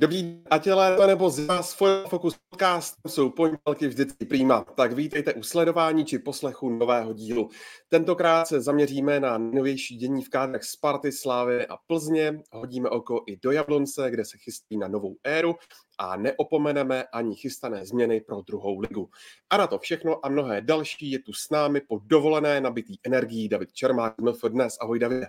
Dobrý, 0.00 0.42
ať 0.50 0.66
je 0.66 0.74
nebo 1.06 1.30
z 1.30 1.46
vás 1.46 1.74
Focus 2.08 2.36
Podcast 2.50 2.94
jsou 3.08 3.30
pondělky 3.30 3.88
vždycky 3.88 4.26
prýma, 4.26 4.64
tak 4.76 4.92
vítejte 4.92 5.34
u 5.34 5.42
sledování 5.42 6.04
či 6.04 6.18
poslechu 6.18 6.70
nového 6.70 7.12
dílu. 7.12 7.48
Tentokrát 7.88 8.48
se 8.48 8.60
zaměříme 8.60 9.20
na 9.20 9.38
novější 9.38 9.96
dění 9.96 10.24
v 10.24 10.28
kádrech 10.28 10.64
Sparty, 10.64 11.12
Slávy 11.12 11.66
a 11.66 11.76
Plzně, 11.86 12.42
hodíme 12.52 12.88
oko 12.90 13.22
i 13.26 13.36
do 13.36 13.50
Jablonce, 13.50 14.10
kde 14.10 14.24
se 14.24 14.38
chystí 14.38 14.76
na 14.76 14.88
novou 14.88 15.16
éru 15.24 15.54
a 15.98 16.16
neopomeneme 16.16 17.04
ani 17.04 17.36
chystané 17.36 17.86
změny 17.86 18.20
pro 18.20 18.42
druhou 18.42 18.80
ligu. 18.80 19.10
A 19.50 19.56
na 19.56 19.66
to 19.66 19.78
všechno 19.78 20.26
a 20.26 20.28
mnohé 20.28 20.60
další 20.60 21.10
je 21.10 21.18
tu 21.18 21.32
s 21.32 21.50
námi 21.50 21.80
po 21.80 21.98
dovolené 22.04 22.60
nabitý 22.60 22.94
energií 23.06 23.48
David 23.48 23.72
Čermák, 23.72 24.14
MF 24.18 24.40
dnes. 24.48 24.76
Ahoj 24.80 24.98
Davide. 24.98 25.26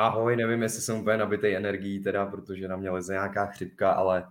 Ahoj, 0.00 0.36
nevím, 0.36 0.62
jestli 0.62 0.82
jsem 0.82 1.00
úplně 1.00 1.16
nabitý 1.16 1.56
energií 1.56 2.02
teda, 2.02 2.26
protože 2.26 2.68
na 2.68 2.76
mě 2.76 2.90
leze 2.90 3.12
nějaká 3.12 3.46
chřipka, 3.46 3.92
ale, 3.92 4.28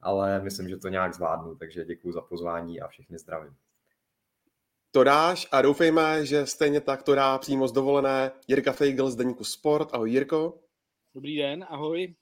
ale 0.00 0.42
myslím, 0.42 0.68
že 0.68 0.76
to 0.76 0.88
nějak 0.88 1.14
zvládnu, 1.14 1.54
takže 1.54 1.84
děkuji 1.84 2.12
za 2.12 2.20
pozvání 2.20 2.80
a 2.80 2.88
všechny 2.88 3.18
zdravím. 3.18 3.56
To 4.90 5.04
dáš 5.04 5.48
a 5.52 5.62
doufejme, 5.62 6.26
že 6.26 6.46
stejně 6.46 6.80
tak 6.80 7.02
to 7.02 7.14
dá 7.14 7.38
přímo 7.38 7.68
z 7.68 7.72
dovolené 7.72 8.30
Jirka 8.48 8.72
Feigl 8.72 9.10
z 9.10 9.16
Deníku 9.16 9.44
Sport. 9.44 9.94
Ahoj 9.94 10.10
Jirko. 10.10 10.58
Dobrý 11.14 11.36
den, 11.36 11.66
ahoj. 11.68 12.14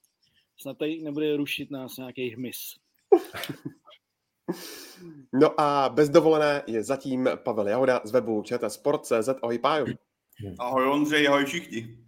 Snad 0.57 0.79
tady 0.79 1.03
nebude 1.03 1.37
rušit 1.37 1.71
nás 1.71 1.97
nějaký 1.97 2.31
hmyz. 2.31 2.59
no 5.33 5.61
a 5.61 5.89
bez 5.89 6.09
dovolené 6.09 6.63
je 6.67 6.85
zatím 6.85 7.29
Pavel 7.37 7.69
Jahoda 7.69 8.01
z 8.05 8.13
webu 8.13 8.45
Sport.cz. 8.69 9.29
Ahoj 9.43 9.59
Pájo. 9.59 9.87
Ahoj 10.59 10.89
Ondřej, 10.89 11.29
ahoj 11.29 11.45
všichni. 11.45 12.06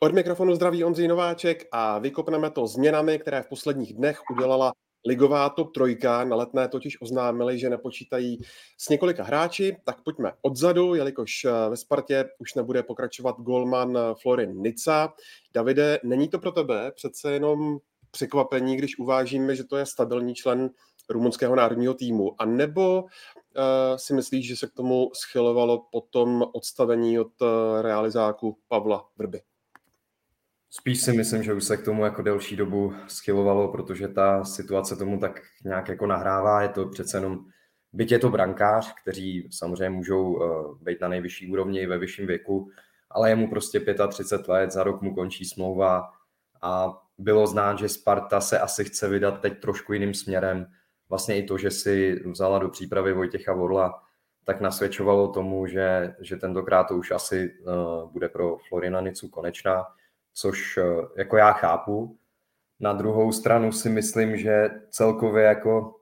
Od 0.00 0.12
mikrofonu 0.12 0.54
zdraví 0.54 0.84
Ondřej 0.84 1.08
Nováček 1.08 1.68
a 1.72 1.98
vykopneme 1.98 2.50
to 2.50 2.66
změnami, 2.66 3.18
které 3.18 3.42
v 3.42 3.48
posledních 3.48 3.94
dnech 3.94 4.20
udělala 4.36 4.72
ligová 5.06 5.48
top 5.48 5.74
trojka. 5.74 6.24
Na 6.24 6.36
letné 6.36 6.68
totiž 6.68 7.00
oznámili, 7.00 7.58
že 7.58 7.70
nepočítají 7.70 8.38
s 8.78 8.88
několika 8.88 9.24
hráči, 9.24 9.76
tak 9.84 10.02
pojďme 10.02 10.32
odzadu, 10.42 10.94
jelikož 10.94 11.44
eh, 11.44 11.70
ve 11.70 11.76
Spartě 11.76 12.24
už 12.38 12.54
nebude 12.54 12.82
pokračovat 12.82 13.36
golman 13.38 13.96
eh, 13.96 14.00
Florin 14.22 14.62
Nica. 14.62 15.14
Davide, 15.54 15.98
není 16.04 16.28
to 16.28 16.38
pro 16.38 16.52
tebe 16.52 16.92
přece 16.94 17.32
jenom 17.32 17.78
překvapení, 18.10 18.76
když 18.76 18.98
uvážíme, 18.98 19.56
že 19.56 19.64
to 19.64 19.76
je 19.76 19.86
stabilní 19.86 20.34
člen 20.34 20.70
rumunského 21.10 21.56
národního 21.56 21.94
týmu, 21.94 22.34
a 22.38 22.44
nebo 22.44 23.02
uh, 23.02 23.08
si 23.96 24.14
myslíš, 24.14 24.48
že 24.48 24.56
se 24.56 24.66
k 24.66 24.72
tomu 24.72 25.10
schylovalo 25.14 25.86
po 25.92 26.00
tom 26.00 26.44
odstavení 26.54 27.18
od 27.20 27.42
uh, 27.42 27.48
realizáku 27.80 28.58
Pavla 28.68 29.08
Vrby? 29.16 29.40
Spíš 30.70 31.02
si 31.02 31.12
myslím, 31.12 31.42
že 31.42 31.54
už 31.54 31.64
se 31.64 31.76
k 31.76 31.84
tomu 31.84 32.04
jako 32.04 32.22
delší 32.22 32.56
dobu 32.56 32.94
schylovalo, 33.06 33.72
protože 33.72 34.08
ta 34.08 34.44
situace 34.44 34.96
tomu 34.96 35.18
tak 35.18 35.40
nějak 35.64 35.88
jako 35.88 36.06
nahrává. 36.06 36.62
Je 36.62 36.68
to 36.68 36.88
přece 36.88 37.16
jenom, 37.16 37.38
byť 37.92 38.12
je 38.12 38.18
to 38.18 38.30
brankář, 38.30 38.94
kteří 39.02 39.48
samozřejmě 39.52 39.90
můžou 39.90 40.32
uh, 40.32 40.78
být 40.82 41.00
na 41.00 41.08
nejvyšší 41.08 41.52
úrovni 41.52 41.86
ve 41.86 41.98
vyšším 41.98 42.26
věku, 42.26 42.70
ale 43.10 43.30
je 43.30 43.36
mu 43.36 43.50
prostě 43.50 43.80
35 44.08 44.48
let, 44.48 44.72
za 44.72 44.82
rok 44.82 45.02
mu 45.02 45.14
končí 45.14 45.44
smlouva 45.44 46.10
a 46.62 46.98
bylo 47.18 47.46
znát, 47.46 47.78
že 47.78 47.88
Sparta 47.88 48.40
se 48.40 48.58
asi 48.58 48.84
chce 48.84 49.08
vydat 49.08 49.40
teď 49.40 49.60
trošku 49.60 49.92
jiným 49.92 50.14
směrem. 50.14 50.66
Vlastně 51.08 51.38
i 51.38 51.42
to, 51.42 51.58
že 51.58 51.70
si 51.70 52.22
vzala 52.26 52.58
do 52.58 52.68
přípravy 52.68 53.12
Vojtěcha 53.12 53.54
Vorla, 53.54 54.02
tak 54.44 54.60
nasvědčovalo 54.60 55.28
tomu, 55.28 55.66
že, 55.66 56.14
že 56.20 56.36
tentokrát 56.36 56.84
to 56.84 56.96
už 56.96 57.10
asi 57.10 57.50
uh, 57.50 58.10
bude 58.12 58.28
pro 58.28 58.56
Florina 58.68 59.00
Nicu 59.00 59.28
konečná 59.28 59.84
což 60.36 60.78
eh, 60.78 60.84
jako 61.16 61.36
já 61.36 61.52
chápu. 61.52 62.18
Na 62.80 62.92
druhou 62.92 63.32
stranu 63.32 63.72
si 63.72 63.88
myslím, 63.88 64.36
že 64.36 64.70
celkově 64.90 65.44
jako 65.44 65.94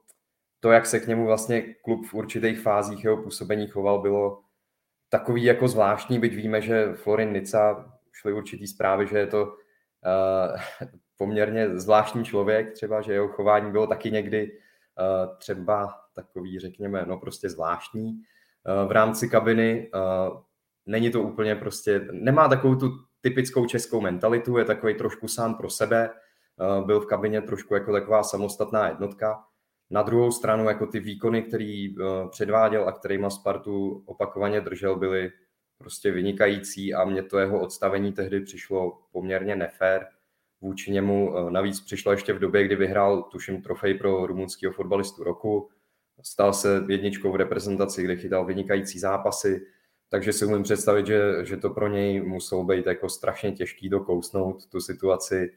to, 0.59 0.71
jak 0.71 0.85
se 0.85 0.99
k 0.99 1.07
němu 1.07 1.25
vlastně 1.25 1.61
klub 1.61 2.05
v 2.05 2.13
určitých 2.13 2.59
fázích 2.59 3.03
jeho 3.03 3.23
působení 3.23 3.67
choval, 3.67 4.01
bylo 4.01 4.41
takový 5.09 5.43
jako 5.43 5.67
zvláštní, 5.67 6.19
byť 6.19 6.35
víme, 6.35 6.61
že 6.61 6.93
Florin 6.93 7.31
Nica 7.31 7.93
šly 8.11 8.33
určitý 8.33 8.67
zprávy, 8.67 9.07
že 9.07 9.17
je 9.17 9.27
to 9.27 9.45
uh, 9.45 9.51
poměrně 11.17 11.79
zvláštní 11.79 12.25
člověk, 12.25 12.73
třeba, 12.73 13.01
že 13.01 13.13
jeho 13.13 13.27
chování 13.27 13.71
bylo 13.71 13.87
taky 13.87 14.11
někdy 14.11 14.51
uh, 14.51 15.37
třeba 15.37 15.93
takový, 16.15 16.59
řekněme, 16.59 17.05
no 17.07 17.17
prostě 17.17 17.49
zvláštní. 17.49 18.11
Uh, 18.11 18.87
v 18.87 18.91
rámci 18.91 19.29
kabiny 19.29 19.91
uh, 19.93 20.39
není 20.85 21.11
to 21.11 21.21
úplně 21.21 21.55
prostě, 21.55 22.07
nemá 22.11 22.47
takovou 22.47 22.75
tu 22.75 22.89
typickou 23.25 23.65
českou 23.65 24.01
mentalitu, 24.01 24.57
je 24.57 24.65
takový 24.65 24.93
trošku 24.93 25.27
sám 25.27 25.55
pro 25.55 25.69
sebe, 25.69 26.09
eh, 26.09 26.85
byl 26.85 26.99
v 26.99 27.05
kabině 27.05 27.41
trošku 27.41 27.73
jako 27.73 27.91
taková 27.91 28.23
samostatná 28.23 28.87
jednotka. 28.87 29.43
Na 29.89 30.01
druhou 30.01 30.31
stranu 30.31 30.69
jako 30.69 30.87
ty 30.87 30.99
výkony, 30.99 31.41
který 31.41 31.95
eh, 31.95 32.03
předváděl 32.29 32.87
a 32.87 32.91
kterýma 32.91 33.29
Spartu 33.29 34.03
opakovaně 34.05 34.61
držel, 34.61 34.95
byly 34.95 35.31
prostě 35.77 36.11
vynikající 36.11 36.93
a 36.93 37.05
mně 37.05 37.23
to 37.23 37.39
jeho 37.39 37.59
odstavení 37.59 38.13
tehdy 38.13 38.41
přišlo 38.41 38.99
poměrně 39.11 39.55
nefér 39.55 40.07
vůči 40.61 40.91
němu. 40.91 41.37
Eh, 41.37 41.51
navíc 41.51 41.81
přišlo 41.81 42.11
ještě 42.11 42.33
v 42.33 42.39
době, 42.39 42.63
kdy 42.63 42.75
vyhrál, 42.75 43.23
tuším, 43.23 43.61
trofej 43.61 43.93
pro 43.93 44.27
rumunského 44.27 44.73
fotbalistu 44.73 45.23
roku. 45.23 45.69
Stal 46.21 46.53
se 46.53 46.83
jedničkou 46.89 47.31
v 47.31 47.35
reprezentaci, 47.35 48.03
kde 48.03 48.15
chytal 48.15 48.45
vynikající 48.45 48.99
zápasy 48.99 49.65
takže 50.09 50.33
si 50.33 50.45
umím 50.45 50.63
představit, 50.63 51.07
že, 51.07 51.45
že 51.45 51.57
to 51.57 51.69
pro 51.69 51.87
něj 51.87 52.21
muselo 52.21 52.63
být 52.63 52.85
jako 52.85 53.09
strašně 53.09 53.51
těžký 53.51 53.89
dokousnout 53.89 54.65
tu 54.65 54.81
situaci. 54.81 55.53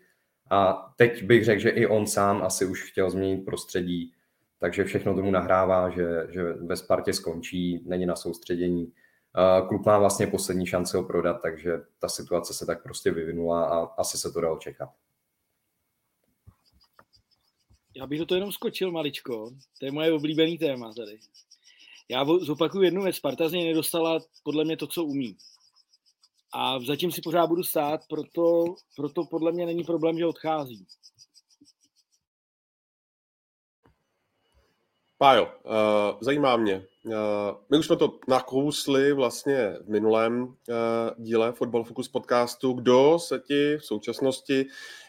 A 0.50 0.92
teď 0.96 1.22
bych 1.22 1.44
řekl, 1.44 1.60
že 1.60 1.70
i 1.70 1.86
on 1.86 2.06
sám 2.06 2.42
asi 2.42 2.66
už 2.66 2.90
chtěl 2.90 3.10
změnit 3.10 3.44
prostředí, 3.44 4.14
takže 4.58 4.84
všechno 4.84 5.14
tomu 5.14 5.30
nahrává, 5.30 5.90
že, 5.90 6.26
že 6.30 6.42
ve 6.52 6.76
Spartě 6.76 7.12
skončí, 7.12 7.82
není 7.86 8.06
na 8.06 8.16
soustředění. 8.16 8.92
Klub 9.68 9.86
má 9.86 9.98
vlastně 9.98 10.26
poslední 10.26 10.66
šanci 10.66 10.96
ho 10.96 11.02
prodat, 11.02 11.42
takže 11.42 11.72
ta 11.98 12.08
situace 12.08 12.54
se 12.54 12.66
tak 12.66 12.82
prostě 12.82 13.10
vyvinula 13.10 13.64
a 13.64 13.78
asi 13.78 14.18
se 14.18 14.32
to 14.32 14.40
dalo 14.40 14.58
čekat. 14.58 14.88
Já 17.96 18.06
bych 18.06 18.18
do 18.18 18.26
toho 18.26 18.36
jenom 18.36 18.52
skočil 18.52 18.92
maličko. 18.92 19.50
To 19.80 19.86
je 19.86 19.92
moje 19.92 20.12
oblíbený 20.12 20.58
téma 20.58 20.92
tady. 20.94 21.18
Já 22.10 22.24
zopakuju 22.40 22.82
jednu 22.84 23.02
věc. 23.02 23.16
Sparta 23.16 23.48
z 23.48 23.52
něj 23.52 23.68
nedostala 23.68 24.20
podle 24.44 24.64
mě 24.64 24.76
to, 24.76 24.86
co 24.86 25.04
umí. 25.04 25.36
A 26.54 26.80
zatím 26.80 27.12
si 27.12 27.22
pořád 27.22 27.46
budu 27.46 27.62
stát, 27.62 28.00
proto, 28.08 28.64
proto 28.96 29.24
podle 29.24 29.52
mě 29.52 29.66
není 29.66 29.84
problém, 29.84 30.18
že 30.18 30.26
odchází. 30.26 30.86
Pájo, 35.18 35.44
uh, 35.44 36.18
zajímá 36.20 36.56
mě. 36.56 36.86
Uh, 37.04 37.12
my 37.70 37.78
už 37.78 37.86
jsme 37.86 37.96
to 37.96 38.18
nakousli 38.28 39.12
vlastně 39.12 39.76
v 39.84 39.88
minulém 39.88 40.42
uh, 40.42 40.54
díle 41.16 41.52
Football 41.52 41.84
Focus 41.84 42.08
podcastu. 42.08 42.72
Kdo 42.72 43.18
se 43.18 43.38
ti 43.38 43.76
v 43.76 43.84
současnosti 43.84 44.66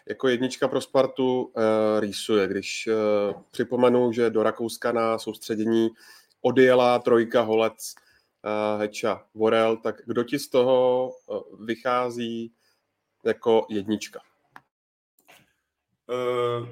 jako 0.08 0.28
jednička 0.28 0.68
pro 0.68 0.80
Spartu 0.80 1.42
uh, 1.42 1.52
rýsuje? 2.00 2.48
Když 2.48 2.88
uh, 2.88 3.42
připomenu, 3.50 4.12
že 4.12 4.30
do 4.30 4.42
Rakouska 4.42 4.92
na 4.92 5.18
soustředění 5.18 5.88
odjela 6.40 6.98
trojka 6.98 7.42
Holec, 7.42 7.94
uh, 8.74 8.80
Heča, 8.80 9.24
Vorel, 9.34 9.76
tak 9.76 9.96
kdo 10.06 10.24
ti 10.24 10.38
z 10.38 10.48
toho 10.48 11.08
uh, 11.08 11.64
vychází 11.64 12.52
jako 13.24 13.66
jednička? 13.70 14.20
Uh, 16.10 16.68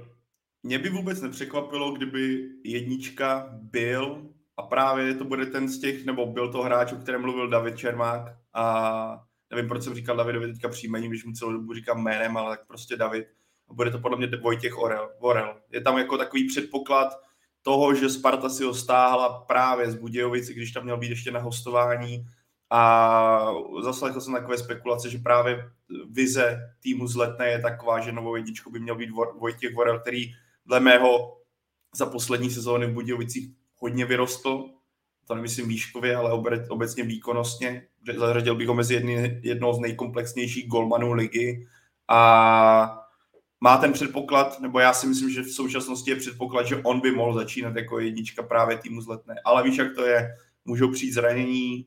mě 0.62 0.78
by 0.78 0.88
vůbec 0.88 1.20
nepřekvapilo, 1.20 1.92
kdyby 1.92 2.48
jednička 2.64 3.48
byl 3.52 4.28
a 4.56 4.62
právě 4.62 5.14
to 5.14 5.24
bude 5.24 5.46
ten 5.46 5.68
z 5.68 5.80
těch, 5.80 6.04
nebo 6.04 6.26
byl 6.26 6.52
to 6.52 6.62
hráč, 6.62 6.92
o 6.92 6.96
kterém 6.96 7.20
mluvil 7.20 7.48
David 7.48 7.78
Čermák 7.78 8.36
a 8.54 9.24
nevím, 9.50 9.68
proč 9.68 9.82
jsem 9.82 9.94
říkal 9.94 10.16
Davidovi 10.16 10.52
teďka 10.52 10.68
příjmení, 10.68 11.08
když 11.08 11.24
mu 11.24 11.32
celou 11.32 11.52
dobu 11.52 11.74
říkám 11.74 12.02
jménem, 12.02 12.36
ale 12.36 12.56
tak 12.56 12.66
prostě 12.66 12.96
David. 12.96 13.26
A 13.68 13.74
bude 13.74 13.90
to 13.90 13.98
podle 13.98 14.18
mě 14.18 14.30
Vojtěch 14.42 14.78
Orel, 14.78 15.10
Vorel. 15.20 15.60
Je 15.70 15.80
tam 15.80 15.98
jako 15.98 16.18
takový 16.18 16.48
předpoklad, 16.48 17.08
toho, 17.62 17.94
že 17.94 18.10
Sparta 18.10 18.48
si 18.48 18.64
ho 18.64 18.74
stáhla 18.74 19.44
právě 19.48 19.90
z 19.90 19.94
Budějovice, 19.94 20.54
když 20.54 20.72
tam 20.72 20.84
měl 20.84 20.96
být 20.96 21.10
ještě 21.10 21.30
na 21.30 21.40
hostování. 21.40 22.26
A 22.70 23.52
zaslechl 23.82 24.20
jsem 24.20 24.34
takové 24.34 24.58
spekulace, 24.58 25.10
že 25.10 25.18
právě 25.18 25.70
vize 26.10 26.58
týmu 26.82 27.06
z 27.06 27.16
Letné 27.16 27.48
je 27.48 27.58
taková, 27.58 28.00
že 28.00 28.12
novou 28.12 28.36
jedničkou 28.36 28.70
by 28.70 28.80
měl 28.80 28.94
být 28.94 29.10
Vojtěch 29.38 29.74
Vorel, 29.74 30.00
který 30.00 30.32
dle 30.66 30.80
mého 30.80 31.36
za 31.94 32.06
poslední 32.06 32.50
sezóny 32.50 32.86
v 32.86 32.92
Budějovicích 32.92 33.50
hodně 33.76 34.04
vyrostl, 34.04 34.64
to 35.26 35.34
nemyslím 35.34 35.68
výškově, 35.68 36.16
ale 36.16 36.32
obecně 36.68 37.04
výkonnostně. 37.04 37.86
Zařadil 38.16 38.54
bych 38.54 38.68
ho 38.68 38.74
mezi 38.74 38.94
jedny, 38.94 39.40
jednou 39.44 39.72
z 39.72 39.78
nejkomplexnějších 39.78 40.68
golmanů 40.68 41.12
ligy. 41.12 41.66
A 42.08 43.07
má 43.60 43.76
ten 43.76 43.92
předpoklad, 43.92 44.60
nebo 44.60 44.80
já 44.80 44.92
si 44.92 45.06
myslím, 45.06 45.30
že 45.30 45.42
v 45.42 45.52
současnosti 45.52 46.10
je 46.10 46.16
předpoklad, 46.16 46.66
že 46.66 46.76
on 46.76 47.00
by 47.00 47.10
mohl 47.10 47.34
začínat 47.34 47.76
jako 47.76 48.00
jednička 48.00 48.42
právě 48.42 48.78
týmu 48.78 49.00
zletné. 49.00 49.34
Ale 49.44 49.62
víš, 49.62 49.76
jak 49.76 49.94
to 49.94 50.06
je, 50.06 50.36
můžou 50.64 50.92
přijít 50.92 51.12
zranění, 51.12 51.86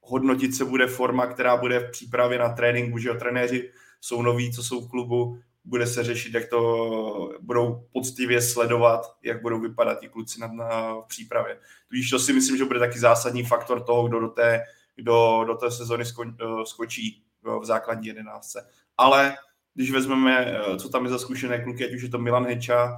hodnotit 0.00 0.54
se 0.54 0.64
bude 0.64 0.86
forma, 0.86 1.26
která 1.26 1.56
bude 1.56 1.80
v 1.80 1.90
přípravě 1.90 2.38
na 2.38 2.48
tréninku, 2.48 2.98
že 2.98 3.08
jo, 3.08 3.14
trenéři 3.14 3.70
jsou 4.00 4.22
noví, 4.22 4.52
co 4.52 4.62
jsou 4.62 4.80
v 4.80 4.90
klubu, 4.90 5.38
bude 5.64 5.86
se 5.86 6.04
řešit, 6.04 6.34
jak 6.34 6.48
to 6.48 7.32
budou 7.40 7.86
poctivě 7.92 8.42
sledovat, 8.42 9.00
jak 9.22 9.42
budou 9.42 9.60
vypadat 9.60 10.00
ti 10.00 10.08
kluci 10.08 10.40
na, 10.40 10.46
na 10.46 10.94
v 10.94 11.06
přípravě. 11.08 11.58
Tudíž 11.88 12.10
to 12.10 12.18
si 12.18 12.32
myslím, 12.32 12.56
že 12.56 12.64
bude 12.64 12.78
taky 12.78 12.98
zásadní 12.98 13.44
faktor 13.44 13.84
toho, 13.84 14.08
kdo 14.08 14.20
do 14.20 14.28
té, 14.28 14.62
kdo 14.96 15.44
do 15.46 15.54
té 15.54 15.70
sezony 15.70 16.04
sko, 16.04 16.24
eh, 16.24 16.66
skočí 16.66 17.22
v 17.42 17.64
základní 17.64 18.06
jedenáctce. 18.06 18.68
Ale 18.96 19.36
když 19.78 19.90
vezmeme, 19.90 20.46
eh, 20.46 20.76
co 20.76 20.88
tam 20.88 21.04
je 21.04 21.10
za 21.10 21.18
zkušené 21.18 21.58
kluky, 21.64 21.86
ať 21.86 21.94
už 21.94 22.02
je 22.02 22.08
to 22.08 22.18
Milan 22.18 22.46
Heča 22.46 22.96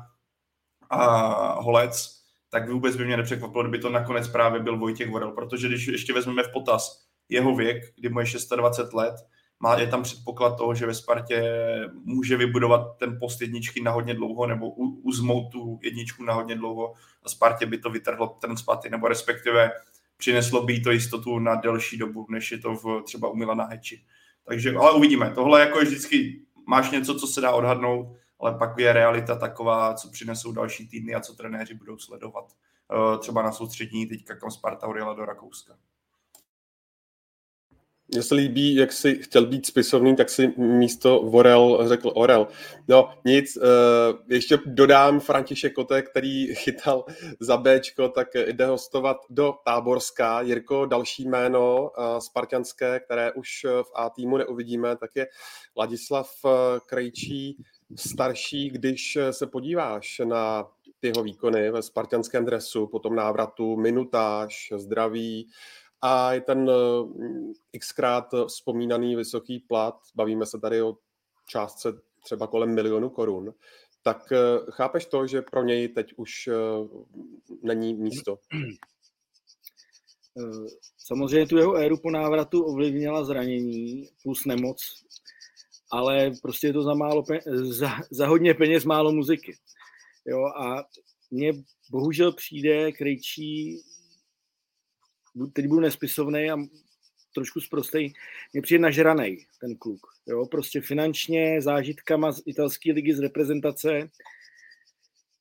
a 0.91 1.61
Holec, 1.61 2.21
tak 2.50 2.69
vůbec 2.69 2.97
by 2.97 3.05
mě 3.05 3.17
nepřekvapilo, 3.17 3.62
kdyby 3.62 3.79
to 3.79 3.91
nakonec 3.91 4.29
právě 4.29 4.61
byl 4.61 4.79
Vojtěch 4.79 5.11
Vorel, 5.11 5.32
protože 5.32 5.69
když 5.69 5.87
ještě 5.87 6.12
vezmeme 6.12 6.43
v 6.43 6.53
potaz 6.53 7.05
jeho 7.29 7.55
věk, 7.55 7.82
kdy 7.97 8.09
mu 8.09 8.21
je 8.21 8.27
26 8.56 8.93
let, 8.93 9.15
má, 9.61 9.79
je 9.79 9.87
tam 9.87 10.03
předpoklad 10.03 10.56
toho, 10.56 10.75
že 10.75 10.87
ve 10.87 10.94
Spartě 10.94 11.43
může 12.05 12.37
vybudovat 12.37 12.97
ten 12.99 13.19
post 13.21 13.41
jedničky 13.41 13.82
na 13.82 13.91
hodně 13.91 14.15
dlouho 14.15 14.47
nebo 14.47 14.71
uzmout 14.71 15.53
tu 15.53 15.79
jedničku 15.82 16.25
na 16.25 16.35
hodně 16.35 16.55
dlouho 16.55 16.94
a 17.23 17.29
Spartě 17.29 17.67
by 17.67 17.79
to 17.79 17.91
vytrhlo 17.91 18.29
ten 18.41 18.56
spaty, 18.56 18.91
nebo 18.91 19.09
respektive 19.09 19.71
přineslo 20.17 20.62
by 20.62 20.81
to 20.81 20.91
jistotu 20.91 21.38
na 21.38 21.55
delší 21.55 21.99
dobu, 21.99 22.27
než 22.31 22.53
je 22.53 22.59
to 22.59 22.75
v, 22.75 23.03
třeba 23.05 23.29
u 23.29 23.37
Milana 23.37 23.65
Heči. 23.65 24.05
Takže, 24.44 24.75
ale 24.77 24.93
uvidíme. 24.93 25.32
Tohle 25.35 25.61
jako 25.61 25.79
je 25.79 25.85
vždycky, 25.85 26.41
máš 26.70 26.90
něco, 26.90 27.14
co 27.14 27.26
se 27.26 27.40
dá 27.40 27.52
odhadnout, 27.52 28.17
ale 28.40 28.55
pak 28.55 28.78
je 28.78 28.93
realita 28.93 29.34
taková, 29.34 29.94
co 29.94 30.11
přinesou 30.11 30.52
další 30.52 30.88
týdny 30.88 31.14
a 31.14 31.20
co 31.20 31.34
trenéři 31.34 31.75
budou 31.75 31.99
sledovat. 31.99 32.52
Eh, 32.93 33.19
třeba 33.19 33.43
na 33.43 33.52
soustřední 33.52 34.06
teďka, 34.06 34.37
kam 34.37 34.50
Sparta 34.50 34.87
odjela 34.87 35.14
do 35.14 35.25
Rakouska. 35.25 35.75
Mně 38.12 38.22
se 38.22 38.34
líbí, 38.34 38.74
jak 38.74 38.92
jsi 38.92 39.18
chtěl 39.22 39.46
být 39.46 39.66
spisovný, 39.66 40.16
tak 40.16 40.30
si 40.30 40.52
místo 40.56 41.22
Vorel 41.22 41.88
řekl 41.88 42.12
Orel. 42.14 42.46
No 42.88 43.10
nic, 43.24 43.56
eh, 43.56 43.60
ještě 44.28 44.58
dodám 44.66 45.20
František 45.20 45.74
Kote, 45.74 46.02
který 46.02 46.54
chytal 46.54 47.04
za 47.40 47.56
Bčko, 47.56 48.08
tak 48.08 48.28
jde 48.34 48.66
hostovat 48.66 49.16
do 49.30 49.54
Táborska. 49.64 50.40
Jirko, 50.40 50.86
další 50.86 51.24
jméno 51.24 51.90
eh, 51.98 52.20
spartianské, 52.20 53.00
které 53.00 53.32
už 53.32 53.66
v 53.82 53.90
A 53.94 54.10
týmu 54.10 54.36
neuvidíme, 54.36 54.96
tak 54.96 55.10
je 55.14 55.26
Ladislav 55.76 56.30
eh, 56.46 56.50
Krejčí, 56.86 57.64
starší, 57.96 58.70
když 58.70 59.18
se 59.30 59.46
podíváš 59.46 60.20
na 60.24 60.66
tyho 61.00 61.22
výkony 61.22 61.70
ve 61.70 61.82
spartianském 61.82 62.44
dresu, 62.44 62.86
potom 62.86 63.14
návratu, 63.14 63.76
minutáž, 63.76 64.72
zdraví, 64.76 65.48
a 66.02 66.32
je 66.32 66.41
ten 66.41 66.70
eh, 66.70 67.79
xkrát 67.79 68.35
vzpomínaný 68.47 69.17
vysoký 69.17 69.58
plat, 69.58 69.94
bavíme 70.14 70.47
se 70.47 70.58
tady 70.58 70.82
o 70.82 70.97
částce 71.49 71.93
třeba 72.25 72.47
kolem 72.47 72.75
milionu 72.75 73.11
korun, 73.11 73.55
tak 74.02 74.32
eh, 74.32 74.38
chápeš 74.70 75.06
to, 75.06 75.26
že 75.26 75.43
pro 75.43 75.64
něj 75.64 75.88
teď 75.88 76.12
už 76.17 76.49
eh, 76.49 76.55
není 77.62 77.94
místo? 77.94 78.38
Samozřejmě 80.99 81.47
tu 81.47 81.56
jeho 81.56 81.75
éru 81.75 81.97
po 81.97 82.11
návratu 82.11 82.64
ovlivnila 82.64 83.25
zranění 83.25 84.08
plus 84.23 84.44
nemoc, 84.46 84.79
ale 85.93 86.32
prostě 86.43 86.67
je 86.67 86.73
to 86.73 86.82
za, 86.82 86.94
málo 86.94 87.23
peněz, 87.23 87.44
za, 87.79 87.88
za 88.11 88.26
hodně 88.26 88.55
peněz 88.55 88.85
málo 88.85 89.12
muziky. 89.12 89.56
Jo, 90.26 90.44
a 90.44 90.85
mně 91.31 91.53
bohužel 91.91 92.32
přijde 92.32 92.93
Krejčí 92.93 93.81
teď 95.53 95.67
budu 95.67 95.81
nespisovný 95.81 96.50
a 96.50 96.56
trošku 97.35 97.61
zprostej, 97.61 98.12
mě 98.53 98.62
přijde 98.62 98.82
nažranej 98.82 99.47
ten 99.61 99.77
kluk. 99.77 100.00
Jo? 100.27 100.47
Prostě 100.47 100.81
finančně, 100.81 101.62
zážitkama 101.62 102.32
z 102.32 102.43
italské 102.47 102.93
ligy 102.93 103.15
z 103.15 103.21
reprezentace 103.21 104.11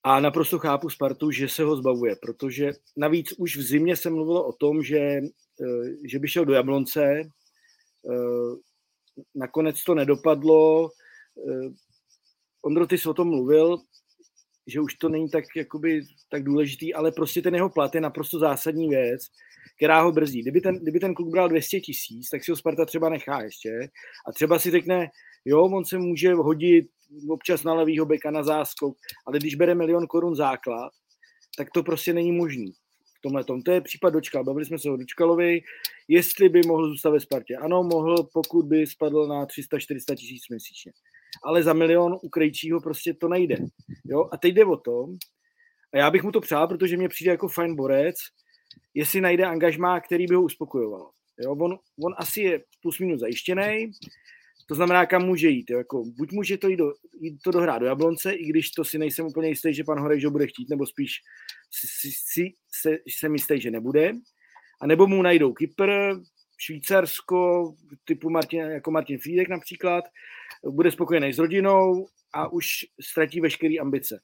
a 0.03 0.19
naprosto 0.19 0.59
chápu 0.59 0.89
Spartu, 0.89 1.31
že 1.31 1.49
se 1.49 1.63
ho 1.63 1.75
zbavuje, 1.75 2.15
protože 2.15 2.71
navíc 2.97 3.33
už 3.37 3.57
v 3.57 3.61
zimě 3.61 3.95
se 3.95 4.09
mluvilo 4.09 4.47
o 4.47 4.53
tom, 4.53 4.83
že, 4.83 4.97
eh, 4.97 6.07
že 6.07 6.19
by 6.19 6.27
šel 6.27 6.45
do 6.45 6.53
Jablonce, 6.53 7.03
eh, 7.03 8.55
nakonec 9.35 9.83
to 9.83 9.95
nedopadlo, 9.95 10.89
eh, 11.49 11.69
Ondro, 12.61 12.87
ty 12.87 12.97
jsi 12.97 13.09
o 13.09 13.13
tom 13.13 13.27
mluvil, 13.27 13.77
že 14.69 14.81
už 14.81 14.93
to 14.93 15.09
není 15.09 15.29
tak, 15.29 15.43
jakoby, 15.55 16.01
tak 16.29 16.43
důležitý, 16.43 16.93
ale 16.93 17.11
prostě 17.11 17.41
ten 17.41 17.55
jeho 17.55 17.69
plat 17.69 17.95
je 17.95 18.01
naprosto 18.01 18.39
zásadní 18.39 18.89
věc 18.89 19.21
která 19.79 20.01
ho 20.01 20.11
brzdí. 20.11 20.41
Kdyby 20.41 20.61
ten, 20.61 20.75
kdyby 20.75 20.99
ten 20.99 21.13
kluk 21.13 21.29
bral 21.29 21.49
200 21.49 21.79
tisíc, 21.79 22.29
tak 22.29 22.43
si 22.43 22.51
ho 22.51 22.57
Sparta 22.57 22.85
třeba 22.85 23.09
nechá 23.09 23.41
ještě 23.41 23.89
a 24.27 24.31
třeba 24.31 24.59
si 24.59 24.71
řekne, 24.71 25.09
jo, 25.45 25.63
on 25.63 25.85
se 25.85 25.97
může 25.97 26.33
hodit 26.33 26.89
občas 27.29 27.63
na 27.63 27.73
levýho 27.73 28.05
beka 28.05 28.31
na 28.31 28.43
záskok, 28.43 28.97
ale 29.27 29.39
když 29.39 29.55
bere 29.55 29.75
milion 29.75 30.07
korun 30.07 30.35
základ, 30.35 30.91
tak 31.57 31.67
to 31.73 31.83
prostě 31.83 32.13
není 32.13 32.31
možný 32.31 32.71
v 33.17 33.21
tomhle 33.21 33.43
tom. 33.43 33.61
To 33.61 33.71
je 33.71 33.81
případ 33.81 34.09
Dočkal. 34.09 34.43
Bavili 34.43 34.65
jsme 34.65 34.79
se 34.79 34.89
o 34.89 34.97
Dočkalovi, 34.97 35.61
jestli 36.07 36.49
by 36.49 36.61
mohl 36.67 36.89
zůstat 36.89 37.09
ve 37.09 37.19
Spartě. 37.19 37.55
Ano, 37.55 37.83
mohl, 37.83 38.23
pokud 38.33 38.65
by 38.65 38.87
spadl 38.87 39.27
na 39.27 39.45
300-400 39.45 40.15
tisíc 40.15 40.43
měsíčně. 40.49 40.91
Ale 41.43 41.63
za 41.63 41.73
milion 41.73 42.17
u 42.21 42.29
Krejčího 42.29 42.81
prostě 42.81 43.13
to 43.13 43.27
nejde. 43.27 43.57
Jo? 44.05 44.29
A 44.31 44.37
teď 44.37 44.53
jde 44.53 44.65
o 44.65 44.77
to, 44.77 45.07
a 45.93 45.97
já 45.97 46.11
bych 46.11 46.23
mu 46.23 46.31
to 46.31 46.41
přál, 46.41 46.67
protože 46.67 46.97
mě 46.97 47.09
přijde 47.09 47.31
jako 47.31 47.47
fajn 47.47 47.75
borec, 47.75 48.15
jestli 48.93 49.21
najde 49.21 49.45
angažmá, 49.45 49.99
který 49.99 50.25
by 50.25 50.35
ho 50.35 50.41
uspokojoval. 50.41 51.11
Jo, 51.43 51.51
on, 51.51 51.77
on 52.05 52.13
asi 52.17 52.41
je 52.41 52.63
plus 52.81 52.99
minus 52.99 53.19
zajištěný, 53.19 53.91
to 54.65 54.75
znamená, 54.75 55.05
kam 55.05 55.25
může 55.25 55.49
jít. 55.49 55.69
Jo? 55.69 55.77
Jako, 55.77 56.03
buď 56.17 56.31
může 56.31 56.57
to 56.57 56.67
jít, 56.67 56.77
do, 56.77 56.93
jít 57.21 57.37
to 57.43 57.51
dohrát 57.51 57.79
do 57.79 57.85
Jablonce, 57.85 58.31
i 58.31 58.45
když 58.45 58.71
to 58.71 58.83
si 58.83 58.97
nejsem 58.97 59.25
úplně 59.25 59.49
jistý, 59.49 59.73
že 59.73 59.83
pan 59.83 59.99
Horek, 59.99 60.21
že 60.21 60.29
bude 60.29 60.47
chtít, 60.47 60.69
nebo 60.69 60.85
spíš 60.85 61.11
si, 61.71 62.11
si, 62.11 62.53
se, 62.81 62.97
jsem 63.05 63.33
jistý, 63.33 63.61
že 63.61 63.71
nebude. 63.71 64.13
A 64.81 64.87
nebo 64.87 65.07
mu 65.07 65.21
najdou 65.21 65.53
Kypr, 65.53 65.91
Švýcarsko, 66.61 67.73
typu 68.05 68.29
Martin, 68.29 68.59
jako 68.59 68.91
Martin 68.91 69.19
Fídek 69.19 69.49
například, 69.49 70.03
bude 70.69 70.91
spokojený 70.91 71.33
s 71.33 71.39
rodinou 71.39 72.07
a 72.33 72.47
už 72.47 72.67
ztratí 73.01 73.41
veškeré 73.41 73.75
ambice 73.81 74.19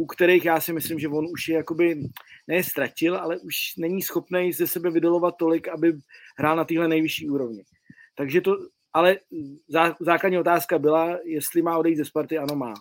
u 0.00 0.06
kterých 0.06 0.44
já 0.44 0.60
si 0.60 0.72
myslím, 0.72 0.98
že 0.98 1.08
on 1.08 1.26
už 1.32 1.48
je 1.48 1.56
jakoby, 1.56 2.00
ne 2.46 2.62
ztratil, 2.62 3.16
ale 3.16 3.38
už 3.38 3.76
není 3.76 4.02
schopný 4.02 4.52
ze 4.52 4.66
sebe 4.66 4.90
vydolovat 4.90 5.36
tolik, 5.36 5.68
aby 5.68 5.92
hrál 6.38 6.56
na 6.56 6.64
téhle 6.64 6.88
nejvyšší 6.88 7.30
úrovni. 7.30 7.64
Takže 8.16 8.40
to, 8.40 8.56
ale 8.92 9.16
zá, 9.68 9.96
základní 10.00 10.38
otázka 10.38 10.78
byla, 10.78 11.18
jestli 11.24 11.62
má 11.62 11.78
odejít 11.78 11.96
ze 11.96 12.04
Sparty, 12.04 12.38
ano 12.38 12.56
má. 12.56 12.74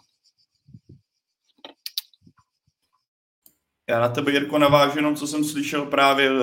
Já 3.89 3.99
na 3.99 4.09
tebe, 4.09 4.31
Jirko, 4.31 4.57
navážu 4.57 4.97
jenom, 4.97 5.15
co 5.15 5.27
jsem 5.27 5.43
slyšel 5.43 5.85
právě 5.85 6.29
eh, 6.29 6.33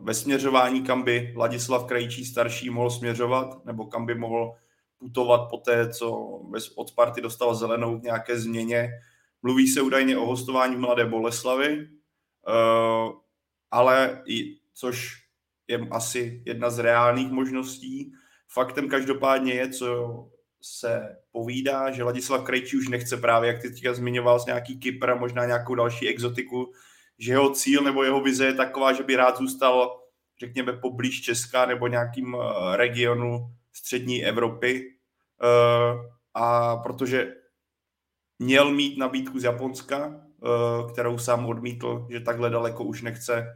ve 0.00 0.14
směřování, 0.14 0.82
kam 0.82 1.02
by 1.02 1.34
Ladislav 1.36 1.84
Krajčí 1.84 2.24
starší 2.24 2.70
mohl 2.70 2.90
směřovat, 2.90 3.64
nebo 3.64 3.86
kam 3.86 4.06
by 4.06 4.14
mohl 4.14 4.54
putovat 4.98 5.50
po 5.50 5.56
té, 5.56 5.92
co 5.92 6.10
od 6.74 6.88
Sparty 6.88 7.20
dostal 7.20 7.54
zelenou 7.54 8.00
k 8.00 8.02
nějaké 8.02 8.38
změně 8.38 8.90
Mluví 9.42 9.68
se 9.68 9.82
údajně 9.82 10.18
o 10.18 10.26
hostování 10.26 10.76
v 10.76 10.78
Mladé 10.78 11.04
Boleslavy, 11.04 11.88
uh, 12.48 13.12
ale 13.70 14.22
i, 14.26 14.56
což 14.74 15.12
je 15.68 15.88
asi 15.90 16.42
jedna 16.46 16.70
z 16.70 16.78
reálných 16.78 17.30
možností. 17.30 18.12
Faktem 18.48 18.88
každopádně 18.88 19.52
je, 19.52 19.68
co 19.68 20.28
se 20.62 21.16
povídá, 21.32 21.90
že 21.90 22.02
Ladislav 22.02 22.44
Krejčí 22.44 22.76
už 22.76 22.88
nechce 22.88 23.16
právě, 23.16 23.52
jak 23.52 23.62
ty 23.62 23.70
teďka 23.70 23.94
zmiňoval, 23.94 24.40
z 24.40 24.46
nějaký 24.46 24.78
Kypr 24.78 25.10
a 25.10 25.14
možná 25.14 25.46
nějakou 25.46 25.74
další 25.74 26.08
exotiku, 26.08 26.72
že 27.18 27.32
jeho 27.32 27.50
cíl 27.50 27.82
nebo 27.82 28.04
jeho 28.04 28.20
vize 28.20 28.46
je 28.46 28.54
taková, 28.54 28.92
že 28.92 29.02
by 29.02 29.16
rád 29.16 29.38
zůstal, 29.38 30.00
řekněme, 30.40 30.72
poblíž 30.72 31.22
Česka 31.22 31.66
nebo 31.66 31.86
nějakým 31.86 32.36
eh, 32.36 32.76
regionu 32.76 33.38
střední 33.72 34.24
Evropy. 34.24 34.94
Uh, 35.42 36.00
a 36.34 36.76
protože 36.76 37.34
měl 38.38 38.70
mít 38.72 38.98
nabídku 38.98 39.38
z 39.38 39.44
Japonska, 39.44 40.20
eh, 40.44 40.92
kterou 40.92 41.18
sám 41.18 41.46
odmítl, 41.46 42.06
že 42.10 42.20
takhle 42.20 42.50
daleko 42.50 42.84
už 42.84 43.02
nechce 43.02 43.46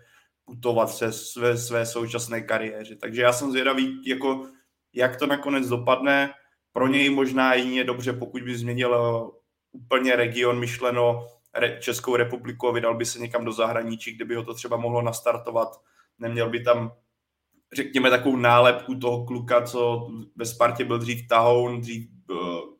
putovat 0.44 0.90
se 0.90 1.12
své, 1.12 1.58
své 1.58 1.86
současné 1.86 2.40
kariéře. 2.40 2.96
Takže 2.96 3.22
já 3.22 3.32
jsem 3.32 3.50
zvědavý, 3.50 4.02
jako, 4.06 4.46
jak 4.92 5.16
to 5.16 5.26
nakonec 5.26 5.68
dopadne. 5.68 6.34
Pro 6.72 6.88
něj 6.88 7.10
možná 7.10 7.54
jině 7.54 7.84
dobře, 7.84 8.12
pokud 8.12 8.42
by 8.42 8.56
změnil 8.56 8.94
eh, 8.94 9.30
úplně 9.72 10.16
region 10.16 10.58
myšleno 10.58 11.28
Českou 11.80 12.16
republiku 12.16 12.68
a 12.68 12.72
vydal 12.72 12.94
by 12.94 13.04
se 13.04 13.18
někam 13.18 13.44
do 13.44 13.52
zahraničí, 13.52 14.12
kde 14.12 14.24
by 14.24 14.34
ho 14.34 14.42
to 14.42 14.54
třeba 14.54 14.76
mohlo 14.76 15.02
nastartovat. 15.02 15.80
Neměl 16.18 16.50
by 16.50 16.60
tam, 16.60 16.92
řekněme, 17.72 18.10
takovou 18.10 18.36
nálepku 18.36 18.94
toho 18.94 19.26
kluka, 19.26 19.62
co 19.62 20.08
ve 20.36 20.46
Spartě 20.46 20.84
byl 20.84 20.98
dřív 20.98 21.28
tahoun, 21.28 21.80
dřív 21.80 22.08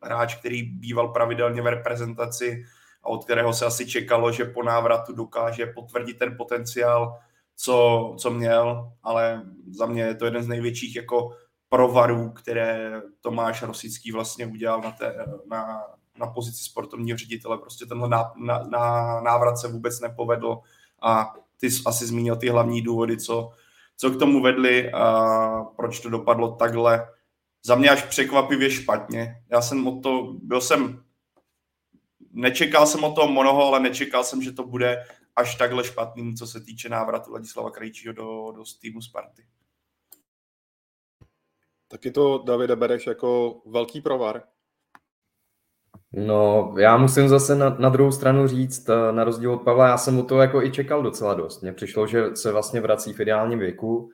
hráč, 0.03 0.35
který 0.35 0.63
býval 0.63 1.07
pravidelně 1.07 1.61
v 1.61 1.67
reprezentaci 1.67 2.63
a 3.03 3.07
od 3.07 3.23
kterého 3.23 3.53
se 3.53 3.65
asi 3.65 3.85
čekalo, 3.85 4.31
že 4.31 4.45
po 4.45 4.63
návratu 4.63 5.13
dokáže 5.13 5.65
potvrdit 5.65 6.19
ten 6.19 6.37
potenciál, 6.37 7.19
co, 7.55 8.15
co 8.19 8.31
měl, 8.31 8.91
ale 9.03 9.41
za 9.71 9.85
mě 9.85 10.03
je 10.03 10.15
to 10.15 10.25
jeden 10.25 10.43
z 10.43 10.47
největších 10.47 10.95
jako 10.95 11.35
provarů, 11.73 12.29
které 12.29 13.01
Tomáš 13.21 13.61
Rosický 13.61 14.11
vlastně 14.11 14.45
udělal 14.45 14.81
na, 14.81 14.91
té, 14.91 15.25
na, 15.45 15.83
na 16.19 16.27
pozici 16.27 16.63
sportovního 16.63 17.17
ředitele. 17.17 17.57
Prostě 17.57 17.85
tenhle 17.85 18.09
ná, 18.09 18.33
na, 18.37 18.63
na, 18.63 19.21
návrat 19.21 19.57
se 19.57 19.67
vůbec 19.67 19.99
nepovedl 19.99 20.57
a 21.01 21.33
ty 21.57 21.67
asi 21.85 22.05
zmínil 22.05 22.35
ty 22.35 22.49
hlavní 22.49 22.81
důvody, 22.81 23.17
co, 23.17 23.51
co 23.97 24.11
k 24.11 24.19
tomu 24.19 24.41
vedli 24.41 24.91
a 24.91 25.63
proč 25.75 25.99
to 25.99 26.09
dopadlo 26.09 26.55
takhle. 26.55 27.07
Za 27.63 27.75
mě 27.75 27.89
až 27.89 28.03
překvapivě 28.03 28.71
špatně. 28.71 29.43
Já 29.49 29.61
jsem 29.61 29.87
o 29.87 29.99
to, 30.01 30.33
byl 30.43 30.61
jsem, 30.61 31.03
nečekal 32.31 32.87
jsem 32.87 33.03
o 33.03 33.13
to 33.13 33.27
mnoho, 33.27 33.67
ale 33.67 33.79
nečekal 33.79 34.23
jsem, 34.23 34.41
že 34.41 34.51
to 34.51 34.63
bude 34.63 35.05
až 35.35 35.55
takhle 35.55 35.83
špatný, 35.83 36.35
co 36.35 36.47
se 36.47 36.61
týče 36.61 36.89
návratu 36.89 37.31
Ladislava 37.31 37.71
Krejčího 37.71 38.13
do, 38.13 38.51
do 38.55 38.63
týmu 38.81 39.01
Sparty. 39.01 39.43
Taky 41.93 42.11
to 42.11 42.37
Davide 42.37 42.75
bereš 42.75 43.07
jako 43.07 43.61
velký 43.65 44.01
provar? 44.01 44.43
No, 46.11 46.73
já 46.77 46.97
musím 46.97 47.29
zase 47.29 47.55
na, 47.55 47.69
na 47.79 47.89
druhou 47.89 48.11
stranu 48.11 48.47
říct, 48.47 48.89
eh, 48.89 49.11
na 49.11 49.23
rozdíl 49.23 49.53
od 49.53 49.61
Pavla, 49.61 49.87
já 49.87 49.97
jsem 49.97 50.19
o 50.19 50.23
to 50.23 50.41
jako 50.41 50.61
i 50.61 50.71
čekal 50.71 51.03
docela 51.03 51.33
dost. 51.33 51.61
Mně 51.61 51.73
přišlo, 51.73 52.07
že 52.07 52.35
se 52.35 52.51
vlastně 52.51 52.81
vrací 52.81 53.13
v 53.13 53.19
ideálním 53.19 53.59
věku, 53.59 54.09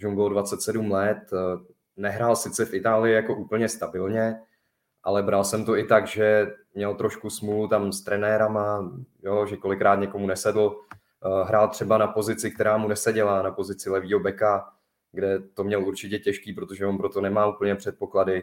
že 0.00 0.08
mu 0.08 0.14
bylo 0.14 0.28
27 0.28 0.90
let, 0.90 1.18
eh, 1.32 1.58
nehrál 1.96 2.36
sice 2.36 2.64
v 2.64 2.74
Itálii 2.74 3.14
jako 3.14 3.34
úplně 3.34 3.68
stabilně, 3.68 4.40
ale 5.02 5.22
bral 5.22 5.44
jsem 5.44 5.64
to 5.64 5.76
i 5.76 5.84
tak, 5.84 6.06
že 6.06 6.46
měl 6.74 6.94
trošku 6.94 7.30
smůlu 7.30 7.68
tam 7.68 7.92
s 7.92 8.02
trenérama, 8.02 8.92
jo, 9.22 9.46
že 9.46 9.56
kolikrát 9.56 9.96
někomu 9.96 10.26
nesedl, 10.26 10.76
eh, 11.24 11.44
hrál 11.44 11.68
třeba 11.68 11.98
na 11.98 12.06
pozici, 12.06 12.50
která 12.50 12.76
mu 12.76 12.88
neseděla, 12.88 13.42
na 13.42 13.50
pozici 13.50 13.90
levýho 13.90 14.20
beka, 14.20 14.73
kde 15.14 15.38
to 15.54 15.64
měl 15.64 15.84
určitě 15.84 16.18
těžký, 16.18 16.52
protože 16.52 16.86
on 16.86 16.98
proto 16.98 17.20
nemá 17.20 17.46
úplně 17.46 17.74
předpoklady. 17.74 18.42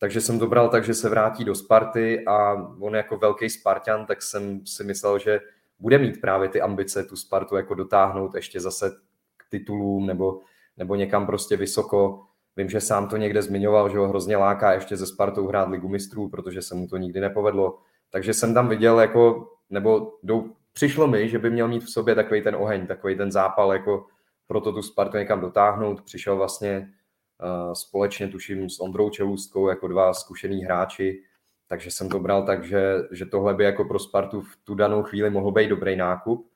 Takže 0.00 0.20
jsem 0.20 0.38
to 0.38 0.46
bral 0.46 0.68
tak, 0.68 0.84
že 0.84 0.94
se 0.94 1.08
vrátí 1.08 1.44
do 1.44 1.54
Sparty 1.54 2.24
a 2.26 2.52
on 2.80 2.94
jako 2.94 3.16
velký 3.16 3.50
Spartan, 3.50 4.06
tak 4.06 4.22
jsem 4.22 4.66
si 4.66 4.84
myslel, 4.84 5.18
že 5.18 5.40
bude 5.78 5.98
mít 5.98 6.20
právě 6.20 6.48
ty 6.48 6.60
ambice 6.60 7.04
tu 7.04 7.16
Spartu 7.16 7.56
jako 7.56 7.74
dotáhnout 7.74 8.34
ještě 8.34 8.60
zase 8.60 8.90
k 9.36 9.50
titulům 9.50 10.06
nebo, 10.06 10.40
nebo 10.76 10.94
někam 10.94 11.26
prostě 11.26 11.56
vysoko. 11.56 12.24
Vím, 12.56 12.68
že 12.68 12.80
sám 12.80 13.08
to 13.08 13.16
někde 13.16 13.42
zmiňoval, 13.42 13.88
že 13.88 13.98
ho 13.98 14.08
hrozně 14.08 14.36
láká 14.36 14.72
ještě 14.72 14.96
ze 14.96 15.06
Spartou 15.06 15.46
hrát 15.46 15.68
ligu 15.68 15.88
mistrů, 15.88 16.28
protože 16.28 16.62
se 16.62 16.74
mu 16.74 16.86
to 16.86 16.96
nikdy 16.96 17.20
nepovedlo. 17.20 17.78
Takže 18.10 18.34
jsem 18.34 18.54
tam 18.54 18.68
viděl 18.68 19.00
jako, 19.00 19.52
nebo 19.70 20.18
dou, 20.22 20.52
přišlo 20.72 21.06
mi, 21.06 21.28
že 21.28 21.38
by 21.38 21.50
měl 21.50 21.68
mít 21.68 21.84
v 21.84 21.90
sobě 21.90 22.14
takový 22.14 22.42
ten 22.42 22.56
oheň, 22.56 22.86
takový 22.86 23.16
ten 23.16 23.32
zápal, 23.32 23.72
jako 23.72 24.06
proto 24.48 24.72
tu 24.72 24.82
Spartu 24.82 25.16
někam 25.16 25.40
dotáhnout. 25.40 26.02
Přišel 26.02 26.36
vlastně 26.36 26.88
uh, 27.42 27.72
společně, 27.72 28.28
tuším, 28.28 28.70
s 28.70 28.80
Ondrou 28.80 29.10
Čelůstkou 29.10 29.68
jako 29.68 29.88
dva 29.88 30.14
zkušený 30.14 30.64
hráči, 30.64 31.22
takže 31.68 31.90
jsem 31.90 32.08
to 32.08 32.18
bral 32.20 32.42
tak, 32.42 32.64
že, 32.64 32.96
že 33.10 33.26
tohle 33.26 33.54
by 33.54 33.64
jako 33.64 33.84
pro 33.84 33.98
Spartu 33.98 34.40
v 34.40 34.56
tu 34.64 34.74
danou 34.74 35.02
chvíli 35.02 35.30
mohl 35.30 35.52
být 35.52 35.68
dobrý 35.68 35.96
nákup, 35.96 36.48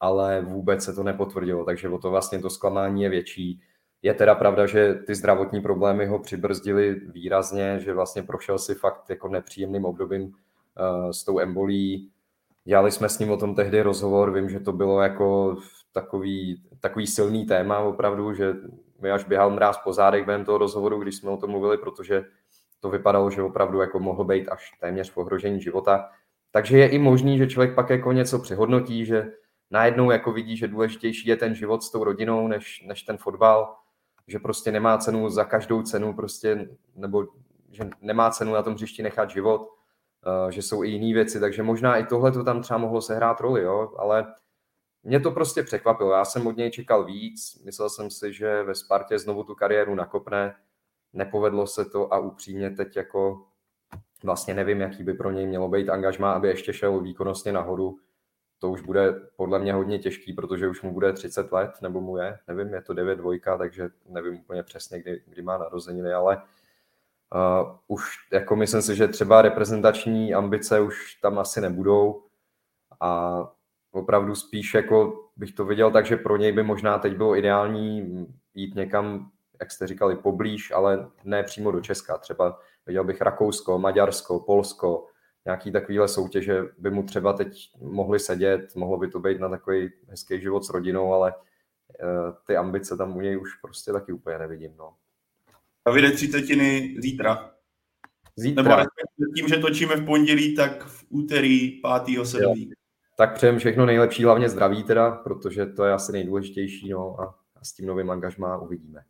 ale 0.00 0.40
vůbec 0.40 0.84
se 0.84 0.92
to 0.92 1.02
nepotvrdilo, 1.02 1.64
takže 1.64 1.88
o 1.88 1.98
to 1.98 2.10
vlastně 2.10 2.38
to 2.38 2.50
zklamání 2.50 3.02
je 3.02 3.08
větší. 3.08 3.60
Je 4.02 4.14
teda 4.14 4.34
pravda, 4.34 4.66
že 4.66 4.94
ty 4.94 5.14
zdravotní 5.14 5.60
problémy 5.60 6.06
ho 6.06 6.18
přibrzdily 6.18 6.94
výrazně, 6.94 7.80
že 7.80 7.94
vlastně 7.94 8.22
prošel 8.22 8.58
si 8.58 8.74
fakt 8.74 9.10
jako 9.10 9.28
nepříjemným 9.28 9.84
obdobím 9.84 10.22
uh, 10.22 11.10
s 11.10 11.24
tou 11.24 11.40
embolí. 11.40 12.10
Dělali 12.64 12.92
jsme 12.92 13.08
s 13.08 13.18
ním 13.18 13.30
o 13.30 13.36
tom 13.36 13.54
tehdy 13.54 13.82
rozhovor, 13.82 14.32
vím, 14.32 14.48
že 14.48 14.60
to 14.60 14.72
bylo 14.72 15.00
jako 15.00 15.56
takový, 15.92 16.62
takový 16.80 17.06
silný 17.06 17.46
téma 17.46 17.78
opravdu, 17.78 18.34
že 18.34 18.54
mi 19.00 19.10
až 19.10 19.24
běhal 19.24 19.50
mráz 19.50 19.78
po 19.84 19.92
zádech 19.92 20.24
během 20.24 20.44
toho 20.44 20.58
rozhovoru, 20.58 20.98
když 20.98 21.16
jsme 21.16 21.30
o 21.30 21.36
tom 21.36 21.50
mluvili, 21.50 21.78
protože 21.78 22.24
to 22.80 22.90
vypadalo, 22.90 23.30
že 23.30 23.42
opravdu 23.42 23.80
jako 23.80 23.98
mohl 23.98 24.24
být 24.24 24.48
až 24.48 24.72
téměř 24.80 25.10
v 25.10 25.16
ohrožení 25.16 25.60
života. 25.60 26.08
Takže 26.52 26.78
je 26.78 26.88
i 26.88 26.98
možný, 26.98 27.38
že 27.38 27.46
člověk 27.46 27.74
pak 27.74 27.90
jako 27.90 28.12
něco 28.12 28.38
přehodnotí, 28.38 29.04
že 29.04 29.32
najednou 29.70 30.10
jako 30.10 30.32
vidí, 30.32 30.56
že 30.56 30.68
důležitější 30.68 31.28
je 31.28 31.36
ten 31.36 31.54
život 31.54 31.82
s 31.82 31.90
tou 31.90 32.04
rodinou, 32.04 32.48
než, 32.48 32.84
než 32.86 33.02
ten 33.02 33.16
fotbal, 33.16 33.74
že 34.26 34.38
prostě 34.38 34.72
nemá 34.72 34.98
cenu 34.98 35.28
za 35.28 35.44
každou 35.44 35.82
cenu 35.82 36.12
prostě, 36.12 36.68
nebo 36.94 37.26
že 37.70 37.90
nemá 38.00 38.30
cenu 38.30 38.52
na 38.52 38.62
tom 38.62 38.74
hřišti 38.74 39.02
nechat 39.02 39.30
život, 39.30 39.60
uh, 39.62 40.50
že 40.50 40.62
jsou 40.62 40.84
i 40.84 40.88
jiné 40.88 41.14
věci, 41.14 41.40
takže 41.40 41.62
možná 41.62 41.96
i 41.96 42.06
tohle 42.06 42.32
to 42.32 42.44
tam 42.44 42.62
třeba 42.62 42.78
mohlo 42.78 43.02
sehrát 43.02 43.40
roli, 43.40 43.62
jo, 43.62 43.92
ale 43.98 44.34
mě 45.02 45.20
to 45.20 45.30
prostě 45.30 45.62
překvapilo. 45.62 46.12
Já 46.12 46.24
jsem 46.24 46.46
od 46.46 46.56
něj 46.56 46.70
čekal 46.70 47.04
víc. 47.04 47.62
Myslel 47.64 47.90
jsem 47.90 48.10
si, 48.10 48.32
že 48.32 48.62
ve 48.62 48.74
Spartě 48.74 49.18
znovu 49.18 49.44
tu 49.44 49.54
kariéru 49.54 49.94
nakopne. 49.94 50.56
Nepovedlo 51.12 51.66
se 51.66 51.84
to 51.84 52.14
a 52.14 52.18
upřímně 52.18 52.70
teď 52.70 52.96
jako 52.96 53.46
vlastně 54.24 54.54
nevím, 54.54 54.80
jaký 54.80 55.02
by 55.02 55.14
pro 55.14 55.30
něj 55.30 55.46
mělo 55.46 55.68
být 55.68 55.88
angažmá, 55.88 56.32
aby 56.32 56.48
ještě 56.48 56.72
šel 56.72 57.00
výkonnostně 57.00 57.52
nahoru. 57.52 57.98
To 58.58 58.70
už 58.70 58.80
bude 58.80 59.12
podle 59.36 59.58
mě 59.58 59.72
hodně 59.72 59.98
těžký, 59.98 60.32
protože 60.32 60.68
už 60.68 60.82
mu 60.82 60.92
bude 60.92 61.12
30 61.12 61.52
let, 61.52 61.70
nebo 61.82 62.00
mu 62.00 62.16
je, 62.16 62.38
nevím, 62.48 62.74
je 62.74 62.82
to 62.82 62.94
9 62.94 63.16
dvojka, 63.16 63.58
takže 63.58 63.88
nevím 64.08 64.34
úplně 64.34 64.62
přesně, 64.62 65.00
kdy, 65.00 65.22
kdy 65.26 65.42
má 65.42 65.58
narozeniny, 65.58 66.12
ale 66.12 66.42
uh, 67.34 67.76
už 67.88 68.04
jako 68.32 68.56
myslím 68.56 68.82
si, 68.82 68.96
že 68.96 69.08
třeba 69.08 69.42
reprezentační 69.42 70.34
ambice 70.34 70.80
už 70.80 71.14
tam 71.14 71.38
asi 71.38 71.60
nebudou 71.60 72.24
a 73.00 73.40
opravdu 73.92 74.34
spíš 74.34 74.74
jako 74.74 75.28
bych 75.36 75.52
to 75.52 75.64
viděl 75.64 75.90
tak, 75.90 76.06
že 76.06 76.16
pro 76.16 76.36
něj 76.36 76.52
by 76.52 76.62
možná 76.62 76.98
teď 76.98 77.16
bylo 77.16 77.36
ideální 77.36 78.26
jít 78.54 78.74
někam, 78.74 79.30
jak 79.60 79.70
jste 79.70 79.86
říkali, 79.86 80.16
poblíž, 80.16 80.70
ale 80.70 81.10
ne 81.24 81.42
přímo 81.42 81.70
do 81.70 81.80
Česka. 81.80 82.18
Třeba 82.18 82.58
viděl 82.86 83.04
bych 83.04 83.20
Rakousko, 83.20 83.78
Maďarsko, 83.78 84.40
Polsko, 84.40 85.06
nějaký 85.44 85.72
takovýhle 85.72 86.08
soutěže 86.08 86.62
by 86.78 86.90
mu 86.90 87.02
třeba 87.02 87.32
teď 87.32 87.70
mohly 87.80 88.18
sedět, 88.18 88.76
mohlo 88.76 88.96
by 88.96 89.08
to 89.08 89.20
být 89.20 89.40
na 89.40 89.48
takový 89.48 89.90
hezký 90.08 90.40
život 90.40 90.64
s 90.64 90.70
rodinou, 90.70 91.12
ale 91.12 91.34
uh, 91.34 92.34
ty 92.46 92.56
ambice 92.56 92.96
tam 92.96 93.16
u 93.16 93.20
něj 93.20 93.40
už 93.40 93.54
prostě 93.54 93.92
taky 93.92 94.12
úplně 94.12 94.38
nevidím. 94.38 94.74
No. 94.78 94.94
A 95.84 95.90
vyjde 95.90 96.10
třicetiny 96.10 96.96
zítra. 96.98 97.50
Zítra. 98.36 98.62
Nebo 98.62 99.32
tím, 99.36 99.48
že 99.48 99.56
točíme 99.56 99.96
v 99.96 100.04
pondělí, 100.04 100.56
tak 100.56 100.84
v 100.84 101.04
úterý 101.08 101.80
5. 102.04 102.26
7. 102.26 102.70
Tak 103.20 103.34
přejem 103.34 103.58
všechno 103.58 103.86
nejlepší, 103.86 104.24
hlavně 104.24 104.48
zdraví 104.48 104.84
teda, 104.84 105.10
protože 105.10 105.66
to 105.66 105.84
je 105.84 105.92
asi 105.92 106.12
nejdůležitější, 106.12 106.88
no 106.88 107.20
a, 107.20 107.38
a 107.56 107.64
s 107.64 107.72
tím 107.72 107.86
novým 107.86 108.10
angažmá 108.10 108.58
uvidíme. 108.58 109.04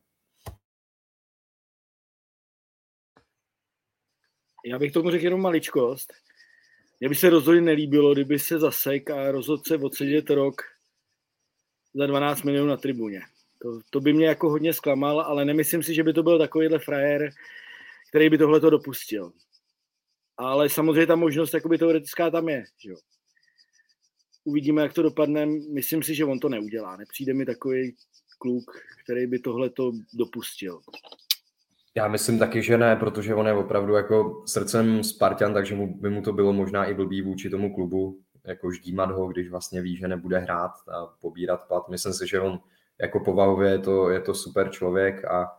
Já 4.64 4.78
bych 4.78 4.92
tomu 4.92 5.10
řekl 5.10 5.24
jenom 5.24 5.40
maličkost. 5.40 6.12
Mně 7.00 7.08
by 7.08 7.14
se 7.14 7.30
rozhodně 7.30 7.60
nelíbilo, 7.60 8.12
kdyby 8.12 8.38
se 8.38 8.58
zasek 8.58 9.10
a 9.10 9.30
rozhodl 9.30 9.62
se 9.66 9.76
odsedět 9.76 10.30
rok 10.30 10.62
za 11.94 12.06
12 12.06 12.42
milionů 12.42 12.68
na 12.68 12.76
tribuně. 12.76 13.20
To, 13.62 13.80
to 13.90 14.00
by 14.00 14.12
mě 14.12 14.26
jako 14.26 14.50
hodně 14.50 14.72
zklamal, 14.72 15.20
ale 15.20 15.44
nemyslím 15.44 15.82
si, 15.82 15.94
že 15.94 16.02
by 16.02 16.12
to 16.12 16.22
byl 16.22 16.38
takovýhle 16.38 16.78
frajer, 16.78 17.30
který 18.08 18.30
by 18.30 18.38
tohle 18.38 18.60
to 18.60 18.70
dopustil. 18.70 19.32
Ale 20.36 20.68
samozřejmě 20.68 21.06
ta 21.06 21.16
možnost 21.16 21.54
jakoby 21.54 21.78
teoretická 21.78 22.30
tam 22.30 22.48
je. 22.48 22.64
Že 22.78 22.90
jo? 22.90 22.96
Uvidíme, 24.44 24.82
jak 24.82 24.92
to 24.92 25.02
dopadne. 25.02 25.46
Myslím 25.46 26.02
si, 26.02 26.14
že 26.14 26.24
on 26.24 26.38
to 26.38 26.48
neudělá. 26.48 26.96
Nepřijde 26.96 27.34
mi 27.34 27.46
takový 27.46 27.96
kluk, 28.38 28.64
který 29.04 29.26
by 29.26 29.38
tohle 29.38 29.70
to 29.70 29.92
dopustil. 30.14 30.80
Já 31.94 32.08
myslím 32.08 32.38
taky, 32.38 32.62
že 32.62 32.78
ne, 32.78 32.96
protože 32.96 33.34
on 33.34 33.46
je 33.46 33.52
opravdu 33.52 33.94
jako 33.94 34.42
srdcem 34.46 35.04
Spartan, 35.04 35.54
takže 35.54 35.74
mu, 35.74 35.94
by 36.00 36.10
mu 36.10 36.22
to 36.22 36.32
bylo 36.32 36.52
možná 36.52 36.84
i 36.84 36.94
blbý 36.94 37.22
vůči 37.22 37.50
tomu 37.50 37.74
klubu, 37.74 38.20
jako 38.44 38.72
ždímat 38.72 39.10
ho, 39.10 39.28
když 39.28 39.50
vlastně 39.50 39.82
ví, 39.82 39.96
že 39.96 40.08
nebude 40.08 40.38
hrát 40.38 40.70
a 40.70 41.06
pobírat 41.06 41.68
plat. 41.68 41.88
Myslím 41.88 42.12
si, 42.12 42.26
že 42.26 42.40
on 42.40 42.60
jako 43.00 43.20
povahově 43.20 43.70
je 43.70 43.78
to, 43.78 44.10
je 44.10 44.20
to 44.20 44.34
super 44.34 44.70
člověk 44.70 45.24
a 45.24 45.56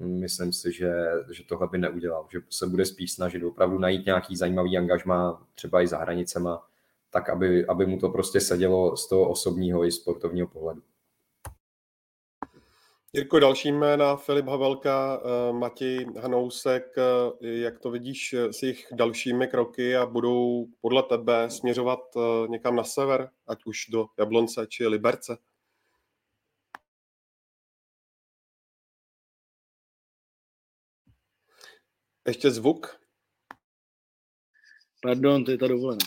myslím 0.00 0.52
si, 0.52 0.72
že, 0.72 0.92
že 1.30 1.42
tohle 1.44 1.68
by 1.68 1.78
neudělal, 1.78 2.26
že 2.32 2.38
se 2.50 2.66
bude 2.66 2.84
spíš 2.84 3.12
snažit 3.12 3.44
opravdu 3.44 3.78
najít 3.78 4.06
nějaký 4.06 4.36
zajímavý 4.36 4.78
angažma, 4.78 5.46
třeba 5.54 5.82
i 5.82 5.86
za 5.86 5.98
hranicema, 5.98 6.67
tak 7.10 7.28
aby, 7.28 7.66
aby 7.66 7.86
mu 7.86 7.98
to 7.98 8.08
prostě 8.08 8.40
sedělo 8.40 8.96
z 8.96 9.08
toho 9.08 9.30
osobního 9.30 9.84
i 9.84 9.92
sportovního 9.92 10.48
pohledu. 10.48 10.82
Jirko, 13.12 13.38
další 13.38 13.72
jména, 13.72 14.16
Filip 14.16 14.46
Havelka, 14.46 15.20
eh, 15.24 15.52
Matěj 15.52 16.06
Hanousek, 16.20 16.94
eh, 16.98 17.48
jak 17.48 17.78
to 17.78 17.90
vidíš 17.90 18.34
s 18.34 18.62
jejich 18.62 18.86
dalšími 18.92 19.48
kroky 19.48 19.96
a 19.96 20.06
budou 20.06 20.66
podle 20.80 21.02
tebe 21.02 21.50
směřovat 21.50 22.00
eh, 22.16 22.48
někam 22.48 22.76
na 22.76 22.84
sever, 22.84 23.30
ať 23.46 23.64
už 23.64 23.86
do 23.88 24.06
Jablonce 24.18 24.66
či 24.66 24.86
Liberce? 24.86 25.38
Ještě 32.26 32.50
zvuk? 32.50 33.00
Pardon, 35.02 35.44
to 35.44 35.50
je 35.50 35.58
ta 35.58 35.68
dovolená. 35.68 36.06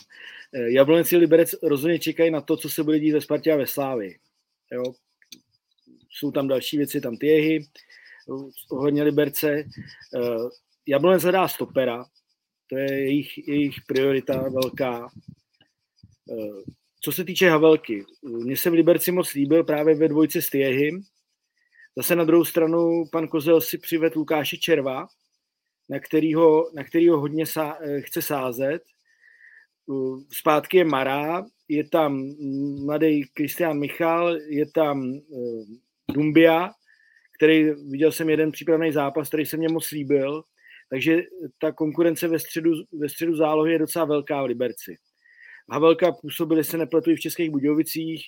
Eh, 0.54 0.72
Jablonec 0.72 1.12
Liberec 1.12 1.56
rozhodně 1.64 2.00
čekají 2.00 2.32
na 2.32 2.42
to, 2.42 2.58
co 2.58 2.70
se 2.70 2.84
bude 2.84 3.00
dít 3.00 3.12
ve 3.12 3.22
Spartě 3.22 3.54
a 3.54 3.58
ve 3.58 3.68
Slávi. 3.68 4.16
Jo. 4.72 4.84
Jsou 6.10 6.32
tam 6.32 6.48
další 6.48 6.78
věci, 6.78 7.02
tam 7.02 7.18
Tiehy, 7.18 7.68
ohledně 8.72 9.04
Liberce. 9.04 9.64
Jablonec 10.88 11.24
hledá 11.24 11.48
stopera, 11.48 12.06
to 12.70 12.78
je 12.78 12.94
jejich, 12.94 13.48
jejich 13.48 13.76
priorita 13.88 14.50
velká. 14.50 15.10
Co 17.02 17.12
se 17.12 17.24
týče 17.24 17.50
Havelky, 17.50 18.06
mně 18.24 18.58
se 18.58 18.70
v 18.70 18.74
Liberci 18.74 19.12
moc 19.12 19.34
líbil 19.34 19.64
právě 19.64 19.96
ve 19.96 20.08
dvojce 20.08 20.42
s 20.42 20.50
Tiehym. 20.50 21.04
Zase 21.98 22.16
na 22.16 22.24
druhou 22.24 22.46
stranu 22.46 23.04
pan 23.12 23.28
Kozel 23.28 23.62
si 23.62 23.78
přivedl 23.78 24.20
Lukáše 24.20 24.58
Červa, 24.58 25.08
na 25.90 26.00
kterýho, 26.00 26.72
na 26.76 26.84
kterýho 26.84 27.20
hodně 27.20 27.46
sá, 27.46 27.78
chce 28.00 28.22
sázet. 28.22 28.84
Zpátky 30.34 30.78
je 30.78 30.86
Mará, 30.86 31.46
je 31.68 31.90
tam 31.90 32.24
mladý 32.86 33.24
Kristian 33.34 33.80
Michal, 33.80 34.38
je 34.38 34.66
tam 34.72 35.14
Dumbia, 36.14 36.70
který 37.38 37.64
viděl 37.90 38.12
jsem 38.12 38.30
jeden 38.30 38.52
přípravný 38.52 38.92
zápas, 38.92 39.28
který 39.28 39.46
se 39.46 39.58
mě 39.58 39.70
moc 39.70 39.92
líbil, 39.92 40.44
takže 40.90 41.22
ta 41.62 41.72
konkurence 41.72 42.28
ve 42.28 42.40
středu, 42.40 42.72
ve 42.94 43.10
středu 43.10 43.36
zálohy 43.36 43.72
je 43.72 43.80
docela 43.80 44.06
velká 44.06 44.42
v 44.42 44.46
Liberci. 44.46 44.96
Havelka 45.72 46.12
působili 46.12 46.64
se 46.64 46.78
nepletují 46.78 47.16
v 47.16 47.20
Českých 47.20 47.50
Budějovicích. 47.50 48.24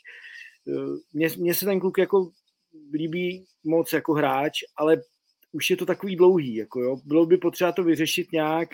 Mně, 1.14 1.28
mně 1.38 1.54
se 1.54 1.66
ten 1.66 1.80
kluk 1.80 1.98
jako 1.98 2.32
líbí 2.94 3.46
moc 3.64 3.94
jako 3.94 4.14
hráč, 4.14 4.60
ale 4.78 5.02
už 5.52 5.70
je 5.70 5.78
to 5.78 5.86
takový 5.86 6.16
dlouhý. 6.16 6.56
Jako 6.56 6.82
jo. 6.82 6.98
Bylo 7.06 7.26
by 7.26 7.38
potřeba 7.38 7.72
to 7.72 7.84
vyřešit 7.84 8.32
nějak, 8.32 8.70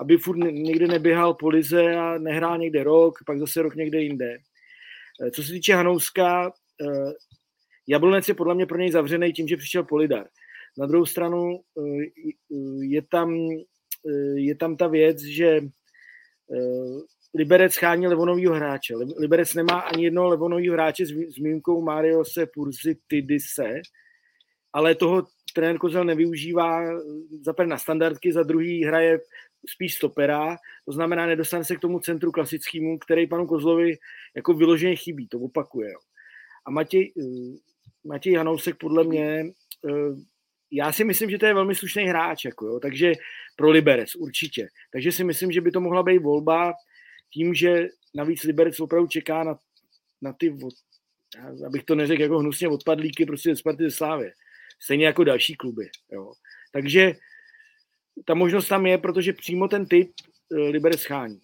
aby 0.00 0.16
furt 0.16 0.36
někde 0.36 0.86
neběhal 0.86 1.34
po 1.34 1.48
lize 1.48 1.94
a 1.94 2.18
nehrál 2.18 2.58
někde 2.58 2.84
rok, 2.84 3.14
pak 3.26 3.38
zase 3.38 3.62
rok 3.62 3.74
někde 3.74 4.00
jinde. 4.00 4.38
Co 5.32 5.42
se 5.42 5.52
týče 5.52 5.74
Hanouska, 5.74 6.52
Jablonec 7.88 8.28
je 8.28 8.34
podle 8.34 8.54
mě 8.54 8.66
pro 8.66 8.78
něj 8.78 8.90
zavřený 8.90 9.32
tím, 9.32 9.48
že 9.48 9.56
přišel 9.56 9.84
Polidar. 9.84 10.26
Na 10.78 10.86
druhou 10.86 11.06
stranu 11.06 11.60
eh, 11.78 12.04
je 12.80 13.02
tam, 13.02 13.34
eh, 14.08 14.40
je 14.40 14.54
tam 14.54 14.76
ta 14.76 14.86
věc, 14.86 15.22
že 15.22 15.46
eh, 15.46 17.00
Liberec 17.36 17.76
chání 17.76 18.06
levonovýho 18.06 18.54
hráče. 18.54 18.94
Liberec 19.18 19.54
nemá 19.54 19.80
ani 19.80 20.04
jednoho 20.04 20.28
levonovýho 20.28 20.74
hráče 20.74 21.06
s 21.06 21.36
výjimkou 21.36 21.82
Mariose 21.82 22.46
Purzitidise, 22.46 23.82
ale 24.72 24.94
toho 24.94 25.26
trenér 25.54 25.78
Kozel 25.78 26.04
nevyužívá 26.04 26.82
za 27.42 27.54
na 27.64 27.78
standardky, 27.78 28.32
za 28.32 28.42
druhý 28.42 28.84
hraje 28.84 29.18
spíš 29.68 29.94
stopera, 29.94 30.56
to 30.84 30.92
znamená, 30.92 31.26
nedostane 31.26 31.64
se 31.64 31.76
k 31.76 31.80
tomu 31.80 32.00
centru 32.00 32.32
klasickému, 32.32 32.98
který 32.98 33.26
panu 33.26 33.46
Kozlovi 33.46 33.96
jako 34.36 34.54
vyloženě 34.54 34.96
chybí, 34.96 35.28
to 35.28 35.38
opakuje. 35.38 35.92
A 36.66 36.70
Matěj, 36.70 37.12
Matěj 38.04 38.34
Hanousek 38.34 38.76
podle 38.76 39.04
mě, 39.04 39.44
eh, 39.88 40.14
já 40.72 40.92
si 40.92 41.04
myslím, 41.04 41.30
že 41.30 41.38
to 41.38 41.46
je 41.46 41.54
velmi 41.54 41.74
slušný 41.74 42.04
hráč, 42.04 42.44
jako 42.44 42.66
jo, 42.66 42.80
takže 42.80 43.12
pro 43.56 43.70
Liberec 43.70 44.14
určitě. 44.14 44.68
Takže 44.92 45.12
si 45.12 45.24
myslím, 45.24 45.52
že 45.52 45.60
by 45.60 45.70
to 45.70 45.80
mohla 45.80 46.02
být 46.02 46.18
volba 46.18 46.72
tím, 47.32 47.54
že 47.54 47.88
navíc 48.14 48.42
Liberec 48.42 48.80
opravdu 48.80 49.08
čeká 49.08 49.44
na, 49.44 49.58
na 50.22 50.32
ty, 50.32 50.56
abych 51.66 51.84
to 51.84 51.94
neřekl 51.94 52.22
jako 52.22 52.38
hnusně 52.38 52.68
odpadlíky 52.68 53.26
prostě 53.26 53.50
ze 53.50 53.56
Sparty 53.56 53.84
ze 53.84 53.90
Slávy. 53.90 54.30
Stejně 54.82 55.06
jako 55.06 55.24
další 55.24 55.54
kluby. 55.54 55.90
Jo. 56.12 56.32
Takže 56.72 57.12
ta 58.24 58.34
možnost 58.34 58.68
tam 58.68 58.86
je, 58.86 58.98
protože 58.98 59.32
přímo 59.32 59.68
ten 59.68 59.86
typ 59.86 60.12
eh, 60.52 60.56
Liberec 60.56 61.00
schání. 61.00 61.40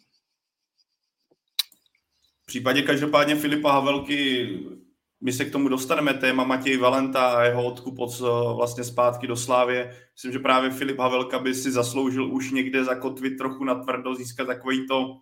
V 2.42 2.46
případě 2.46 2.82
každopádně 2.82 3.36
Filipa 3.36 3.72
Havelky 3.72 4.48
my 5.20 5.32
se 5.32 5.44
k 5.44 5.52
tomu 5.52 5.68
dostaneme, 5.68 6.14
téma 6.14 6.44
Matěj 6.44 6.76
Valenta 6.76 7.32
a 7.32 7.42
jeho 7.42 7.64
odkup 7.64 7.98
od 7.98 8.10
eh, 8.20 8.54
vlastně 8.56 8.84
zpátky 8.84 9.26
do 9.26 9.36
Slávě. 9.36 9.96
Myslím, 10.14 10.32
že 10.32 10.38
právě 10.38 10.70
Filip 10.70 10.98
Havelka 10.98 11.38
by 11.38 11.54
si 11.54 11.70
zasloužil 11.70 12.32
už 12.34 12.50
někde 12.50 12.84
zakotvit 12.84 13.38
trochu 13.38 13.64
na 13.64 13.74
tvrdo, 13.74 14.14
získat 14.14 14.44
takový 14.44 14.86
to 14.86 15.20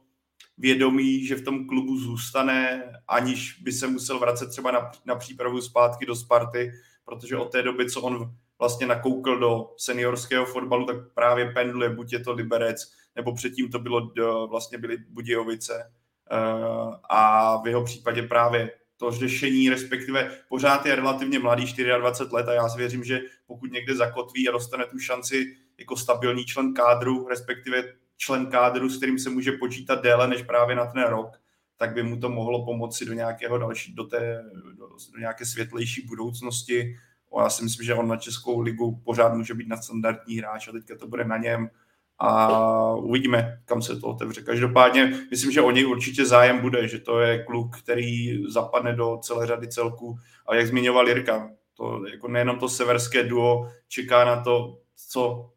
vědomí, 0.58 1.26
že 1.26 1.36
v 1.36 1.44
tom 1.44 1.66
klubu 1.66 1.98
zůstane, 1.98 2.84
aniž 3.08 3.60
by 3.62 3.72
se 3.72 3.86
musel 3.86 4.18
vracet 4.18 4.50
třeba 4.50 4.70
na, 4.70 4.90
na 5.06 5.14
přípravu 5.14 5.60
zpátky 5.60 6.06
do 6.06 6.16
Sparty, 6.16 6.72
protože 7.04 7.36
od 7.36 7.52
té 7.52 7.62
doby, 7.62 7.90
co 7.90 8.02
on 8.02 8.34
vlastně 8.58 8.86
nakoukl 8.86 9.38
do 9.38 9.74
seniorského 9.76 10.46
fotbalu, 10.46 10.86
tak 10.86 10.96
právě 11.14 11.50
pendluje, 11.50 11.90
buď 11.90 12.12
je 12.12 12.20
to 12.20 12.32
Liberec, 12.32 12.92
nebo 13.16 13.34
předtím 13.34 13.70
to 13.70 13.78
bylo 13.78 14.12
vlastně 14.46 14.78
byly 14.78 14.96
Budějovice. 15.08 15.92
Eh, 16.30 16.98
a 17.10 17.56
v 17.62 17.66
jeho 17.66 17.84
případě 17.84 18.22
právě 18.22 18.70
to 18.96 19.10
řešení, 19.10 19.70
respektive 19.70 20.30
pořád 20.48 20.86
je 20.86 20.96
relativně 20.96 21.38
mladý, 21.38 21.62
24 21.98 22.34
let 22.34 22.48
a 22.48 22.52
já 22.52 22.68
si 22.68 22.78
věřím, 22.78 23.04
že 23.04 23.20
pokud 23.46 23.72
někde 23.72 23.96
zakotví 23.96 24.48
a 24.48 24.52
dostane 24.52 24.84
tu 24.84 24.98
šanci 24.98 25.56
jako 25.78 25.96
stabilní 25.96 26.44
člen 26.44 26.74
kádru, 26.74 27.28
respektive 27.28 27.84
člen 28.16 28.46
kádru, 28.46 28.88
s 28.88 28.96
kterým 28.96 29.18
se 29.18 29.30
může 29.30 29.52
počítat 29.52 30.02
déle 30.02 30.28
než 30.28 30.42
právě 30.42 30.76
na 30.76 30.86
ten 30.86 31.02
rok, 31.02 31.30
tak 31.76 31.94
by 31.94 32.02
mu 32.02 32.20
to 32.20 32.28
mohlo 32.28 32.64
pomoci 32.64 33.04
do 33.04 33.12
nějakého 33.12 33.58
další, 33.58 33.94
do, 33.94 34.04
té, 34.04 34.44
do, 34.78 34.88
do 35.12 35.18
nějaké 35.18 35.46
světlejší 35.46 36.06
budoucnosti. 36.06 36.96
Já 37.38 37.50
si 37.50 37.64
myslím, 37.64 37.86
že 37.86 37.94
on 37.94 38.08
na 38.08 38.16
Českou 38.16 38.60
ligu 38.60 39.00
pořád 39.04 39.34
může 39.34 39.54
být 39.54 39.68
nadstandardní 39.68 40.36
hráč 40.36 40.68
a 40.68 40.72
teďka 40.72 40.96
to 40.96 41.06
bude 41.06 41.24
na 41.24 41.36
něm 41.36 41.70
a 42.18 42.94
uvidíme, 42.94 43.60
kam 43.64 43.82
se 43.82 43.96
to 43.96 44.06
otevře. 44.06 44.42
Každopádně 44.42 45.20
myslím, 45.30 45.52
že 45.52 45.60
o 45.60 45.70
něj 45.70 45.86
určitě 45.86 46.26
zájem 46.26 46.60
bude, 46.60 46.88
že 46.88 46.98
to 46.98 47.20
je 47.20 47.44
kluk, 47.44 47.76
který 47.78 48.42
zapadne 48.52 48.92
do 48.92 49.18
celé 49.22 49.46
řady 49.46 49.68
celků. 49.68 50.18
A 50.46 50.54
jak 50.54 50.66
zmiňoval 50.66 51.08
Jirka, 51.08 51.50
to 51.76 52.06
jako 52.06 52.28
nejenom 52.28 52.58
to 52.58 52.68
severské 52.68 53.22
duo 53.22 53.70
čeká 53.88 54.24
na 54.24 54.40
to, 54.42 54.78
co 55.08 55.50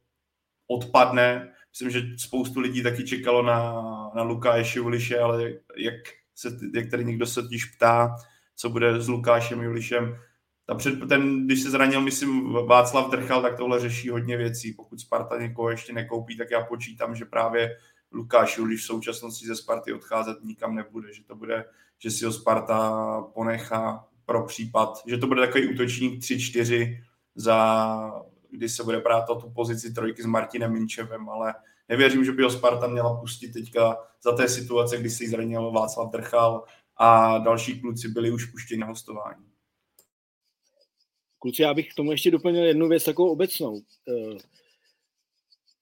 odpadne. 0.68 1.54
Myslím, 1.72 1.90
že 1.90 2.02
spoustu 2.18 2.60
lidí 2.60 2.84
taky 2.84 3.04
čekalo 3.04 3.44
na, 3.44 3.74
na 4.16 4.24
Lukáše 4.24 4.80
Juliše, 4.80 5.20
ale 5.20 5.54
jak, 5.78 5.96
se, 6.36 6.58
jak 6.74 6.92
tady 6.92 7.06
někdo 7.06 7.26
se 7.26 7.42
totiž 7.42 7.66
ptá, 7.66 8.16
co 8.56 8.70
bude 8.70 9.02
s 9.02 9.08
Lukášem 9.08 9.62
Julišem, 9.62 10.18
ta 10.72 10.76
před, 10.76 11.08
ten, 11.10 11.46
když 11.46 11.62
se 11.62 11.70
zranil, 11.70 12.02
myslím, 12.02 12.54
Václav 12.54 13.12
Drchal, 13.12 13.42
tak 13.42 13.58
tohle 13.58 13.80
řeší 13.80 14.10
hodně 14.10 14.38
věcí. 14.38 14.74
Pokud 14.74 15.00
Sparta 15.00 15.42
někoho 15.42 15.70
ještě 15.70 15.94
nekoupí, 15.94 16.38
tak 16.38 16.52
já 16.52 16.66
počítám, 16.66 17.16
že 17.16 17.26
právě 17.26 17.78
Lukáš 18.12 18.58
Juliš 18.58 18.82
v 18.82 18.86
současnosti 18.86 19.48
ze 19.48 19.56
Sparty 19.56 19.94
odcházet 19.94 20.38
nikam 20.44 20.76
nebude, 20.76 21.14
že 21.14 21.24
to 21.24 21.36
bude, 21.36 21.66
že 22.00 22.12
si 22.12 22.26
ho 22.26 22.32
Sparta 22.32 23.22
ponechá 23.34 24.08
pro 24.26 24.46
případ, 24.46 25.04
že 25.08 25.18
to 25.18 25.28
bude 25.28 25.42
takový 25.42 25.74
útočník 25.74 26.22
3-4 26.22 27.04
za, 27.36 28.22
kdy 28.52 28.70
se 28.70 28.84
bude 28.84 29.00
brát 29.00 29.30
o 29.30 29.36
tu 29.36 29.50
pozici 29.50 29.94
trojky 29.94 30.24
s 30.24 30.26
Martinem 30.26 30.74
Minčevem, 30.74 31.30
ale 31.30 31.54
nevěřím, 31.90 32.26
že 32.26 32.32
by 32.32 32.44
ho 32.44 32.50
Sparta 32.50 32.88
měla 32.88 33.20
pustit 33.20 33.54
teďka 33.54 33.98
za 34.24 34.32
té 34.32 34.48
situace, 34.48 34.98
kdy 34.98 35.10
se 35.10 35.24
jí 35.24 35.30
zranil 35.30 35.72
Václav 35.72 36.12
Drchal 36.12 36.64
a 36.98 37.38
další 37.38 37.82
kluci 37.82 38.08
byli 38.08 38.32
už 38.32 38.46
puštěni 38.46 38.80
na 38.80 38.88
hostování. 38.88 39.51
Kluci, 41.42 41.62
já 41.62 41.74
bych 41.74 41.90
k 41.90 41.96
tomu 41.96 42.12
ještě 42.12 42.32
doplnil 42.32 42.66
jednu 42.66 42.90
věc 42.90 43.04
takovou 43.04 43.30
obecnou. 43.30 43.82
Eh, 44.10 44.38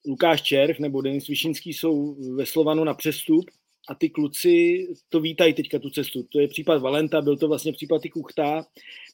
Lukáš 0.06 0.42
Červ 0.42 0.78
nebo 0.78 1.00
Denis 1.00 1.26
Višinský 1.26 1.72
jsou 1.72 2.16
ve 2.34 2.46
Slovanu 2.46 2.84
na 2.84 2.94
přestup 2.94 3.50
a 3.88 3.94
ty 3.94 4.10
kluci 4.10 4.86
to 5.08 5.20
vítají 5.20 5.54
teďka 5.54 5.78
tu 5.78 5.90
cestu. 5.90 6.22
To 6.22 6.40
je 6.40 6.48
případ 6.48 6.82
Valenta, 6.82 7.20
byl 7.20 7.36
to 7.36 7.48
vlastně 7.48 7.72
případ 7.72 8.04
i 8.04 8.10
Kuchta. 8.10 8.66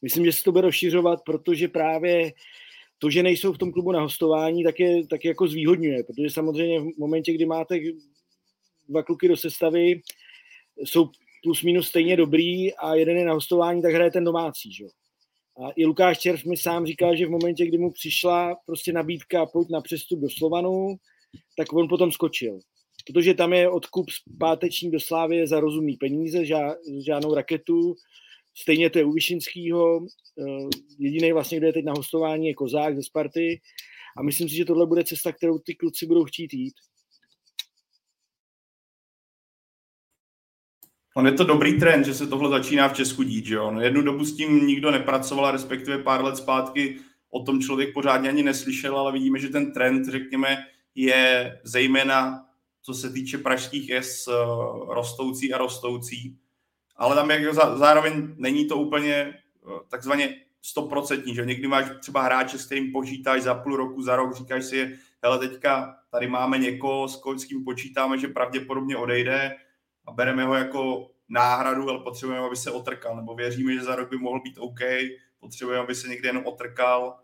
Myslím, 0.02 0.24
že 0.24 0.32
se 0.32 0.44
to 0.44 0.52
bude 0.52 0.62
rozšiřovat, 0.62 1.20
protože 1.24 1.68
právě 1.68 2.32
to, 2.98 3.10
že 3.10 3.22
nejsou 3.22 3.52
v 3.52 3.58
tom 3.58 3.72
klubu 3.72 3.92
na 3.92 4.00
hostování, 4.00 4.64
tak 4.64 4.80
je, 4.80 5.06
tak 5.06 5.24
jako 5.24 5.48
zvýhodňuje, 5.48 6.04
protože 6.04 6.30
samozřejmě 6.30 6.80
v 6.80 6.98
momentě, 6.98 7.32
kdy 7.32 7.46
máte 7.46 7.78
dva 8.88 9.02
kluky 9.02 9.28
do 9.28 9.36
sestavy, 9.36 10.00
jsou 10.76 11.10
plus 11.42 11.62
minus 11.62 11.88
stejně 11.88 12.16
dobrý 12.16 12.74
a 12.74 12.94
jeden 12.94 13.16
je 13.16 13.24
na 13.24 13.32
hostování, 13.32 13.82
tak 13.82 13.94
hraje 13.94 14.10
ten 14.10 14.24
domácí. 14.24 14.72
Že? 14.72 14.84
A 15.64 15.70
i 15.76 15.84
Lukáš 15.84 16.18
Červ 16.18 16.44
mi 16.44 16.56
sám 16.56 16.86
říkal, 16.86 17.16
že 17.16 17.26
v 17.26 17.30
momentě, 17.30 17.66
kdy 17.66 17.78
mu 17.78 17.90
přišla 17.92 18.56
prostě 18.66 18.92
nabídka 18.92 19.46
pojď 19.46 19.68
na 19.70 19.80
přestup 19.80 20.20
do 20.20 20.30
Slovanu, 20.30 20.96
tak 21.56 21.72
on 21.72 21.88
potom 21.88 22.12
skočil. 22.12 22.58
Protože 23.06 23.34
tam 23.34 23.52
je 23.52 23.70
odkup 23.70 24.10
zpáteční 24.10 24.90
do 24.90 25.00
Slávy 25.00 25.46
za 25.46 25.60
rozumný 25.60 25.96
peníze, 25.96 26.44
žádnou 27.06 27.34
raketu. 27.34 27.94
Stejně 28.54 28.90
to 28.90 28.98
je 28.98 29.04
u 29.04 29.12
Vyšinskýho. 29.12 30.00
Eh, 30.40 30.68
jediný 30.98 31.32
vlastně, 31.32 31.58
kde 31.58 31.66
je 31.66 31.72
teď 31.72 31.84
na 31.84 31.92
hostování, 31.92 32.48
je 32.48 32.54
Kozák 32.54 32.96
ze 32.96 33.02
Sparty. 33.02 33.60
A 34.18 34.22
myslím 34.22 34.48
si, 34.48 34.56
že 34.56 34.64
tohle 34.64 34.86
bude 34.86 35.04
cesta, 35.04 35.32
kterou 35.32 35.58
ty 35.58 35.74
kluci 35.74 36.06
budou 36.06 36.24
chtít 36.24 36.54
jít. 36.54 36.74
On 41.16 41.26
je 41.26 41.32
to 41.32 41.44
dobrý 41.44 41.78
trend, 41.78 42.04
že 42.04 42.14
se 42.14 42.26
tohle 42.26 42.50
začíná 42.50 42.88
v 42.88 42.92
Česku 42.92 43.22
dít, 43.22 43.46
že 43.46 43.54
jo? 43.54 43.70
No, 43.70 43.80
jednu 43.80 44.02
dobu 44.02 44.24
s 44.24 44.36
tím 44.36 44.66
nikdo 44.66 44.90
nepracoval, 44.90 45.50
respektive 45.50 45.98
pár 45.98 46.24
let 46.24 46.36
zpátky 46.36 46.98
o 47.30 47.42
tom 47.42 47.60
člověk 47.60 47.94
pořádně 47.94 48.28
ani 48.28 48.42
neslyšel, 48.42 48.98
ale 48.98 49.12
vidíme, 49.12 49.38
že 49.38 49.48
ten 49.48 49.72
trend, 49.72 50.08
řekněme, 50.08 50.64
je 50.94 51.58
zejména, 51.64 52.46
co 52.82 52.94
se 52.94 53.10
týče 53.10 53.38
pražských 53.38 53.90
S, 53.90 54.28
eh, 54.28 54.34
rostoucí 54.94 55.54
a 55.54 55.58
rostoucí. 55.58 56.38
Ale 56.96 57.16
tam 57.16 57.30
jak 57.30 57.54
zároveň 57.54 58.34
není 58.36 58.68
to 58.68 58.76
úplně 58.76 59.14
eh, 59.14 59.34
takzvaně 59.88 60.36
stoprocentní, 60.62 61.34
že 61.34 61.44
někdy 61.44 61.68
máš 61.68 61.86
třeba 62.00 62.22
hráče, 62.22 62.58
s 62.58 62.66
kterým 62.66 62.92
počítáš 62.92 63.42
za 63.42 63.54
půl 63.54 63.76
roku, 63.76 64.02
za 64.02 64.16
rok, 64.16 64.34
říkáš 64.34 64.64
si, 64.64 64.96
hele 65.22 65.38
teďka 65.38 65.96
tady 66.10 66.26
máme 66.26 66.58
někoho, 66.58 67.08
s 67.08 67.44
kým 67.44 67.64
počítáme, 67.64 68.18
že 68.18 68.28
pravděpodobně 68.28 68.96
odejde 68.96 69.56
a 70.06 70.12
bereme 70.12 70.44
ho 70.44 70.54
jako 70.54 71.10
náhradu, 71.28 71.90
ale 71.90 71.98
potřebujeme, 71.98 72.46
aby 72.46 72.56
se 72.56 72.70
otrkal, 72.70 73.16
nebo 73.16 73.34
věříme, 73.34 73.74
že 73.74 73.84
za 73.84 73.96
rok 73.96 74.10
by 74.10 74.18
mohl 74.18 74.40
být 74.40 74.58
OK, 74.58 74.80
potřebujeme, 75.40 75.84
aby 75.84 75.94
se 75.94 76.08
někde 76.08 76.28
jenom 76.28 76.46
otrkal, 76.46 77.18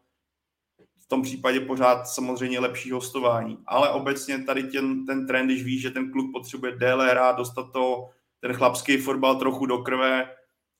v 0.98 1.06
tom 1.06 1.22
případě 1.22 1.60
pořád 1.60 2.04
samozřejmě 2.04 2.60
lepší 2.60 2.90
hostování. 2.90 3.58
Ale 3.66 3.90
obecně 3.90 4.38
tady 4.38 4.62
ten, 4.62 5.06
ten 5.06 5.26
trend, 5.26 5.46
když 5.46 5.64
víš, 5.64 5.82
že 5.82 5.90
ten 5.90 6.12
kluk 6.12 6.32
potřebuje 6.32 6.72
déle 6.76 7.10
hrát, 7.10 7.36
dostat 7.36 7.72
to, 7.72 8.08
ten 8.40 8.52
chlapský 8.52 8.96
fotbal 8.96 9.36
trochu 9.36 9.66
do 9.66 9.78
krve 9.78 10.30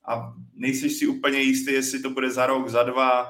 a 0.07 0.33
nejsi 0.53 0.89
si 0.89 1.07
úplně 1.07 1.39
jistý, 1.39 1.73
jestli 1.73 1.99
to 1.99 2.09
bude 2.09 2.31
za 2.31 2.45
rok, 2.45 2.69
za 2.69 2.83
dva 2.83 3.21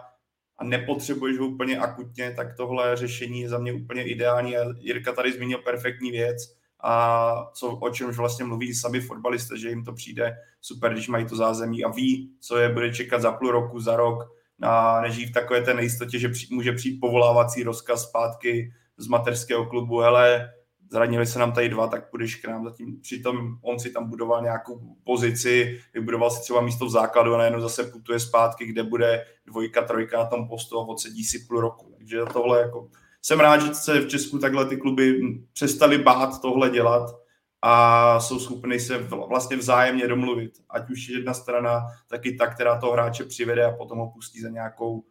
a 0.58 0.64
nepotřebuješ 0.64 1.38
ho 1.38 1.48
úplně 1.48 1.78
akutně, 1.78 2.34
tak 2.36 2.58
tohle 2.58 2.96
řešení 2.96 3.42
je 3.42 3.50
za 3.50 3.58
mě 3.58 3.74
úplně 3.74 4.04
ideální. 4.04 4.56
Jirka 4.80 5.12
tady 5.12 5.32
zmínil 5.32 5.58
perfektní 5.58 6.12
věc 6.12 6.63
a 6.84 7.36
co, 7.54 7.68
o 7.68 7.90
čemž 7.90 8.18
vlastně 8.18 8.46
mluví 8.46 8.74
sami 8.74 9.02
fotbalisté, 9.02 9.58
že 9.58 9.70
jim 9.70 9.84
to 9.84 9.94
přijde 9.94 10.36
super, 10.62 10.94
když 10.94 11.08
mají 11.08 11.26
to 11.26 11.36
zázemí 11.36 11.84
a 11.84 11.90
ví, 11.90 12.32
co 12.40 12.58
je 12.58 12.70
bude 12.70 12.94
čekat 12.94 13.22
za 13.22 13.32
půl 13.32 13.52
roku, 13.52 13.80
za 13.80 13.96
rok, 13.96 14.20
a 14.62 15.02
nežijí 15.02 15.28
v 15.28 15.34
takové 15.34 15.62
té 15.62 15.74
nejistotě, 15.74 16.20
že 16.20 16.30
při, 16.30 16.48
může 16.52 16.72
přijít 16.72 17.00
povolávací 17.00 17.64
rozkaz 17.64 18.10
zpátky 18.10 18.74
z 18.98 19.08
mateřského 19.08 19.66
klubu, 19.66 20.00
hele, 20.00 20.50
zranili 20.92 21.26
se 21.26 21.40
nám 21.40 21.52
tady 21.52 21.70
dva, 21.70 21.88
tak 21.88 22.10
půjdeš 22.10 22.36
k 22.36 22.48
nám. 22.48 22.64
Zatím 22.64 23.02
přitom 23.02 23.58
on 23.62 23.80
si 23.80 23.90
tam 23.90 24.10
budoval 24.10 24.42
nějakou 24.42 24.96
pozici, 25.04 25.80
vybudoval 25.94 26.32
si 26.32 26.42
třeba 26.42 26.62
místo 26.62 26.86
v 26.86 26.90
základu 26.90 27.34
a 27.34 27.38
najednou 27.38 27.60
zase 27.60 27.84
putuje 27.84 28.20
zpátky, 28.20 28.66
kde 28.66 28.84
bude 28.84 29.26
dvojka, 29.46 29.82
trojka 29.82 30.18
na 30.18 30.26
tom 30.26 30.48
postu 30.48 30.80
a 30.80 30.88
odsedí 30.88 31.24
si 31.24 31.40
půl 31.40 31.62
roku. 31.62 31.94
Takže 31.98 32.20
tohle 32.34 32.62
jako 32.62 32.90
jsem 33.26 33.40
rád, 33.40 33.58
že 33.60 33.74
se 33.74 34.00
v 34.00 34.08
Česku 34.08 34.40
takhle 34.40 34.66
ty 34.66 34.78
kluby 34.78 35.22
přestali 35.54 35.98
bát 35.98 36.42
tohle 36.42 36.70
dělat 36.70 37.24
a 37.62 38.20
jsou 38.20 38.40
schopni 38.40 38.80
se 38.80 38.98
vlastně 38.98 39.58
vzájemně 39.58 40.08
domluvit. 40.08 40.52
Ať 40.70 40.90
už 40.90 41.10
jedna 41.10 41.34
strana, 41.34 41.82
taky 42.08 42.36
ta, 42.36 42.48
která 42.48 42.80
toho 42.80 42.94
hráče 42.94 43.24
přivede 43.24 43.66
a 43.66 43.78
potom 43.78 43.98
ho 43.98 44.12
pustí 44.12 44.42
za 44.42 44.50
nějakou 44.50 45.04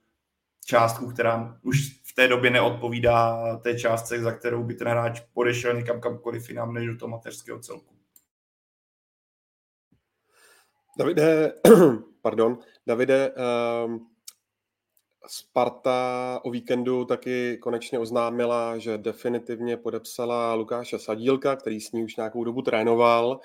částku, 0.64 1.10
která 1.10 1.58
už 1.62 2.00
v 2.02 2.14
té 2.14 2.28
době 2.28 2.50
neodpovídá 2.50 3.56
té 3.56 3.78
částce, 3.78 4.22
za 4.22 4.32
kterou 4.32 4.64
by 4.64 4.74
ten 4.74 4.88
hráč 4.88 5.20
podešel 5.32 5.74
někam 5.74 6.00
kamkoliv 6.00 6.48
jinam 6.48 6.74
než 6.74 6.86
do 6.86 6.96
toho 6.96 7.10
mateřského 7.10 7.58
celku. 7.58 7.96
Davide, 10.98 11.52
pardon, 12.22 12.58
Davide, 12.86 13.34
um, 13.84 14.11
Sparta 15.26 16.40
o 16.42 16.50
víkendu 16.50 17.04
taky 17.04 17.58
konečně 17.62 17.98
oznámila, 17.98 18.78
že 18.78 18.98
definitivně 18.98 19.76
podepsala 19.76 20.54
Lukáše 20.54 20.98
Sadílka, 20.98 21.56
který 21.56 21.80
s 21.80 21.92
ní 21.92 22.04
už 22.04 22.16
nějakou 22.16 22.44
dobu 22.44 22.62
trénoval. 22.62 23.40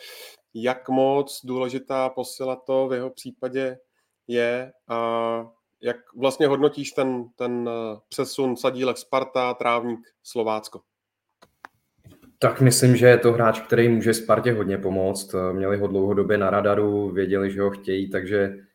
Jak 0.53 0.89
moc 0.89 1.41
důležitá 1.45 2.09
posila 2.09 2.55
to 2.55 2.87
v 2.87 2.93
jeho 2.93 3.09
případě 3.09 3.77
je 4.27 4.71
a 4.87 5.47
jak 5.81 5.97
vlastně 6.15 6.47
hodnotíš 6.47 6.91
ten, 6.91 7.25
ten 7.35 7.69
eh, 7.69 7.99
přesun 8.09 8.55
Sadílek 8.55 8.97
Sparta, 8.97 9.53
Trávník 9.53 9.99
Slovácko? 10.23 10.81
Tak 12.39 12.61
myslím, 12.61 12.95
že 12.95 13.07
je 13.07 13.17
to 13.17 13.31
hráč, 13.31 13.59
který 13.59 13.89
může 13.89 14.13
Spartě 14.13 14.53
hodně 14.53 14.77
pomoct. 14.77 15.35
Měli 15.51 15.77
ho 15.77 15.87
dlouhodobě 15.87 16.37
na 16.37 16.49
radaru, 16.49 17.11
věděli, 17.11 17.51
že 17.51 17.61
ho 17.61 17.69
chtějí, 17.69 18.09
takže 18.09 18.66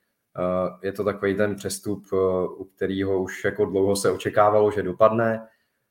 je 0.82 0.92
to 0.92 1.04
takový 1.04 1.34
ten 1.34 1.54
přestup, 1.54 2.06
eh, 2.12 2.16
u 2.56 2.64
kterého 2.64 3.22
už 3.22 3.44
jako 3.44 3.64
dlouho 3.64 3.96
se 3.96 4.10
očekávalo, 4.10 4.70
že 4.70 4.82
dopadne 4.82 5.46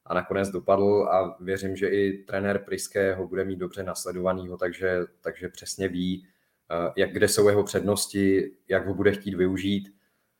a 0.05 0.13
nakonec 0.13 0.49
dopadl 0.49 1.07
a 1.11 1.37
věřím, 1.39 1.75
že 1.75 1.87
i 1.87 2.23
trenér 2.27 2.63
Priské 2.65 3.15
ho 3.15 3.27
bude 3.27 3.45
mít 3.45 3.59
dobře 3.59 3.83
nasledovanýho, 3.83 4.57
takže, 4.57 4.99
takže 5.21 5.49
přesně 5.49 5.87
ví, 5.87 6.27
eh, 6.71 6.91
jak, 6.95 7.13
kde 7.13 7.27
jsou 7.27 7.49
jeho 7.49 7.63
přednosti, 7.63 8.51
jak 8.67 8.87
ho 8.87 8.93
bude 8.93 9.11
chtít 9.11 9.35
využít. 9.35 9.89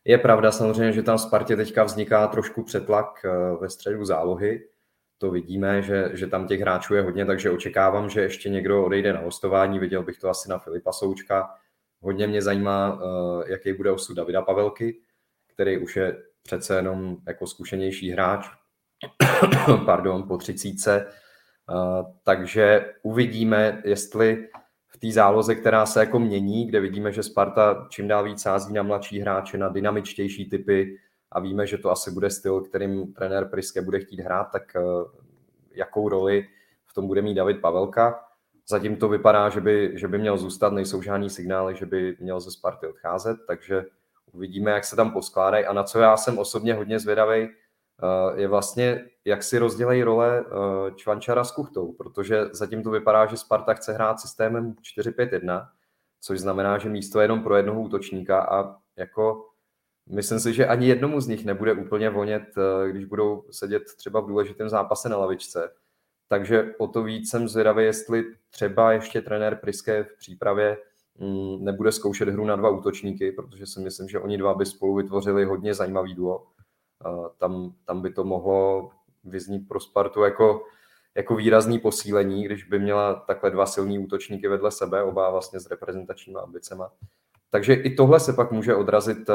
Je 0.06 0.18
pravda 0.18 0.52
samozřejmě, 0.52 0.92
že 0.92 1.04
tam 1.04 1.18
Spartě 1.18 1.56
teďka 1.56 1.84
vzniká 1.84 2.28
trošku 2.28 2.64
přetlak 2.64 3.26
eh, 3.26 3.30
ve 3.62 3.70
středu 3.70 4.06
zálohy, 4.06 4.68
to 5.18 5.32
vidíme, 5.32 5.82
že, 5.82 6.10
že 6.14 6.28
tam 6.28 6.48
těch 6.48 6.62
hráčů 6.62 6.96
je 6.96 7.02
hodně, 7.02 7.26
takže 7.26 7.52
očekávám, 7.52 8.10
že 8.10 8.22
ještě 8.22 8.50
někdo 8.50 8.86
odejde 8.86 9.14
na 9.14 9.20
hostování, 9.20 9.80
viděl 9.80 10.04
bych 10.04 10.18
to 10.18 10.30
asi 10.30 10.50
na 10.50 10.60
Filipa 10.60 10.92
Součka, 10.92 11.50
Hodně 12.02 12.28
mě 12.28 12.42
zajímá, 12.42 13.02
eh, 13.02 13.52
jaký 13.52 13.74
bude 13.74 13.92
osud 13.92 14.14
Davida 14.14 14.42
Pavelky, 14.42 15.02
který 15.48 15.78
už 15.78 15.96
je 15.96 16.18
přece 16.44 16.76
jenom 16.76 17.18
jako 17.28 17.48
zkušenější 17.48 18.12
hráč, 18.12 18.46
pardon, 19.86 20.24
po 20.28 20.38
třicíce, 20.38 21.08
eh, 21.08 22.04
takže 22.24 22.94
uvidíme, 23.04 23.82
jestli 23.86 24.50
v 24.88 24.98
té 24.98 25.12
záloze, 25.12 25.56
která 25.56 25.86
se 25.86 26.00
jako 26.00 26.20
mění, 26.20 26.68
kde 26.68 26.80
vidíme, 26.80 27.12
že 27.12 27.24
Sparta 27.24 27.88
čím 27.90 28.08
dál 28.08 28.24
víc 28.24 28.42
sází 28.42 28.74
na 28.74 28.84
mladší 28.84 29.20
hráče, 29.20 29.58
na 29.58 29.70
dynamičtější 29.70 30.50
typy 30.50 30.98
a 31.32 31.40
víme, 31.40 31.68
že 31.68 31.78
to 31.78 31.92
asi 31.92 32.12
bude 32.12 32.30
styl, 32.30 32.62
kterým 32.62 33.14
trenér 33.14 33.50
Priske 33.50 33.82
bude 33.82 34.00
chtít 34.00 34.20
hrát, 34.20 34.44
tak 34.52 34.76
eh, 34.76 34.82
jakou 35.72 36.10
roli 36.10 36.48
v 36.86 36.94
tom 36.94 37.08
bude 37.08 37.22
mít 37.22 37.34
David 37.34 37.62
Pavelka. 37.62 38.20
Zatím 38.68 38.98
to 38.98 39.10
vypadá, 39.10 39.50
že 39.50 39.62
by, 39.62 39.92
že 39.96 40.08
by 40.08 40.18
měl 40.18 40.38
zůstat, 40.38 40.74
nejsou 40.74 41.02
žádný 41.02 41.30
signály, 41.30 41.76
že 41.76 41.86
by 41.86 42.18
měl 42.20 42.40
ze 42.40 42.52
Sparty 42.52 42.88
odcházet, 42.88 43.38
takže 43.48 43.86
uvidíme, 44.32 44.72
jak 44.72 44.86
se 44.86 44.96
tam 44.96 45.12
poskládají. 45.12 45.66
A 45.66 45.74
na 45.74 45.84
co 45.84 46.00
já 46.00 46.18
jsem 46.18 46.40
osobně 46.40 46.74
hodně 46.74 47.00
zvědavý, 47.00 47.42
eh, 47.42 48.42
je 48.42 48.48
vlastně, 48.48 49.06
jak 49.26 49.44
si 49.44 49.58
rozdělejí 49.58 50.04
role 50.04 50.46
eh, 50.46 50.92
Čvančara 50.96 51.44
s 51.44 51.52
Kuchtou, 51.52 51.94
protože 51.94 52.46
zatím 52.52 52.84
to 52.84 52.90
vypadá, 52.90 53.26
že 53.26 53.38
Sparta 53.38 53.74
chce 53.74 53.94
hrát 53.94 54.20
systémem 54.20 54.76
4-5-1, 54.82 55.68
což 56.22 56.40
znamená, 56.40 56.78
že 56.78 56.90
místo 56.90 57.20
je 57.20 57.24
jenom 57.24 57.44
pro 57.44 57.56
jednoho 57.56 57.82
útočníka 57.82 58.42
a 58.42 58.76
jako 58.98 59.46
myslím 60.10 60.40
si, 60.40 60.54
že 60.54 60.68
ani 60.68 60.88
jednomu 60.88 61.22
z 61.22 61.28
nich 61.28 61.46
nebude 61.46 61.74
úplně 61.74 62.10
vonět, 62.10 62.44
eh, 62.58 62.92
když 62.92 63.06
budou 63.06 63.44
sedět 63.52 63.84
třeba 63.98 64.20
v 64.20 64.28
důležitém 64.28 64.70
zápase 64.70 65.10
na 65.10 65.18
lavičce, 65.18 65.72
takže 66.32 66.76
o 66.78 66.88
to 66.88 67.04
víc 67.04 67.30
jsem 67.30 67.48
zvědavý, 67.48 67.84
jestli 67.84 68.24
třeba 68.50 68.92
ještě 68.92 69.22
trenér 69.22 69.56
Priske 69.56 70.04
v 70.04 70.18
přípravě 70.18 70.78
mm, 71.20 71.66
nebude 71.66 71.92
zkoušet 71.92 72.30
hru 72.30 72.46
na 72.46 72.56
dva 72.56 72.70
útočníky, 72.70 73.32
protože 73.32 73.66
si 73.66 73.80
myslím, 73.80 74.10
že 74.10 74.20
oni 74.20 74.38
dva 74.38 74.54
by 74.54 74.66
spolu 74.66 74.96
vytvořili 74.96 75.46
hodně 75.46 75.74
zajímavý 75.74 76.14
duo. 76.14 76.48
Tam, 77.38 77.74
tam 77.86 78.02
by 78.02 78.14
to 78.14 78.24
mohlo 78.24 78.90
vyznít 79.24 79.68
pro 79.68 79.80
Spartu 79.80 80.24
jako, 80.24 80.64
jako 81.16 81.36
výrazný 81.36 81.80
posílení, 81.80 82.44
když 82.44 82.64
by 82.64 82.80
měla 82.80 83.14
takhle 83.14 83.52
dva 83.52 83.66
silní 83.66 84.00
útočníky 84.00 84.48
vedle 84.48 84.72
sebe, 84.72 85.04
oba 85.04 85.30
vlastně 85.30 85.60
s 85.60 85.70
reprezentačními 85.70 86.40
ambicema. 86.40 86.92
Takže 87.50 87.74
i 87.74 87.96
tohle 87.96 88.20
se 88.20 88.34
pak 88.34 88.52
může 88.52 88.76
odrazit 88.76 89.30
eh, 89.30 89.34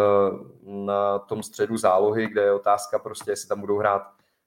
na 0.63 1.19
tom 1.19 1.43
středu 1.43 1.77
zálohy, 1.77 2.27
kde 2.27 2.43
je 2.43 2.53
otázka 2.53 2.99
prostě, 2.99 3.31
jestli 3.31 3.49
tam 3.49 3.61
budou 3.61 3.79
hrát 3.79 4.03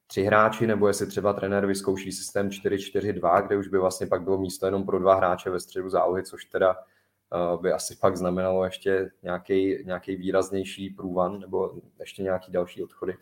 tři 0.09 0.23
hráči, 0.23 0.67
nebo 0.67 0.87
jestli 0.87 1.07
třeba 1.07 1.33
trenér 1.33 1.65
vyzkouší 1.65 2.11
systém 2.11 2.49
4-4-2, 2.49 3.47
kde 3.47 3.57
už 3.57 3.67
by 3.67 3.77
vlastně 3.77 4.07
pak 4.07 4.21
bylo 4.21 4.37
místo 4.37 4.65
jenom 4.65 4.85
pro 4.85 4.99
dva 4.99 5.15
hráče 5.15 5.49
ve 5.49 5.59
středu 5.59 5.89
zálohy, 5.89 6.23
což 6.23 6.45
teda 6.45 6.75
uh, 6.75 7.61
by 7.61 7.71
asi 7.71 7.95
pak 8.01 8.17
znamenalo 8.17 8.65
ještě 8.65 9.11
nějaký, 9.23 9.83
nějaký 9.85 10.15
výraznější 10.15 10.89
průvan 10.89 11.39
nebo 11.39 11.71
ještě 11.99 12.23
nějaký 12.23 12.51
další 12.51 12.83
odchody. 12.83 13.17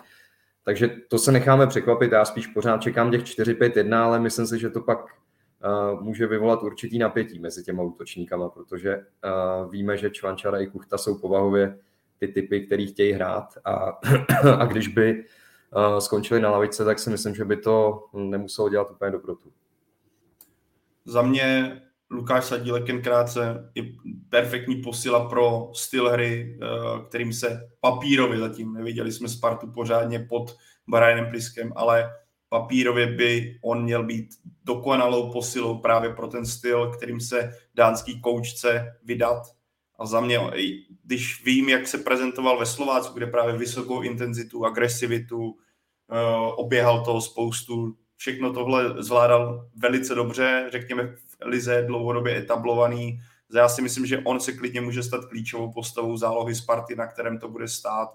Takže 0.63 0.89
to 1.10 1.17
se 1.17 1.32
necháme 1.32 1.67
překvapit, 1.67 2.12
já 2.12 2.26
spíš 2.26 2.47
pořád 2.47 2.82
čekám 2.82 3.12
těch 3.12 3.21
4-5-1, 3.21 3.95
ale 3.95 4.19
myslím 4.19 4.47
si, 4.47 4.60
že 4.60 4.69
to 4.69 4.82
pak 4.82 5.00
uh, 5.04 6.04
může 6.04 6.28
vyvolat 6.28 6.63
určitý 6.63 7.00
napětí 7.00 7.39
mezi 7.39 7.63
těma 7.63 7.84
útočníkama, 7.84 8.50
protože 8.50 8.97
uh, 8.97 9.71
víme, 9.71 9.97
že 9.97 10.10
Čvančara 10.10 10.60
i 10.60 10.67
Kuchta 10.67 10.97
jsou 10.97 11.19
povahově 11.19 11.80
ty 12.19 12.28
typy, 12.28 12.65
který 12.65 12.88
chtějí 12.88 13.12
hrát 13.12 13.47
a, 13.65 14.00
a 14.58 14.65
když 14.65 14.88
by 14.88 15.23
skončili 15.99 16.41
na 16.41 16.51
lavice, 16.51 16.86
tak 16.86 16.99
si 16.99 17.10
myslím, 17.10 17.36
že 17.36 17.45
by 17.45 17.58
to 17.58 18.06
nemuselo 18.13 18.69
dělat 18.69 18.91
úplně 18.91 19.12
dobrotu. 19.12 19.51
Za 21.06 21.21
mě 21.21 21.82
Lukáš 22.10 22.45
Sadílek 22.45 23.03
krátce 23.03 23.71
je 23.75 23.84
perfektní 24.30 24.75
posila 24.75 25.30
pro 25.30 25.71
styl 25.73 26.10
hry, 26.10 26.60
eh, 26.62 26.67
kterým 27.08 27.34
se 27.34 27.69
papírově 27.82 28.39
zatím 28.39 28.73
neviděli 28.73 29.12
jsme 29.12 29.30
Spartu 29.30 29.71
pořádně 29.71 30.19
pod 30.19 30.56
Brianem 30.88 31.30
Priskem, 31.30 31.73
ale 31.75 32.12
papírově 32.49 33.08
by 33.08 33.60
on 33.63 33.84
měl 33.84 34.03
být 34.03 34.30
dokonalou 34.63 35.32
posilou 35.32 35.77
právě 35.77 36.13
pro 36.13 36.27
ten 36.27 36.45
styl, 36.45 36.91
kterým 36.91 37.19
se 37.19 37.51
dánský 37.75 38.21
koučce 38.21 38.97
vydat. 39.03 39.57
A 39.98 40.06
za 40.06 40.22
mě, 40.22 40.40
když 41.04 41.44
vím, 41.46 41.70
jak 41.70 41.88
se 41.88 41.98
prezentoval 41.98 42.60
ve 42.60 42.66
Slovácku, 42.66 43.18
kde 43.18 43.28
právě 43.28 43.58
vysokou 43.58 44.02
intenzitu, 44.02 44.66
agresivitu, 44.66 45.58
eh, 46.12 46.52
oběhal 46.56 47.06
toho 47.06 47.22
spoustu, 47.22 47.96
všechno 48.18 48.54
tohle 48.54 49.04
zvládal 49.04 49.70
velice 49.76 50.16
dobře, 50.16 50.70
řekněme 50.72 51.08
v 51.08 51.38
Lize 51.46 51.84
dlouhodobě 51.88 52.38
etablovaný. 52.38 53.20
Já 53.54 53.70
si 53.70 53.82
myslím, 53.82 54.06
že 54.06 54.20
on 54.20 54.40
se 54.40 54.54
klidně 54.54 54.82
může 54.82 55.04
stát 55.04 55.26
klíčovou 55.26 55.72
postavou 55.72 56.18
zálohy 56.18 56.56
Sparty, 56.56 56.96
na 56.96 57.08
kterém 57.08 57.40
to 57.40 57.50
bude 57.50 57.68
stát. 57.68 58.10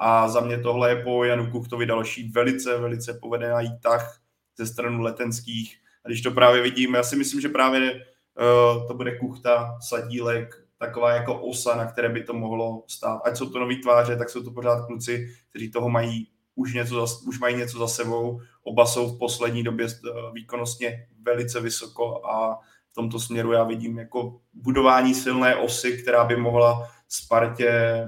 a 0.00 0.28
za 0.28 0.40
mě 0.40 0.58
tohle 0.58 0.90
je 0.90 1.02
po 1.02 1.24
Janu 1.24 1.50
Kuchtovi 1.50 1.86
další 1.86 2.30
velice, 2.30 2.78
velice 2.78 3.18
povedený 3.22 3.78
tah 3.82 4.20
ze 4.56 4.66
stranu 4.66 5.00
letenských. 5.00 5.76
A 6.04 6.08
když 6.08 6.22
to 6.22 6.30
právě 6.30 6.62
vidím, 6.62 6.94
já 6.94 7.02
si 7.02 7.16
myslím, 7.16 7.40
že 7.40 7.48
právě 7.48 7.92
uh, 7.94 8.86
to 8.86 8.94
bude 8.94 9.18
Kuchta, 9.18 9.78
Sadílek, 9.80 10.67
taková 10.78 11.12
jako 11.12 11.40
osa, 11.40 11.76
na 11.76 11.86
které 11.86 12.08
by 12.08 12.24
to 12.24 12.34
mohlo 12.34 12.84
stát. 12.86 13.20
Ať 13.24 13.36
jsou 13.36 13.50
to 13.50 13.58
noví 13.58 13.80
tváře, 13.80 14.16
tak 14.16 14.30
jsou 14.30 14.42
to 14.42 14.50
pořád 14.50 14.86
kluci, 14.86 15.28
kteří 15.50 15.70
toho 15.70 15.88
mají 15.88 16.28
už, 16.54 16.74
něco 16.74 17.06
za, 17.06 17.14
už 17.26 17.38
mají 17.38 17.56
něco 17.56 17.78
za 17.78 17.88
sebou. 17.88 18.40
Oba 18.62 18.86
jsou 18.86 19.14
v 19.14 19.18
poslední 19.18 19.62
době 19.62 19.86
eh, 19.86 20.10
výkonnostně 20.32 21.08
velice 21.22 21.60
vysoko 21.60 22.26
a 22.26 22.58
v 22.90 22.94
tomto 22.94 23.20
směru 23.20 23.52
já 23.52 23.64
vidím 23.64 23.98
jako 23.98 24.40
budování 24.52 25.14
silné 25.14 25.56
osy, 25.56 26.02
která 26.02 26.24
by 26.24 26.36
mohla 26.36 26.88
Spartě 27.08 28.04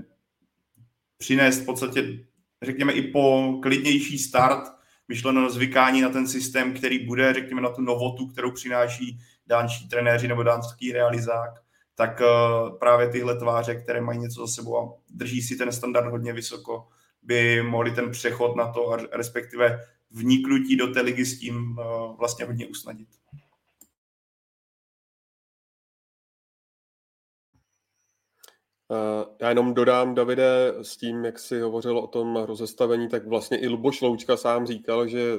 přinést 1.18 1.60
v 1.60 1.64
podstatě, 1.64 2.18
řekněme, 2.62 2.92
i 2.92 3.02
po 3.02 3.54
klidnější 3.62 4.18
start, 4.18 4.72
myšleno 5.08 5.50
zvykání 5.50 6.00
na 6.00 6.08
ten 6.08 6.28
systém, 6.28 6.74
který 6.74 7.06
bude, 7.06 7.34
řekněme, 7.34 7.60
na 7.60 7.70
tu 7.70 7.82
novotu, 7.82 8.26
kterou 8.26 8.52
přináší 8.52 9.18
dánští 9.46 9.88
trenéři 9.88 10.28
nebo 10.28 10.42
dánský 10.42 10.92
realizák, 10.92 11.50
tak 12.00 12.20
uh, 12.20 12.78
právě 12.78 13.08
tyhle 13.08 13.36
tváře, 13.36 13.74
které 13.74 14.00
mají 14.00 14.18
něco 14.18 14.40
za 14.40 14.46
sebou 14.46 14.78
a 14.78 14.92
drží 15.10 15.42
si 15.42 15.56
ten 15.56 15.72
standard 15.72 16.10
hodně 16.10 16.32
vysoko, 16.32 16.88
by 17.22 17.62
mohli 17.62 17.90
ten 17.90 18.10
přechod 18.10 18.56
na 18.56 18.72
to, 18.72 18.96
respektive 19.12 19.80
vniknutí 20.10 20.76
do 20.76 20.86
té 20.86 21.00
ligy 21.00 21.24
s 21.24 21.38
tím 21.38 21.78
uh, 21.78 22.16
vlastně 22.18 22.44
hodně 22.44 22.66
usnadnit. 22.66 23.08
Eh, 28.92 29.26
já 29.40 29.48
jenom 29.48 29.74
dodám, 29.74 30.14
Davide, 30.14 30.74
s 30.82 30.96
tím, 30.96 31.24
jak 31.24 31.38
jsi 31.38 31.60
hovořil 31.60 31.98
o 31.98 32.06
tom 32.06 32.36
rozestavení, 32.36 33.08
tak 33.08 33.26
vlastně 33.26 33.58
i 33.58 33.68
Luboš 33.68 34.00
Loučka 34.00 34.36
sám 34.36 34.66
říkal, 34.66 35.06
že 35.06 35.38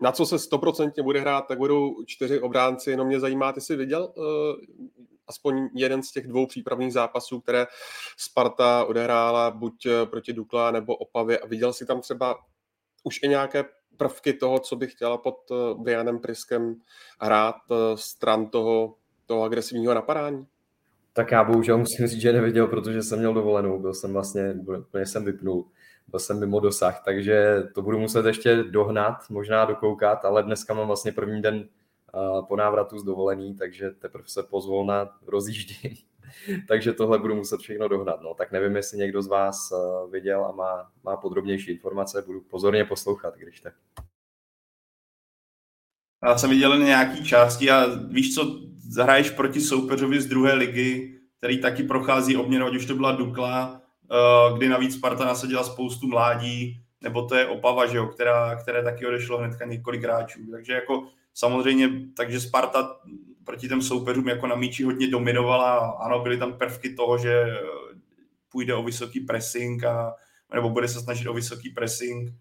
na 0.00 0.12
co 0.12 0.26
se 0.26 0.38
stoprocentně 0.38 1.02
bude 1.02 1.20
hrát, 1.20 1.46
tak 1.48 1.58
budou 1.58 2.04
čtyři 2.06 2.40
obránci. 2.40 2.90
Jenom 2.90 3.06
mě 3.06 3.20
zajímá, 3.20 3.52
ty 3.52 3.60
jsi 3.60 3.76
viděl 3.76 4.12
aspoň 5.28 5.68
jeden 5.74 6.02
z 6.02 6.12
těch 6.12 6.26
dvou 6.26 6.46
přípravných 6.46 6.92
zápasů, 6.92 7.40
které 7.40 7.66
Sparta 8.16 8.84
odehrála 8.84 9.50
buď 9.50 9.86
eh, 9.86 10.06
proti 10.06 10.32
Dukla 10.32 10.70
nebo 10.70 10.96
Opavě. 10.96 11.38
A 11.38 11.46
viděl 11.46 11.72
si 11.72 11.86
tam 11.86 12.00
třeba 12.00 12.38
už 13.04 13.20
i 13.22 13.28
nějaké 13.28 13.64
prvky 13.96 14.32
toho, 14.32 14.58
co 14.58 14.76
by 14.76 14.86
chtěla 14.86 15.18
pod 15.18 15.36
Vianem 15.84 16.18
Priskem 16.18 16.74
hrát 17.20 17.56
stran 17.94 18.46
toho, 18.46 18.94
toho 19.26 19.42
agresivního 19.42 19.94
napadání? 19.94 20.46
Tak 21.16 21.30
já 21.32 21.44
bohužel 21.44 21.78
musím 21.78 22.06
říct, 22.06 22.20
že 22.20 22.32
neviděl, 22.32 22.66
protože 22.66 23.02
jsem 23.02 23.18
měl 23.18 23.34
dovolenou, 23.34 23.78
byl 23.78 23.94
jsem 23.94 24.12
vlastně, 24.12 24.54
úplně 24.78 25.06
jsem 25.06 25.24
vypnul, 25.24 25.68
byl 26.08 26.20
jsem 26.20 26.40
mimo 26.40 26.60
dosah, 26.60 27.02
takže 27.04 27.62
to 27.74 27.82
budu 27.82 27.98
muset 27.98 28.26
ještě 28.26 28.56
dohnat, 28.62 29.14
možná 29.30 29.64
dokoukat, 29.64 30.24
ale 30.24 30.42
dneska 30.42 30.74
mám 30.74 30.86
vlastně 30.86 31.12
první 31.12 31.42
den 31.42 31.68
po 32.48 32.56
návratu 32.56 32.98
z 32.98 33.04
dovolený, 33.04 33.54
takže 33.54 33.90
teprve 33.90 34.24
se 34.26 34.42
pozvolna 34.42 35.18
rozjíždí. 35.26 36.06
takže 36.68 36.92
tohle 36.92 37.18
budu 37.18 37.34
muset 37.34 37.60
všechno 37.60 37.88
dohnat. 37.88 38.20
No, 38.20 38.34
tak 38.34 38.52
nevím, 38.52 38.76
jestli 38.76 38.98
někdo 38.98 39.22
z 39.22 39.26
vás 39.26 39.72
viděl 40.10 40.44
a 40.44 40.52
má, 40.52 40.90
má 41.04 41.16
podrobnější 41.16 41.70
informace, 41.70 42.22
budu 42.26 42.40
pozorně 42.40 42.84
poslouchat, 42.84 43.34
když 43.36 43.60
tak. 43.60 43.74
Já 46.24 46.38
jsem 46.38 46.50
viděl 46.50 46.78
nějaký 46.78 47.24
části 47.24 47.70
a 47.70 47.86
víš 48.08 48.34
co, 48.34 48.60
zahraješ 48.88 49.30
proti 49.30 49.60
soupeřovi 49.60 50.20
z 50.20 50.26
druhé 50.26 50.54
ligy, 50.54 51.20
který 51.38 51.60
taky 51.60 51.82
prochází 51.82 52.36
obměnou, 52.36 52.66
ať 52.66 52.76
už 52.76 52.86
to 52.86 52.94
byla 52.94 53.12
Dukla, 53.12 53.80
eh, 54.10 54.56
kdy 54.56 54.68
navíc 54.68 54.94
Sparta 54.94 55.24
nasadila 55.24 55.64
spoustu 55.64 56.06
mládí, 56.06 56.80
nebo 57.00 57.22
to 57.22 57.34
je 57.34 57.46
Opava, 57.46 57.86
že 57.86 57.96
jo, 57.96 58.06
která, 58.06 58.56
které 58.56 58.82
taky 58.82 59.06
odešlo 59.06 59.38
hnedka 59.38 59.64
několik 59.64 60.02
hráčů. 60.02 60.40
Takže 60.50 60.72
jako 60.72 61.08
samozřejmě, 61.36 61.90
takže 62.16 62.40
Sparta 62.40 62.96
proti 63.44 63.68
těm 63.68 63.82
soupeřům 63.82 64.28
jako 64.28 64.46
na 64.46 64.54
míči 64.54 64.84
hodně 64.84 65.08
dominovala. 65.10 65.78
Ano, 65.78 66.22
byly 66.22 66.38
tam 66.38 66.52
prvky 66.52 66.94
toho, 66.94 67.18
že 67.18 67.42
eh, 67.42 67.58
půjde 68.48 68.74
o 68.74 68.82
vysoký 68.82 69.20
pressing 69.20 69.84
a, 69.84 70.14
nebo 70.54 70.70
bude 70.70 70.88
se 70.88 71.00
snažit 71.00 71.28
o 71.28 71.34
vysoký 71.34 71.70
pressing 71.70 72.32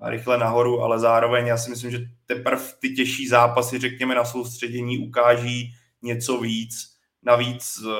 a 0.00 0.10
rychle 0.10 0.38
nahoru, 0.38 0.80
ale 0.80 0.98
zároveň 0.98 1.46
já 1.46 1.56
si 1.56 1.70
myslím, 1.70 1.90
že 1.90 1.98
teprve 2.26 2.62
ty 2.80 2.90
těžší 2.90 3.28
zápasy, 3.28 3.78
řekněme, 3.78 4.14
na 4.14 4.24
soustředění 4.24 4.98
ukáží, 4.98 5.74
něco 6.02 6.40
víc. 6.40 6.94
Navíc 7.22 7.78
uh, 7.84 7.92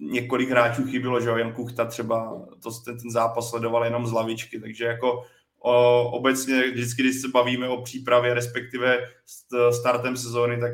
několik 0.00 0.50
hráčů 0.50 0.84
chybilo, 0.84 1.20
že 1.20 1.28
jo, 1.28 1.36
Jan 1.36 1.52
Kuchta 1.52 1.84
třeba 1.84 2.46
to, 2.62 2.70
ten, 2.84 2.98
ten 2.98 3.10
zápas 3.10 3.50
sledoval 3.50 3.84
jenom 3.84 4.06
z 4.06 4.12
lavičky, 4.12 4.60
takže 4.60 4.84
jako 4.84 5.24
obecně 6.12 6.70
vždycky, 6.70 7.02
když 7.02 7.20
se 7.20 7.28
bavíme 7.28 7.68
o 7.68 7.82
přípravě, 7.82 8.34
respektive 8.34 8.98
startem 9.70 10.16
sezóny, 10.16 10.60
tak 10.60 10.72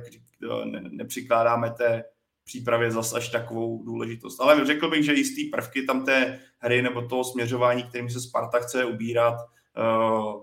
ne, 0.64 0.82
nepřikládáme 0.90 1.70
té 1.70 2.04
přípravě 2.44 2.90
zase 2.90 3.16
až 3.16 3.28
takovou 3.28 3.84
důležitost. 3.84 4.40
Ale 4.40 4.66
řekl 4.66 4.90
bych, 4.90 5.04
že 5.04 5.14
jistý 5.14 5.44
prvky 5.44 5.82
tam 5.82 6.04
té 6.04 6.40
hry 6.58 6.82
nebo 6.82 7.02
toho 7.02 7.24
směřování, 7.24 7.82
kterým 7.82 8.10
se 8.10 8.20
Sparta 8.20 8.58
chce 8.58 8.84
ubírat, 8.84 9.34
uh, 9.78 10.42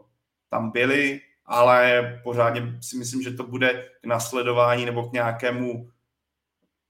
tam 0.49 0.71
byly 0.71 1.21
ale 1.45 2.21
pořádně 2.23 2.77
si 2.81 2.97
myslím, 2.97 3.21
že 3.21 3.31
to 3.31 3.43
bude 3.43 3.89
k 4.01 4.05
nasledování 4.05 4.85
nebo 4.85 5.03
k 5.03 5.13
nějakému 5.13 5.89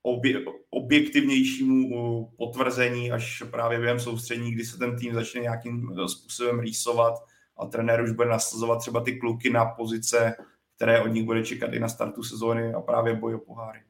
obje, 0.02 0.44
objektivnějšímu 0.70 2.26
potvrzení 2.38 3.12
až 3.12 3.42
právě 3.50 3.78
během 3.78 4.00
soustřední, 4.00 4.52
kdy 4.52 4.64
se 4.64 4.78
ten 4.78 4.98
tým 4.98 5.14
začne 5.14 5.40
nějakým 5.40 5.96
způsobem 6.06 6.60
rýsovat 6.60 7.14
a 7.56 7.66
trenér 7.66 8.02
už 8.02 8.10
bude 8.10 8.28
nasazovat 8.28 8.78
třeba 8.78 9.00
ty 9.00 9.18
kluky 9.18 9.50
na 9.50 9.64
pozice, 9.64 10.34
které 10.76 11.02
od 11.02 11.08
nich 11.08 11.24
bude 11.24 11.44
čekat 11.44 11.72
i 11.72 11.80
na 11.80 11.88
startu 11.88 12.22
sezóny 12.22 12.74
a 12.74 12.80
právě 12.80 13.14
boj 13.14 13.34
o 13.34 13.38
poháry. 13.38 13.82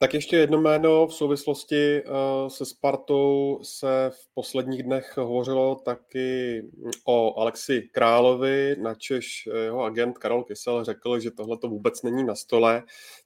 Tak 0.00 0.14
ještě 0.14 0.36
jedno 0.36 0.60
jméno 0.60 1.06
v 1.06 1.14
souvislosti 1.14 2.02
uh, 2.04 2.48
se 2.48 2.66
Spartou 2.66 3.60
se 3.62 4.10
v 4.10 4.34
posledních 4.34 4.82
dnech 4.82 5.16
hovořilo 5.16 5.74
taky 5.74 6.62
o 7.04 7.40
Alexi 7.40 7.82
Královi, 7.92 8.76
načež 8.82 9.48
jeho 9.64 9.84
agent 9.84 10.18
Karol 10.18 10.44
Kysel 10.44 10.84
řekl, 10.84 11.20
že 11.20 11.30
tohle 11.30 11.58
to 11.58 11.68
vůbec 11.68 12.02
není 12.02 12.24
na 12.24 12.34
stole. 12.34 12.82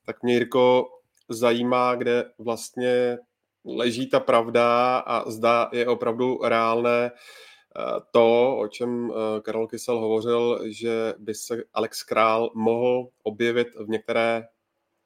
Tak 0.07 0.23
mě, 0.23 0.35
Jirko, 0.35 0.89
zajímá, 1.29 1.95
kde 1.95 2.25
vlastně 2.39 3.19
leží 3.65 4.07
ta 4.07 4.21
pravda 4.21 4.99
a 4.99 5.31
zda 5.31 5.71
je 5.73 5.87
opravdu 5.87 6.39
reálné 6.45 7.11
eh, 7.11 8.01
to, 8.11 8.57
o 8.57 8.69
čem 8.69 9.11
eh, 9.11 9.41
Karol 9.41 9.67
Kysel 9.67 10.01
hovořil, 10.01 10.61
že 10.67 11.15
by 11.19 11.35
se 11.35 11.65
Alex 11.75 12.03
Král 12.03 12.51
mohl 12.55 13.09
objevit 13.23 13.69
v 13.75 13.89
některé 13.89 14.45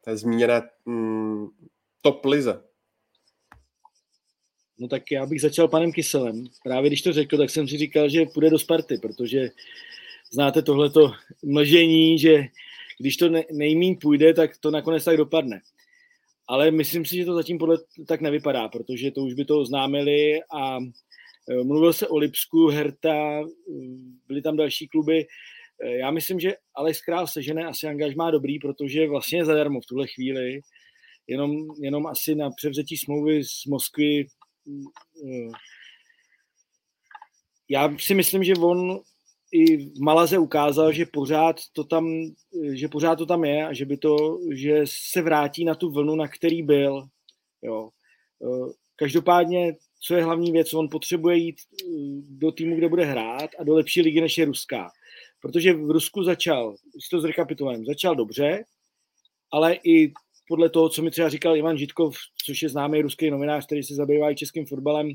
té 0.05 0.16
zmíněné 0.16 0.62
mm, 0.85 1.47
top 2.03 2.25
lize? 2.25 2.62
No 4.79 4.88
tak 4.88 5.03
já 5.11 5.27
bych 5.27 5.40
začal 5.40 5.69
panem 5.69 5.92
Kyselem. 5.92 6.45
Právě 6.64 6.90
když 6.90 7.03
to 7.03 7.12
řekl, 7.12 7.38
tak 7.38 7.51
jsem 7.51 7.69
si 7.69 7.79
říkal, 7.79 8.09
že 8.09 8.27
půjde 8.35 8.51
do 8.51 8.59
Sparty, 8.59 8.99
protože 8.99 9.51
znáte 10.33 10.62
tohleto 10.62 11.12
mlžení, 11.45 12.19
že 12.19 12.45
když 12.99 13.16
to 13.16 13.29
ne, 13.29 13.45
nejmín 13.53 13.97
půjde, 14.01 14.35
tak 14.35 14.57
to 14.59 14.71
nakonec 14.71 15.05
tak 15.05 15.16
dopadne. 15.16 15.61
Ale 16.48 16.70
myslím 16.70 17.04
si, 17.04 17.16
že 17.16 17.24
to 17.24 17.35
zatím 17.35 17.59
podle 17.59 17.78
tak 18.09 18.20
nevypadá, 18.20 18.68
protože 18.68 19.11
to 19.11 19.20
už 19.20 19.35
by 19.35 19.44
to 19.44 19.61
oznámili 19.61 20.40
a 20.42 20.78
e, 20.78 21.64
mluvil 21.64 21.92
se 21.92 22.09
o 22.09 22.16
Lipsku, 22.16 22.68
Herta, 22.68 23.42
byly 24.28 24.42
tam 24.42 24.56
další 24.56 24.88
kluby. 24.88 25.26
E, 25.80 25.96
já 25.96 26.11
myslím, 26.11 26.40
že 26.40 26.54
Alex 26.74 27.00
Král 27.00 27.26
sežené 27.26 27.64
asi 27.64 27.87
angažmá 27.87 28.30
dobrý, 28.30 28.59
protože 28.59 29.09
vlastně 29.09 29.38
je 29.38 29.44
zadarmo 29.44 29.80
v 29.80 29.87
tuhle 29.87 30.06
chvíli 30.06 30.61
jenom, 31.26 31.50
jenom 31.80 32.06
asi 32.06 32.35
na 32.35 32.50
převzetí 32.50 32.96
smlouvy 32.96 33.44
z 33.44 33.64
Moskvy. 33.66 34.26
Já 37.68 37.98
si 37.98 38.14
myslím, 38.14 38.44
že 38.44 38.54
on 38.54 39.00
i 39.52 39.76
v 39.76 40.00
Malaze 40.00 40.38
ukázal, 40.38 40.92
že 40.92 41.06
pořád 41.06 41.56
to 41.72 41.85
tam, 41.85 42.09
že 42.72 42.88
pořád 42.88 43.16
to 43.16 43.26
tam 43.26 43.44
je 43.44 43.66
a 43.66 43.72
že 43.72 43.85
by 43.85 43.96
to, 43.96 44.38
že 44.52 44.82
se 44.85 45.22
vrátí 45.22 45.64
na 45.64 45.74
tu 45.74 45.90
vlnu, 45.90 46.16
na 46.16 46.28
který 46.28 46.62
byl. 46.62 47.06
Jo. 47.62 47.90
Eh, 48.42 48.72
každopádně, 48.96 49.76
co 50.00 50.14
je 50.14 50.24
hlavní 50.24 50.52
věc, 50.52 50.74
on 50.74 50.88
potřebuje 50.88 51.37
jít 51.37 51.56
eh, 51.56 51.87
do 52.28 52.52
týmu, 52.52 52.76
kde 52.76 52.88
bude 52.88 53.04
hrát 53.04 53.50
a 53.59 53.64
do 53.64 53.74
lepší 53.74 54.02
ligy, 54.02 54.20
než 54.20 54.38
je 54.38 54.44
ruská. 54.44 54.90
Protože 55.40 55.72
v 55.72 55.90
Rusku 55.90 56.22
začal, 56.22 56.76
když 56.92 57.09
to 57.09 57.20
zrekapitulujeme, 57.20 57.85
začal 57.85 58.16
dobře, 58.16 58.64
ale 59.52 59.78
i 59.85 60.12
podle 60.48 60.70
toho, 60.70 60.88
co 60.88 61.02
mi 61.02 61.11
třeba 61.11 61.28
říkal 61.28 61.56
Ivan 61.56 61.78
Žitkov, 61.78 62.16
což 62.46 62.62
je 62.62 62.68
známý 62.68 63.02
ruský 63.02 63.30
novinář, 63.30 63.66
který 63.66 63.82
se 63.82 63.94
zabývá 63.94 64.30
i 64.30 64.35
českým 64.35 64.66
fotbalem, 64.66 65.11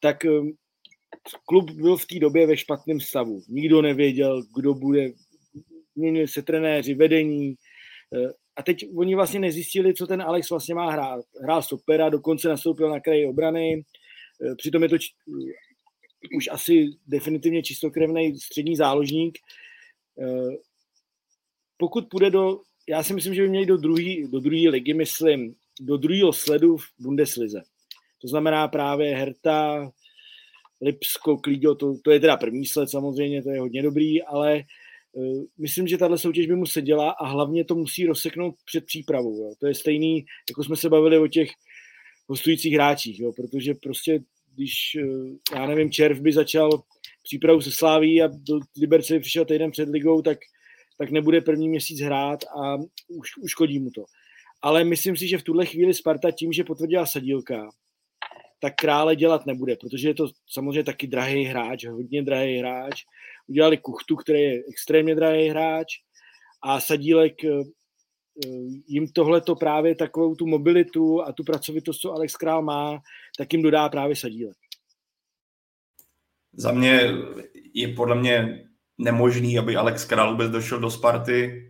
tak 0.00 0.24
um, 0.24 0.52
klub 1.46 1.70
byl 1.70 1.96
v 1.96 2.06
té 2.06 2.18
době 2.18 2.46
ve 2.46 2.56
špatném 2.56 3.00
stavu. 3.00 3.42
Nikdo 3.48 3.82
nevěděl, 3.82 4.42
kdo 4.56 4.74
bude, 4.74 5.10
měnili 5.96 6.28
se 6.28 6.42
trenéři, 6.42 6.94
vedení. 6.94 7.54
Eh, 8.14 8.32
a 8.56 8.62
teď 8.62 8.86
oni 8.96 9.14
vlastně 9.14 9.40
nezjistili, 9.40 9.94
co 9.94 10.06
ten 10.06 10.22
Alex 10.22 10.50
vlastně 10.50 10.74
má 10.74 10.90
hrát. 10.90 11.24
Hrál 11.42 11.62
stopera, 11.62 12.08
dokonce 12.08 12.48
nastoupil 12.48 12.90
na 12.90 13.00
kraji 13.00 13.26
obrany, 13.26 13.84
Eh, 14.42 14.54
přitom 14.56 14.82
je 14.82 14.88
to 14.88 14.96
už 16.36 16.48
asi 16.50 16.90
definitivně 17.06 17.62
čistokrevný 17.62 18.40
střední 18.40 18.76
záložník. 18.76 19.38
Eh, 20.20 20.56
pokud 21.76 22.08
půjde 22.10 22.30
do, 22.30 22.60
já 22.88 23.02
si 23.02 23.14
myslím, 23.14 23.34
že 23.34 23.42
by 23.42 23.48
měli 23.48 23.66
do 23.66 23.76
druhé 23.76 24.28
do 24.28 24.40
druhý 24.40 24.68
ligy, 24.68 24.94
myslím, 24.94 25.54
do 25.80 25.96
druhého 25.96 26.32
sledu 26.32 26.76
v 26.76 26.84
Bundeslize. 26.98 27.62
To 28.20 28.28
znamená 28.28 28.68
právě 28.68 29.16
Herta, 29.16 29.90
Lipsko, 30.80 31.36
Klíďo, 31.36 31.74
to, 31.74 31.94
to 32.04 32.10
je 32.10 32.20
teda 32.20 32.36
první 32.36 32.66
sled 32.66 32.90
samozřejmě, 32.90 33.42
to 33.42 33.50
je 33.50 33.60
hodně 33.60 33.82
dobrý, 33.82 34.22
ale 34.22 34.62
uh, 35.12 35.42
myslím, 35.58 35.86
že 35.86 35.98
tahle 35.98 36.18
soutěž 36.18 36.46
by 36.46 36.56
mu 36.56 36.66
seděla 36.66 37.10
a 37.10 37.26
hlavně 37.26 37.64
to 37.64 37.74
musí 37.74 38.06
rozseknout 38.06 38.54
před 38.64 38.84
přípravou. 38.86 39.36
Jo. 39.36 39.54
To 39.60 39.66
je 39.66 39.74
stejný, 39.74 40.24
jako 40.50 40.64
jsme 40.64 40.76
se 40.76 40.88
bavili 40.88 41.18
o 41.18 41.28
těch 41.28 41.50
hostujících 42.26 42.74
hráčích, 42.74 43.20
jo, 43.20 43.32
protože 43.36 43.74
prostě 43.74 44.20
když, 44.54 44.96
uh, 45.04 45.36
já 45.54 45.66
nevím, 45.66 45.90
Červ 45.90 46.20
by 46.20 46.32
začal 46.32 46.82
přípravu 47.22 47.60
se 47.60 47.72
Sláví 47.72 48.22
a 48.22 48.26
do 48.26 48.60
Liberce 48.80 49.14
by 49.14 49.20
přišel 49.20 49.44
týden 49.44 49.70
před 49.70 49.88
ligou, 49.88 50.22
tak, 50.22 50.38
tak 50.98 51.10
nebude 51.10 51.40
první 51.40 51.68
měsíc 51.68 52.00
hrát 52.00 52.44
a 52.44 52.76
už, 53.08 53.36
uškodí 53.42 53.78
mu 53.78 53.90
to. 53.90 54.04
Ale 54.62 54.84
myslím 54.84 55.16
si, 55.16 55.28
že 55.28 55.38
v 55.38 55.42
tuhle 55.42 55.66
chvíli 55.66 55.94
Sparta 55.94 56.30
tím, 56.30 56.52
že 56.52 56.64
potvrdila 56.64 57.06
Sadílka, 57.06 57.70
tak 58.60 58.74
krále 58.74 59.16
dělat 59.16 59.46
nebude, 59.46 59.76
protože 59.76 60.08
je 60.08 60.14
to 60.14 60.28
samozřejmě 60.50 60.84
taky 60.84 61.06
drahý 61.06 61.44
hráč, 61.44 61.84
hodně 61.86 62.22
drahý 62.22 62.58
hráč. 62.58 63.02
Udělali 63.46 63.76
Kuchtu, 63.76 64.16
který 64.16 64.40
je 64.40 64.62
extrémně 64.68 65.14
drahý 65.14 65.48
hráč 65.48 65.86
a 66.62 66.80
Sadílek 66.80 67.44
eh, 67.44 67.48
eh, 67.50 68.48
jim 68.86 69.08
tohle 69.08 69.40
to 69.40 69.56
právě 69.56 69.94
takovou 69.94 70.34
tu 70.34 70.46
mobilitu 70.46 71.22
a 71.22 71.32
tu 71.32 71.44
pracovitost, 71.44 72.00
co 72.00 72.12
Alex 72.12 72.36
Král 72.36 72.62
má, 72.62 72.98
tak 73.38 73.52
jim 73.52 73.62
dodá 73.62 73.88
právě 73.88 74.16
Sadílek. 74.16 74.56
Za 76.52 76.72
mě 76.72 77.00
je 77.74 77.88
podle 77.88 78.16
mě 78.16 78.64
nemožný, 78.98 79.58
aby 79.58 79.76
Alex 79.76 80.04
Král 80.04 80.30
vůbec 80.30 80.50
došel 80.50 80.78
do 80.78 80.90
Sparty. 80.90 81.66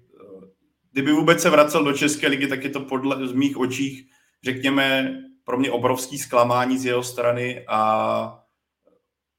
Kdyby 0.93 1.13
vůbec 1.13 1.43
se 1.43 1.51
vracel 1.51 1.85
do 1.85 1.93
České 1.93 2.29
ligy, 2.29 2.47
tak 2.47 2.65
je 2.65 2.71
to 2.71 2.81
podle 2.81 3.29
z 3.29 3.33
mých 3.33 3.57
očích, 3.57 4.07
řekněme, 4.45 5.17
pro 5.51 5.59
mě 5.59 5.71
obrovský 5.71 6.19
zklamání 6.19 6.79
z 6.79 6.85
jeho 6.85 7.03
strany 7.03 7.65
a 7.69 8.43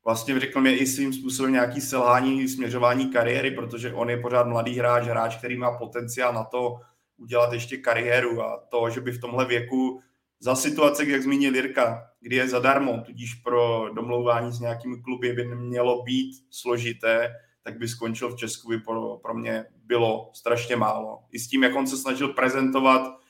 vlastně 0.05 0.39
řekl 0.39 0.61
mě 0.61 0.77
i 0.77 0.87
svým 0.87 1.13
způsobem 1.13 1.51
nějaký 1.51 1.81
selhání 1.81 2.47
směřování 2.47 3.09
kariéry, 3.09 3.51
protože 3.51 3.93
on 3.93 4.09
je 4.09 4.17
pořád 4.17 4.47
mladý 4.47 4.79
hráč, 4.79 5.03
hráč, 5.03 5.35
který 5.35 5.57
má 5.57 5.77
potenciál 5.77 6.33
na 6.33 6.43
to 6.43 6.79
udělat 7.17 7.53
ještě 7.53 7.77
kariéru 7.77 8.41
a 8.41 8.63
to, 8.69 8.89
že 8.89 9.01
by 9.01 9.11
v 9.11 9.21
tomhle 9.21 9.45
věku 9.45 10.01
za 10.39 10.55
situace, 10.55 11.05
jak 11.05 11.23
zmínil 11.23 11.55
Jirka, 11.55 12.07
kdy 12.19 12.35
je 12.35 12.47
zadarmo, 12.47 13.01
tudíž 13.05 13.33
pro 13.33 13.89
domlouvání 13.95 14.51
s 14.51 14.59
nějakými 14.59 15.01
kluby 15.01 15.33
by 15.33 15.45
nemělo 15.45 16.03
být 16.03 16.31
složité, 16.49 17.33
tak 17.63 17.77
by 17.77 17.87
skončil 17.87 18.29
v 18.29 18.37
Česku, 18.37 18.69
by 18.69 18.77
pro, 18.77 19.17
pro 19.17 19.33
mě 19.33 19.65
bylo 19.83 20.29
strašně 20.33 20.75
málo. 20.75 21.19
I 21.31 21.39
s 21.39 21.47
tím, 21.47 21.63
jak 21.63 21.75
on 21.75 21.87
se 21.87 21.97
snažil 21.97 22.27
prezentovat 22.27 23.20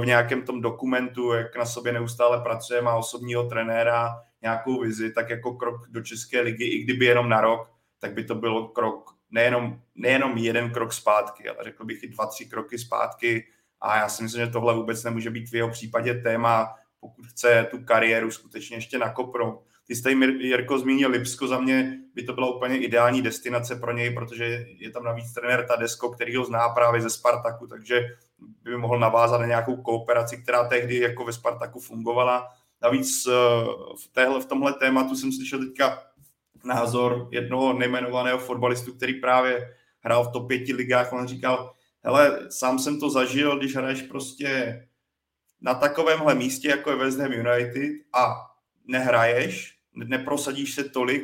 v 0.00 0.06
nějakém 0.06 0.42
tom 0.42 0.60
dokumentu, 0.60 1.32
jak 1.32 1.56
na 1.56 1.64
sobě 1.64 1.92
neustále 1.92 2.40
pracuje, 2.40 2.82
má 2.82 2.94
osobního 2.94 3.44
trenéra, 3.44 4.22
nějakou 4.42 4.80
vizi, 4.80 5.12
tak 5.12 5.30
jako 5.30 5.54
krok 5.54 5.88
do 5.88 6.02
České 6.02 6.40
ligy, 6.40 6.64
i 6.64 6.84
kdyby 6.84 7.04
jenom 7.04 7.28
na 7.28 7.40
rok, 7.40 7.70
tak 7.98 8.12
by 8.12 8.24
to 8.24 8.34
byl 8.34 8.62
krok, 8.62 9.10
nejenom, 9.30 9.80
nejenom 9.94 10.38
jeden 10.38 10.70
krok 10.70 10.92
zpátky, 10.92 11.48
ale 11.48 11.58
řekl 11.64 11.84
bych 11.84 12.02
i 12.02 12.08
dva, 12.08 12.26
tři 12.26 12.46
kroky 12.46 12.78
zpátky 12.78 13.46
a 13.80 13.96
já 13.96 14.08
si 14.08 14.22
myslím, 14.22 14.46
že 14.46 14.52
tohle 14.52 14.74
vůbec 14.74 15.04
nemůže 15.04 15.30
být 15.30 15.50
v 15.50 15.54
jeho 15.54 15.68
případě 15.68 16.14
téma, 16.14 16.74
pokud 17.00 17.26
chce 17.26 17.66
tu 17.70 17.84
kariéru 17.84 18.30
skutečně 18.30 18.76
ještě 18.76 18.98
nakopnout. 18.98 19.64
Ty 19.90 19.96
jste 19.96 20.10
Jirko 20.40 20.78
zmínil 20.78 21.10
Lipsko, 21.10 21.46
za 21.46 21.58
mě 21.58 21.98
by 22.14 22.22
to 22.22 22.32
byla 22.32 22.54
úplně 22.54 22.78
ideální 22.78 23.22
destinace 23.22 23.76
pro 23.76 23.92
něj, 23.92 24.14
protože 24.14 24.66
je 24.78 24.90
tam 24.90 25.04
navíc 25.04 25.32
trenér 25.32 25.66
Tadesko, 25.66 26.10
který 26.10 26.36
ho 26.36 26.44
zná 26.44 26.68
právě 26.68 27.00
ze 27.00 27.10
Spartaku, 27.10 27.66
takže 27.66 28.00
by 28.62 28.76
mohl 28.76 28.98
navázat 28.98 29.40
na 29.40 29.46
nějakou 29.46 29.76
kooperaci, 29.76 30.36
která 30.36 30.68
tehdy 30.68 30.96
jako 30.96 31.24
ve 31.24 31.32
Spartaku 31.32 31.80
fungovala. 31.80 32.48
Navíc 32.82 33.26
eh, 33.26 33.32
v, 34.04 34.12
téhle, 34.12 34.40
v 34.40 34.46
tomhle 34.46 34.72
tématu 34.72 35.16
jsem 35.16 35.32
slyšel 35.32 35.58
teďka 35.58 36.02
názor 36.64 37.28
jednoho 37.30 37.72
nejmenovaného 37.72 38.38
fotbalistu, 38.38 38.92
který 38.92 39.14
právě 39.14 39.74
hrál 40.00 40.24
v 40.24 40.32
top 40.32 40.48
pěti 40.48 40.72
ligách. 40.72 41.12
On 41.12 41.26
říkal, 41.26 41.72
hele, 42.04 42.38
sám 42.50 42.78
jsem 42.78 43.00
to 43.00 43.10
zažil, 43.10 43.58
když 43.58 43.76
hraješ 43.76 44.02
prostě 44.02 44.80
na 45.60 45.74
takovémhle 45.74 46.34
místě, 46.34 46.68
jako 46.68 46.90
je 46.90 46.96
West 46.96 47.18
Ham 47.18 47.32
United 47.32 47.92
a 48.12 48.34
nehraješ, 48.86 49.79
neprosadíš 49.94 50.74
se 50.74 50.84
tolik, 50.84 51.22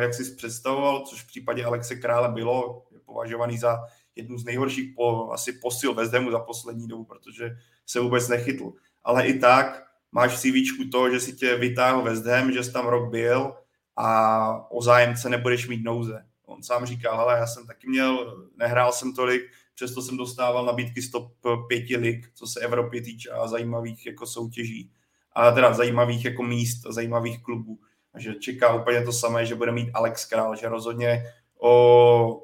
jak 0.00 0.14
jsi 0.14 0.34
představoval, 0.34 1.00
což 1.06 1.22
v 1.22 1.26
případě 1.26 1.64
Alexe 1.64 1.96
Krále 1.96 2.28
bylo, 2.28 2.86
je 2.90 3.00
považovaný 3.00 3.58
za 3.58 3.78
jednu 4.16 4.38
z 4.38 4.44
nejhorších 4.44 4.92
po, 4.96 5.32
asi 5.32 5.52
posil 5.52 5.94
Hamu 6.12 6.30
za 6.30 6.38
poslední 6.38 6.88
dobu, 6.88 7.04
protože 7.04 7.50
se 7.86 8.00
vůbec 8.00 8.28
nechytl. 8.28 8.72
Ale 9.04 9.26
i 9.26 9.38
tak 9.38 9.82
máš 10.12 10.32
v 10.32 10.40
CV 10.40 10.90
to, 10.92 11.10
že 11.10 11.20
si 11.20 11.32
tě 11.32 11.56
vytáhl 11.56 12.22
Ham, 12.26 12.52
že 12.52 12.64
jsi 12.64 12.72
tam 12.72 12.86
rok 12.86 13.10
byl 13.10 13.54
a 13.96 14.70
o 14.70 14.82
zájemce 14.82 15.28
nebudeš 15.28 15.68
mít 15.68 15.84
nouze. 15.84 16.26
On 16.46 16.62
sám 16.62 16.86
říkal, 16.86 17.20
ale 17.20 17.38
já 17.38 17.46
jsem 17.46 17.66
taky 17.66 17.88
měl, 17.88 18.42
nehrál 18.56 18.92
jsem 18.92 19.14
tolik, 19.14 19.42
přesto 19.74 20.02
jsem 20.02 20.16
dostával 20.16 20.66
nabídky 20.66 21.02
z 21.02 21.10
top 21.10 21.32
pěti 21.68 21.96
lig, 21.96 22.30
co 22.34 22.46
se 22.46 22.60
Evropy 22.60 23.00
týče 23.00 23.30
a 23.30 23.48
zajímavých 23.48 24.06
jako 24.06 24.26
soutěží. 24.26 24.90
A 25.32 25.50
teda 25.50 25.72
zajímavých 25.72 26.24
jako 26.24 26.42
míst, 26.42 26.82
zajímavých 26.90 27.42
klubů. 27.42 27.78
Že 28.18 28.34
čeká 28.34 28.74
úplně 28.74 29.04
to 29.04 29.12
samé, 29.12 29.46
že 29.46 29.54
bude 29.54 29.72
mít 29.72 29.90
Alex 29.94 30.24
Král, 30.24 30.56
že 30.56 30.68
rozhodně 30.68 31.24
o 31.60 32.42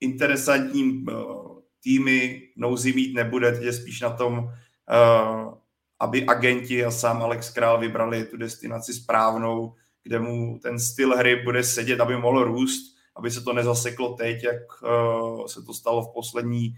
interesantní 0.00 1.04
eh, 1.10 1.14
týmy 1.82 2.42
nouzi 2.56 2.92
mít 2.92 3.14
nebude, 3.14 3.52
teď 3.52 3.62
je 3.62 3.72
spíš 3.72 4.00
na 4.00 4.10
tom, 4.10 4.50
eh, 4.90 5.58
aby 6.00 6.26
agenti 6.26 6.84
a 6.84 6.90
sám 6.90 7.22
Alex 7.22 7.50
Král 7.50 7.80
vybrali 7.80 8.24
tu 8.24 8.36
destinaci 8.36 8.94
správnou, 8.94 9.74
kde 10.02 10.18
mu 10.18 10.58
ten 10.62 10.78
styl 10.78 11.16
hry 11.16 11.36
bude 11.36 11.64
sedět, 11.64 12.00
aby 12.00 12.16
mohl 12.16 12.44
růst, 12.44 12.96
aby 13.16 13.30
se 13.30 13.40
to 13.40 13.52
nezaseklo 13.52 14.14
teď, 14.14 14.44
jak 14.44 14.62
eh, 14.84 15.48
se 15.48 15.62
to 15.62 15.74
stalo 15.74 16.02
v 16.02 16.14
poslední 16.14 16.74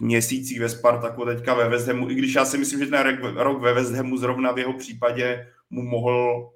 měsících 0.00 0.60
ve 0.60 0.68
Spartaku, 0.68 1.24
teďka 1.24 1.54
ve 1.54 1.68
West 1.68 1.86
Hamu, 1.86 2.10
i 2.10 2.14
když 2.14 2.34
já 2.34 2.44
si 2.44 2.58
myslím, 2.58 2.80
že 2.80 2.86
ten 2.86 3.18
rok 3.36 3.62
ve 3.62 3.74
West 3.74 3.92
Hamu 3.92 4.16
zrovna 4.16 4.52
v 4.52 4.58
jeho 4.58 4.72
případě 4.72 5.52
mu 5.70 5.82
mohl 5.82 6.50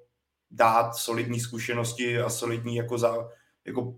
dát 0.51 0.95
solidní 0.95 1.39
zkušenosti 1.39 2.19
a 2.19 2.29
solidní 2.29 2.75
jako, 2.75 2.97
za, 2.97 3.29
jako 3.65 3.95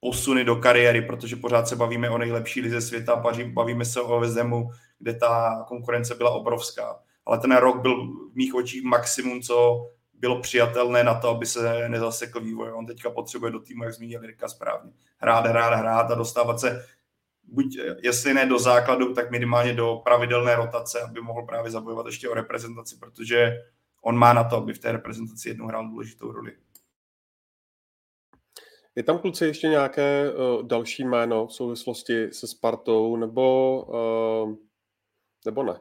posuny 0.00 0.44
do 0.44 0.56
kariéry, 0.56 1.02
protože 1.02 1.36
pořád 1.36 1.68
se 1.68 1.76
bavíme 1.76 2.10
o 2.10 2.18
nejlepší 2.18 2.60
lize 2.60 2.80
světa, 2.80 3.22
bavíme 3.52 3.84
se 3.84 4.00
o 4.00 4.20
Vezemu, 4.20 4.70
kde 4.98 5.14
ta 5.14 5.64
konkurence 5.68 6.14
byla 6.14 6.30
obrovská. 6.30 6.98
Ale 7.26 7.38
ten 7.38 7.56
rok 7.56 7.82
byl 7.82 8.06
v 8.06 8.34
mých 8.34 8.54
očích 8.54 8.82
maximum, 8.84 9.42
co 9.42 9.86
bylo 10.14 10.40
přijatelné 10.40 11.04
na 11.04 11.14
to, 11.14 11.28
aby 11.28 11.46
se 11.46 11.88
nezasekl 11.88 12.40
vývoj. 12.40 12.72
On 12.72 12.86
teďka 12.86 13.10
potřebuje 13.10 13.52
do 13.52 13.60
týmu, 13.60 13.84
jak 13.84 13.92
zmínil 13.92 14.22
Jirka 14.22 14.48
správně, 14.48 14.92
hrát, 15.18 15.46
hrát, 15.46 15.78
hrát 15.78 16.10
a 16.10 16.14
dostávat 16.14 16.60
se 16.60 16.86
buď, 17.44 17.78
jestli 18.02 18.34
ne 18.34 18.46
do 18.46 18.58
základu, 18.58 19.14
tak 19.14 19.30
minimálně 19.30 19.74
do 19.74 20.00
pravidelné 20.04 20.56
rotace, 20.56 21.00
aby 21.00 21.20
mohl 21.20 21.42
právě 21.42 21.70
zabojovat 21.70 22.06
ještě 22.06 22.28
o 22.28 22.34
reprezentaci, 22.34 22.96
protože 22.96 23.56
on 24.06 24.16
má 24.16 24.32
na 24.32 24.44
to, 24.44 24.56
aby 24.56 24.74
v 24.74 24.78
té 24.78 24.92
reprezentaci 24.92 25.48
jednou 25.48 25.66
hrál 25.66 25.88
důležitou 25.88 26.32
roli. 26.32 26.52
Je 28.96 29.02
tam 29.02 29.18
kluci 29.18 29.44
ještě 29.44 29.68
nějaké 29.68 30.32
uh, 30.32 30.66
další 30.66 31.04
jméno 31.04 31.46
v 31.46 31.52
souvislosti 31.52 32.32
se 32.32 32.46
Spartou, 32.46 33.16
nebo, 33.16 33.82
uh, 33.82 34.56
nebo 35.46 35.62
ne? 35.62 35.80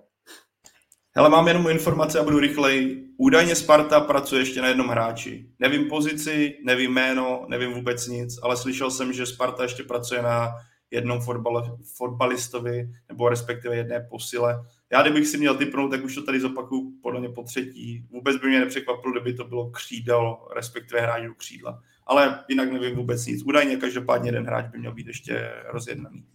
Hele, 1.17 1.29
mám 1.29 1.47
jenom 1.47 1.69
informace 1.69 2.19
a 2.19 2.23
budu 2.23 2.39
rychleji. 2.39 3.07
Údajně 3.17 3.55
Sparta 3.55 4.01
pracuje 4.01 4.41
ještě 4.41 4.61
na 4.61 4.67
jednom 4.67 4.87
hráči. 4.87 5.49
Nevím 5.59 5.89
pozici, 5.89 6.57
nevím 6.65 6.91
jméno, 6.91 7.45
nevím 7.47 7.73
vůbec 7.73 8.07
nic, 8.07 8.39
ale 8.43 8.57
slyšel 8.57 8.91
jsem, 8.91 9.13
že 9.13 9.25
Sparta 9.25 9.63
ještě 9.63 9.83
pracuje 9.83 10.21
na 10.21 10.53
jednom 10.95 11.21
fotbal, 11.21 11.77
fotbalistovi, 11.97 12.89
nebo 13.09 13.29
respektive 13.29 13.75
jedné 13.75 14.07
posile. 14.09 14.65
Já 14.91 15.01
kdybych 15.01 15.27
si 15.27 15.37
měl 15.37 15.55
typnout, 15.57 15.91
tak 15.91 16.03
už 16.03 16.15
to 16.15 16.23
tady 16.23 16.39
zopakuju 16.39 16.93
podle 17.01 17.19
mě 17.19 17.29
po 17.29 17.43
třetí. 17.43 18.05
Vůbec 18.09 18.37
by 18.37 18.47
mě 18.47 18.59
nepřekvapilo, 18.59 19.13
kdyby 19.13 19.33
to 19.33 19.43
bylo 19.43 19.71
křídel, 19.71 20.37
respektive 20.55 21.01
hráč 21.01 21.23
do 21.23 21.33
křídla 21.33 21.81
ale 22.05 22.45
jinak 22.49 22.71
nevím 22.71 22.95
vůbec 22.95 23.25
nic. 23.25 23.43
Údajně 23.43 23.77
každopádně 23.77 24.27
jeden 24.27 24.45
hráč 24.45 24.71
by 24.71 24.77
měl 24.77 24.93
být 24.93 25.07
ještě 25.07 25.51
rozjednaný. 25.65 26.25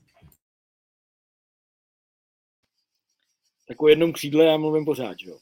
Tak 3.68 3.82
o 3.82 3.88
jednom 3.88 4.12
křídle 4.12 4.44
já 4.44 4.56
mluvím 4.56 4.84
pořád, 4.84 5.16
jo? 5.20 5.38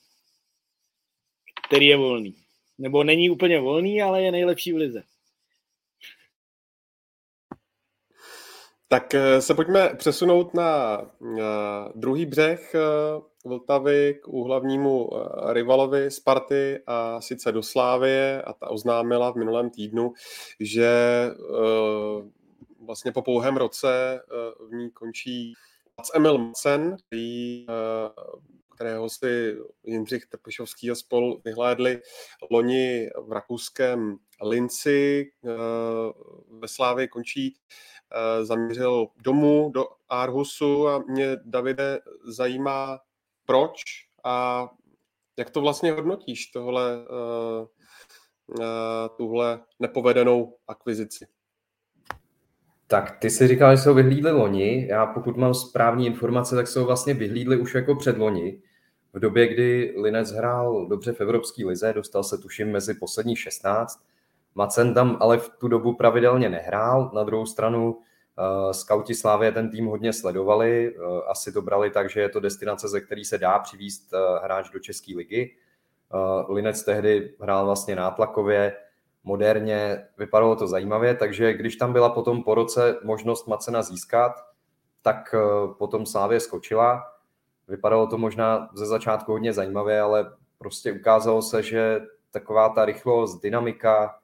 který 1.69 1.87
je 1.87 1.97
volný. 1.97 2.35
Nebo 2.79 3.05
není 3.05 3.31
úplně 3.31 3.61
volný, 3.61 4.03
ale 4.03 4.23
je 4.23 4.33
nejlepší 4.33 4.73
v 4.73 4.77
lize. 4.77 5.03
Tak 8.91 9.15
eh, 9.15 9.41
se 9.41 9.55
pojďme 9.55 9.95
přesunout 9.95 10.55
na 10.55 11.01
druhý 11.95 12.27
břeh 12.27 12.75
eh, 12.75 12.79
Vltavy 13.45 14.21
k 14.23 14.29
úhlavnímu 14.29 15.11
eh, 15.13 15.53
rivalovi 15.53 16.11
Sparty 16.11 16.83
a 16.87 17.21
sice 17.21 17.53
do 17.53 17.63
Slávie 17.63 18.43
a 18.43 18.53
ta 18.53 18.71
oznámila 18.71 19.33
v 19.33 19.37
minulém 19.37 19.71
týdnu, 19.71 20.13
že 20.61 20.91
vlastně 22.81 23.13
po 23.13 23.23
pouhém 23.23 23.57
roce 23.57 24.21
v 24.71 24.75
ní 24.75 24.91
končí 24.91 25.55
Emil 26.15 26.39
Macen, 26.39 26.97
který, 27.07 27.67
kterého 28.75 29.09
si 29.09 29.57
Jindřich 29.85 30.27
Trpišovský 30.27 30.91
a 30.91 30.95
spol 30.95 31.41
vyhlédli 31.45 32.01
loni 32.51 33.11
v 33.27 33.33
rakouském 33.33 34.17
Linci. 34.43 35.31
Ve 36.51 36.69
Slávě 36.69 37.09
končí 37.09 37.55
Eh, 37.98 37.98
zaměřil 38.43 39.07
domů 39.25 39.71
do 39.75 39.85
Arhusu 40.09 40.89
a 40.89 40.99
mě, 40.99 41.37
Davide, 41.45 42.01
zajímá, 42.25 42.99
proč 43.47 43.83
a 44.25 44.69
jak 45.39 45.51
to 45.51 45.61
vlastně 45.61 45.93
hodnotíš, 45.93 46.47
tohle, 46.47 46.97
uh, 46.97 47.67
uh, 48.59 48.65
tuhle 49.17 49.61
nepovedenou 49.79 50.57
akvizici? 50.69 51.27
Tak 52.87 53.19
ty 53.19 53.31
si 53.31 53.49
říkal, 53.49 53.77
že 53.77 53.83
jsou 53.83 53.95
vyhlídli 53.95 54.31
loni. 54.31 54.87
Já 54.89 55.07
pokud 55.07 55.37
mám 55.37 55.55
správní 55.55 56.07
informace, 56.07 56.57
tak 56.57 56.69
jsou 56.69 56.85
vlastně 56.85 57.15
vyhlídli 57.15 57.57
už 57.57 57.75
jako 57.75 57.95
před 57.95 58.19
loni. 58.19 58.63
V 59.13 59.19
době, 59.19 59.55
kdy 59.55 59.95
Linec 60.03 60.31
hrál 60.31 60.87
dobře 60.87 61.13
v 61.13 61.21
Evropské 61.21 61.67
lize, 61.67 61.93
dostal 61.93 62.25
se 62.25 62.39
tuším 62.39 62.73
mezi 62.73 62.95
poslední 62.95 63.37
16 63.37 64.08
Macen 64.59 64.95
tam 64.95 65.17
ale 65.21 65.39
v 65.39 65.49
tu 65.59 65.69
dobu 65.69 65.95
pravidelně 65.95 66.49
nehrál. 66.49 67.11
Na 67.15 67.25
druhou 67.25 67.47
stranu 67.47 67.95
uh, 67.95 68.71
skauti 68.73 69.15
Slávě 69.15 69.53
ten 69.53 69.71
tým 69.71 69.87
hodně 69.87 70.13
sledovali. 70.13 70.95
Uh, 70.97 71.21
asi 71.29 71.53
to 71.53 71.63
brali 71.63 71.91
tak, 71.91 72.11
že 72.11 72.21
je 72.21 72.29
to 72.29 72.41
destinace, 72.41 72.89
ze 72.89 73.01
který 73.01 73.25
se 73.25 73.39
dá 73.39 73.59
přivízt 73.59 74.13
uh, 74.13 74.45
hráč 74.45 74.71
do 74.71 74.79
České 74.79 75.13
ligy. 75.17 75.55
Uh, 76.15 76.55
Linec 76.55 76.83
tehdy 76.83 77.35
hrál 77.41 77.67
vlastně 77.67 77.97
nátlakově, 77.97 78.77
moderně, 79.25 80.07
vypadalo 80.19 80.57
to 80.57 80.67
zajímavě, 80.67 81.15
takže 81.15 81.53
když 81.53 81.77
tam 81.77 81.93
byla 81.93 82.11
potom 82.11 82.43
po 82.43 82.55
roce 82.55 82.99
možnost 83.05 83.47
Macena 83.47 83.83
získat, 83.83 84.33
tak 85.03 85.35
uh, 85.35 85.75
potom 85.75 86.07
Slávě 86.07 86.41
skočila. 86.41 87.05
Vypadalo 87.69 88.07
to 88.07 88.19
možná 88.19 88.69
ze 88.75 88.87
začátku 88.87 89.33
hodně 89.33 89.53
zajímavě, 89.53 90.01
ale 90.01 90.33
prostě 90.59 90.93
ukázalo 90.93 91.43
se, 91.43 91.63
že 91.63 92.01
taková 92.31 92.69
ta 92.69 92.85
rychlost, 92.85 93.43
dynamika, 93.43 94.15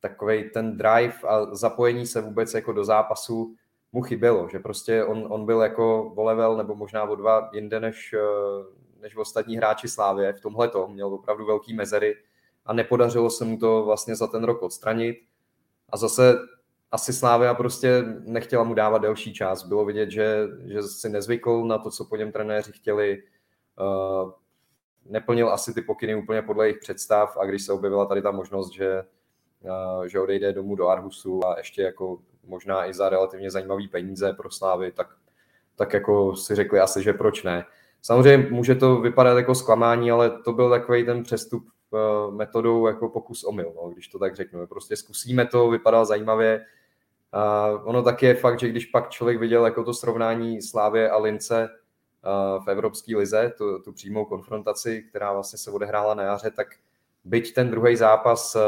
takový 0.00 0.50
ten 0.50 0.76
drive 0.76 1.14
a 1.28 1.54
zapojení 1.54 2.06
se 2.06 2.20
vůbec 2.20 2.54
jako 2.54 2.72
do 2.72 2.84
zápasu 2.84 3.54
mu 3.92 4.02
chybělo, 4.02 4.48
že 4.48 4.58
prostě 4.58 5.04
on, 5.04 5.26
on 5.28 5.46
byl 5.46 5.60
jako 5.60 6.12
o 6.16 6.24
level 6.24 6.56
nebo 6.56 6.74
možná 6.74 7.04
o 7.04 7.14
dva 7.14 7.50
jinde 7.52 7.80
než, 7.80 8.12
eh, 8.12 9.00
než 9.00 9.16
ostatní 9.16 9.56
hráči 9.56 9.88
Slávě 9.88 10.32
v 10.32 10.40
tomhle 10.40 10.68
to, 10.68 10.88
měl 10.88 11.14
opravdu 11.14 11.46
velký 11.46 11.74
mezery 11.74 12.16
a 12.66 12.72
nepodařilo 12.72 13.30
se 13.30 13.44
mu 13.44 13.58
to 13.58 13.84
vlastně 13.84 14.16
za 14.16 14.26
ten 14.26 14.44
rok 14.44 14.62
odstranit 14.62 15.16
a 15.88 15.96
zase 15.96 16.38
asi 16.92 17.12
Slávia 17.12 17.54
prostě 17.54 18.04
nechtěla 18.20 18.64
mu 18.64 18.74
dávat 18.74 18.98
delší 18.98 19.34
čas. 19.34 19.66
Bylo 19.66 19.84
vidět, 19.84 20.10
že, 20.10 20.48
že 20.64 20.82
si 20.82 21.08
nezvykl 21.08 21.64
na 21.64 21.78
to, 21.78 21.90
co 21.90 22.04
po 22.04 22.16
něm 22.16 22.32
trenéři 22.32 22.72
chtěli. 22.72 23.22
Uh, 23.80 24.32
neplnil 25.04 25.50
asi 25.50 25.74
ty 25.74 25.82
pokyny 25.82 26.14
úplně 26.14 26.42
podle 26.42 26.66
jejich 26.66 26.78
představ 26.78 27.36
a 27.36 27.44
když 27.44 27.62
se 27.62 27.72
objevila 27.72 28.06
tady 28.06 28.22
ta 28.22 28.30
možnost, 28.30 28.72
že 28.72 29.02
že 30.06 30.20
odejde 30.20 30.52
domů 30.52 30.76
do 30.76 30.88
Arhusu 30.88 31.46
a 31.46 31.58
ještě 31.58 31.82
jako 31.82 32.18
možná 32.44 32.86
i 32.86 32.94
za 32.94 33.08
relativně 33.08 33.50
zajímavý 33.50 33.88
peníze 33.88 34.32
pro 34.32 34.50
Slávy, 34.50 34.92
tak, 34.92 35.08
tak 35.76 35.92
jako 35.92 36.36
si 36.36 36.54
řekli 36.54 36.80
asi, 36.80 37.02
že 37.02 37.12
proč 37.12 37.42
ne. 37.42 37.64
Samozřejmě 38.02 38.50
může 38.50 38.74
to 38.74 39.00
vypadat 39.00 39.36
jako 39.36 39.54
zklamání, 39.54 40.10
ale 40.10 40.30
to 40.30 40.52
byl 40.52 40.70
takový 40.70 41.04
ten 41.04 41.22
přestup 41.22 41.68
uh, 41.90 42.34
metodou 42.34 42.86
jako 42.86 43.08
pokus 43.08 43.44
omyl, 43.44 43.72
no, 43.76 43.88
když 43.90 44.08
to 44.08 44.18
tak 44.18 44.36
řeknu. 44.36 44.66
Prostě 44.66 44.96
zkusíme 44.96 45.46
to, 45.46 45.70
vypadalo 45.70 46.04
zajímavě. 46.04 46.66
Uh, 47.34 47.88
ono 47.88 48.02
taky 48.02 48.26
je 48.26 48.34
fakt, 48.34 48.60
že 48.60 48.68
když 48.68 48.86
pak 48.86 49.10
člověk 49.10 49.38
viděl 49.38 49.64
jako 49.64 49.84
to 49.84 49.94
srovnání 49.94 50.62
Slávě 50.62 51.10
a 51.10 51.18
Lince 51.18 51.68
uh, 51.68 52.64
v 52.64 52.68
Evropské 52.68 53.16
lize, 53.16 53.52
tu, 53.58 53.78
tu 53.78 53.92
přímou 53.92 54.24
konfrontaci, 54.24 55.02
která 55.02 55.32
vlastně 55.32 55.58
se 55.58 55.70
odehrála 55.70 56.14
na 56.14 56.22
jaře, 56.22 56.50
tak 56.50 56.68
byť 57.24 57.54
ten 57.54 57.70
druhý 57.70 57.96
zápas 57.96 58.56
uh, 58.56 58.62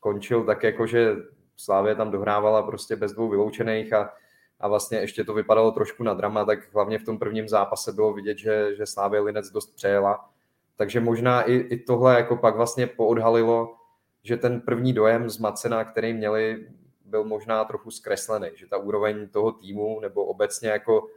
končil 0.00 0.44
tak 0.44 0.62
jako, 0.62 0.86
že 0.86 1.16
Slávě 1.56 1.94
tam 1.94 2.10
dohrávala 2.10 2.62
prostě 2.62 2.96
bez 2.96 3.12
dvou 3.12 3.28
vyloučených 3.28 3.92
a, 3.92 4.12
a 4.60 4.68
vlastně 4.68 4.98
ještě 4.98 5.24
to 5.24 5.34
vypadalo 5.34 5.72
trošku 5.72 6.04
na 6.04 6.14
drama, 6.14 6.44
tak 6.44 6.74
hlavně 6.74 6.98
v 6.98 7.04
tom 7.04 7.18
prvním 7.18 7.48
zápase 7.48 7.92
bylo 7.92 8.12
vidět, 8.12 8.38
že, 8.38 8.74
že 8.76 8.86
Slávě 8.86 9.20
Linec 9.20 9.50
dost 9.50 9.74
přejela. 9.76 10.30
Takže 10.76 11.00
možná 11.00 11.42
i, 11.42 11.54
i 11.54 11.76
tohle 11.76 12.16
jako 12.16 12.36
pak 12.36 12.56
vlastně 12.56 12.86
poodhalilo, 12.86 13.74
že 14.22 14.36
ten 14.36 14.60
první 14.60 14.92
dojem 14.92 15.30
z 15.30 15.38
Macena, 15.38 15.84
který 15.84 16.12
měli, 16.12 16.66
byl 17.04 17.24
možná 17.24 17.64
trochu 17.64 17.90
zkreslený, 17.90 18.48
že 18.54 18.66
ta 18.66 18.76
úroveň 18.76 19.28
toho 19.28 19.52
týmu 19.52 20.00
nebo 20.00 20.24
obecně 20.24 20.68
jako 20.68 21.00
uh, 21.00 21.08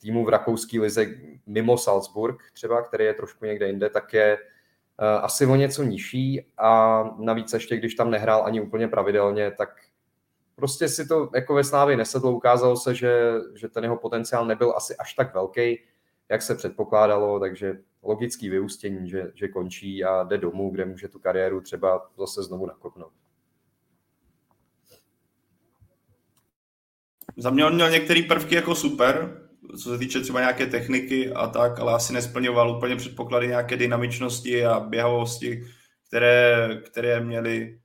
týmu 0.00 0.24
v 0.24 0.28
rakouské 0.28 0.80
lize 0.80 1.06
mimo 1.46 1.78
Salzburg 1.78 2.42
třeba, 2.52 2.82
který 2.82 3.04
je 3.04 3.14
trošku 3.14 3.44
někde 3.44 3.66
jinde, 3.66 3.90
tak 3.90 4.14
je 4.14 4.38
Eh, 4.38 4.46
asi 4.98 5.46
o 5.46 5.56
něco 5.56 5.82
nižší 5.82 6.46
a 6.58 7.02
navíc 7.18 7.52
ještě, 7.52 7.76
když 7.76 7.94
tam 7.94 8.10
nehrál 8.10 8.44
ani 8.44 8.60
úplně 8.60 8.88
pravidelně, 8.88 9.50
tak 9.50 9.68
prostě 10.54 10.88
si 10.88 11.06
to 11.06 11.30
jako 11.34 11.54
ve 11.54 11.64
Slávě 11.64 11.96
nesedlo. 11.96 12.32
Ukázalo 12.32 12.76
se, 12.76 12.94
že, 12.94 13.32
že 13.54 13.68
ten 13.68 13.84
jeho 13.84 13.96
potenciál 13.96 14.46
nebyl 14.46 14.74
asi 14.76 14.96
až 14.96 15.14
tak 15.14 15.34
velký, 15.34 15.78
jak 16.28 16.42
se 16.42 16.54
předpokládalo, 16.54 17.40
takže 17.40 17.78
logický 18.02 18.48
vyústění, 18.48 19.08
že, 19.08 19.32
že 19.34 19.48
končí 19.48 20.04
a 20.04 20.22
jde 20.22 20.38
domů, 20.38 20.70
kde 20.70 20.84
může 20.84 21.08
tu 21.08 21.18
kariéru 21.18 21.60
třeba 21.60 22.10
zase 22.18 22.42
znovu 22.42 22.66
nakopnout. 22.66 23.12
Za 27.36 27.50
mě 27.50 27.66
on 27.66 27.74
měl 27.74 27.90
některé 27.90 28.22
prvky 28.22 28.54
jako 28.54 28.74
super, 28.74 29.47
co 29.76 29.90
se 29.90 29.98
týče 29.98 30.20
třeba 30.20 30.40
nějaké 30.40 30.66
techniky 30.66 31.32
a 31.32 31.46
tak, 31.46 31.80
ale 31.80 31.92
asi 31.92 32.12
nesplňoval 32.12 32.76
úplně 32.76 32.96
předpoklady 32.96 33.48
nějaké 33.48 33.76
dynamičnosti 33.76 34.66
a 34.66 34.80
běhavosti, 34.80 35.64
které, 36.08 36.68
které 36.86 37.20
měli 37.20 37.80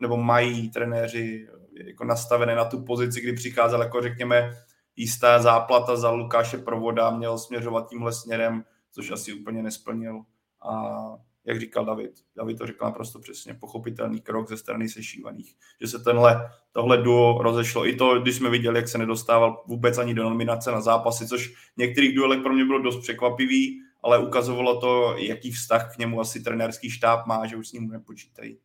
nebo 0.00 0.16
mají 0.16 0.70
trenéři 0.70 1.48
jako 1.86 2.04
nastavené 2.04 2.54
na 2.54 2.64
tu 2.64 2.84
pozici, 2.84 3.20
kdy 3.20 3.32
přicházel 3.32 3.82
jako 3.82 4.02
řekněme 4.02 4.52
jistá 4.96 5.42
záplata 5.42 5.96
za 5.96 6.10
Lukáše 6.10 6.58
Provoda, 6.58 7.10
měl 7.10 7.38
směřovat 7.38 7.88
tímhle 7.88 8.12
směrem, 8.12 8.64
což 8.90 9.10
asi 9.10 9.32
úplně 9.32 9.62
nesplnil. 9.62 10.22
A 10.62 10.98
jak 11.44 11.60
říkal 11.60 11.84
David. 11.84 12.12
David 12.36 12.58
to 12.58 12.66
řekl 12.66 12.84
naprosto 12.84 13.18
přesně, 13.18 13.54
pochopitelný 13.54 14.20
krok 14.20 14.48
ze 14.48 14.56
strany 14.56 14.88
sešívaných. 14.88 15.56
Že 15.80 15.88
se 15.88 15.98
tenhle, 15.98 16.50
tohle 16.72 17.02
duo 17.02 17.42
rozešlo. 17.42 17.86
I 17.86 17.96
to, 17.96 18.20
když 18.20 18.36
jsme 18.36 18.50
viděli, 18.50 18.78
jak 18.78 18.88
se 18.88 18.98
nedostával 18.98 19.64
vůbec 19.66 19.98
ani 19.98 20.14
do 20.14 20.22
nominace 20.22 20.70
na 20.70 20.80
zápasy, 20.80 21.26
což 21.26 21.48
v 21.48 21.76
některých 21.76 22.16
duelech 22.16 22.42
pro 22.42 22.54
mě 22.54 22.64
bylo 22.64 22.82
dost 22.82 23.00
překvapivý, 23.00 23.80
ale 24.02 24.26
ukazovalo 24.26 24.80
to, 24.80 25.16
jaký 25.18 25.50
vztah 25.50 25.94
k 25.94 25.98
němu 25.98 26.20
asi 26.20 26.42
trenérský 26.42 26.90
štáb 26.90 27.26
má, 27.26 27.46
že 27.46 27.56
už 27.56 27.68
s 27.68 27.72
ním 27.72 27.88
nepočítají. 27.88 28.58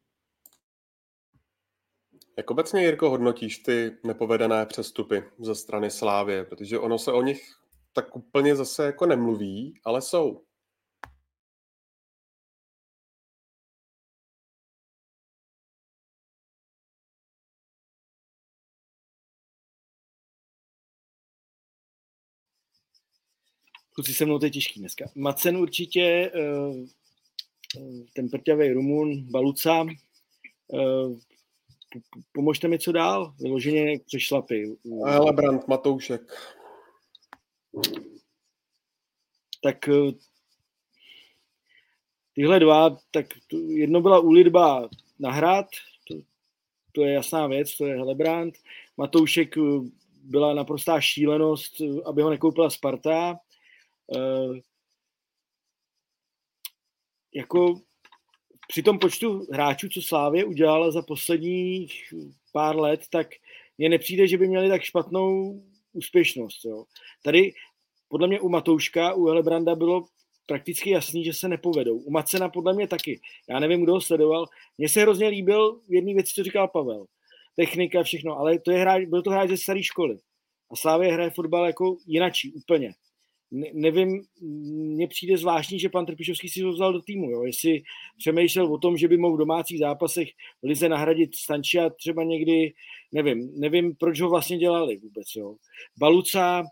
Jak 2.37 2.51
obecně, 2.51 2.81
Jirko, 2.81 3.09
hodnotíš 3.09 3.57
ty 3.57 3.97
nepovedené 4.03 4.65
přestupy 4.65 5.23
ze 5.39 5.55
strany 5.55 5.91
Slávě? 5.91 6.45
Protože 6.45 6.79
ono 6.79 6.99
se 6.99 7.11
o 7.11 7.21
nich 7.21 7.55
tak 7.93 8.15
úplně 8.15 8.55
zase 8.55 8.85
jako 8.85 9.05
nemluví, 9.05 9.79
ale 9.83 10.01
jsou. 10.01 10.46
Kluci 23.97 24.13
se 24.13 24.25
mnou 24.25 24.39
to 24.39 24.45
je 24.45 24.51
těžký 24.51 24.79
dneska. 24.79 25.05
Macen 25.15 25.57
určitě, 25.57 26.31
eh, 26.35 26.41
eh, 27.77 28.03
ten 28.13 28.29
prťavý 28.29 28.71
Rumun, 28.71 29.31
Baluca, 29.31 29.85
eh, 30.73 31.99
pomožte 32.31 32.67
mi, 32.67 32.79
co 32.79 32.91
dál? 32.91 33.33
Vyloženě 33.39 33.99
přešlapy. 34.05 34.77
Brand, 35.31 35.67
Matoušek. 35.67 36.21
Tak 39.63 39.89
tyhle 42.33 42.59
dva, 42.59 42.97
tak 43.11 43.25
jedno 43.67 44.01
byla 44.01 44.19
úlitba 44.19 44.89
na 45.19 45.31
hrad, 45.31 45.65
to, 46.07 46.15
to 46.91 47.03
je 47.03 47.13
jasná 47.13 47.47
věc, 47.47 47.77
to 47.77 47.85
je 47.85 47.95
Helebrand. 47.95 48.53
Matoušek 48.97 49.55
byla 50.23 50.53
naprostá 50.53 51.01
šílenost, 51.01 51.81
aby 52.05 52.21
ho 52.21 52.29
nekoupila 52.29 52.69
Sparta. 52.69 53.39
Uh, 54.15 54.57
jako 57.35 57.81
při 58.67 58.83
tom 58.83 58.99
počtu 58.99 59.47
hráčů, 59.53 59.89
co 59.89 60.01
Slávě 60.01 60.45
udělala 60.45 60.91
za 60.91 61.01
posledních 61.01 62.13
pár 62.53 62.79
let, 62.79 63.01
tak 63.09 63.27
mně 63.77 63.89
nepřijde, 63.89 64.27
že 64.27 64.37
by 64.37 64.47
měli 64.47 64.69
tak 64.69 64.81
špatnou 64.81 65.61
úspěšnost. 65.93 66.65
Jo. 66.65 66.85
Tady 67.23 67.53
podle 68.07 68.27
mě 68.27 68.39
u 68.39 68.49
Matouška, 68.49 69.13
u 69.13 69.25
Helebranda 69.25 69.75
bylo 69.75 70.05
prakticky 70.45 70.89
jasný, 70.89 71.23
že 71.23 71.33
se 71.33 71.47
nepovedou. 71.47 71.97
U 71.97 72.11
Macena 72.11 72.49
podle 72.49 72.73
mě 72.73 72.87
taky. 72.87 73.21
Já 73.49 73.59
nevím, 73.59 73.83
kdo 73.83 73.93
ho 73.93 74.01
sledoval. 74.01 74.45
Mně 74.77 74.89
se 74.89 75.01
hrozně 75.01 75.27
líbil 75.27 75.81
v 75.89 75.93
jedné 75.93 76.13
věci, 76.13 76.33
co 76.33 76.43
říkal 76.43 76.67
Pavel. 76.67 77.05
Technika, 77.55 78.03
všechno, 78.03 78.37
ale 78.37 78.59
to 78.59 78.71
je 78.71 78.77
hráč, 78.77 79.05
byl 79.05 79.21
to 79.21 79.29
hráč 79.29 79.49
ze 79.49 79.57
staré 79.57 79.83
školy. 79.83 80.17
A 80.71 80.75
Slávě 80.75 81.13
hraje 81.13 81.29
fotbal 81.29 81.65
jako 81.65 81.97
jinačí, 82.05 82.53
úplně. 82.53 82.93
Ne, 83.51 83.67
nevím, 83.73 84.23
mně 84.41 85.07
přijde 85.07 85.37
zvláštní, 85.37 85.79
že 85.79 85.89
pan 85.89 86.05
Trpišovský 86.05 86.49
si 86.49 86.61
ho 86.61 86.71
vzal 86.71 86.93
do 86.93 87.01
týmu. 87.01 87.31
Jo? 87.31 87.43
Jestli 87.43 87.81
přemýšlel 88.17 88.73
o 88.73 88.77
tom, 88.77 88.97
že 88.97 89.07
by 89.07 89.17
mohl 89.17 89.35
v 89.35 89.39
domácích 89.39 89.79
zápasech 89.79 90.29
Lize 90.63 90.89
nahradit 90.89 91.35
Stančia 91.35 91.89
třeba 91.89 92.23
někdy, 92.23 92.73
nevím, 93.11 93.59
nevím, 93.59 93.95
proč 93.95 94.21
ho 94.21 94.29
vlastně 94.29 94.57
dělali 94.57 94.97
vůbec. 94.97 95.27
Jo? 95.35 95.55
Baluca, 95.97 96.63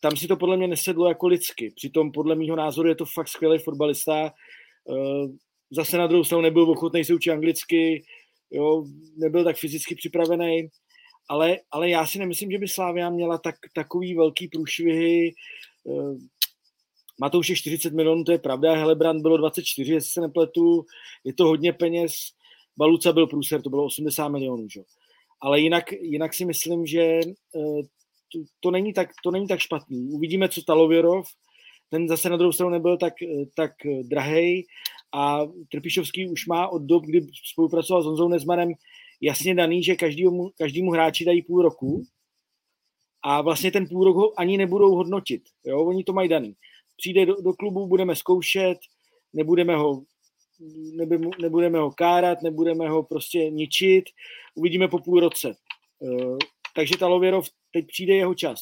tam 0.00 0.16
si 0.16 0.28
to 0.28 0.36
podle 0.36 0.56
mě 0.56 0.68
nesedlo 0.68 1.08
jako 1.08 1.26
lidsky. 1.26 1.72
Přitom 1.76 2.12
podle 2.12 2.34
mého 2.34 2.56
názoru 2.56 2.88
je 2.88 2.94
to 2.94 3.04
fakt 3.06 3.28
skvělý 3.28 3.58
fotbalista. 3.58 4.32
Eh, 4.90 5.28
zase 5.70 5.98
na 5.98 6.06
druhou 6.06 6.24
stranu 6.24 6.42
nebyl 6.42 6.70
ochotný 6.70 7.04
se 7.04 7.14
učit 7.14 7.30
anglicky, 7.30 8.04
jo, 8.50 8.84
nebyl 9.16 9.44
tak 9.44 9.56
fyzicky 9.56 9.94
připravený, 9.94 10.68
ale, 11.28 11.58
ale 11.70 11.90
já 11.90 12.06
si 12.06 12.18
nemyslím, 12.18 12.50
že 12.50 12.58
by 12.58 12.68
Slávia 12.68 13.10
měla 13.10 13.38
tak, 13.38 13.54
takový 13.74 14.14
velký 14.14 14.48
průšvihy. 14.48 15.34
Eh, 15.90 16.16
Matouš 17.20 17.48
je 17.48 17.56
40 17.56 17.92
milionů, 17.92 18.24
to 18.24 18.32
je 18.32 18.38
pravda, 18.38 18.74
Helebrand 18.74 19.22
bylo 19.22 19.36
24, 19.36 19.92
jestli 19.92 20.10
se 20.10 20.20
nepletu, 20.20 20.86
je 21.24 21.34
to 21.34 21.44
hodně 21.44 21.72
peněz, 21.72 22.12
Baluca 22.76 23.12
byl 23.12 23.26
průser, 23.26 23.62
to 23.62 23.70
bylo 23.70 23.84
80 23.84 24.28
milionů, 24.28 24.68
že? 24.68 24.80
ale 25.40 25.60
jinak, 25.60 25.92
jinak 25.92 26.34
si 26.34 26.44
myslím, 26.44 26.86
že 26.86 27.02
eh, 27.02 27.82
to, 28.32 28.38
to, 28.60 28.70
není 28.70 28.92
tak, 28.92 29.10
to 29.24 29.30
není 29.30 29.46
tak 29.46 29.60
špatný. 29.60 30.08
Uvidíme, 30.10 30.48
co 30.48 30.62
Talověrov, 30.62 31.26
ten 31.90 32.08
zase 32.08 32.28
na 32.28 32.36
druhou 32.36 32.52
stranu 32.52 32.70
nebyl 32.70 32.96
tak, 32.96 33.14
tak 33.54 33.72
drahej. 34.02 34.66
A 35.14 35.40
Trpišovský 35.70 36.28
už 36.28 36.46
má 36.46 36.68
od 36.68 36.82
dob, 36.82 37.04
kdy 37.04 37.26
spolupracoval 37.52 38.02
s 38.02 38.06
Honzou 38.06 38.28
Nezmanem, 38.28 38.72
jasně 39.20 39.54
daný, 39.54 39.82
že 39.82 39.96
každému, 39.96 40.50
každému 40.58 40.90
hráči 40.90 41.24
dají 41.24 41.42
půl 41.42 41.62
roku 41.62 42.02
a 43.28 43.42
vlastně 43.42 43.70
ten 43.70 43.86
půl 43.88 44.04
rok 44.04 44.16
ho 44.16 44.40
ani 44.40 44.58
nebudou 44.58 44.94
hodnotit. 44.94 45.42
Jo? 45.64 45.84
Oni 45.84 46.04
to 46.04 46.12
mají 46.12 46.28
daný. 46.28 46.54
Přijde 46.96 47.26
do, 47.26 47.34
do 47.42 47.52
klubu, 47.52 47.86
budeme 47.86 48.16
zkoušet, 48.16 48.78
nebudeme 49.32 49.76
ho 49.76 50.02
nebudeme 51.38 51.78
ho 51.78 51.90
kárat, 51.90 52.42
nebudeme 52.42 52.88
ho 52.88 53.02
prostě 53.02 53.50
ničit, 53.50 54.04
uvidíme 54.54 54.88
po 54.88 54.98
půl 54.98 55.20
roce. 55.20 55.56
Takže 56.74 56.98
Talověrov 56.98 57.48
teď 57.72 57.86
přijde 57.86 58.14
jeho 58.14 58.34
čas. 58.34 58.60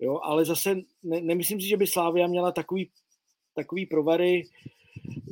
Jo, 0.00 0.20
ale 0.22 0.44
zase 0.44 0.74
ne, 1.02 1.20
nemyslím 1.20 1.60
si, 1.60 1.68
že 1.68 1.76
by 1.76 1.86
Slávia 1.86 2.26
měla 2.26 2.52
takový, 2.52 2.90
takový 3.54 3.86
provary. 3.86 4.44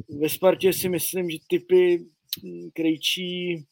Ve 0.09 0.29
Spartě 0.29 0.73
si 0.73 0.89
myslím, 0.89 1.31
že 1.31 1.39
typy 1.49 2.07
Krejčí, 2.73 3.67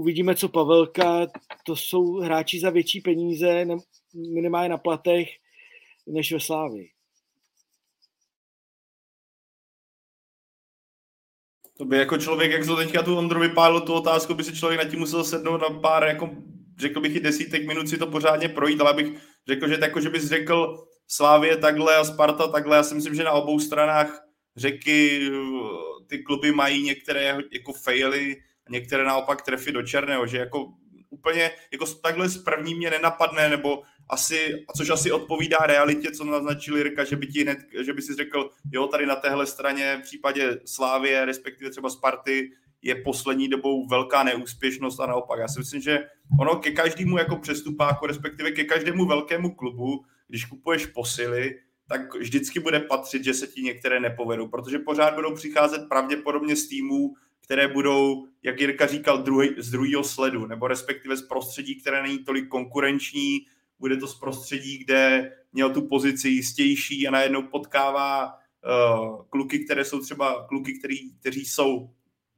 uvidíme, 0.00 0.34
co 0.34 0.48
Pavelka, 0.48 1.26
to 1.66 1.76
jsou 1.76 2.16
hráči 2.16 2.60
za 2.60 2.70
větší 2.70 3.00
peníze, 3.00 3.66
minimálně 4.14 4.68
na 4.68 4.78
platech, 4.78 5.28
než 6.06 6.32
ve 6.32 6.40
Slávii. 6.40 6.90
To 11.76 11.84
by 11.84 11.98
jako 11.98 12.18
člověk, 12.18 12.50
jak 12.50 12.66
to 12.66 12.76
teďka 12.76 13.02
tu 13.02 13.16
Ondru 13.16 13.40
vypálil 13.40 13.80
tu 13.80 13.94
otázku, 13.94 14.34
by 14.34 14.44
si 14.44 14.56
člověk 14.56 14.84
na 14.84 14.90
tím 14.90 15.00
musel 15.00 15.24
sednout 15.24 15.60
na 15.60 15.80
pár 15.80 16.04
jako 16.04 16.30
řekl 16.78 17.00
bych 17.00 17.16
i 17.16 17.20
desítek 17.20 17.66
minut 17.66 17.88
si 17.88 17.98
to 17.98 18.06
pořádně 18.06 18.48
projít, 18.48 18.80
ale 18.80 18.94
bych 18.94 19.06
řekl, 19.48 19.68
že, 19.68 19.78
jako, 19.80 20.00
že 20.00 20.10
bys 20.10 20.28
řekl 20.28 20.86
Slávě 21.08 21.56
takhle 21.56 21.96
a 21.96 22.04
Sparta 22.04 22.48
takhle. 22.48 22.76
Já 22.76 22.82
si 22.82 22.94
myslím, 22.94 23.14
že 23.14 23.24
na 23.24 23.32
obou 23.32 23.60
stranách 23.60 24.22
řeky 24.56 25.28
eh, 25.28 26.04
ty 26.06 26.18
kluby 26.18 26.52
mají 26.52 26.82
některé 26.82 27.38
jako 27.52 27.72
faily, 27.72 28.36
některé 28.70 29.04
naopak 29.04 29.42
trefy 29.42 29.72
do 29.72 29.82
černého, 29.82 30.26
že 30.26 30.38
jako 30.38 30.72
úplně 31.10 31.50
jako 31.72 31.86
takhle 31.86 32.28
z 32.28 32.38
první 32.38 32.74
mě 32.74 32.90
nenapadne, 32.90 33.48
nebo 33.48 33.82
asi, 34.08 34.64
což 34.76 34.90
asi 34.90 35.12
odpovídá 35.12 35.58
realitě, 35.58 36.10
co 36.10 36.24
naznačil 36.24 36.76
Jirka, 36.76 37.04
že 37.04 37.16
by, 37.16 37.26
ti 37.26 37.42
hned, 37.42 37.58
že 37.80 37.92
by 37.92 38.02
si 38.02 38.14
řekl, 38.14 38.50
jo, 38.72 38.86
tady 38.86 39.06
na 39.06 39.16
téhle 39.16 39.46
straně 39.46 39.98
v 40.00 40.02
případě 40.02 40.60
Slávie, 40.64 41.24
respektive 41.24 41.70
třeba 41.70 41.90
Sparty, 41.90 42.50
je 42.82 42.94
poslední 42.94 43.48
dobou 43.48 43.86
velká 43.86 44.22
neúspěšnost 44.22 45.00
a 45.00 45.06
naopak. 45.06 45.40
Já 45.40 45.48
si 45.48 45.58
myslím, 45.58 45.80
že 45.80 45.98
ono 46.40 46.56
ke 46.56 46.70
každému 46.70 47.18
jako 47.18 47.36
přestupáku, 47.36 48.06
respektive 48.06 48.50
ke 48.50 48.64
každému 48.64 49.06
velkému 49.06 49.54
klubu, 49.54 50.04
když 50.28 50.44
kupuješ 50.44 50.86
posily, 50.86 51.58
tak 51.88 52.14
vždycky 52.14 52.60
bude 52.60 52.80
patřit, 52.80 53.24
že 53.24 53.34
se 53.34 53.46
ti 53.46 53.62
některé 53.62 54.00
nepovedou, 54.00 54.48
protože 54.48 54.78
pořád 54.78 55.14
budou 55.14 55.34
přicházet 55.34 55.88
pravděpodobně 55.88 56.56
z 56.56 56.68
týmů, 56.68 57.14
které 57.50 57.68
budou, 57.68 58.26
jak 58.42 58.60
Jirka 58.60 58.86
říkal, 58.86 59.18
druhý, 59.18 59.48
z 59.58 59.70
druhého 59.70 60.04
sledu, 60.04 60.46
nebo 60.46 60.68
respektive 60.68 61.16
z 61.16 61.22
prostředí, 61.22 61.80
které 61.80 62.02
není 62.02 62.18
tolik 62.18 62.48
konkurenční, 62.48 63.38
bude 63.78 63.96
to 63.96 64.06
z 64.06 64.18
prostředí, 64.18 64.78
kde 64.78 65.32
měl 65.52 65.70
tu 65.70 65.88
pozici 65.88 66.28
jistější 66.28 67.08
a 67.08 67.10
najednou 67.10 67.42
potkává 67.42 68.34
uh, 68.34 69.24
kluky, 69.30 69.64
které 69.64 69.84
jsou 69.84 70.00
třeba 70.00 70.46
kluky, 70.48 70.78
který, 70.78 70.96
kteří 71.20 71.44
jsou 71.44 71.90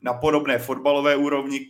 na 0.02 0.14
podobné 0.14 0.58
fotbalové 0.58 1.16
úrovni 1.16 1.60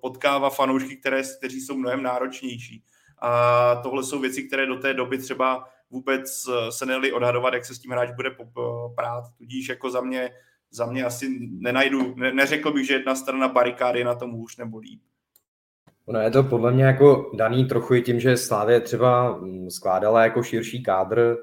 potkává 0.00 0.50
fanoušky, 0.50 0.96
které, 0.96 1.22
kteří 1.38 1.60
jsou 1.60 1.76
mnohem 1.76 2.02
náročnější. 2.02 2.84
A 3.18 3.74
tohle 3.76 4.04
jsou 4.04 4.20
věci, 4.20 4.42
které 4.42 4.66
do 4.66 4.76
té 4.76 4.94
doby 4.94 5.18
třeba 5.18 5.64
vůbec 5.90 6.44
eh, 6.48 6.72
se 6.72 6.86
nedali 6.86 7.12
odhadovat, 7.12 7.54
jak 7.54 7.64
se 7.64 7.74
s 7.74 7.78
tím 7.78 7.90
hráč 7.90 8.10
bude 8.10 8.30
prát. 8.94 9.24
Tudíž 9.38 9.68
jako 9.68 9.90
za 9.90 10.00
mě, 10.00 10.30
za 10.70 10.86
mě 10.86 11.04
asi 11.04 11.48
nenajdu, 11.50 12.14
ne, 12.14 12.32
neřekl 12.32 12.72
bych, 12.72 12.86
že 12.86 12.94
jedna 12.94 13.14
strana 13.14 13.48
barikády 13.48 14.04
na 14.04 14.14
tom 14.14 14.30
hůř 14.30 14.56
nebo 14.56 14.78
líp. 14.78 15.00
No 16.06 16.20
je 16.20 16.30
to 16.30 16.42
podle 16.42 16.72
mě 16.72 16.84
jako 16.84 17.30
daný 17.34 17.64
trochu 17.64 17.94
i 17.94 18.02
tím, 18.02 18.20
že 18.20 18.36
Slávě 18.36 18.80
třeba 18.80 19.36
mm, 19.36 19.70
skládala 19.70 20.24
jako 20.24 20.42
širší 20.42 20.82
kádr, 20.82 21.36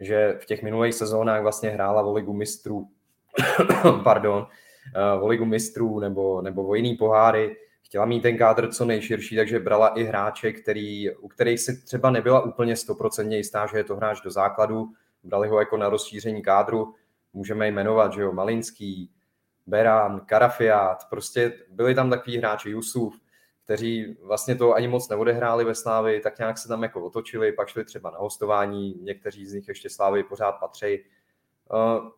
že 0.00 0.38
v 0.40 0.46
těch 0.46 0.62
minulých 0.62 0.94
sezónách 0.94 1.42
vlastně 1.42 1.68
hrála 1.68 2.02
o 2.02 2.12
ligu 2.12 2.32
mistrů, 2.32 2.88
pardon, 4.04 4.46
o 5.20 5.26
ligu 5.26 5.44
mistrů 5.44 6.00
nebo, 6.00 6.42
nebo 6.42 6.66
o 6.66 6.74
jiný 6.74 6.94
poháry, 6.94 7.56
chtěla 7.82 8.06
mít 8.06 8.20
ten 8.20 8.36
kádr 8.36 8.72
co 8.72 8.84
nejširší, 8.84 9.36
takže 9.36 9.58
brala 9.58 9.88
i 9.88 10.04
hráče, 10.04 10.52
který, 10.52 11.14
u 11.16 11.28
kterých 11.28 11.60
si 11.60 11.82
třeba 11.82 12.10
nebyla 12.10 12.40
úplně 12.40 12.76
stoprocentně 12.76 13.36
jistá, 13.36 13.66
že 13.66 13.76
je 13.76 13.84
to 13.84 13.96
hráč 13.96 14.20
do 14.20 14.30
základu, 14.30 14.88
brali 15.22 15.48
ho 15.48 15.58
jako 15.58 15.76
na 15.76 15.88
rozšíření 15.88 16.42
kádru, 16.42 16.94
můžeme 17.34 17.68
jmenovat, 17.68 18.12
že 18.12 18.20
jo, 18.20 18.32
Malinský, 18.32 19.10
Beran, 19.66 20.20
Karafiát, 20.20 21.08
prostě 21.10 21.52
byli 21.70 21.94
tam 21.94 22.10
takový 22.10 22.38
hráči, 22.38 22.70
Jusuf, 22.70 23.14
kteří 23.64 24.16
vlastně 24.22 24.54
to 24.54 24.74
ani 24.74 24.88
moc 24.88 25.08
neodehráli 25.08 25.64
ve 25.64 25.74
Slávi, 25.74 26.20
tak 26.20 26.38
nějak 26.38 26.58
se 26.58 26.68
tam 26.68 26.82
jako 26.82 27.04
otočili, 27.04 27.52
pak 27.52 27.68
šli 27.68 27.84
třeba 27.84 28.10
na 28.10 28.18
hostování, 28.18 28.98
někteří 29.02 29.46
z 29.46 29.52
nich 29.52 29.68
ještě 29.68 29.90
Slávy 29.90 30.22
pořád 30.22 30.52
patří. 30.52 30.98
Uh, 31.72 32.08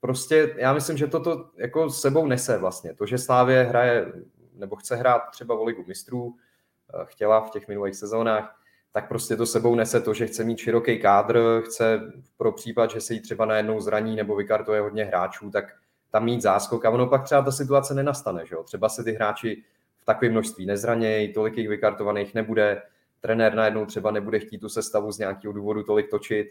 prostě 0.00 0.54
já 0.58 0.72
myslím, 0.72 0.96
že 0.96 1.06
toto 1.06 1.50
jako 1.56 1.90
sebou 1.90 2.26
nese 2.26 2.58
vlastně. 2.58 2.94
To, 2.94 3.06
že 3.06 3.18
Slávě 3.18 3.62
hraje 3.62 4.12
nebo 4.54 4.76
chce 4.76 4.96
hrát 4.96 5.22
třeba 5.30 5.54
o 5.54 5.64
ligu 5.64 5.84
mistrů, 5.86 6.36
eh, 6.94 7.04
chtěla 7.04 7.40
v 7.40 7.50
těch 7.50 7.68
minulých 7.68 7.96
sezónách, 7.96 8.61
tak 8.92 9.08
prostě 9.08 9.36
to 9.36 9.46
sebou 9.46 9.74
nese 9.74 10.00
to, 10.00 10.14
že 10.14 10.26
chce 10.26 10.44
mít 10.44 10.58
široký 10.58 10.98
kádr, 10.98 11.62
chce 11.64 12.12
pro 12.36 12.52
případ, 12.52 12.90
že 12.90 13.00
se 13.00 13.14
jí 13.14 13.20
třeba 13.20 13.44
najednou 13.44 13.80
zraní 13.80 14.16
nebo 14.16 14.36
vykartuje 14.36 14.80
hodně 14.80 15.04
hráčů, 15.04 15.50
tak 15.50 15.64
tam 16.10 16.24
mít 16.24 16.42
záskok 16.42 16.84
a 16.84 16.90
ono 16.90 17.06
pak 17.06 17.24
třeba 17.24 17.42
ta 17.42 17.52
situace 17.52 17.94
nenastane. 17.94 18.46
Že 18.46 18.54
jo? 18.54 18.62
Třeba 18.62 18.88
se 18.88 19.04
ty 19.04 19.12
hráči 19.12 19.62
v 19.98 20.04
takovém 20.04 20.32
množství 20.32 20.66
nezranějí, 20.66 21.32
tolik 21.32 21.56
jich 21.56 21.68
vykartovaných 21.68 22.34
nebude, 22.34 22.82
trenér 23.20 23.54
najednou 23.54 23.86
třeba 23.86 24.10
nebude 24.10 24.38
chtít 24.38 24.58
tu 24.58 24.68
sestavu 24.68 25.12
z 25.12 25.18
nějakého 25.18 25.52
důvodu 25.52 25.82
tolik 25.82 26.10
točit, 26.10 26.46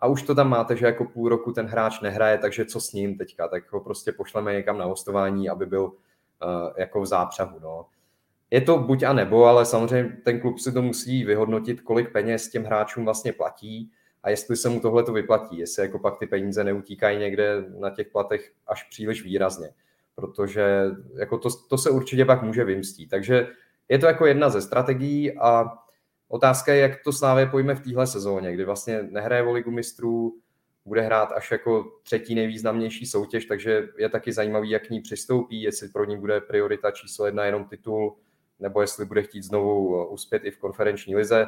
a 0.00 0.06
už 0.06 0.22
to 0.22 0.34
tam 0.34 0.48
máte, 0.48 0.76
že 0.76 0.86
jako 0.86 1.04
půl 1.04 1.28
roku 1.28 1.52
ten 1.52 1.66
hráč 1.66 2.00
nehraje, 2.00 2.38
takže 2.38 2.64
co 2.64 2.80
s 2.80 2.92
ním 2.92 3.18
teďka, 3.18 3.48
tak 3.48 3.72
ho 3.72 3.80
prostě 3.80 4.12
pošleme 4.12 4.52
někam 4.52 4.78
na 4.78 4.84
hostování, 4.84 5.48
aby 5.48 5.66
byl 5.66 5.84
uh, 5.84 5.92
jako 6.76 7.00
v 7.00 7.06
zápřahu. 7.06 7.58
No. 7.60 7.86
Je 8.50 8.60
to 8.60 8.78
buď 8.78 9.02
a 9.02 9.12
nebo, 9.12 9.44
ale 9.44 9.66
samozřejmě 9.66 10.16
ten 10.24 10.40
klub 10.40 10.58
si 10.58 10.72
to 10.72 10.82
musí 10.82 11.24
vyhodnotit, 11.24 11.80
kolik 11.80 12.12
peněz 12.12 12.48
těm 12.48 12.64
hráčům 12.64 13.04
vlastně 13.04 13.32
platí 13.32 13.90
a 14.22 14.30
jestli 14.30 14.56
se 14.56 14.68
mu 14.68 14.80
tohle 14.80 15.02
to 15.02 15.12
vyplatí, 15.12 15.58
jestli 15.58 15.82
jako 15.82 15.98
pak 15.98 16.18
ty 16.18 16.26
peníze 16.26 16.64
neutíkají 16.64 17.18
někde 17.18 17.64
na 17.78 17.90
těch 17.90 18.08
platech 18.08 18.52
až 18.66 18.82
příliš 18.82 19.24
výrazně, 19.24 19.70
protože 20.14 20.84
jako 21.18 21.38
to, 21.38 21.48
to 21.68 21.78
se 21.78 21.90
určitě 21.90 22.24
pak 22.24 22.42
může 22.42 22.64
vymstít. 22.64 23.10
Takže 23.10 23.48
je 23.88 23.98
to 23.98 24.06
jako 24.06 24.26
jedna 24.26 24.50
ze 24.50 24.62
strategií 24.62 25.38
a 25.38 25.64
Otázka 26.34 26.72
je, 26.72 26.80
jak 26.80 27.02
to 27.04 27.12
Slávě 27.12 27.46
pojme 27.46 27.74
v 27.74 27.80
téhle 27.80 28.06
sezóně, 28.06 28.52
kdy 28.52 28.64
vlastně 28.64 29.02
nehraje 29.02 29.42
o 29.42 29.52
ligu 29.52 29.70
mistrů, 29.70 30.38
bude 30.84 31.00
hrát 31.00 31.32
až 31.32 31.50
jako 31.50 31.92
třetí 32.02 32.34
nejvýznamnější 32.34 33.06
soutěž, 33.06 33.46
takže 33.46 33.88
je 33.98 34.08
taky 34.08 34.32
zajímavý, 34.32 34.70
jak 34.70 34.86
k 34.86 34.90
ní 34.90 35.00
přistoupí, 35.00 35.62
jestli 35.62 35.88
pro 35.88 36.04
ní 36.04 36.16
bude 36.16 36.40
priorita 36.40 36.90
číslo 36.90 37.26
jedna 37.26 37.44
jenom 37.44 37.64
titul, 37.64 38.16
nebo 38.64 38.80
jestli 38.80 39.04
bude 39.04 39.22
chtít 39.22 39.42
znovu 39.42 40.06
uspět 40.06 40.44
i 40.44 40.50
v 40.50 40.58
konferenční 40.58 41.16
lize. 41.16 41.46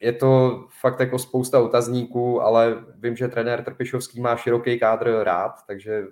Je 0.00 0.12
to 0.12 0.64
fakt 0.80 1.00
jako 1.00 1.18
spousta 1.18 1.60
otazníků, 1.60 2.42
ale 2.42 2.84
vím, 2.94 3.16
že 3.16 3.28
trenér 3.28 3.64
Trpišovský 3.64 4.20
má 4.20 4.36
široký 4.36 4.78
kádr 4.78 5.20
rád, 5.22 5.52
takže 5.66 6.04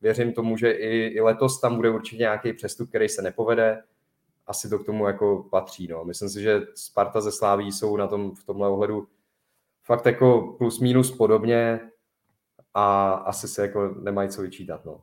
věřím 0.00 0.32
tomu, 0.32 0.56
že 0.56 0.70
i, 0.70 1.06
i 1.06 1.20
letos 1.20 1.60
tam 1.60 1.76
bude 1.76 1.90
určitě 1.90 2.20
nějaký 2.20 2.52
přestup, 2.52 2.88
který 2.88 3.08
se 3.08 3.22
nepovede. 3.22 3.82
Asi 4.46 4.68
to 4.68 4.78
k 4.78 4.86
tomu 4.86 5.06
jako 5.06 5.48
patří. 5.50 5.88
No. 5.88 6.04
Myslím 6.04 6.28
si, 6.28 6.42
že 6.42 6.60
Sparta 6.74 7.20
ze 7.20 7.32
Sláví 7.32 7.72
jsou 7.72 7.96
na 7.96 8.06
tom 8.06 8.34
v 8.34 8.44
tomhle 8.44 8.68
ohledu 8.68 9.08
fakt 9.82 10.06
jako 10.06 10.54
plus 10.58 10.80
minus 10.80 11.16
podobně 11.16 11.80
a 12.74 13.10
asi 13.10 13.48
se 13.48 13.62
jako 13.62 13.88
nemají 13.88 14.28
co 14.28 14.42
vyčítat. 14.42 14.84
No. 14.84 15.00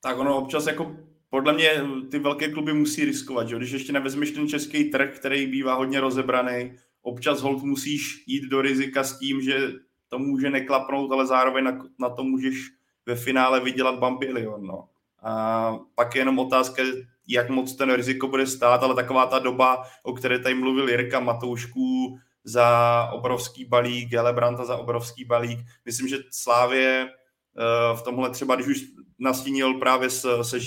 Tak 0.00 0.18
ono 0.18 0.38
občas 0.38 0.66
jako 0.66 0.96
podle 1.30 1.52
mě 1.52 1.70
ty 2.10 2.18
velké 2.18 2.48
kluby 2.48 2.72
musí 2.72 3.04
riskovat, 3.04 3.48
že? 3.48 3.56
když 3.56 3.70
ještě 3.70 3.92
nevezmeš 3.92 4.30
ten 4.30 4.48
český 4.48 4.84
trh, 4.84 5.16
který 5.16 5.46
bývá 5.46 5.74
hodně 5.74 6.00
rozebraný, 6.00 6.72
občas 7.02 7.40
hold 7.40 7.62
musíš 7.62 8.24
jít 8.26 8.44
do 8.48 8.62
rizika 8.62 9.04
s 9.04 9.18
tím, 9.18 9.40
že 9.40 9.72
to 10.08 10.18
může 10.18 10.50
neklapnout, 10.50 11.12
ale 11.12 11.26
zároveň 11.26 11.64
na, 11.64 11.78
na 11.98 12.10
to 12.10 12.24
můžeš 12.24 12.70
ve 13.06 13.16
finále 13.16 13.60
vydělat 13.60 13.98
bambilion. 13.98 14.66
No. 14.66 14.88
A 15.22 15.78
pak 15.94 16.14
je 16.14 16.20
jenom 16.20 16.38
otázka, 16.38 16.82
jak 17.28 17.50
moc 17.50 17.76
ten 17.76 17.94
riziko 17.94 18.28
bude 18.28 18.46
stát, 18.46 18.82
ale 18.82 18.94
taková 18.94 19.26
ta 19.26 19.38
doba, 19.38 19.82
o 20.02 20.12
které 20.12 20.38
tady 20.38 20.54
mluvil 20.54 20.88
Jirka 20.88 21.20
Matoušků 21.20 22.18
za 22.44 23.08
obrovský 23.12 23.64
balík, 23.64 24.08
Gelebranta 24.08 24.64
za 24.64 24.76
obrovský 24.76 25.24
balík. 25.24 25.58
Myslím, 25.84 26.08
že 26.08 26.18
Slávě 26.30 27.08
eh, 27.08 27.96
v 27.96 28.02
tomhle 28.02 28.30
třeba, 28.30 28.54
když 28.54 28.66
už 28.66 28.82
nastínil 29.20 29.74
právě 29.74 30.10
se, 30.10 30.44
se 30.44 30.58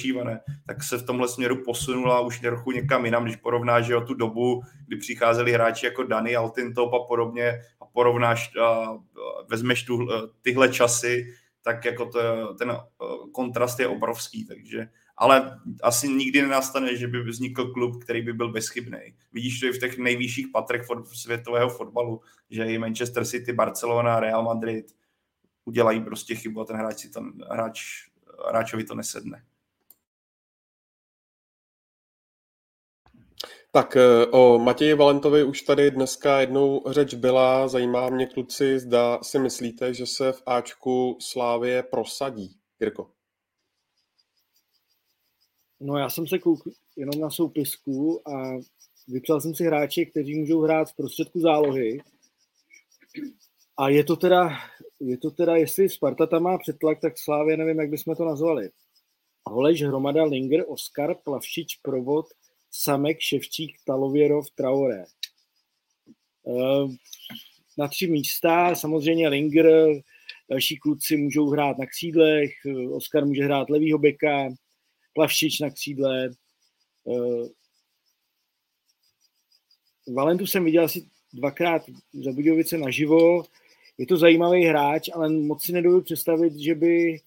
tak 0.68 0.84
se 0.84 0.98
v 0.98 1.06
tomhle 1.06 1.28
směru 1.28 1.64
posunula 1.64 2.20
už 2.20 2.40
trochu 2.40 2.72
někam 2.72 3.06
jinam, 3.06 3.24
když 3.24 3.36
porovnáš 3.36 3.86
že 3.86 3.96
o 3.96 4.02
tu 4.02 4.14
dobu, 4.14 4.62
kdy 4.88 4.98
přicházeli 4.98 5.52
hráči 5.52 5.86
jako 5.86 6.04
Dani 6.04 6.36
Altintop 6.36 6.94
a 6.94 7.00
podobně 7.08 7.62
a 7.82 7.86
porovnáš 7.86 8.52
a 8.62 8.98
vezmeš 9.50 9.84
tu, 9.84 10.08
tyhle 10.42 10.70
časy, 10.70 11.26
tak 11.62 11.86
jako 11.86 12.06
to, 12.06 12.54
ten 12.54 12.78
kontrast 13.32 13.80
je 13.80 13.88
obrovský, 13.88 14.46
takže 14.46 14.88
ale 15.18 15.60
asi 15.84 16.10
nikdy 16.10 16.42
nenastane, 16.42 16.98
že 16.98 17.08
by 17.08 17.24
vznikl 17.24 17.74
klub, 17.74 18.04
který 18.04 18.22
by 18.22 18.34
byl 18.34 18.52
bezchybný. 18.52 19.16
Vidíš 19.34 19.60
to 19.60 19.66
i 19.66 19.72
v 19.72 19.80
těch 19.80 19.98
nejvyšších 19.98 20.48
patrech 20.54 20.82
světového 21.14 21.70
fotbalu, 21.70 22.22
že 22.50 22.66
i 22.66 22.78
Manchester 22.78 23.26
City, 23.26 23.54
Barcelona, 23.54 24.20
Real 24.20 24.44
Madrid 24.44 24.86
udělají 25.66 26.02
prostě 26.02 26.36
chybu 26.36 26.62
a 26.62 26.66
ten 26.66 26.76
hráč 26.76 27.00
si 27.00 27.10
to, 27.10 27.22
hráč, 27.52 27.82
hráčovi 28.48 28.84
to 28.84 28.96
nesedne. 28.96 29.44
Tak 33.72 33.96
eh, 33.96 34.26
o 34.32 34.60
Matěji 34.60 34.94
Valentovi 34.94 35.44
už 35.44 35.62
tady 35.62 35.92
dneska 35.92 36.40
jednou 36.40 36.84
řeč 36.88 37.14
byla. 37.14 37.68
Zajímá 37.68 38.10
mě, 38.10 38.28
kluci, 38.28 38.80
zda 38.80 39.20
si 39.24 39.40
myslíte, 39.40 39.94
že 39.94 40.06
se 40.06 40.32
v 40.32 40.42
Ačku 40.46 41.18
Slávě 41.22 41.84
prosadí. 41.84 42.58
Jirko. 42.80 43.12
No 45.80 45.98
já 45.98 46.10
jsem 46.10 46.28
se 46.28 46.40
koukl 46.40 46.72
jenom 46.98 47.22
na 47.22 47.30
soupisku 47.30 48.30
a 48.30 48.58
vypsal 49.08 49.42
jsem 49.42 49.56
si 49.56 49.64
hráče, 49.64 50.06
kteří 50.06 50.40
můžou 50.40 50.62
hrát 50.62 50.90
v 50.90 50.96
prostředku 50.96 51.40
zálohy. 51.40 52.00
A 53.78 53.90
je 53.90 54.04
to 54.04 54.16
teda, 54.16 54.50
je 55.06 55.18
to 55.18 55.32
teda, 55.32 55.56
jestli 55.56 55.90
Sparta 55.90 56.26
tam 56.26 56.44
má 56.44 56.58
přetlak, 56.58 57.00
tak 57.02 57.18
Slávě 57.18 57.58
nevím, 57.58 57.80
jak 57.80 57.90
bychom 57.90 58.16
to 58.16 58.26
nazvali. 58.26 58.70
Holeš, 59.46 59.82
Hromada, 59.82 60.24
Linger, 60.24 60.64
Oskar, 60.68 61.16
Plavšič, 61.24 61.76
Provod, 61.76 62.26
Samek, 62.72 63.18
Ševčík, 63.20 63.78
Talověrov, 63.86 64.46
Traoré. 64.56 65.06
Ehm, 66.48 66.96
na 67.78 67.88
tři 67.88 68.08
místa, 68.08 68.76
samozřejmě 68.76 69.30
Linger, 69.30 69.68
další 70.50 70.78
kluci 70.78 71.18
můžou 71.18 71.50
hrát 71.50 71.78
na 71.78 71.86
křídlech, 71.86 72.52
Oskar 72.92 73.26
může 73.26 73.44
hrát 73.44 73.70
levýho 73.70 74.00
beka, 74.00 74.50
Plavšič 75.14 75.60
na 75.60 75.70
křídle. 75.70 76.30
Ehm, 77.08 77.50
Valentu 80.16 80.48
jsem 80.48 80.66
viděl 80.66 80.84
asi 80.84 81.10
dvakrát 81.34 81.82
za 82.24 82.32
Budějovice 82.32 82.78
naživo. 82.78 83.44
Je 83.98 84.08
to 84.08 84.18
zajímavý 84.18 84.66
hráč, 84.66 85.10
ale 85.14 85.30
moc 85.30 85.64
si 85.64 85.72
nedovedu 85.72 86.02
představit, 86.02 86.56
že 86.56 86.76
by 86.76 87.18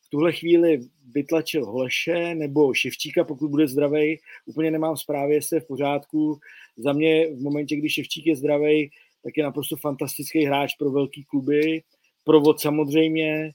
v 0.00 0.10
tuhle 0.10 0.32
chvíli 0.32 0.80
vytlačil 1.12 1.66
Holeše 1.66 2.34
nebo 2.34 2.74
Ševčíka, 2.74 3.24
pokud 3.24 3.50
bude 3.50 3.68
zdravý. 3.68 4.20
Úplně 4.46 4.70
nemám 4.70 4.96
zprávy, 4.96 5.34
jestli 5.34 5.56
je 5.56 5.60
v 5.60 5.66
pořádku. 5.66 6.40
Za 6.76 6.92
mě 6.92 7.26
v 7.26 7.40
momentě, 7.40 7.76
kdy 7.76 7.90
Ševčík 7.90 8.26
je 8.26 8.36
zdravý, 8.36 8.90
tak 9.24 9.36
je 9.36 9.44
naprosto 9.44 9.76
fantastický 9.76 10.44
hráč 10.44 10.74
pro 10.74 10.90
velký 10.90 11.24
kluby. 11.24 11.82
Provod 12.24 12.60
samozřejmě. 12.60 13.52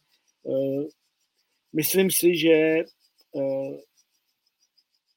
Eh, 0.47 0.83
myslím 1.73 2.11
si, 2.11 2.37
že 2.37 2.51
eh, 2.51 3.77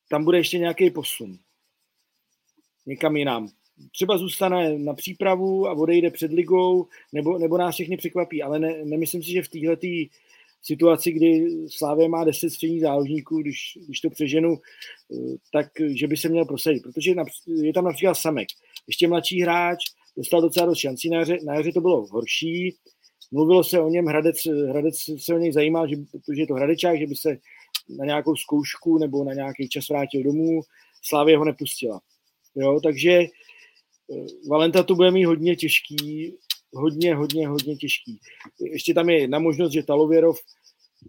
tam 0.09 0.25
bude 0.25 0.39
ještě 0.39 0.59
nějaký 0.59 0.91
posun. 0.91 1.39
Někam 2.87 3.17
jinam. 3.17 3.49
Třeba 3.93 4.19
zůstane 4.19 4.79
na 4.79 4.95
přípravu 4.95 5.69
a 5.69 5.73
odejde 5.73 6.11
před 6.11 6.33
ligou, 6.33 6.87
nebo, 7.13 7.39
nebo 7.39 7.59
nás 7.59 7.75
všechny 7.75 7.97
překvapí, 7.97 8.43
ale 8.43 8.59
ne, 8.59 8.85
nemyslím 8.85 9.23
si, 9.23 9.31
že 9.31 9.43
v 9.43 9.49
téhle 9.49 9.77
situaci, 10.63 11.13
kdy 11.13 11.47
Slávě 11.69 12.09
má 12.09 12.25
10 12.25 12.51
středních 12.51 12.81
záložníků, 12.81 13.39
když, 13.39 13.79
když 13.87 14.01
to 14.01 14.11
přeženu, 14.11 14.57
eh, 14.57 15.37
tak 15.53 15.67
že 15.87 16.07
by 16.09 16.17
se 16.17 16.29
měl 16.29 16.45
prosadit, 16.45 16.83
protože 16.83 17.15
je 17.47 17.73
tam 17.73 17.85
například 17.85 18.15
Samek, 18.15 18.49
ještě 18.87 19.09
mladší 19.09 19.43
hráč, 19.43 19.79
dostal 20.17 20.41
docela 20.41 20.67
dost 20.67 20.79
šancí, 20.79 21.11
na 21.11 21.19
jaře, 21.19 21.39
na 21.45 21.55
jaře 21.55 21.73
to 21.73 21.81
bylo 21.81 22.07
horší, 22.07 22.77
mluvilo 23.33 23.65
se 23.65 23.81
o 23.81 23.89
něm, 23.89 24.07
Hradec, 24.07 24.37
Hradec 24.69 24.95
se 25.19 25.35
o 25.35 25.39
něj 25.39 25.53
zajímal, 25.53 25.89
že, 25.89 25.97
protože 25.97 26.43
je 26.43 26.47
to 26.47 26.55
Hradečák, 26.55 26.99
že 26.99 27.07
by 27.07 27.15
se 27.15 27.39
na 27.99 28.05
nějakou 28.05 28.37
zkoušku 28.37 28.99
nebo 28.99 29.25
na 29.25 29.35
nějaký 29.35 29.69
čas 29.69 29.89
vrátil 29.89 30.23
domů, 30.23 30.61
Slávě 31.03 31.39
ho 31.39 31.45
nepustila. 31.45 32.01
Jo, 32.55 32.81
takže 32.83 33.27
Valenta 34.49 34.83
to 34.83 34.95
bude 34.95 35.11
mít 35.11 35.25
hodně 35.25 35.57
těžký, 35.57 36.35
hodně, 36.75 37.15
hodně, 37.15 37.49
hodně 37.49 37.77
těžký. 37.77 38.21
Ještě 38.61 38.95
tam 38.95 39.11
je 39.11 39.21
jedna 39.21 39.39
možnost, 39.39 39.73
že 39.73 39.83
Talověrov 39.83 40.39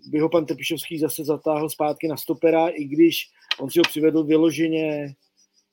by 0.06 0.20
ho 0.20 0.30
pan 0.30 0.46
Trpišovský 0.46 1.00
zase 1.00 1.26
zatáhl 1.26 1.70
zpátky 1.70 2.08
na 2.08 2.18
stopera, 2.18 2.68
i 2.68 2.84
když 2.84 3.30
on 3.60 3.70
si 3.70 3.80
ho 3.80 3.84
přivedl 3.84 4.24
vyloženě 4.24 5.16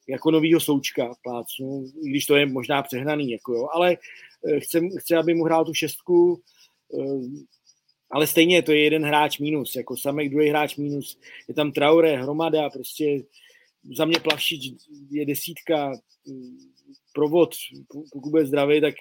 jako 0.09 0.31
novýho 0.31 0.61
součka 0.61 1.15
plácnu, 1.23 1.87
i 2.03 2.11
když 2.11 2.27
to 2.27 2.37
je 2.37 2.47
možná 2.47 2.83
přehnaný, 2.83 3.31
jako 3.31 3.55
jo, 3.55 3.69
ale 3.73 3.97
eh, 4.49 4.61
chce, 4.61 4.81
chce, 4.99 5.17
aby 5.17 5.35
mu 5.35 5.45
hrál 5.45 5.65
tu 5.65 5.75
šestku, 5.75 6.43
eh, 7.01 7.45
ale 8.11 8.27
stejně 8.27 8.63
to 8.63 8.73
je 8.73 8.85
jeden 8.85 9.05
hráč 9.05 9.39
mínus, 9.39 9.77
jako 9.77 9.97
Samek 9.97 10.31
druhý 10.31 10.49
hráč 10.49 10.77
mínus, 10.77 11.19
je 11.49 11.55
tam 11.55 11.73
Traore, 11.73 12.17
Hromada, 12.17 12.71
prostě 12.71 13.23
za 13.97 14.05
mě 14.05 14.21
Plavšič 14.21 14.73
je 15.11 15.27
desítka, 15.27 15.93
provod, 17.15 17.51
pokud 18.13 18.31
bude 18.31 18.47
zdravý, 18.47 18.81
tak 18.81 18.95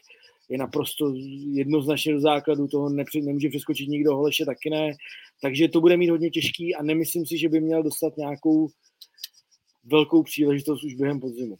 je 0.49 0.57
naprosto 0.57 1.13
jednoznačně 1.53 2.13
do 2.13 2.21
základu, 2.21 2.67
toho 2.67 2.89
nepři, 2.89 3.21
nemůže 3.21 3.49
přeskočit 3.49 3.89
nikdo, 3.89 4.15
Holeše 4.15 4.45
taky 4.45 4.69
ne, 4.69 4.91
takže 5.41 5.67
to 5.67 5.81
bude 5.81 5.97
mít 5.97 6.09
hodně 6.09 6.29
těžký 6.29 6.75
a 6.75 6.83
nemyslím 6.83 7.25
si, 7.25 7.37
že 7.37 7.49
by 7.49 7.61
měl 7.61 7.83
dostat 7.83 8.17
nějakou 8.17 8.69
velkou 9.83 10.23
příležitost 10.23 10.83
už 10.83 10.93
během 10.93 11.19
podzimu. 11.19 11.57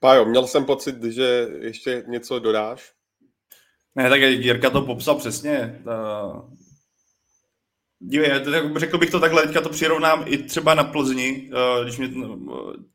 Pájo, 0.00 0.24
měl 0.24 0.46
jsem 0.46 0.64
pocit, 0.64 1.04
že 1.04 1.48
ještě 1.60 2.04
něco 2.06 2.38
dodáš? 2.38 2.92
Ne, 3.94 4.10
tak 4.10 4.20
Jirka 4.20 4.70
to 4.70 4.82
popsal 4.82 5.18
přesně. 5.18 5.82
Dívej, 7.98 8.30
řekl 8.76 8.98
bych 8.98 9.10
to 9.10 9.20
takhle, 9.20 9.42
teďka 9.42 9.60
to 9.60 9.68
přirovnám 9.68 10.24
i 10.26 10.38
třeba 10.38 10.74
na 10.74 10.84
Plzni, 10.84 11.50
eh, 11.52 11.84
když 11.84 11.98
mě 11.98 12.10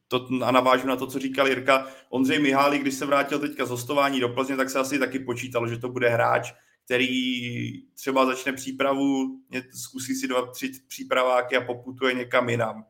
to, 0.07 0.27
a 0.43 0.51
navážu 0.51 0.87
na 0.87 0.95
to, 0.95 1.07
co 1.07 1.19
říkal 1.19 1.47
Jirka. 1.47 1.87
Ondřej 2.09 2.39
Mihály, 2.39 2.79
když 2.79 2.93
se 2.93 3.05
vrátil 3.05 3.39
teďka 3.39 3.65
z 3.65 3.69
hostování 3.69 4.19
do 4.19 4.29
Plzně, 4.29 4.57
tak 4.57 4.69
se 4.69 4.79
asi 4.79 4.99
taky 4.99 5.19
počítalo, 5.19 5.67
že 5.67 5.77
to 5.77 5.89
bude 5.89 6.09
hráč, 6.09 6.53
který 6.85 7.93
třeba 7.93 8.25
začne 8.25 8.53
přípravu, 8.53 9.39
zkusí 9.73 10.15
si 10.15 10.27
dva, 10.27 10.45
tři 10.45 10.71
přípraváky 10.87 11.57
a 11.57 11.61
poputuje 11.61 12.13
někam 12.13 12.49
jinam. 12.49 12.85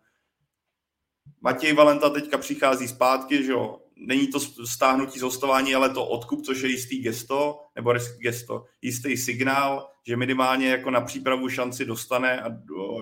Matěj 1.41 1.73
Valenta 1.73 2.09
teďka 2.09 2.37
přichází 2.37 2.87
zpátky, 2.87 3.43
že 3.43 3.51
jo, 3.51 3.79
není 4.07 4.27
to 4.27 4.39
stáhnutí 4.65 5.19
z 5.19 5.21
hostování, 5.21 5.75
ale 5.75 5.89
to 5.89 6.05
odkup, 6.05 6.41
což 6.45 6.61
je 6.61 6.69
jistý 6.69 7.01
gesto, 7.01 7.59
nebo 7.75 7.93
gesto, 8.17 8.65
jistý 8.81 9.17
signál, 9.17 9.87
že 10.07 10.17
minimálně 10.17 10.67
jako 10.67 10.91
na 10.91 11.01
přípravu 11.01 11.49
šanci 11.49 11.85
dostane 11.85 12.41
a 12.41 12.49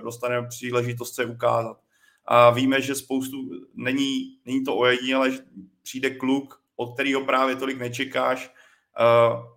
dostane 0.03 0.47
příležitost 0.47 1.15
se 1.15 1.25
ukázat. 1.25 1.77
A 2.25 2.49
víme, 2.49 2.81
že 2.81 2.95
spoustu, 2.95 3.37
není, 3.73 4.37
není 4.45 4.63
to 4.63 4.75
ojedinělé, 4.75 5.31
že 5.31 5.39
přijde 5.83 6.09
kluk, 6.09 6.61
od 6.75 6.93
kterého 6.93 7.25
právě 7.25 7.55
tolik 7.55 7.77
nečekáš 7.77 8.53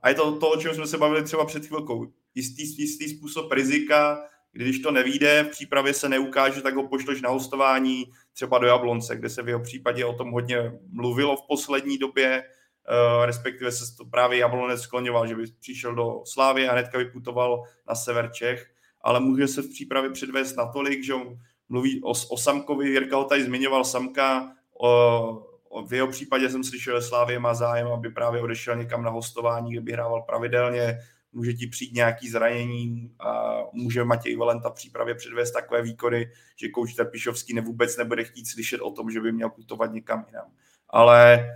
a 0.03 0.09
je 0.09 0.15
to 0.15 0.39
to, 0.39 0.51
o 0.51 0.57
čem 0.57 0.75
jsme 0.75 0.87
se 0.87 0.99
bavili 0.99 1.25
třeba 1.25 1.45
před 1.45 1.67
chvilkou. 1.67 2.13
Jistý, 2.35 2.83
jistý 2.83 3.09
způsob 3.09 3.53
rizika, 3.53 4.25
když 4.53 4.79
to 4.79 4.91
nevíde, 4.91 5.45
v 5.45 5.51
přípravě 5.51 5.95
se 5.95 6.09
neukáže, 6.09 6.63
tak 6.63 6.75
ho 6.75 6.89
pošleš 6.89 7.23
na 7.23 7.31
hostování 7.31 8.05
třeba 8.33 8.59
do 8.59 8.67
Jablonce, 8.67 9.17
kde 9.17 9.29
se 9.29 9.43
v 9.43 9.49
jeho 9.49 9.61
případě 9.61 10.05
o 10.05 10.13
tom 10.13 10.31
hodně 10.31 10.73
mluvilo 10.93 11.37
v 11.37 11.47
poslední 11.49 11.99
době, 11.99 12.43
uh, 12.43 13.25
respektive 13.25 13.73
se 13.73 13.97
to 13.97 14.05
právě 14.05 14.39
Jablonec 14.39 14.81
skloňoval, 14.81 15.27
že 15.27 15.37
by 15.37 15.45
přišel 15.61 15.95
do 15.95 16.23
Slávy 16.25 16.69
a 16.69 16.73
hnedka 16.73 16.99
vyputoval 16.99 17.63
na 17.89 17.95
sever 17.95 18.31
Čech, 18.33 18.71
ale 19.01 19.21
může 19.21 19.49
se 19.49 19.63
v 19.63 19.71
přípravě 19.71 20.11
předvést 20.11 20.57
natolik, 20.57 21.05
že 21.05 21.15
on 21.15 21.39
mluví 21.69 22.03
o, 22.03 22.11
o 22.11 22.37
Samkovi, 22.37 22.89
Jirka 22.89 23.17
ho 23.17 23.25
tady 23.25 23.45
zmiňoval 23.45 23.85
Samka, 23.85 24.53
o, 24.81 25.49
v 25.89 25.93
jeho 25.93 26.09
případě 26.09 26.51
jsem 26.51 26.65
slyšel, 26.65 27.01
že 27.01 27.07
Slávě 27.07 27.39
má 27.39 27.55
zájem, 27.55 27.87
aby 27.87 28.11
právě 28.11 28.43
odešel 28.43 28.77
někam 28.77 29.03
na 29.03 29.11
hostování, 29.11 29.73
kde 29.73 29.81
by 29.81 29.93
hrával 29.93 30.23
pravidelně, 30.23 30.99
může 31.33 31.53
ti 31.53 31.67
přijít 31.67 31.95
nějaký 31.95 32.29
zranění 32.29 33.15
a 33.21 33.59
může 33.73 34.05
Matěj 34.05 34.37
Valenta 34.37 34.71
v 34.71 34.75
přípravě 34.75 35.15
předvést 35.15 35.53
takové 35.53 35.83
výkony, 35.83 36.31
že 36.57 36.69
kouč 36.69 36.95
Trpišovský 36.95 37.55
nevůbec 37.55 37.97
nebude 37.97 38.25
chtít 38.25 38.49
slyšet 38.49 38.81
o 38.81 38.91
tom, 38.91 39.11
že 39.11 39.21
by 39.21 39.33
měl 39.33 39.51
putovat 39.51 39.93
někam 39.93 40.25
jinam. 40.29 40.47
Ale 40.89 41.51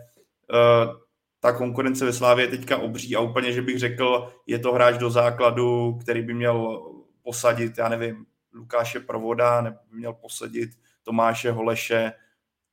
uh, 0.51 0.97
ta 1.41 1.53
konkurence 1.53 2.05
ve 2.05 2.13
Slávě 2.13 2.45
je 2.45 2.49
teďka 2.49 2.79
obří 2.79 3.17
a 3.17 3.21
úplně, 3.21 3.53
že 3.53 3.63
bych 3.63 3.79
řekl, 3.79 4.33
je 4.47 4.59
to 4.59 4.73
hráč 4.73 4.99
do 4.99 5.11
základu, 5.11 5.99
který 6.03 6.23
by 6.23 6.35
měl 6.35 6.83
posadit, 7.23 7.79
já 7.79 7.89
nevím, 7.89 8.27
Lukáše 8.55 9.01
Provoda, 9.01 9.61
nebo 9.61 9.77
by 9.91 9.97
měl 9.97 10.13
posadit 10.13 10.71
Tomáše 11.03 11.51
Holeše, 11.51 12.13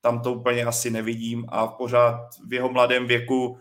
tam 0.02 0.22
to 0.22 0.34
úplně 0.34 0.66
asi 0.66 0.90
nevidím 0.90 1.46
a 1.50 1.68
pořád 1.68 2.30
v 2.48 2.54
jeho 2.54 2.70
mladém 2.70 3.08
věku 3.08 3.58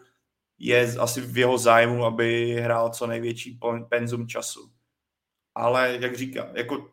je 0.62 0.94
asi 0.98 1.20
v 1.20 1.38
jeho 1.38 1.58
zájmu, 1.58 2.04
aby 2.04 2.56
hrál 2.60 2.90
co 2.90 3.06
největší 3.06 3.58
penzum 3.88 4.28
času. 4.28 4.70
Ale 5.54 5.98
jak 6.00 6.16
říká, 6.16 6.48
jako 6.54 6.88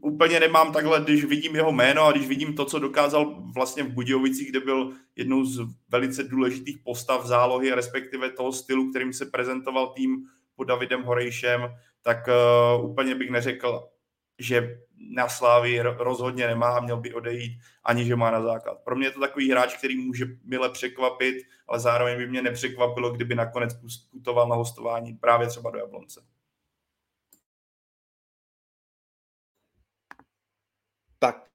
úplně 0.00 0.40
nemám 0.40 0.72
takhle, 0.72 1.00
když 1.00 1.24
vidím 1.24 1.56
jeho 1.56 1.72
jméno 1.72 2.02
a 2.02 2.12
když 2.12 2.26
vidím 2.26 2.54
to, 2.54 2.64
co 2.64 2.78
dokázal 2.78 3.42
vlastně 3.54 3.82
v 3.82 3.92
Budějovicích, 3.92 4.50
kde 4.50 4.60
byl 4.60 4.92
jednou 5.16 5.44
z 5.44 5.60
velice 5.88 6.24
důležitých 6.24 6.78
postav 6.84 7.26
zálohy, 7.26 7.70
respektive 7.70 8.30
toho 8.30 8.52
stylu, 8.52 8.90
kterým 8.90 9.12
se 9.12 9.26
prezentoval 9.26 9.86
tým 9.86 10.26
pod 10.56 10.64
Davidem 10.64 11.02
Horejšem, 11.02 11.60
tak 12.02 12.28
uh, 12.28 12.90
úplně 12.90 13.14
bych 13.14 13.30
neřekl, 13.30 13.88
že 14.38 14.78
na 15.10 15.28
Slávy 15.28 15.80
rozhodně 15.80 16.46
nemá 16.46 16.68
a 16.68 16.80
měl 16.80 16.96
by 16.96 17.14
odejít, 17.14 17.58
ani 17.84 18.04
že 18.04 18.16
má 18.16 18.30
na 18.30 18.42
základ. 18.42 18.78
Pro 18.84 18.96
mě 18.96 19.06
je 19.06 19.10
to 19.10 19.20
takový 19.20 19.50
hráč, 19.50 19.76
který 19.76 19.96
může 19.96 20.26
mile 20.44 20.70
překvapit, 20.70 21.36
ale 21.72 21.80
zároveň 21.80 22.18
by 22.18 22.26
mě 22.26 22.42
nepřekvapilo, 22.42 23.10
kdyby 23.10 23.34
nakonec 23.34 23.74
putoval 24.10 24.48
na 24.48 24.56
hostování 24.56 25.12
právě 25.14 25.48
třeba 25.48 25.70
do 25.70 25.78
Jablonce. 25.78 26.20
Tak, 31.18 31.48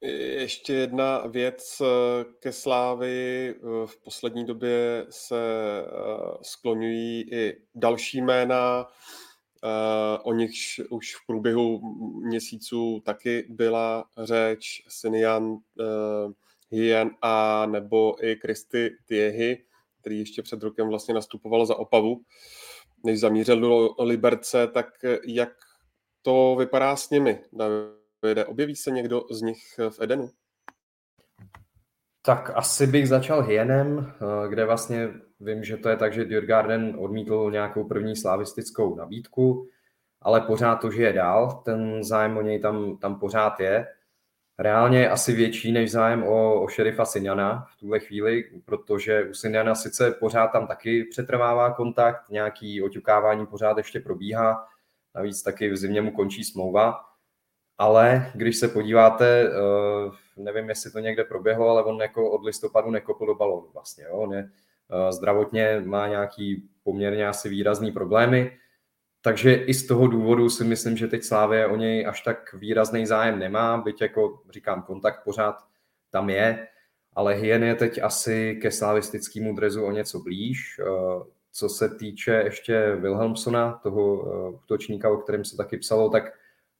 ještě 0.00 0.72
jedna 0.72 1.26
věc 1.26 1.80
eh, 1.80 2.24
ke 2.40 2.52
Slávy. 2.52 3.48
Eh, 3.56 3.86
v 3.86 3.96
poslední 4.04 4.46
době 4.46 5.06
se 5.10 5.40
eh, 5.86 6.38
skloňují 6.42 7.32
i 7.32 7.56
další 7.74 8.20
jména. 8.20 8.86
O 10.22 10.32
nichž 10.32 10.80
už 10.90 11.16
v 11.16 11.26
průběhu 11.26 11.80
měsíců 12.26 13.02
taky 13.04 13.46
byla 13.48 14.04
řeč, 14.18 14.84
Sinian 14.88 15.58
Hien 16.70 17.10
a 17.22 17.66
nebo 17.66 18.24
i 18.24 18.36
Kristy 18.36 18.96
Tiehy, 19.06 19.64
který 20.00 20.18
ještě 20.18 20.42
před 20.42 20.62
rokem 20.62 20.88
vlastně 20.88 21.14
nastupoval 21.14 21.66
za 21.66 21.74
Opavu, 21.74 22.20
než 23.04 23.20
zamířil 23.20 23.60
do 23.60 23.94
Liberce, 23.98 24.66
tak 24.66 24.86
jak 25.26 25.52
to 26.22 26.56
vypadá 26.58 26.96
s 26.96 27.10
nimi, 27.10 27.44
Davide? 27.52 28.44
Objeví 28.46 28.76
se 28.76 28.90
někdo 28.90 29.22
z 29.30 29.42
nich 29.42 29.62
v 29.90 30.00
Edenu? 30.00 30.30
Tak 32.22 32.50
asi 32.54 32.86
bych 32.86 33.08
začal 33.08 33.42
Hienem, 33.42 34.12
kde 34.48 34.64
vlastně 34.64 35.08
Vím, 35.40 35.64
že 35.64 35.76
to 35.76 35.88
je 35.88 35.96
tak, 35.96 36.12
že 36.12 36.24
Djurgarden 36.24 36.96
odmítl 36.98 37.50
nějakou 37.50 37.84
první 37.84 38.16
slavistickou 38.16 38.94
nabídku, 38.94 39.68
ale 40.22 40.40
pořád 40.40 40.76
to 40.76 40.90
žije 40.90 41.12
dál, 41.12 41.62
ten 41.64 42.04
zájem 42.04 42.36
o 42.36 42.42
něj 42.42 42.60
tam, 42.60 42.96
tam 42.96 43.18
pořád 43.20 43.60
je. 43.60 43.86
Reálně 44.58 45.08
asi 45.08 45.32
větší 45.32 45.72
než 45.72 45.90
zájem 45.90 46.22
o, 46.22 46.62
o 46.62 46.68
šerifa 46.68 47.04
Sinjana 47.04 47.66
v 47.72 47.76
tuhle 47.80 48.00
chvíli, 48.00 48.44
protože 48.64 49.24
u 49.24 49.34
Sinjana 49.34 49.74
sice 49.74 50.10
pořád 50.10 50.46
tam 50.46 50.66
taky 50.66 51.04
přetrvává 51.04 51.72
kontakt, 51.72 52.30
nějaký 52.30 52.82
oťukávání 52.82 53.46
pořád 53.46 53.76
ještě 53.76 54.00
probíhá, 54.00 54.66
navíc 55.14 55.42
taky 55.42 55.70
v 55.70 55.76
zimě 55.76 56.02
mu 56.02 56.10
končí 56.10 56.44
smlouva, 56.44 57.00
ale 57.78 58.32
když 58.34 58.56
se 58.56 58.68
podíváte, 58.68 59.42
eh, 59.42 60.10
nevím, 60.36 60.68
jestli 60.68 60.90
to 60.90 60.98
někde 60.98 61.24
proběhlo, 61.24 61.68
ale 61.68 61.84
on 61.84 62.00
jako 62.00 62.30
od 62.30 62.44
listopadu 62.44 62.90
nekopl 62.90 63.26
do 63.26 63.34
balónu 63.34 63.68
vlastně. 63.74 64.04
Jo? 64.04 64.16
On 64.16 64.32
je 64.32 64.50
Eh, 64.90 65.12
zdravotně 65.12 65.82
má 65.84 66.08
nějaký 66.08 66.68
poměrně 66.82 67.28
asi 67.28 67.48
výrazný 67.48 67.92
problémy, 67.92 68.58
takže 69.22 69.54
i 69.54 69.74
z 69.74 69.86
toho 69.86 70.06
důvodu 70.06 70.50
si 70.50 70.64
myslím, 70.64 70.96
že 70.96 71.06
teď 71.06 71.22
Slávě 71.22 71.66
o 71.66 71.76
něj 71.76 72.06
až 72.06 72.20
tak 72.20 72.54
výrazný 72.54 73.06
zájem 73.06 73.38
nemá, 73.38 73.78
byť 73.78 74.02
jako 74.02 74.42
říkám, 74.50 74.82
kontakt 74.82 75.24
pořád 75.24 75.56
tam 76.10 76.30
je, 76.30 76.66
ale 77.12 77.34
Hien 77.34 77.64
je 77.64 77.74
teď 77.74 78.02
asi 78.02 78.58
ke 78.62 78.70
slavistickému 78.70 79.54
drezu 79.54 79.84
o 79.84 79.90
něco 79.90 80.20
blíž. 80.20 80.80
Eh, 80.80 81.24
co 81.52 81.68
se 81.68 81.88
týče 81.88 82.42
ještě 82.44 82.96
Wilhelmsona, 82.96 83.80
toho 83.82 84.26
eh, 84.26 84.50
útočníka, 84.64 85.10
o 85.10 85.16
kterém 85.16 85.44
se 85.44 85.56
taky 85.56 85.76
psalo, 85.76 86.10
tak 86.10 86.24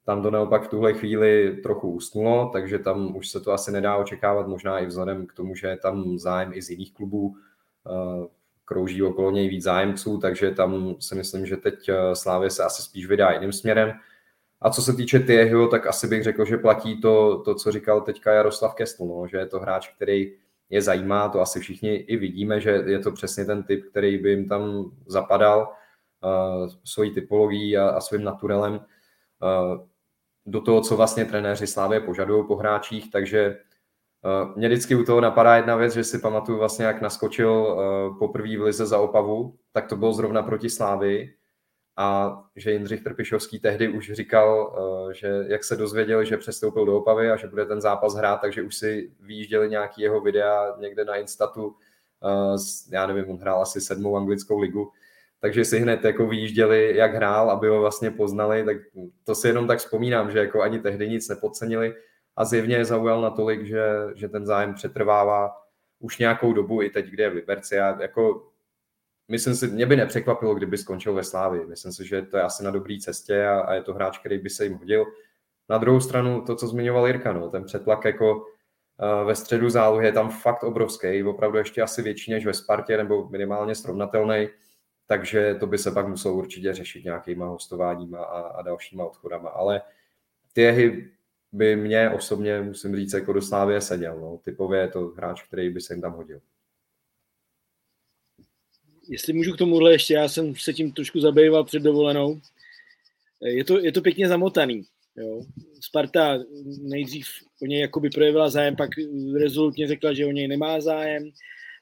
tam 0.05 0.23
to 0.23 0.31
naopak 0.31 0.63
v 0.63 0.69
tuhle 0.69 0.95
chvíli 0.95 1.57
trochu 1.63 1.91
usnulo, 1.91 2.51
takže 2.53 2.79
tam 2.79 3.17
už 3.17 3.29
se 3.29 3.41
to 3.41 3.53
asi 3.53 3.73
nedá 3.73 3.97
očekávat, 3.97 4.49
možná 4.49 4.79
i 4.79 4.87
vzhledem 4.87 5.27
k 5.27 5.33
tomu, 5.33 5.55
že 5.55 5.67
je 5.67 5.77
tam 5.77 6.19
zájem 6.19 6.53
i 6.55 6.63
z 6.63 6.71
jiných 6.71 6.95
klubů, 6.95 7.37
krouží 8.69 9.03
okolo 9.03 9.31
něj 9.31 9.49
víc 9.49 9.63
zájemců, 9.63 10.19
takže 10.19 10.51
tam 10.51 10.95
si 11.01 11.15
myslím, 11.15 11.47
že 11.47 11.57
teď 11.57 11.89
eh, 11.89 12.15
Slávě 12.15 12.51
se 12.51 12.65
asi 12.65 12.83
spíš 12.83 13.07
vydá 13.07 13.31
jiným 13.31 13.53
směrem. 13.53 13.93
A 14.61 14.71
co 14.71 14.83
se 14.83 14.93
týče 14.93 15.19
Tieho, 15.19 15.69
tak 15.69 15.87
asi 15.87 16.07
bych 16.07 16.23
řekl, 16.23 16.45
že 16.45 16.57
platí 16.57 17.01
to, 17.01 17.43
to 17.45 17.55
co 17.55 17.73
říkal 17.73 18.01
teďka 18.01 18.33
Jaroslav 18.33 18.75
Kestl, 18.75 19.05
no, 19.05 19.27
že 19.27 19.37
je 19.37 19.47
to 19.47 19.61
hráč, 19.61 19.89
který 19.89 20.33
je 20.71 20.83
zajímá, 20.83 21.29
to 21.29 21.41
asi 21.41 21.61
všichni 21.61 21.95
i 21.95 22.17
vidíme, 22.17 22.61
že 22.61 22.71
je 22.71 22.99
to 22.99 23.13
přesně 23.13 23.45
ten 23.45 23.63
typ, 23.63 23.91
který 23.91 24.19
by 24.19 24.31
jim 24.31 24.49
tam 24.49 24.91
zapadal 25.07 25.73
uh, 26.25 26.69
svojí 26.85 27.15
typologií 27.15 27.77
a, 27.77 27.89
a 27.89 28.01
svým 28.01 28.25
naturelem 28.25 28.75
uh, 28.75 29.87
do 30.47 30.61
toho, 30.61 30.81
co 30.81 30.97
vlastně 30.97 31.25
trenéři 31.25 31.67
Slávě 31.67 32.01
požadují 32.01 32.47
po 32.47 32.57
hráčích, 32.57 33.11
takže 33.11 33.59
mě 34.57 34.69
vždycky 34.69 34.95
u 34.95 35.05
toho 35.05 35.21
napadá 35.21 35.57
jedna 35.57 35.77
věc, 35.77 35.95
že 35.95 36.05
si 36.05 36.19
pamatuju 36.19 36.59
vlastně, 36.59 36.85
jak 36.85 37.01
naskočil 37.01 37.79
eh, 37.79 38.19
poprvé 38.19 38.59
v 38.59 38.63
lize 38.63 38.87
za 38.87 38.99
Opavu, 38.99 39.59
tak 39.73 39.87
to 39.87 39.97
bylo 39.97 40.13
zrovna 40.13 40.43
proti 40.43 40.71
Slávy 40.71 41.35
a 41.97 42.39
že 42.57 42.73
Jindřich 42.73 43.03
Trpišovský 43.03 43.59
tehdy 43.59 43.89
už 43.89 44.13
říkal, 44.13 44.77
eh, 45.11 45.15
že 45.15 45.45
jak 45.47 45.65
se 45.65 45.77
dozvěděl, 45.77 46.25
že 46.25 46.37
přestoupil 46.37 46.87
do 46.87 46.97
Opavy 46.97 47.31
a 47.31 47.37
že 47.37 47.47
bude 47.47 47.67
ten 47.67 47.81
zápas 47.81 48.15
hrát, 48.15 48.41
takže 48.41 48.63
už 48.63 48.77
si 48.77 49.13
vyjížděli 49.21 49.71
nějaký 49.71 50.03
jeho 50.03 50.21
videa 50.21 50.77
někde 50.79 51.05
na 51.05 51.17
Instatu, 51.17 51.77
já 52.91 53.07
nevím, 53.07 53.31
on 53.31 53.37
hrál 53.37 53.63
asi 53.63 53.81
sedmou 53.81 54.17
anglickou 54.17 54.59
ligu, 54.59 54.93
takže 55.41 55.65
si 55.65 55.79
hned 55.79 56.05
jako 56.05 56.27
vyjížděli, 56.27 56.97
jak 56.97 57.15
hrál, 57.15 57.51
aby 57.51 57.69
ho 57.69 57.81
vlastně 57.81 58.11
poznali, 58.11 58.65
tak 58.65 58.77
to 59.25 59.35
si 59.35 59.49
jenom 59.49 59.67
tak 59.67 59.79
vzpomínám, 59.79 60.31
že 60.31 60.39
jako 60.39 60.63
ani 60.63 60.79
tehdy 60.79 61.09
nic 61.09 61.29
nepodcenili 61.29 61.95
a 62.39 62.45
zjevně 62.45 62.77
je 62.77 62.85
zaujal 62.85 63.21
natolik, 63.21 63.67
že, 63.67 63.85
že 64.15 64.29
ten 64.29 64.47
zájem 64.47 64.75
přetrvává 64.75 65.57
už 65.99 66.19
nějakou 66.19 66.53
dobu 66.53 66.83
i 66.83 66.91
teď, 66.91 67.07
kde 67.07 67.23
je 67.23 67.31
v 67.31 67.35
Liberci. 67.35 67.75
Já 67.75 68.03
jako, 68.03 68.49
myslím 69.29 69.55
si, 69.55 69.67
mě 69.67 69.87
by 69.87 69.97
nepřekvapilo, 69.97 70.55
kdyby 70.55 70.79
skončil 70.79 71.15
ve 71.15 71.25
Slávi. 71.25 71.67
Myslím 71.67 71.93
si, 71.93 72.07
že 72.07 72.23
to 72.23 72.37
je 72.37 72.43
asi 72.43 72.65
na 72.65 72.71
dobré 72.71 72.99
cestě 73.01 73.47
a, 73.47 73.61
a 73.61 73.75
je 73.75 73.83
to 73.83 73.95
hráč, 73.95 74.19
který 74.19 74.39
by 74.39 74.51
se 74.51 74.65
jim 74.65 74.75
hodil. 74.75 75.07
Na 75.69 75.79
druhou 75.79 76.01
stranu 76.01 76.41
to, 76.45 76.57
co 76.57 76.67
zmiňoval 76.67 77.07
Jirka, 77.07 77.33
no, 77.33 77.51
ten 77.51 77.65
přetlak 77.65 78.05
jako 78.05 78.37
uh, 78.37 79.27
ve 79.27 79.35
středu 79.35 79.71
zálohy 79.71 80.07
je 80.07 80.13
tam 80.13 80.31
fakt 80.31 80.63
obrovský, 80.63 81.23
opravdu 81.23 81.59
ještě 81.59 81.83
asi 81.83 82.03
větší 82.03 82.31
než 82.31 82.47
ve 82.47 82.55
Spartě, 82.55 82.97
nebo 82.97 83.29
minimálně 83.29 83.75
srovnatelný, 83.75 84.49
takže 85.07 85.55
to 85.55 85.67
by 85.67 85.79
se 85.79 85.91
pak 85.91 86.09
muselo 86.09 86.35
určitě 86.35 86.75
řešit 86.75 87.05
nějakýma 87.05 87.47
hostováníma 87.47 88.25
a, 88.25 88.41
a 88.41 88.63
dalšíma 88.63 89.05
odchodama. 89.05 89.49
Ale 89.49 89.83
ty 90.53 90.61
jehy 90.61 91.18
by 91.53 91.77
mě 91.77 92.11
osobně, 92.11 92.61
musím 92.61 92.97
říct, 92.97 93.13
jako 93.13 93.33
do 93.33 93.43
Slávě 93.43 93.81
seděl. 93.81 94.21
No. 94.21 94.41
Typově 94.45 94.81
je 94.81 94.89
to 94.89 95.01
hráč, 95.01 95.43
který 95.43 95.71
by 95.71 95.81
se 95.81 95.95
jim 95.95 96.01
tam 96.01 96.13
hodil. 96.13 96.41
Jestli 99.09 99.33
můžu 99.33 99.53
k 99.53 99.59
tomuhle 99.59 99.93
ještě, 99.93 100.15
já 100.15 100.29
jsem 100.29 100.57
se 100.57 100.73
tím 100.73 100.93
trošku 100.93 101.21
zabýval 101.21 101.65
před 101.65 101.83
dovolenou. 101.83 102.41
Je 103.41 103.65
to, 103.65 103.79
je 103.79 103.93
to 103.93 104.01
pěkně 104.01 104.29
zamotaný. 104.29 104.83
Jo. 105.17 105.43
Sparta 105.81 106.39
nejdřív 106.81 107.27
o 107.63 107.67
něj 107.67 107.81
jakoby 107.81 108.11
projevila 108.11 108.51
zájem, 108.51 108.77
pak 108.77 108.91
rezolutně 109.41 109.89
řekla, 109.89 110.13
že 110.13 110.27
o 110.27 110.31
něj 110.31 110.49
nemá 110.49 110.81
zájem. 110.81 111.31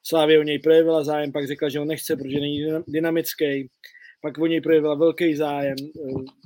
Slávě 0.03 0.39
o 0.39 0.43
něj 0.43 0.59
projevila 0.59 1.05
zájem, 1.05 1.33
pak 1.33 1.47
řekla, 1.47 1.69
že 1.69 1.81
on 1.81 1.89
nechce, 1.89 2.17
protože 2.17 2.41
není 2.41 2.67
dynamický. 2.89 3.69
Pak 4.23 4.39
o 4.39 4.47
něj 4.47 4.61
projevila 4.61 4.95
velký 4.95 5.35
zájem. 5.35 5.77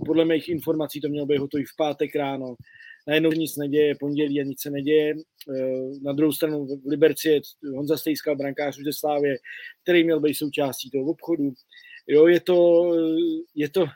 Podle 0.06 0.24
mých 0.24 0.48
informací 0.48 1.00
to 1.00 1.08
mělo 1.08 1.26
být 1.26 1.38
hotový 1.38 1.64
v 1.64 1.76
pátek 1.76 2.16
ráno. 2.16 2.54
Najednou 3.08 3.30
nic 3.30 3.56
neděje, 3.56 3.94
pondělí 4.00 4.40
a 4.40 4.44
nic 4.44 4.62
se 4.62 4.70
neděje. 4.70 5.14
Na 6.02 6.12
druhou 6.12 6.32
stranu 6.32 6.66
v 6.66 6.86
Liberci 6.86 7.28
je 7.28 7.40
Honza 7.74 7.96
Stejskal, 7.96 8.36
brankář 8.36 8.76
ze 8.76 8.92
Slávě, 8.92 9.36
který 9.82 10.04
měl 10.04 10.20
být 10.20 10.34
součástí 10.34 10.90
toho 10.90 11.04
obchodu. 11.04 11.52
Jo, 12.06 12.26
je 12.26 12.40
to, 12.40 12.90
je 13.54 13.70
to 13.70 13.86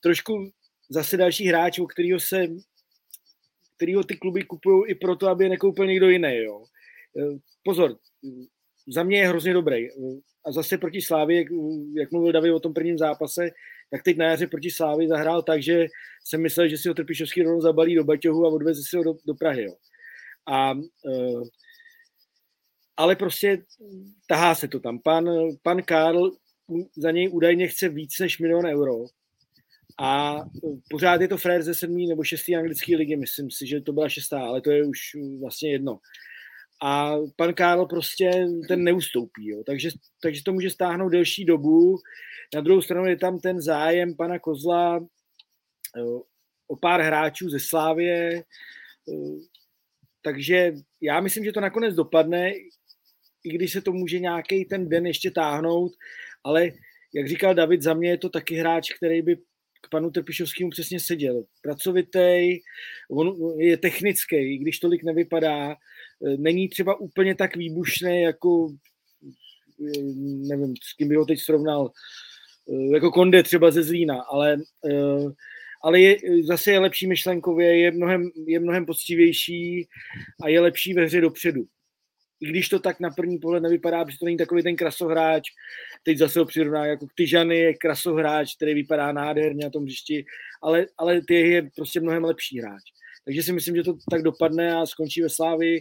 trošku 0.00 0.50
zase 0.90 1.16
další 1.16 1.46
hráč, 1.46 1.78
o 1.78 1.86
kterého 1.86 2.20
se 2.20 2.46
kterýho 3.76 4.04
ty 4.04 4.16
kluby 4.16 4.42
kupují 4.42 4.90
i 4.90 4.94
proto, 4.94 5.28
aby 5.28 5.44
je 5.44 5.50
nekoupil 5.50 5.86
někdo 5.86 6.08
jiný. 6.08 6.36
Jo. 6.36 6.64
Pozor, 7.64 7.96
za 8.88 9.02
mě 9.02 9.18
je 9.18 9.28
hrozně 9.28 9.52
dobrý. 9.52 9.88
A 10.44 10.52
zase 10.52 10.78
proti 10.78 11.02
Slávě, 11.02 11.44
jak 11.96 12.12
mluvil 12.12 12.32
David 12.32 12.52
o 12.52 12.60
tom 12.60 12.74
prvním 12.74 12.98
zápase, 12.98 13.50
tak 13.90 14.02
teď 14.02 14.16
na 14.16 14.26
jaře 14.26 14.46
proti 14.46 14.70
Slávě 14.70 15.08
zahrál 15.08 15.42
tak, 15.42 15.62
že 15.62 15.86
jsem 16.24 16.42
myslel, 16.42 16.68
že 16.68 16.78
si 16.78 16.88
ho 16.88 16.94
Trpišovský 16.94 17.42
rovnou 17.42 17.60
zabalí 17.60 17.94
do 17.94 18.04
Baťohu 18.04 18.46
a 18.46 18.48
odveze 18.48 18.82
si 18.82 18.96
ho 18.96 19.02
do, 19.02 19.14
do 19.26 19.34
Prahy. 19.34 19.64
Jo. 19.64 19.74
A, 20.46 20.72
uh, 21.04 21.42
ale 22.96 23.16
prostě 23.16 23.62
tahá 24.26 24.54
se 24.54 24.68
to 24.68 24.80
tam. 24.80 24.98
Pan, 24.98 25.28
pan 25.62 25.82
Karl 25.82 26.32
za 26.96 27.10
něj 27.10 27.28
údajně 27.32 27.68
chce 27.68 27.88
víc 27.88 28.18
než 28.18 28.38
milion 28.38 28.66
euro. 28.66 28.94
A 30.00 30.40
pořád 30.90 31.20
je 31.20 31.28
to 31.28 31.36
frér 31.36 31.62
ze 31.62 31.74
sedmý 31.74 32.06
nebo 32.06 32.24
šestý 32.24 32.56
anglické 32.56 32.96
ligy, 32.96 33.16
myslím 33.16 33.50
si, 33.50 33.66
že 33.66 33.80
to 33.80 33.92
byla 33.92 34.08
šestá, 34.08 34.40
ale 34.40 34.60
to 34.60 34.70
je 34.70 34.84
už 34.84 34.98
vlastně 35.40 35.72
jedno 35.72 35.98
a 36.82 37.16
pan 37.36 37.54
Karl 37.54 37.86
prostě 37.86 38.30
ten 38.68 38.84
neustoupí, 38.84 39.48
jo. 39.48 39.62
Takže, 39.66 39.90
takže 40.22 40.42
to 40.44 40.52
může 40.52 40.70
stáhnout 40.70 41.08
delší 41.08 41.44
dobu. 41.44 41.98
Na 42.54 42.60
druhou 42.60 42.82
stranu 42.82 43.06
je 43.06 43.16
tam 43.16 43.38
ten 43.38 43.60
zájem 43.60 44.16
pana 44.16 44.38
Kozla 44.38 45.06
jo, 45.96 46.22
o 46.68 46.76
pár 46.76 47.00
hráčů 47.00 47.50
ze 47.50 47.60
Slávě, 47.60 48.44
takže 50.22 50.72
já 51.02 51.20
myslím, 51.20 51.44
že 51.44 51.52
to 51.52 51.60
nakonec 51.60 51.94
dopadne, 51.94 52.52
i 53.44 53.48
když 53.52 53.72
se 53.72 53.80
to 53.80 53.92
může 53.92 54.18
nějaký 54.18 54.64
ten 54.64 54.88
den 54.88 55.06
ještě 55.06 55.30
táhnout, 55.30 55.92
ale 56.44 56.70
jak 57.14 57.28
říkal 57.28 57.54
David, 57.54 57.82
za 57.82 57.94
mě 57.94 58.10
je 58.10 58.18
to 58.18 58.28
taky 58.28 58.54
hráč, 58.54 58.92
který 58.92 59.22
by 59.22 59.36
k 59.82 59.88
panu 59.90 60.10
Trpišovskému 60.10 60.70
přesně 60.70 61.00
seděl. 61.00 61.44
Pracovitý, 61.62 62.58
on 63.10 63.60
je 63.60 63.76
technický, 63.76 64.36
i 64.36 64.58
když 64.58 64.78
tolik 64.78 65.04
nevypadá, 65.04 65.76
není 66.36 66.68
třeba 66.68 67.00
úplně 67.00 67.34
tak 67.34 67.56
výbušný, 67.56 68.22
jako 68.22 68.72
eh, 69.82 70.02
nevím, 70.48 70.74
s 70.82 70.96
kým 70.96 71.08
bych 71.08 71.18
ho 71.18 71.24
teď 71.24 71.40
srovnal, 71.40 71.90
eh, 72.72 72.94
jako 72.94 73.10
Konde 73.10 73.42
třeba 73.42 73.70
ze 73.70 73.82
Zlína, 73.82 74.20
ale, 74.20 74.56
ale 75.82 76.00
je, 76.00 76.16
zase 76.44 76.72
je 76.72 76.78
lepší 76.78 77.06
myšlenkově, 77.06 77.78
je 77.78 77.90
mnohem, 77.90 78.30
je 78.46 78.60
mnohem 78.60 78.86
poctivější 78.86 79.88
a 80.42 80.48
je 80.48 80.60
lepší 80.60 80.94
ve 80.94 81.04
hře 81.04 81.20
dopředu. 81.20 81.64
I 82.40 82.46
když 82.46 82.68
to 82.68 82.78
tak 82.78 83.00
na 83.00 83.10
první 83.10 83.38
pohled 83.38 83.62
nevypadá, 83.62 84.04
protože 84.04 84.18
to 84.18 84.24
není 84.24 84.36
takový 84.36 84.62
ten 84.62 84.76
krasohráč, 84.76 85.48
teď 86.02 86.18
zase 86.18 86.38
ho 86.38 86.44
přirovná 86.44 86.86
jako 86.86 87.06
Tyžany 87.14 87.58
je 87.58 87.74
krasohráč, 87.74 88.56
který 88.56 88.74
vypadá 88.74 89.12
nádherně 89.12 89.64
na 89.64 89.70
tom 89.70 89.84
hřišti, 89.84 90.24
ale, 90.62 90.86
ale 90.98 91.20
ty 91.28 91.34
je 91.34 91.70
prostě 91.76 92.00
mnohem 92.00 92.24
lepší 92.24 92.60
hráč. 92.60 92.82
Takže 93.24 93.42
si 93.42 93.52
myslím, 93.52 93.76
že 93.76 93.82
to 93.82 93.94
tak 94.10 94.22
dopadne 94.22 94.74
a 94.76 94.86
skončí 94.86 95.22
ve 95.22 95.28
Slávi 95.28 95.78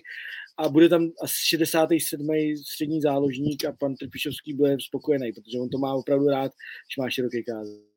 a 0.58 0.70
bude 0.70 0.90
tam 0.90 1.12
asi 1.24 1.36
67. 1.48 2.28
střední 2.68 3.02
záložník 3.02 3.66
a 3.66 3.72
pan 3.80 3.96
Trpišovský 3.96 4.54
bude 4.54 4.78
spokojený, 4.80 5.32
protože 5.32 5.60
on 5.60 5.70
to 5.70 5.78
má 5.78 5.94
opravdu 5.94 6.28
rád, 6.28 6.52
když 6.88 6.98
má 6.98 7.10
široký 7.10 7.44
káze. 7.44 7.90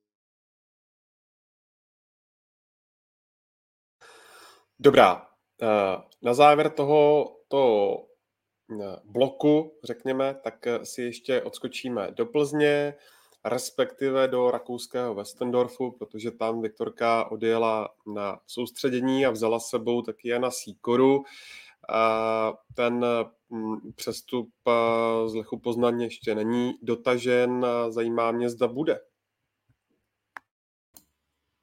Dobrá. 4.79 5.27
Eh, 5.63 6.03
na 6.23 6.35
závěr 6.35 6.71
toho 6.71 7.31
to 7.49 7.95
eh, 8.81 8.97
bloku, 9.05 9.79
řekněme, 9.85 10.35
tak 10.45 10.67
eh, 10.67 10.87
si 10.87 11.03
ještě 11.03 11.43
odskočíme 11.43 12.11
do 12.11 12.27
Plzně 12.27 12.95
respektive 13.45 14.29
do 14.29 14.51
rakouského 14.51 15.15
Westendorfu, 15.15 15.91
protože 15.91 16.31
tam 16.31 16.63
Viktorka 16.63 17.31
odjela 17.31 17.89
na 18.15 18.41
soustředění 18.47 19.27
a 19.27 19.31
vzala 19.31 19.61
sebou 19.61 20.03
taky 20.03 20.29
Jana 20.29 20.51
Sýkoru. 20.51 21.25
Ten 22.75 23.07
mm, 23.51 23.93
přestup 23.95 24.51
z 25.27 25.35
Lechu 25.35 25.59
Poznaň 25.59 26.03
ještě 26.03 26.35
není 26.35 26.73
dotažen. 26.83 27.67
Zajímá 27.89 28.33
mě, 28.33 28.51
zda 28.51 28.69
bude. 28.69 29.01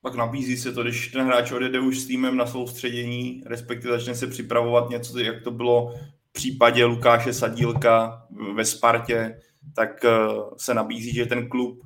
Pak 0.02 0.16
nabízí 0.16 0.58
se 0.58 0.74
to, 0.74 0.84
když 0.84 1.08
ten 1.08 1.26
hráč 1.26 1.52
odjede 1.52 1.80
už 1.80 2.00
s 2.00 2.08
týmem 2.08 2.38
na 2.38 2.48
soustředění, 2.48 3.44
respektive 3.46 3.94
začne 3.98 4.16
se 4.16 4.28
připravovat 4.28 4.90
něco, 4.90 5.20
jak 5.20 5.44
to 5.44 5.52
bylo 5.52 5.94
v 6.30 6.32
případě 6.32 6.86
Lukáše 6.86 7.34
Sadílka 7.34 8.28
ve 8.54 8.66
Spartě, 8.66 9.42
tak 9.76 10.06
eh, 10.06 10.10
se 10.58 10.74
nabízí, 10.74 11.14
že 11.14 11.26
ten 11.26 11.50
klub, 11.50 11.80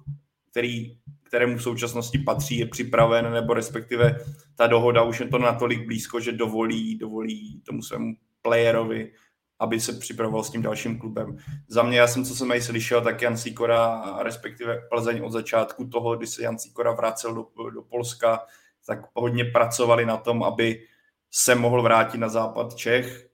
který, 0.52 0.98
kterému 1.24 1.58
v 1.58 1.64
současnosti 1.64 2.18
patří, 2.18 2.58
je 2.58 2.66
připraven, 2.66 3.34
nebo 3.34 3.54
respektive 3.54 4.18
ta 4.56 4.68
dohoda 4.68 5.04
už 5.04 5.20
je 5.20 5.28
to 5.28 5.38
natolik 5.38 5.86
blízko, 5.86 6.20
že 6.20 6.32
dovolí, 6.32 6.98
dovolí 6.98 7.62
tomu 7.66 7.82
svému 7.82 8.14
playerovi, 8.42 9.12
aby 9.60 9.80
se 9.80 9.94
připravoval 9.94 10.44
s 10.44 10.50
tím 10.50 10.62
dalším 10.62 11.00
klubem. 11.00 11.38
Za 11.68 11.84
mě, 11.84 12.00
já 12.00 12.08
jsem, 12.08 12.26
co 12.26 12.36
jsem 12.36 12.48
tady 12.48 12.62
slyšel, 12.62 13.02
tak 13.02 13.22
Jan 13.22 13.38
Sikora, 13.38 14.04
respektive 14.24 14.82
Plzeň 14.90 15.22
od 15.24 15.32
začátku 15.32 15.88
toho, 15.88 16.18
kdy 16.18 16.28
se 16.28 16.44
Jan 16.44 16.60
Sikora 16.60 16.92
vracel 16.92 17.34
do, 17.34 17.70
do 17.70 17.82
Polska, 17.82 18.40
tak 18.86 19.00
hodně 19.14 19.46
pracovali 19.46 20.06
na 20.06 20.18
tom, 20.18 20.44
aby 20.44 20.88
se 21.32 21.56
mohl 21.56 21.82
vrátit 21.82 22.18
na 22.18 22.30
západ 22.30 22.76
Čech. 22.76 23.28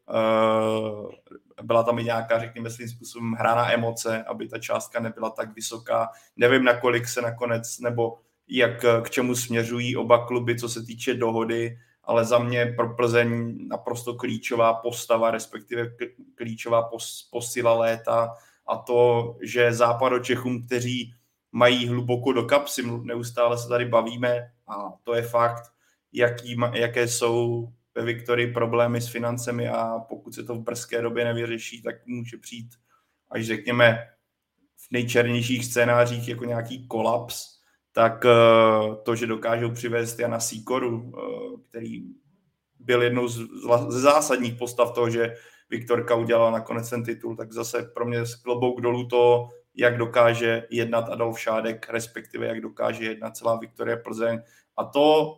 Byla 1.62 1.84
tam 1.84 2.00
i 2.00 2.04
nějaká, 2.04 2.40
řekněme 2.40 2.70
svým 2.70 2.90
způsobem, 2.90 3.32
hra 3.32 3.56
na 3.56 3.72
emoce, 3.72 4.24
aby 4.24 4.48
ta 4.48 4.60
částka 4.60 5.00
nebyla 5.00 5.30
tak 5.30 5.56
vysoká. 5.56 6.10
Nevím, 6.38 6.64
nakolik 6.64 7.08
se 7.08 7.22
nakonec, 7.22 7.80
nebo 7.80 8.18
jak 8.48 8.86
k 9.02 9.10
čemu 9.10 9.36
směřují 9.36 9.96
oba 9.96 10.28
kluby, 10.28 10.60
co 10.60 10.70
se 10.70 10.84
týče 10.86 11.14
dohody, 11.14 11.78
ale 12.04 12.26
za 12.26 12.40
mě 12.40 12.66
pro 12.66 12.96
Plzeň 12.96 13.58
naprosto 13.68 14.14
klíčová 14.14 14.74
postava, 14.74 15.32
respektive 15.32 15.92
klíčová 16.36 16.90
posila 17.32 17.74
léta 17.74 18.36
a 18.68 18.78
to, 18.78 19.36
že 19.42 19.72
Čechům, 20.22 20.66
kteří 20.66 21.14
mají 21.52 21.88
hluboko 21.88 22.34
do 22.34 22.44
kapsy, 22.44 22.84
neustále 23.04 23.58
se 23.58 23.70
tady 23.70 23.86
bavíme 23.86 24.52
a 24.68 24.94
to 25.04 25.16
je 25.16 25.22
fakt, 25.22 25.64
jaký, 26.14 26.58
jaké 26.74 27.08
jsou 27.08 27.68
ve 27.96 28.04
Viktorii 28.04 28.54
problémy 28.54 29.02
s 29.02 29.08
financemi 29.08 29.70
a 29.70 30.00
pokud 30.00 30.36
se 30.36 30.44
to 30.44 30.56
v 30.56 30.64
brzké 30.64 31.02
době 31.02 31.26
nevyřeší, 31.26 31.82
tak 31.82 31.96
může 32.06 32.38
přijít 32.38 32.70
až 33.30 33.46
řekněme 33.46 34.08
v 34.78 34.92
nejčernějších 34.92 35.66
scénářích 35.66 36.28
jako 36.28 36.46
nějaký 36.46 36.88
kolaps, 36.88 37.60
tak 37.92 38.26
eh, 38.26 38.30
to, 39.04 39.16
že 39.16 39.28
dokážou 39.28 39.72
přivést 39.72 40.20
Jana 40.20 40.40
Sýkoru, 40.40 41.14
eh, 41.18 41.62
který 41.70 42.04
byl 42.80 43.02
jednou 43.02 43.28
z, 43.28 43.48
zásadních 43.90 44.54
postav 44.56 44.92
toho, 44.92 45.10
že 45.10 45.36
Viktorka 45.70 46.16
udělala 46.16 46.52
nakonec 46.52 46.90
ten 46.90 47.04
titul, 47.04 47.36
tak 47.36 47.54
zase 47.54 47.84
pro 47.84 48.06
mě 48.06 48.26
z 48.26 48.36
klobouk 48.36 48.82
dolů 48.82 49.08
to, 49.08 49.48
jak 49.76 49.98
dokáže 49.98 50.68
jednat 50.70 51.10
Adolf 51.10 51.40
Šádek, 51.40 51.90
respektive 51.90 52.48
jak 52.48 52.62
dokáže 52.62 53.04
jednat 53.06 53.38
celá 53.38 53.56
Viktorie 53.60 53.98
Plzeň. 53.98 54.42
A 54.78 54.84
to, 54.84 55.38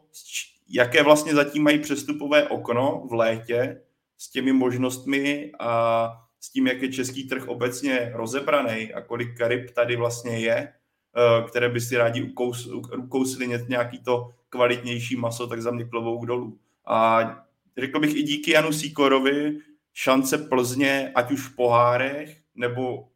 jaké 0.72 1.04
vlastně 1.04 1.36
zatím 1.36 1.64
mají 1.64 1.80
přestupové 1.80 2.48
okno 2.48 3.08
v 3.10 3.14
létě 3.14 3.82
s 4.18 4.32
těmi 4.32 4.54
možnostmi 4.54 5.52
a 5.60 6.12
s 6.40 6.50
tím, 6.50 6.68
jak 6.68 6.82
je 6.82 6.92
český 6.92 7.28
trh 7.28 7.48
obecně 7.48 8.12
rozebraný 8.14 8.94
a 8.94 9.02
kolik 9.02 9.42
ryb 9.42 9.72
tady 9.72 9.96
vlastně 9.96 10.40
je, 10.40 10.56
eh, 10.56 11.48
které 11.48 11.70
by 11.70 11.82
si 11.82 11.98
rádi 11.98 12.24
ukous, 12.24 12.68
ukousli 12.98 13.48
nějaký 13.68 14.00
to 14.04 14.30
kvalitnější 14.50 15.16
maso, 15.16 15.48
tak 15.48 15.62
za 15.62 15.72
mě 15.72 15.86
klobouk 15.86 16.26
dolů. 16.26 16.58
A 16.86 17.30
řekl 17.78 18.00
bych 18.00 18.16
i 18.16 18.24
díky 18.24 18.52
Janu 18.52 18.74
Sýkorovi 18.74 19.58
šance 19.94 20.38
Plzně, 20.38 21.12
ať 21.16 21.32
už 21.32 21.48
v 21.48 21.56
pohárech 21.56 22.38
nebo 22.56 23.08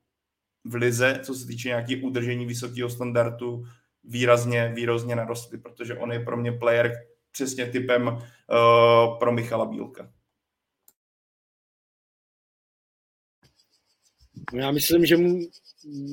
v 0.64 0.76
lize, 0.76 1.20
co 1.24 1.34
se 1.34 1.48
týče 1.48 1.68
nějakých 1.68 2.04
udržení 2.04 2.46
vysokého 2.46 2.90
standardu, 2.90 3.66
výrazně, 4.04 4.72
výrazně 4.76 5.16
narostly, 5.16 5.58
protože 5.58 5.96
on 5.96 6.12
je 6.12 6.20
pro 6.20 6.38
mě 6.38 6.52
player, 6.52 6.92
přesně 7.36 7.66
typem 7.66 8.08
uh, 8.08 9.20
pro 9.20 9.32
Michala 9.32 9.66
Bílka. 9.66 10.12
Já 14.54 14.72
myslím, 14.72 15.06
že 15.06 15.18
mu 15.18 15.40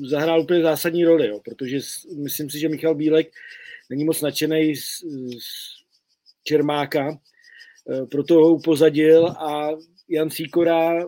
zahrál 0.09 0.41
úplně 0.41 0.61
zásadní 0.61 1.05
roli, 1.05 1.27
jo, 1.27 1.39
protože 1.39 1.79
myslím 2.23 2.49
si, 2.49 2.59
že 2.59 2.69
Michal 2.69 2.95
Bílek 2.95 3.31
není 3.89 4.05
moc 4.05 4.21
nadšený 4.21 4.75
z, 4.75 4.81
z 5.39 5.47
Čermáka, 6.43 7.09
eh, 7.09 8.05
proto 8.05 8.33
ho 8.35 8.53
upozadil 8.53 9.27
a 9.27 9.69
Jan 10.09 10.29
Sýkora 10.29 11.05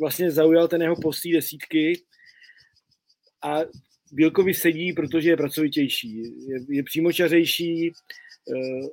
vlastně 0.00 0.30
zaujal 0.30 0.68
ten 0.68 0.82
jeho 0.82 0.96
postý 1.02 1.32
desítky 1.32 2.02
a 3.42 3.60
Bílkovi 4.12 4.54
sedí, 4.54 4.92
protože 4.92 5.30
je 5.30 5.36
pracovitější, 5.36 6.16
je, 6.48 6.56
je 6.68 6.82
přímočařejší 6.82 7.88
eh, 7.88 8.88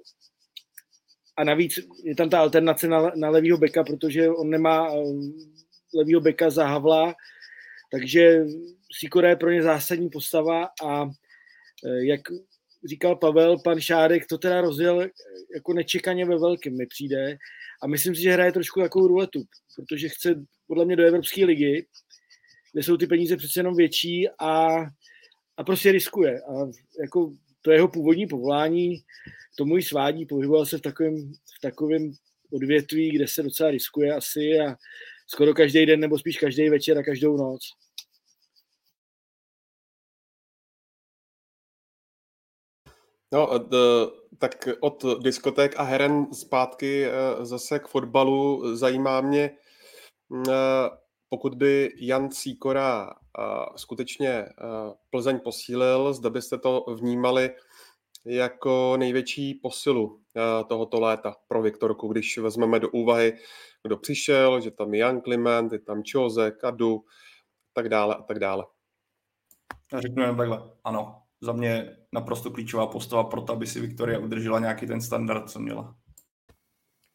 a 1.37 1.43
navíc 1.43 1.79
je 2.03 2.15
tam 2.15 2.29
ta 2.29 2.39
alternace 2.39 2.87
na, 2.87 3.11
na 3.15 3.29
levýho 3.29 3.57
beka, 3.57 3.83
protože 3.83 4.29
on 4.29 4.49
nemá 4.49 4.93
eh, 4.93 5.01
levýho 5.95 6.21
beka 6.21 6.49
za 6.49 6.67
Havla, 6.67 7.13
takže 7.91 8.45
Sikora 8.99 9.29
je 9.29 9.35
pro 9.35 9.51
ně 9.51 9.63
zásadní 9.63 10.09
postava 10.09 10.69
a 10.85 11.05
eh, 11.85 12.05
jak 12.05 12.21
říkal 12.89 13.15
Pavel, 13.15 13.59
pan 13.59 13.79
Šárek 13.79 14.27
to 14.27 14.37
teda 14.37 14.61
rozjel 14.61 15.07
jako 15.55 15.73
nečekaně 15.73 16.25
ve 16.25 16.39
velkém 16.39 16.77
mi 16.77 16.85
přijde 16.85 17.37
a 17.83 17.87
myslím 17.87 18.15
si, 18.15 18.21
že 18.21 18.31
hraje 18.31 18.51
trošku 18.51 18.81
takovou 18.81 19.07
ruletu, 19.07 19.43
protože 19.75 20.09
chce 20.09 20.45
podle 20.67 20.85
mě 20.85 20.95
do 20.95 21.03
Evropské 21.03 21.45
ligy, 21.45 21.87
kde 22.73 22.83
jsou 22.83 22.97
ty 22.97 23.07
peníze 23.07 23.37
přece 23.37 23.59
jenom 23.59 23.75
větší 23.75 24.29
a, 24.39 24.67
a 25.57 25.63
prostě 25.65 25.91
riskuje. 25.91 26.41
A 26.41 26.53
jako 27.01 27.33
to 27.61 27.71
jeho 27.71 27.87
původní 27.87 28.27
povolání, 28.27 29.03
tomu 29.57 29.77
i 29.77 29.83
svádí, 29.83 30.25
pohyboval 30.25 30.65
se 30.65 30.77
v 30.77 30.81
takovém, 30.81 31.33
v 31.33 31.61
takovém 31.61 32.13
odvětví, 32.53 33.11
kde 33.11 33.27
se 33.27 33.43
docela 33.43 33.71
riskuje 33.71 34.15
asi 34.15 34.59
a 34.59 34.75
skoro 35.27 35.53
každý 35.53 35.85
den 35.85 35.99
nebo 35.99 36.19
spíš 36.19 36.37
každý 36.37 36.69
večer 36.69 36.97
a 36.97 37.03
každou 37.03 37.37
noc. 37.37 37.61
No, 43.33 43.49
tak 44.37 44.67
od 44.79 45.05
diskoték 45.21 45.79
a 45.79 45.83
heren 45.83 46.33
zpátky 46.33 47.05
eh, 47.05 47.45
zase 47.45 47.79
k 47.79 47.87
fotbalu 47.87 48.75
zajímá 48.75 49.21
mě, 49.21 49.51
eh, 50.49 51.00
pokud 51.33 51.55
by 51.55 51.89
Jan 51.97 52.29
Cíkora 52.29 53.09
eh, 53.09 53.43
skutečně 53.75 54.45
Plzeň 55.09 55.39
posílil, 55.39 56.13
zda 56.13 56.29
byste 56.29 56.57
to 56.57 56.85
vnímali 56.99 57.49
jako 58.25 58.97
největší 58.97 59.53
posilu 59.53 60.21
tohoto 60.67 60.99
léta 60.99 61.35
pro 61.47 61.61
Viktorku, 61.61 62.07
když 62.07 62.37
vezmeme 62.37 62.79
do 62.79 62.89
úvahy, 62.89 63.33
kdo 63.83 63.97
přišel, 63.97 64.61
že 64.61 64.71
tam 64.71 64.93
je 64.93 64.99
Jan 64.99 65.21
Kliment, 65.21 65.73
je 65.73 65.79
tam 65.79 66.03
Čoze, 66.03 66.51
Kadu, 66.51 67.03
tak 67.73 67.89
dále 67.89 68.15
a 68.15 68.21
tak 68.21 68.39
dále. 68.39 68.65
Já 69.93 70.01
řeknu 70.01 70.23
jen 70.23 70.37
takhle, 70.37 70.71
ano, 70.83 71.21
za 71.41 71.51
mě 71.51 71.97
naprosto 72.11 72.51
klíčová 72.51 72.87
postava 72.87 73.23
pro 73.23 73.41
to, 73.41 73.53
aby 73.53 73.67
si 73.67 73.79
Viktoria 73.79 74.19
udržela 74.19 74.59
nějaký 74.59 74.87
ten 74.87 75.01
standard, 75.01 75.49
co 75.49 75.59
měla. 75.59 75.95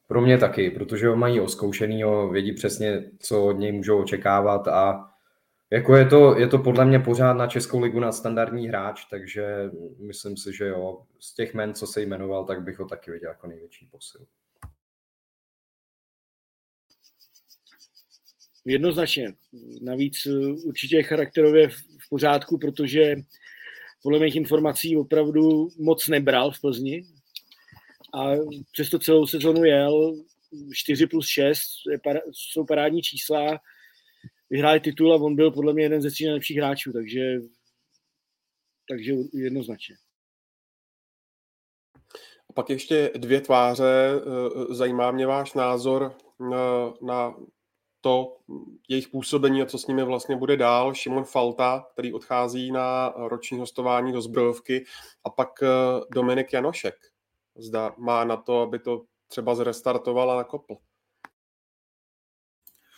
Pro 0.06 0.20
mě 0.20 0.38
taky, 0.38 0.70
protože 0.70 1.08
ho 1.08 1.16
mají 1.16 1.40
oskoušenýho, 1.40 2.28
vědí 2.28 2.52
přesně, 2.52 3.10
co 3.18 3.46
od 3.46 3.52
něj 3.52 3.72
můžou 3.72 4.02
očekávat 4.02 4.68
a 4.68 5.10
jako 5.70 5.96
je 5.96 6.06
to, 6.06 6.38
je 6.38 6.48
to 6.48 6.58
podle 6.58 6.84
mě 6.84 6.98
pořád 6.98 7.32
na 7.32 7.46
Českou 7.46 7.80
ligu 7.80 8.00
na 8.00 8.12
standardní 8.12 8.68
hráč, 8.68 9.04
takže 9.04 9.70
myslím 9.98 10.36
si, 10.36 10.56
že 10.56 10.66
jo, 10.66 11.02
z 11.20 11.34
těch 11.34 11.54
men, 11.54 11.74
co 11.74 11.86
se 11.86 12.02
jmenoval, 12.02 12.44
tak 12.44 12.62
bych 12.62 12.78
ho 12.78 12.86
taky 12.86 13.10
viděl 13.10 13.30
jako 13.30 13.46
největší 13.46 13.86
posil. 13.86 14.26
Jednoznačně. 18.64 19.34
Navíc 19.82 20.26
určitě 20.64 21.02
charakterově 21.02 21.68
v 21.68 22.08
pořádku, 22.10 22.58
protože 22.58 23.16
podle 24.02 24.18
mých 24.18 24.36
informací 24.36 24.96
opravdu 24.96 25.68
moc 25.78 26.08
nebral 26.08 26.50
v 26.50 26.60
Plzni 26.60 27.02
a 28.14 28.30
přesto 28.72 28.98
celou 28.98 29.26
sezonu 29.26 29.64
jel 29.64 30.14
4 30.72 31.06
plus 31.06 31.26
6, 31.28 31.60
je 31.90 31.98
para, 31.98 32.20
jsou 32.32 32.64
parádní 32.64 33.02
čísla, 33.02 33.58
vyhráli 34.50 34.80
titul 34.80 35.12
a 35.12 35.16
on 35.16 35.36
byl 35.36 35.50
podle 35.50 35.72
mě 35.72 35.82
jeden 35.82 36.02
ze 36.02 36.10
tří 36.10 36.24
nejlepších 36.24 36.56
hráčů, 36.56 36.92
takže, 36.92 37.20
takže 38.88 39.12
jednoznačně. 39.32 39.96
A 42.50 42.52
pak 42.54 42.70
ještě 42.70 43.10
dvě 43.16 43.40
tváře. 43.40 44.10
Zajímá 44.70 45.10
mě 45.10 45.26
váš 45.26 45.54
názor 45.54 46.16
na, 46.40 46.94
na 47.02 47.34
to 48.00 48.36
jejich 48.88 49.08
působení 49.08 49.62
a 49.62 49.66
co 49.66 49.78
s 49.78 49.86
nimi 49.86 50.04
vlastně 50.04 50.36
bude 50.36 50.56
dál. 50.56 50.94
Šimon 50.94 51.24
Falta, 51.24 51.86
který 51.92 52.12
odchází 52.12 52.72
na 52.72 53.14
roční 53.16 53.58
hostování 53.58 54.12
do 54.12 54.22
zbrojovky 54.22 54.84
a 55.24 55.30
pak 55.30 55.48
eh, 55.62 55.66
Dominik 56.14 56.52
Janošek. 56.52 56.94
Zda 57.58 57.94
má 57.98 58.24
na 58.24 58.36
to, 58.36 58.60
aby 58.60 58.78
to 58.78 59.04
třeba 59.28 59.54
zrestartoval 59.54 60.30
a 60.30 60.36
nakopl. 60.36 60.76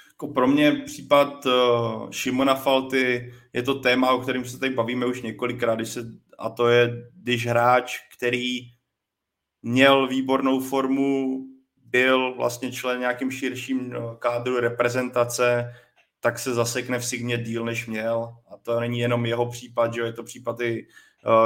Jako 0.09 0.29
pro 0.29 0.47
mě 0.47 0.73
případ 0.73 1.47
uh, 1.47 2.11
Šimona 2.11 2.55
Falty 2.55 3.35
je 3.53 3.63
to 3.63 3.75
téma, 3.75 4.13
o 4.13 4.19
kterém 4.19 4.45
se 4.45 4.59
tady 4.59 4.75
bavíme 4.75 5.07
už 5.07 5.23
několikrát, 5.23 5.75
když 5.75 5.89
se, 5.89 6.01
a 6.39 6.51
to 6.51 6.69
je, 6.69 7.11
když 7.15 7.47
hráč, 7.47 7.99
který 8.17 8.61
měl 9.63 10.07
výbornou 10.09 10.61
formu, 10.61 11.45
byl 11.77 12.35
vlastně 12.35 12.73
člen 12.73 13.01
nějakým 13.01 13.31
širším 13.31 13.91
no, 13.91 14.17
kádru 14.17 14.61
reprezentace, 14.61 15.73
tak 16.21 16.39
se 16.39 16.55
zasekne 16.55 16.99
v 16.99 17.07
Signě 17.07 17.39
díl, 17.39 17.65
než 17.65 17.87
měl. 17.87 18.37
A 18.51 18.57
to 18.57 18.81
není 18.81 18.99
jenom 18.99 19.27
jeho 19.27 19.51
případ, 19.51 19.95
že 19.95 20.01
je 20.01 20.13
to 20.13 20.23
případ 20.23 20.61
i 20.61 20.87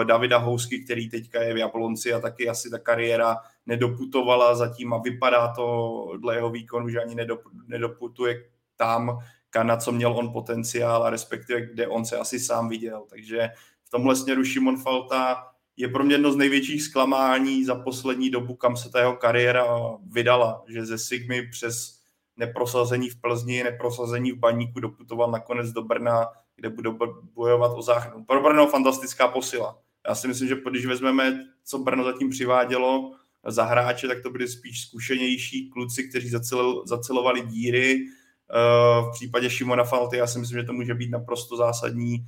Davida 0.05 0.39
Housky, 0.39 0.85
který 0.85 1.11
teďka 1.11 1.43
je 1.43 1.55
v 1.55 1.57
Jablonci 1.57 2.12
a 2.12 2.20
taky 2.20 2.49
asi 2.49 2.70
ta 2.70 2.79
kariéra 2.79 3.37
nedoputovala 3.66 4.55
zatím 4.55 4.93
a 4.93 4.99
vypadá 4.99 5.53
to 5.55 6.09
dle 6.18 6.35
jeho 6.35 6.51
výkonu, 6.51 6.89
že 6.89 7.01
ani 7.01 7.14
nedop, 7.14 7.41
nedoputuje 7.66 8.45
tam, 8.77 9.18
na 9.62 9.77
co 9.77 9.93
měl 9.93 10.12
on 10.12 10.33
potenciál 10.33 11.03
a 11.03 11.11
respektive 11.11 11.61
kde 11.61 11.89
on 11.89 12.05
se 12.05 12.18
asi 12.18 12.41
sám 12.41 12.68
viděl. 12.68 13.05
Takže 13.11 13.51
v 13.85 13.91
tomhle 13.91 14.16
směru 14.16 14.45
Šimon 14.45 14.77
Falta 14.77 15.49
je 15.77 15.89
pro 15.89 16.05
mě 16.05 16.14
jedno 16.14 16.33
z 16.33 16.37
největších 16.37 16.83
zklamání 16.83 17.64
za 17.64 17.75
poslední 17.75 18.31
dobu, 18.31 18.55
kam 18.55 18.77
se 18.77 18.91
ta 18.91 18.99
jeho 18.99 19.16
kariéra 19.16 19.64
vydala, 20.07 20.64
že 20.68 20.87
ze 20.87 20.99
Sigmy 20.99 21.49
přes 21.49 21.99
neprosazení 22.37 23.11
v 23.11 23.20
Plzni, 23.20 23.64
neprosazení 23.64 24.33
v 24.33 24.39
Baníku 24.39 24.81
doputoval 24.81 25.31
nakonec 25.31 25.73
do 25.73 25.83
Brna, 25.83 26.27
kde 26.63 26.71
bude 26.71 26.91
bojovat 27.35 27.73
o 27.75 27.83
záchranu. 27.83 28.25
Pro 28.25 28.43
Brno 28.43 28.67
fantastická 28.67 29.29
posila. 29.29 29.79
Já 30.09 30.15
si 30.15 30.29
myslím, 30.29 30.49
že 30.49 30.57
když 30.71 30.87
vezmeme, 30.87 31.45
co 31.65 31.79
Brno 31.79 32.05
zatím 32.05 32.31
přivádělo 32.31 33.13
za 33.47 33.65
hráče, 33.65 34.09
tak 34.09 34.23
to 34.23 34.31
byly 34.31 34.49
spíš 34.49 34.81
zkušenější 34.81 35.71
kluci, 35.71 36.09
kteří 36.09 36.29
zacel, 36.29 36.87
zacelovali 36.87 37.41
díry. 37.41 37.97
Eh, 37.97 39.03
v 39.03 39.11
případě 39.13 39.51
Šimona 39.51 39.85
Falty 39.85 40.17
já 40.17 40.27
si 40.27 40.39
myslím, 40.39 40.61
že 40.61 40.67
to 40.67 40.73
může 40.73 40.95
být 40.95 41.11
naprosto 41.11 41.57
zásadní 41.57 42.27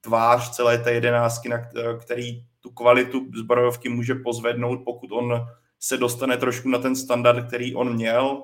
tvář 0.00 0.50
celé 0.50 0.78
té 0.78 0.92
jedenáctky, 0.92 1.48
na 1.48 1.58
který 2.00 2.44
tu 2.60 2.70
kvalitu 2.70 3.26
zbrojovky 3.34 3.88
může 3.88 4.14
pozvednout, 4.14 4.80
pokud 4.84 5.12
on 5.12 5.46
se 5.80 5.96
dostane 5.96 6.36
trošku 6.36 6.68
na 6.68 6.78
ten 6.78 6.96
standard, 6.96 7.46
který 7.46 7.74
on 7.74 7.94
měl. 7.94 8.42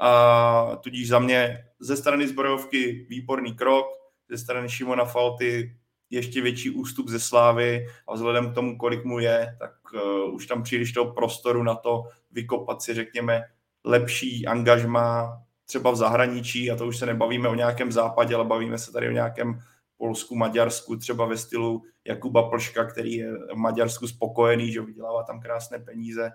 A 0.00 0.76
tudíž 0.76 1.08
za 1.08 1.18
mě 1.18 1.64
ze 1.80 1.96
strany 1.96 2.28
zbrojovky 2.28 3.06
výborný 3.08 3.54
krok, 3.54 3.86
ze 4.30 4.38
strany 4.38 4.68
Šimona 4.68 5.04
Falty 5.04 5.76
ještě 6.10 6.42
větší 6.42 6.70
ústup 6.70 7.08
ze 7.08 7.20
Slávy 7.20 7.86
a 8.08 8.14
vzhledem 8.14 8.50
k 8.50 8.54
tomu, 8.54 8.78
kolik 8.78 9.04
mu 9.04 9.18
je, 9.18 9.56
tak 9.58 9.72
uh, 9.94 10.34
už 10.34 10.46
tam 10.46 10.62
příliš 10.62 10.92
toho 10.92 11.12
prostoru 11.12 11.62
na 11.62 11.74
to 11.74 12.02
vykopat 12.30 12.82
si, 12.82 12.94
řekněme, 12.94 13.42
lepší 13.84 14.46
angažma 14.46 15.38
třeba 15.64 15.90
v 15.90 15.96
zahraničí 15.96 16.70
a 16.70 16.76
to 16.76 16.86
už 16.86 16.96
se 16.96 17.06
nebavíme 17.06 17.48
o 17.48 17.54
nějakém 17.54 17.92
západě, 17.92 18.34
ale 18.34 18.44
bavíme 18.44 18.78
se 18.78 18.92
tady 18.92 19.08
o 19.08 19.12
nějakém 19.12 19.60
Polsku, 19.96 20.36
Maďarsku, 20.36 20.96
třeba 20.96 21.26
ve 21.26 21.36
stylu 21.36 21.82
Jakuba 22.04 22.50
Plška, 22.50 22.84
který 22.84 23.14
je 23.14 23.32
v 23.32 23.54
Maďarsku 23.54 24.08
spokojený, 24.08 24.72
že 24.72 24.80
vydělává 24.80 25.22
tam 25.22 25.40
krásné 25.40 25.78
peníze. 25.78 26.32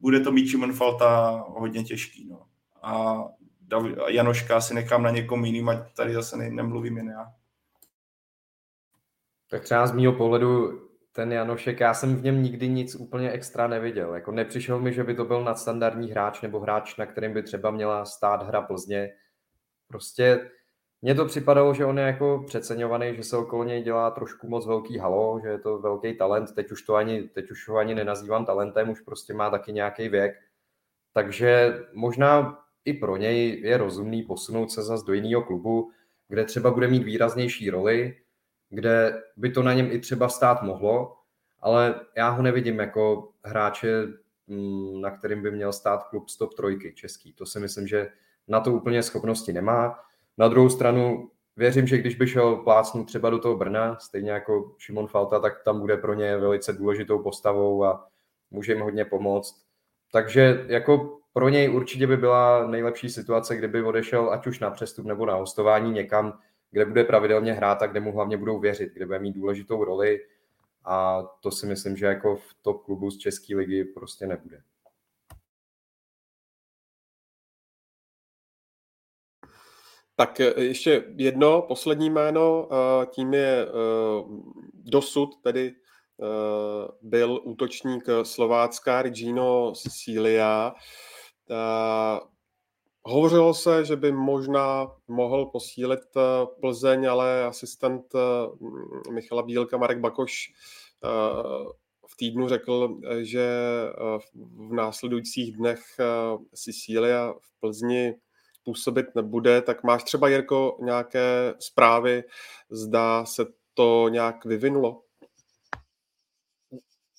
Bude 0.00 0.20
to 0.20 0.32
mít 0.32 0.48
Šimon 0.48 0.72
Falta 0.72 1.44
hodně 1.48 1.84
těžký. 1.84 2.28
No. 2.28 2.46
A 2.82 3.24
Janoška 4.08 4.60
si 4.60 4.74
nechám 4.74 5.02
na 5.02 5.10
někom 5.10 5.44
jiným, 5.44 5.68
ať 5.68 5.94
tady 5.96 6.14
zase 6.14 6.36
ne, 6.36 6.50
nemluvím 6.50 6.96
jen 6.96 7.08
já. 7.08 7.32
Tak 9.50 9.62
třeba 9.62 9.86
z 9.86 9.92
mého 9.92 10.12
pohledu 10.12 10.80
ten 11.12 11.32
Janošek, 11.32 11.80
já 11.80 11.94
jsem 11.94 12.16
v 12.16 12.22
něm 12.22 12.42
nikdy 12.42 12.68
nic 12.68 12.94
úplně 12.94 13.30
extra 13.30 13.66
neviděl. 13.66 14.14
Jako 14.14 14.32
nepřišel 14.32 14.80
mi, 14.80 14.92
že 14.92 15.04
by 15.04 15.14
to 15.14 15.24
byl 15.24 15.44
nadstandardní 15.44 16.10
hráč 16.10 16.40
nebo 16.40 16.60
hráč, 16.60 16.96
na 16.96 17.06
kterým 17.06 17.32
by 17.32 17.42
třeba 17.42 17.70
měla 17.70 18.04
stát 18.04 18.42
hra 18.42 18.62
Plzně. 18.62 19.12
Prostě 19.88 20.50
mně 21.02 21.14
to 21.14 21.24
připadalo, 21.26 21.74
že 21.74 21.84
on 21.84 21.98
je 21.98 22.04
jako 22.04 22.44
přeceňovaný, 22.46 23.16
že 23.16 23.22
se 23.22 23.36
okolo 23.36 23.64
něj 23.64 23.82
dělá 23.82 24.10
trošku 24.10 24.48
moc 24.48 24.66
velký 24.66 24.98
halo, 24.98 25.40
že 25.42 25.48
je 25.48 25.58
to 25.58 25.78
velký 25.78 26.16
talent, 26.16 26.54
teď 26.54 26.70
už, 26.72 26.82
to 26.82 26.94
ani, 26.94 27.22
teď 27.22 27.50
už 27.50 27.68
ho 27.68 27.76
ani 27.76 27.94
nenazývám 27.94 28.46
talentem, 28.46 28.90
už 28.90 29.00
prostě 29.00 29.34
má 29.34 29.50
taky 29.50 29.72
nějaký 29.72 30.08
věk. 30.08 30.36
Takže 31.12 31.78
možná 31.92 32.58
i 32.86 32.92
pro 32.92 33.16
něj 33.16 33.60
je 33.60 33.76
rozumný 33.76 34.22
posunout 34.22 34.70
se 34.70 34.82
zase 34.82 35.04
do 35.06 35.12
jiného 35.12 35.42
klubu, 35.42 35.90
kde 36.28 36.44
třeba 36.44 36.70
bude 36.70 36.88
mít 36.88 37.02
výraznější 37.02 37.70
roli, 37.70 38.16
kde 38.70 39.22
by 39.36 39.50
to 39.50 39.62
na 39.62 39.72
něm 39.72 39.88
i 39.92 39.98
třeba 39.98 40.28
stát 40.28 40.62
mohlo, 40.62 41.16
ale 41.60 42.00
já 42.16 42.28
ho 42.28 42.42
nevidím 42.42 42.78
jako 42.78 43.32
hráče, 43.44 44.06
mm, 44.46 45.00
na 45.00 45.10
kterým 45.10 45.42
by 45.42 45.50
měl 45.50 45.72
stát 45.72 46.04
klub 46.04 46.28
stop 46.28 46.54
trojky 46.54 46.92
český. 46.92 47.32
To 47.32 47.46
si 47.46 47.60
myslím, 47.60 47.86
že 47.86 48.08
na 48.48 48.60
to 48.60 48.72
úplně 48.72 49.02
schopnosti 49.02 49.52
nemá. 49.52 49.98
Na 50.38 50.48
druhou 50.48 50.68
stranu 50.68 51.30
věřím, 51.56 51.86
že 51.86 51.98
když 51.98 52.16
by 52.16 52.26
šel 52.26 52.56
plácnout 52.56 53.06
třeba 53.06 53.30
do 53.30 53.38
toho 53.38 53.56
Brna, 53.56 53.98
stejně 53.98 54.30
jako 54.30 54.74
Šimon 54.78 55.06
Falta, 55.06 55.40
tak 55.40 55.64
tam 55.64 55.80
bude 55.80 55.96
pro 55.96 56.14
ně 56.14 56.36
velice 56.36 56.72
důležitou 56.72 57.18
postavou 57.18 57.84
a 57.84 58.08
může 58.50 58.72
jim 58.72 58.82
hodně 58.82 59.04
pomoct. 59.04 59.66
Takže 60.12 60.64
jako 60.68 61.18
pro 61.36 61.48
něj 61.48 61.70
určitě 61.70 62.06
by 62.06 62.16
byla 62.16 62.66
nejlepší 62.66 63.10
situace, 63.10 63.56
kdyby 63.56 63.82
odešel 63.82 64.32
ať 64.32 64.46
už 64.46 64.58
na 64.58 64.70
přestup 64.70 65.06
nebo 65.06 65.26
na 65.26 65.34
hostování 65.34 65.92
někam, 65.92 66.38
kde 66.70 66.84
bude 66.84 67.04
pravidelně 67.04 67.52
hrát 67.52 67.82
a 67.82 67.86
kde 67.86 68.00
mu 68.00 68.12
hlavně 68.12 68.36
budou 68.36 68.58
věřit, 68.58 68.92
kde 68.92 69.06
bude 69.06 69.18
mít 69.18 69.32
důležitou 69.32 69.84
roli 69.84 70.20
a 70.84 71.22
to 71.40 71.50
si 71.50 71.66
myslím, 71.66 71.96
že 71.96 72.06
jako 72.06 72.36
v 72.36 72.54
top 72.62 72.84
klubu 72.84 73.10
z 73.10 73.18
České 73.18 73.56
ligy 73.56 73.84
prostě 73.84 74.26
nebude. 74.26 74.62
Tak 80.14 80.40
e, 80.40 80.54
ještě 80.56 81.04
jedno, 81.16 81.62
poslední 81.62 82.10
jméno, 82.10 82.68
e, 82.72 83.06
tím 83.06 83.34
je 83.34 83.62
e, 83.62 83.68
dosud 84.74 85.42
tedy 85.42 85.74
byl 87.02 87.40
útočník 87.44 88.04
Slovácka 88.22 89.02
Regino 89.02 89.72
Sicilia. 91.46 92.20
Hovořilo 93.08 93.54
se, 93.54 93.84
že 93.84 93.96
by 93.96 94.12
možná 94.12 94.92
mohl 95.08 95.46
posílit 95.46 96.00
Plzeň, 96.60 97.06
ale 97.06 97.44
asistent 97.44 98.12
Michala 99.10 99.42
Bílka 99.42 99.76
Marek 99.76 99.98
Bakoš 99.98 100.52
v 102.06 102.16
týdnu 102.16 102.48
řekl, 102.48 102.98
že 103.20 103.48
v 104.34 104.72
následujících 104.72 105.56
dnech 105.56 105.82
Sicilia 106.54 107.32
v 107.32 107.60
Plzni 107.60 108.14
působit 108.64 109.06
nebude, 109.14 109.62
tak 109.62 109.84
máš 109.84 110.04
třeba, 110.04 110.28
Jirko, 110.28 110.78
nějaké 110.82 111.54
zprávy, 111.58 112.24
zdá 112.70 113.24
se 113.24 113.46
to 113.74 114.08
nějak 114.08 114.44
vyvinulo? 114.44 115.02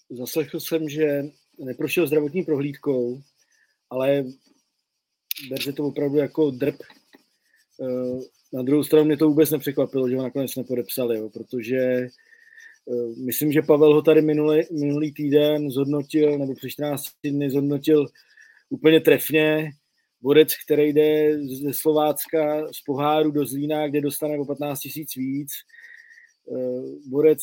Zaslechl 0.09 0.59
jsem, 0.59 0.89
že 0.89 1.23
neprošel 1.57 2.07
zdravotní 2.07 2.43
prohlídkou, 2.43 3.21
ale 3.89 4.25
berže 5.49 5.73
to 5.73 5.83
opravdu 5.83 6.17
jako 6.17 6.51
drb. 6.51 6.75
Eh, 7.81 8.19
na 8.53 8.61
druhou 8.61 8.83
stranu 8.83 9.05
mě 9.05 9.17
to 9.17 9.27
vůbec 9.27 9.51
nepřekvapilo, 9.51 10.09
že 10.09 10.15
ho 10.15 10.23
nakonec 10.23 10.55
nepodepsali, 10.55 11.17
jo, 11.17 11.29
protože 11.29 11.77
eh, 11.77 12.09
myslím, 13.25 13.51
že 13.51 13.61
Pavel 13.61 13.93
ho 13.93 14.01
tady 14.01 14.21
minulý, 14.21 14.61
minulý 14.71 15.13
týden 15.13 15.71
zhodnotil, 15.71 16.37
nebo 16.37 16.55
před 16.55 16.69
14 16.69 17.03
dny 17.23 17.51
zhodnotil 17.51 18.07
úplně 18.69 19.01
trefně, 19.01 19.71
borec, 20.21 20.49
který 20.65 20.93
jde 20.93 21.37
ze 21.45 21.73
Slovácka 21.73 22.73
z 22.73 22.81
poháru 22.85 23.31
do 23.31 23.45
Zlína, 23.45 23.87
kde 23.87 24.01
dostane 24.01 24.39
o 24.39 24.45
15 24.45 24.79
tisíc 24.79 25.15
víc. 25.15 25.51
Eh, 26.51 27.09
borec, 27.09 27.39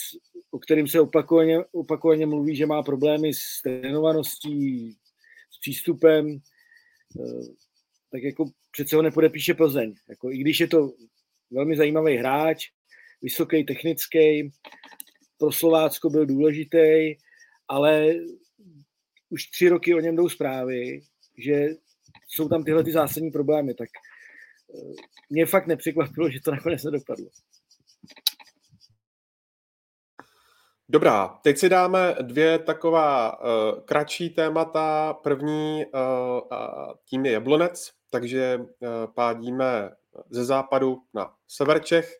o 0.50 0.58
kterým 0.58 0.88
se 0.88 1.00
opakovaně, 1.00 1.64
opakovaně 1.72 2.26
mluví, 2.26 2.56
že 2.56 2.66
má 2.66 2.82
problémy 2.82 3.34
s 3.34 3.62
trénovaností, 3.62 4.96
přístupem, 5.64 6.38
eh, 7.20 7.44
tak 8.10 8.22
jako 8.22 8.44
přece 8.70 8.96
ho 8.96 9.02
nepodepíše 9.02 9.54
Plzeň. 9.54 9.94
Jako, 10.08 10.30
I 10.30 10.38
když 10.38 10.60
je 10.60 10.68
to 10.68 10.92
velmi 11.50 11.76
zajímavý 11.76 12.16
hráč, 12.16 12.68
vysoký, 13.22 13.64
technický, 13.64 14.52
pro 15.38 15.52
Slovácko 15.52 16.10
byl 16.10 16.26
důležitý, 16.26 17.14
ale 17.68 18.14
už 19.30 19.46
tři 19.46 19.68
roky 19.68 19.94
o 19.94 20.00
něm 20.00 20.16
jdou 20.16 20.28
zprávy, 20.28 21.00
že 21.38 21.68
jsou 22.28 22.48
tam 22.48 22.64
tyhle 22.64 22.84
ty 22.84 22.92
zásadní 22.92 23.30
problémy, 23.30 23.74
tak 23.74 23.88
eh, 23.88 24.92
mě 25.30 25.46
fakt 25.46 25.66
nepřekvapilo, 25.66 26.30
že 26.30 26.40
to 26.40 26.50
nakonec 26.50 26.84
nedopadlo. 26.84 27.26
Dobrá, 30.88 31.38
teď 31.42 31.58
si 31.58 31.68
dáme 31.68 32.16
dvě 32.22 32.58
taková 32.58 33.38
uh, 33.40 33.80
kratší 33.84 34.30
témata. 34.30 35.12
První 35.22 35.84
uh, 35.86 36.40
tím 37.04 37.26
je 37.26 37.32
Jablonec, 37.32 37.90
takže 38.10 38.58
uh, 38.58 38.88
pádíme 39.14 39.90
ze 40.30 40.44
západu 40.44 40.98
na 41.14 41.32
sever 41.48 41.82
Čech. 41.82 42.12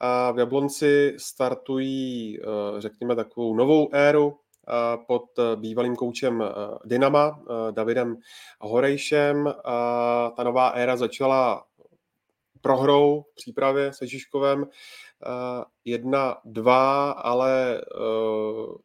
A 0.00 0.30
v 0.32 0.38
Jablonci 0.38 1.14
startují, 1.18 2.38
uh, 2.40 2.80
řekněme, 2.80 3.16
takovou 3.16 3.54
novou 3.54 3.88
éru 3.92 4.38
pod 5.06 5.24
bývalým 5.56 5.96
koučem 5.96 6.44
Dynama, 6.84 7.40
Davidem 7.70 8.16
Horejšem. 8.60 9.54
Ta 10.36 10.42
nová 10.44 10.68
éra 10.68 10.96
začala 10.96 11.64
prohrou 12.60 13.24
přípravě 13.34 13.92
se 13.92 14.06
Žižkovem 14.06 14.66
1-2, 15.86 17.14
ale 17.16 17.82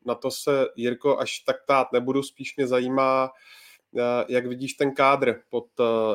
na 0.06 0.16
to 0.16 0.32
se, 0.32 0.68
Jirko, 0.76 1.20
až 1.20 1.40
tak 1.40 1.56
tát 1.68 1.92
nebudu, 1.92 2.24
spíš 2.24 2.58
mě 2.58 2.68
zajímá, 2.68 3.32
jak 4.28 4.46
vidíš 4.46 4.74
ten 4.74 4.96
kádr 4.96 5.42
pod 5.50 5.68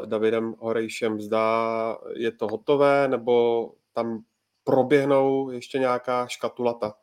Davidem 0.04 0.54
Horejšem? 0.58 1.20
Zdá, 1.20 1.98
je 2.16 2.32
to 2.32 2.46
hotové, 2.46 3.08
nebo 3.08 3.66
tam 3.92 4.24
proběhnou 4.64 5.50
ještě 5.50 5.78
nějaká 5.78 6.26
škatulata? 6.26 6.94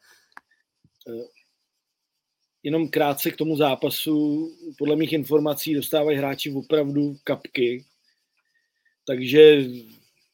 jenom 2.63 2.89
krátce 2.89 3.31
k 3.31 3.35
tomu 3.35 3.55
zápasu. 3.55 4.47
Podle 4.77 4.95
mých 4.95 5.13
informací 5.13 5.73
dostávají 5.73 6.17
hráči 6.17 6.53
opravdu 6.53 7.15
kapky, 7.23 7.85
takže 9.07 9.63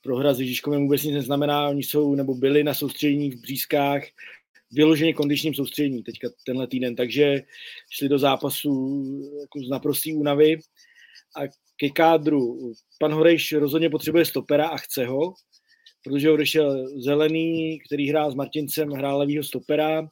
prohra 0.03 0.33
s 0.33 0.39
Ježíškovem 0.39 0.81
vůbec 0.81 1.03
nic 1.03 1.13
neznamená. 1.13 1.69
Oni 1.69 1.83
jsou 1.83 2.15
nebo 2.15 2.35
byli 2.35 2.63
na 2.63 2.73
soustředění 2.73 3.31
v 3.31 3.41
Břízkách, 3.41 4.03
vyloženě 4.71 5.13
kondičním 5.13 5.53
soustředění 5.53 6.03
teďka 6.03 6.29
tenhle 6.45 6.67
týden, 6.67 6.95
takže 6.95 7.41
šli 7.89 8.09
do 8.09 8.19
zápasu 8.19 9.03
jako 9.41 9.59
z 9.59 9.69
naprostý 9.69 10.13
únavy. 10.13 10.59
A 11.37 11.41
ke 11.77 11.89
kádru, 11.89 12.73
pan 12.99 13.13
Horejš 13.13 13.53
rozhodně 13.53 13.89
potřebuje 13.89 14.25
stopera 14.25 14.67
a 14.67 14.77
chce 14.77 15.05
ho, 15.05 15.33
protože 16.03 16.31
odešel 16.31 16.99
Zelený, 17.01 17.79
který 17.79 18.09
hrál 18.09 18.31
s 18.31 18.35
Martincem, 18.35 18.89
hrál 18.89 19.17
levýho 19.17 19.43
stopera, 19.43 20.07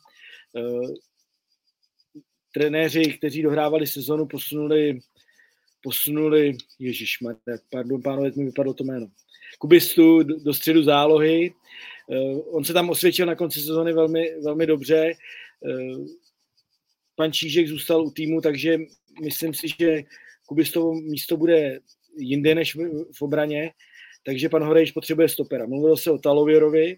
trenéři, 2.53 3.13
kteří 3.17 3.41
dohrávali 3.41 3.87
sezonu, 3.87 4.27
posunuli, 4.27 4.99
posunuli 5.83 6.57
Ježíš, 6.79 7.17
pardon, 7.69 8.01
pánové, 8.01 8.31
mi 8.35 8.45
vypadlo 8.45 8.73
to 8.73 8.83
jméno, 8.83 9.07
Kubistu 9.59 10.23
do, 10.23 10.53
středu 10.53 10.83
zálohy. 10.83 11.53
Uh, 12.07 12.55
on 12.55 12.63
se 12.63 12.73
tam 12.73 12.89
osvědčil 12.89 13.25
na 13.25 13.35
konci 13.35 13.59
sezony 13.59 13.93
velmi, 13.93 14.41
velmi 14.43 14.65
dobře. 14.65 15.13
Uh, 15.59 16.05
pan 17.15 17.33
Čížek 17.33 17.67
zůstal 17.67 18.05
u 18.05 18.11
týmu, 18.11 18.41
takže 18.41 18.77
myslím 19.23 19.53
si, 19.53 19.67
že 19.79 20.03
Kubistovo 20.45 20.93
místo 20.93 21.37
bude 21.37 21.79
jinde 22.17 22.55
než 22.55 22.75
v, 22.75 23.21
obraně, 23.21 23.71
takže 24.25 24.49
pan 24.49 24.63
Horejš 24.63 24.91
potřebuje 24.91 25.29
stopera. 25.29 25.65
Mluvilo 25.65 25.97
se 25.97 26.11
o 26.11 26.17
Talověrovi, 26.17 26.97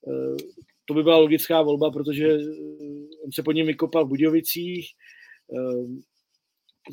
uh, 0.00 0.36
to 0.84 0.94
by 0.94 1.02
byla 1.02 1.16
logická 1.16 1.62
volba, 1.62 1.90
protože 1.90 2.26
eh, 2.26 2.38
on 3.24 3.32
se 3.32 3.42
pod 3.42 3.52
ním 3.52 3.66
vykopal 3.66 4.04
v 4.04 4.08
Budějovicích. 4.08 4.90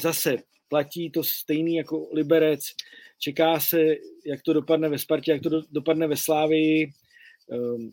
Zase 0.02 0.38
platí 0.70 1.12
to 1.12 1.24
stejný 1.24 1.76
jako 1.76 2.10
Liberec. 2.14 2.66
Čeká 3.20 3.60
se, 3.60 3.86
jak 4.26 4.42
to 4.42 4.54
dopadne 4.54 4.90
ve 4.90 5.00
Spartě, 5.00 5.32
jak 5.32 5.42
to 5.42 5.62
dopadne 5.72 6.08
ve 6.08 6.18
Slávii. 6.18 6.92
Ehm, 7.52 7.92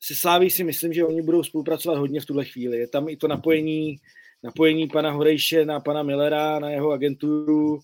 se 0.00 0.14
Sláví 0.14 0.50
si 0.50 0.64
myslím, 0.64 0.92
že 0.92 1.04
oni 1.04 1.22
budou 1.22 1.42
spolupracovat 1.42 1.98
hodně 1.98 2.20
v 2.20 2.26
tuhle 2.26 2.44
chvíli. 2.44 2.78
Je 2.78 2.88
tam 2.88 3.08
i 3.08 3.16
to 3.16 3.28
napojení, 3.28 3.96
napojení 4.42 4.88
pana 4.88 5.10
Horejše 5.10 5.64
na 5.64 5.80
pana 5.80 6.02
Millera, 6.02 6.58
na 6.58 6.70
jeho 6.70 6.90
agenturu. 6.90 7.80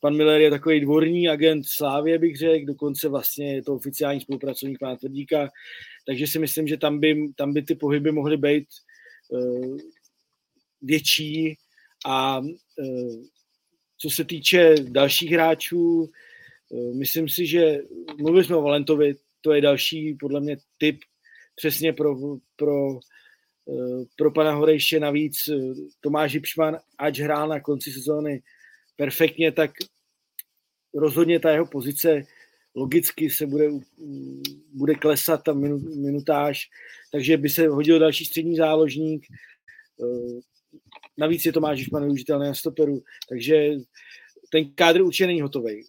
Pan 0.00 0.16
Miller 0.16 0.40
je 0.40 0.50
takový 0.50 0.80
dvorní 0.80 1.28
agent 1.28 1.66
Slávě, 1.66 2.18
bych 2.18 2.36
řekl, 2.36 2.66
dokonce 2.66 3.08
vlastně 3.08 3.54
je 3.54 3.62
to 3.62 3.74
oficiální 3.74 4.20
spolupracovník 4.20 4.78
pana 4.78 4.96
Tvrdíka, 4.96 5.50
takže 6.06 6.26
si 6.26 6.38
myslím, 6.38 6.68
že 6.68 6.76
tam 6.76 7.00
by, 7.00 7.32
tam 7.36 7.52
by 7.52 7.62
ty 7.62 7.74
pohyby 7.74 8.12
mohly 8.12 8.36
být 8.36 8.66
uh, 9.28 9.76
větší 10.82 11.56
a 12.06 12.38
uh, 12.38 13.24
co 13.98 14.10
se 14.10 14.24
týče 14.24 14.74
dalších 14.88 15.30
hráčů, 15.30 16.10
uh, 16.68 16.94
myslím 16.96 17.28
si, 17.28 17.46
že 17.46 17.78
mluvili 18.18 18.44
jsme 18.44 18.56
o 18.56 18.62
Valentovi, 18.62 19.14
to 19.40 19.52
je 19.52 19.60
další 19.60 20.14
podle 20.14 20.40
mě 20.40 20.56
typ 20.78 21.00
přesně 21.56 21.92
pro, 21.92 22.16
pro, 22.56 22.98
pro 24.16 24.30
pana 24.30 24.52
Horejše. 24.54 25.00
Navíc 25.00 25.48
Tomáš 26.00 26.32
Hipšman, 26.32 26.78
ač 26.98 27.20
hrál 27.20 27.48
na 27.48 27.60
konci 27.60 27.92
sezóny 27.92 28.42
perfektně, 28.96 29.52
tak 29.52 29.70
rozhodně 30.94 31.40
ta 31.40 31.50
jeho 31.50 31.66
pozice 31.66 32.22
logicky 32.74 33.30
se 33.30 33.46
bude, 33.46 33.68
bude 34.72 34.94
klesat 34.94 35.42
ta 35.42 35.52
minutáž, 35.96 36.70
takže 37.12 37.36
by 37.36 37.48
se 37.48 37.68
hodil 37.68 37.98
další 37.98 38.24
střední 38.24 38.56
záložník. 38.56 39.26
Navíc 41.18 41.46
je 41.46 41.52
Tomáš 41.52 41.78
Žižman 41.78 42.04
využitelný 42.04 42.46
na 42.46 42.54
stoperu, 42.54 43.02
takže 43.28 43.70
ten 44.52 44.74
kádr 44.74 45.02
určitě 45.02 45.26
není 45.26 45.40
hotový. 45.40 45.82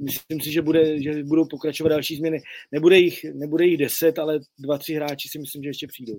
Myslím 0.00 0.40
si, 0.40 0.52
že, 0.52 0.62
bude, 0.62 1.02
že 1.02 1.24
budou 1.24 1.48
pokračovat 1.48 1.88
další 1.88 2.16
změny. 2.16 2.42
Nebude 2.72 2.98
jich, 2.98 3.24
nebude 3.24 3.66
jich 3.66 3.76
deset, 3.76 4.18
ale 4.18 4.40
dva, 4.58 4.78
tři 4.78 4.94
hráči 4.94 5.28
si 5.28 5.38
myslím, 5.38 5.62
že 5.62 5.68
ještě 5.68 5.86
přijdou. 5.86 6.16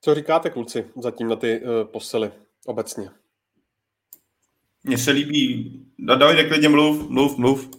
Co 0.00 0.14
říkáte, 0.14 0.50
kluci, 0.50 0.84
zatím 1.02 1.28
na 1.28 1.36
ty 1.36 1.60
uh, 1.60 1.92
posily 1.92 2.32
obecně? 2.66 3.10
Mně 4.84 4.98
se 4.98 5.10
líbí. 5.10 5.86
Davide, 5.98 6.44
klidně 6.44 6.68
mluv, 6.68 7.10
mluv, 7.10 7.38
mluv. 7.38 7.70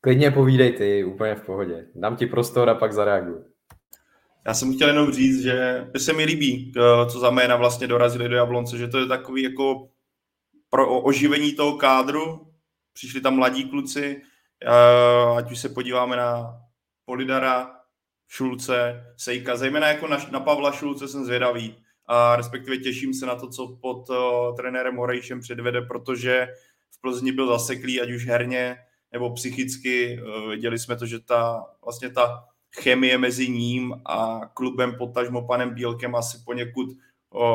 Klidně 0.00 0.30
povídej 0.30 0.72
ty, 0.72 1.04
úplně 1.04 1.34
v 1.34 1.46
pohodě. 1.46 1.88
Dám 1.94 2.16
ti 2.16 2.26
prostor 2.26 2.70
a 2.70 2.74
pak 2.74 2.92
zareaguju. 2.92 3.55
Já 4.46 4.54
jsem 4.54 4.74
chtěl 4.74 4.88
jenom 4.88 5.12
říct, 5.12 5.42
že 5.42 5.86
se 5.96 6.12
mi 6.12 6.24
líbí, 6.24 6.72
co 7.10 7.18
za 7.18 7.30
jména 7.30 7.56
vlastně 7.56 7.86
dorazili 7.86 8.28
do 8.28 8.36
Jablonce, 8.36 8.78
že 8.78 8.88
to 8.88 8.98
je 8.98 9.06
takový 9.06 9.42
jako 9.42 9.88
pro 10.70 11.00
oživení 11.00 11.52
toho 11.52 11.76
kádru. 11.76 12.52
Přišli 12.92 13.20
tam 13.20 13.36
mladí 13.36 13.64
kluci, 13.64 14.22
ať 15.36 15.52
už 15.52 15.58
se 15.58 15.68
podíváme 15.68 16.16
na 16.16 16.60
Polidara, 17.04 17.76
Šulce, 18.28 19.04
Sejka, 19.16 19.56
zejména 19.56 19.88
jako 19.88 20.06
na, 20.08 20.16
na 20.30 20.40
Pavla 20.40 20.72
Šulce 20.72 21.08
jsem 21.08 21.24
zvědavý 21.24 21.76
a 22.06 22.36
respektive 22.36 22.76
těším 22.76 23.14
se 23.14 23.26
na 23.26 23.34
to, 23.34 23.48
co 23.48 23.78
pod 23.82 24.10
uh, 24.10 24.56
trenérem 24.56 24.96
Horejšem 24.96 25.40
předvede, 25.40 25.82
protože 25.82 26.48
v 26.90 27.00
Plzni 27.00 27.32
byl 27.32 27.46
zaseklý, 27.46 28.00
ať 28.00 28.10
už 28.10 28.26
herně 28.26 28.76
nebo 29.12 29.30
psychicky. 29.30 30.20
Uh, 30.22 30.50
viděli 30.50 30.78
jsme 30.78 30.96
to, 30.96 31.06
že 31.06 31.20
ta 31.20 31.66
vlastně 31.84 32.10
ta 32.10 32.44
chemie 32.82 33.18
mezi 33.18 33.48
ním 33.48 34.00
a 34.04 34.40
klubem 34.54 34.94
potažmo 34.98 35.46
panem 35.46 35.74
Bílkem 35.74 36.14
asi 36.14 36.38
poněkud 36.44 36.88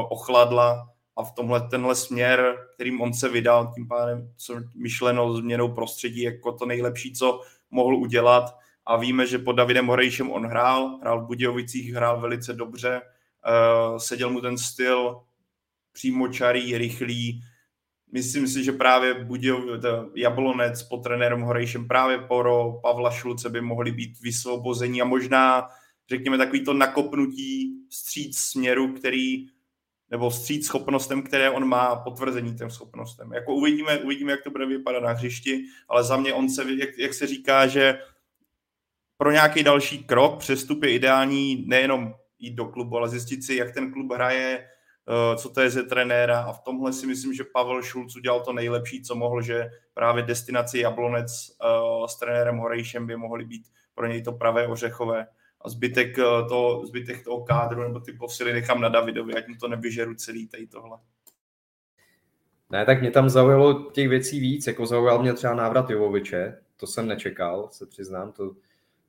ochladla 0.10 0.90
a 1.16 1.24
v 1.24 1.32
tomhle 1.32 1.62
tenhle 1.62 1.96
směr, 1.96 2.68
kterým 2.74 3.02
on 3.02 3.14
se 3.14 3.30
vydal, 3.30 3.72
tím 3.76 3.88
pádem 3.88 4.34
co 4.38 4.56
myšleno 4.76 5.34
změnou 5.34 5.74
prostředí 5.74 6.22
jako 6.22 6.52
to 6.52 6.66
nejlepší, 6.66 7.14
co 7.14 7.42
mohl 7.72 7.96
udělat. 7.96 8.58
A 8.86 8.98
víme, 8.98 9.28
že 9.28 9.38
pod 9.38 9.52
Davidem 9.52 9.88
Horejšem 9.88 10.32
on 10.32 10.46
hrál, 10.46 10.98
hrál 11.02 11.22
v 11.22 11.28
Budějovicích, 11.28 11.94
hrál 11.94 12.22
velice 12.22 12.54
dobře, 12.54 13.02
uh, 13.02 13.98
seděl 13.98 14.30
mu 14.30 14.42
ten 14.42 14.58
styl 14.58 15.22
přímočarý, 15.92 16.78
rychlý, 16.78 17.44
myslím 18.12 18.48
si, 18.48 18.64
že 18.64 18.72
právě 18.72 19.14
Budějov, 19.14 19.64
Jablonec 20.16 20.84
pod 20.84 21.04
trenérem 21.04 21.42
Horejšem, 21.42 21.88
právě 21.88 22.18
Poro, 22.18 22.80
Pavla 22.84 23.12
Šulce 23.12 23.50
by 23.50 23.62
mohli 23.62 23.92
být 23.92 24.22
vysvobození 24.22 25.02
a 25.02 25.06
možná, 25.06 25.68
řekněme, 26.10 26.38
takový 26.38 26.64
to 26.64 26.74
nakopnutí 26.74 27.78
stříc 27.90 28.38
směru, 28.38 28.94
který 28.94 29.48
nebo 30.12 30.30
vstříc 30.30 30.66
schopnostem, 30.66 31.24
které 31.24 31.50
on 31.50 31.66
má, 31.66 31.96
potvrzení 31.96 32.56
těm 32.56 32.70
schopnostem. 32.70 33.34
Jako 33.34 33.56
uvidíme, 33.56 33.98
uvidíme, 33.98 34.32
jak 34.32 34.44
to 34.44 34.52
bude 34.52 34.66
vypadat 34.66 35.04
na 35.04 35.12
hřišti, 35.12 35.64
ale 35.90 36.04
za 36.04 36.18
mě 36.18 36.34
on 36.34 36.50
se, 36.50 36.66
jak, 36.74 36.98
jak 36.98 37.14
se 37.14 37.28
říká, 37.28 37.68
že 37.68 38.00
pro 39.18 39.32
nějaký 39.32 39.64
další 39.64 40.04
krok, 40.04 40.40
přestup 40.40 40.84
je 40.84 40.92
ideální 40.92 41.64
nejenom 41.68 42.14
jít 42.40 42.54
do 42.54 42.66
klubu, 42.66 42.98
ale 42.98 43.10
zjistit 43.10 43.44
si, 43.44 43.56
jak 43.56 43.74
ten 43.74 43.94
klub 43.94 44.12
hraje, 44.14 44.68
co 45.36 45.50
to 45.50 45.62
je 45.62 45.70
ze 45.70 45.84
trenéra. 45.84 46.42
A 46.42 46.54
v 46.54 46.62
tomhle 46.62 46.94
si 46.94 47.08
myslím, 47.08 47.34
že 47.34 47.44
Pavel 47.44 47.82
Šulc 47.82 48.16
udělal 48.16 48.42
to 48.42 48.54
nejlepší, 48.54 49.02
co 49.02 49.16
mohl, 49.16 49.42
že 49.42 49.70
právě 49.94 50.24
destinaci 50.24 50.80
Jablonec 50.80 51.32
eh, 51.32 52.08
s 52.08 52.20
trenérem 52.20 52.58
Horejšem 52.58 53.08
by 53.08 53.18
mohly 53.18 53.46
být 53.46 53.66
pro 53.96 54.08
něj 54.08 54.22
to 54.22 54.32
pravé 54.32 54.68
ořechové. 54.68 55.28
A 55.62 55.70
zbytek, 55.70 56.20
eh, 56.20 56.24
to, 56.50 56.82
zbytek 56.86 57.24
toho 57.24 57.44
kádru 57.44 57.84
nebo 57.84 58.00
ty 58.00 58.14
posily 58.14 58.54
nechám 58.54 58.82
na 58.82 58.90
Davidovi, 58.90 59.34
ať 59.36 59.48
mu 59.48 59.56
to 59.56 59.68
nevyžeru 59.68 60.16
celý 60.16 60.48
tady 60.48 60.68
tohle. 60.68 60.98
Ne, 62.70 62.86
tak 62.86 63.02
mě 63.02 63.12
tam 63.12 63.30
zaujalo 63.30 63.92
těch 63.92 64.10
věcí 64.10 64.40
víc, 64.40 64.68
jako 64.68 64.86
zaujal 64.86 65.22
mě 65.22 65.34
třeba 65.34 65.54
návrat 65.54 65.90
Jovoviče, 65.90 66.58
to 66.78 66.88
jsem 66.88 67.08
nečekal, 67.08 67.70
se 67.72 67.86
přiznám, 67.86 68.32
to, 68.32 68.50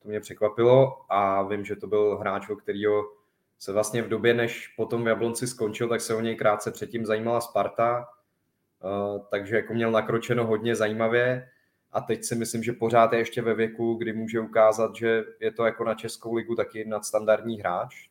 to 0.02 0.08
mě 0.08 0.20
překvapilo. 0.20 1.04
A 1.08 1.42
vím, 1.42 1.64
že 1.64 1.76
to 1.76 1.86
byl 1.86 2.16
hráč, 2.16 2.48
o 2.48 2.56
kterýho 2.56 3.02
se 3.62 3.72
vlastně 3.72 4.02
v 4.02 4.08
době, 4.08 4.34
než 4.34 4.68
potom 4.68 5.04
v 5.04 5.08
Jablonci 5.08 5.46
skončil, 5.46 5.88
tak 5.88 6.00
se 6.00 6.14
o 6.14 6.20
něj 6.20 6.36
krátce 6.36 6.70
předtím 6.70 7.06
zajímala 7.06 7.40
Sparta, 7.40 8.08
uh, 8.84 9.20
takže 9.30 9.56
jako 9.56 9.74
měl 9.74 9.90
nakročeno 9.90 10.46
hodně 10.46 10.76
zajímavě 10.76 11.48
a 11.92 12.00
teď 12.00 12.24
si 12.24 12.34
myslím, 12.34 12.62
že 12.62 12.72
pořád 12.72 13.12
je 13.12 13.18
ještě 13.18 13.42
ve 13.42 13.54
věku, 13.54 13.94
kdy 13.94 14.12
může 14.12 14.40
ukázat, 14.40 14.96
že 14.96 15.24
je 15.40 15.52
to 15.52 15.64
jako 15.64 15.84
na 15.84 15.94
Českou 15.94 16.34
ligu 16.34 16.54
taky 16.54 16.84
nadstandardní 16.84 17.58
hráč. 17.58 18.08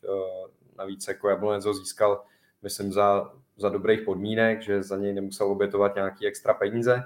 Navíc 0.77 1.07
jako 1.07 1.29
Jablonec 1.29 1.65
ho 1.65 1.73
získal, 1.73 2.23
myslím, 2.61 2.91
za, 2.91 3.33
za 3.57 3.69
dobrých 3.69 4.01
podmínek, 4.01 4.61
že 4.61 4.83
za 4.83 4.97
něj 4.97 5.13
nemusel 5.13 5.47
obětovat 5.47 5.95
nějaký 5.95 6.27
extra 6.27 6.53
peníze. 6.53 7.03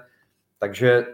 Takže 0.58 1.06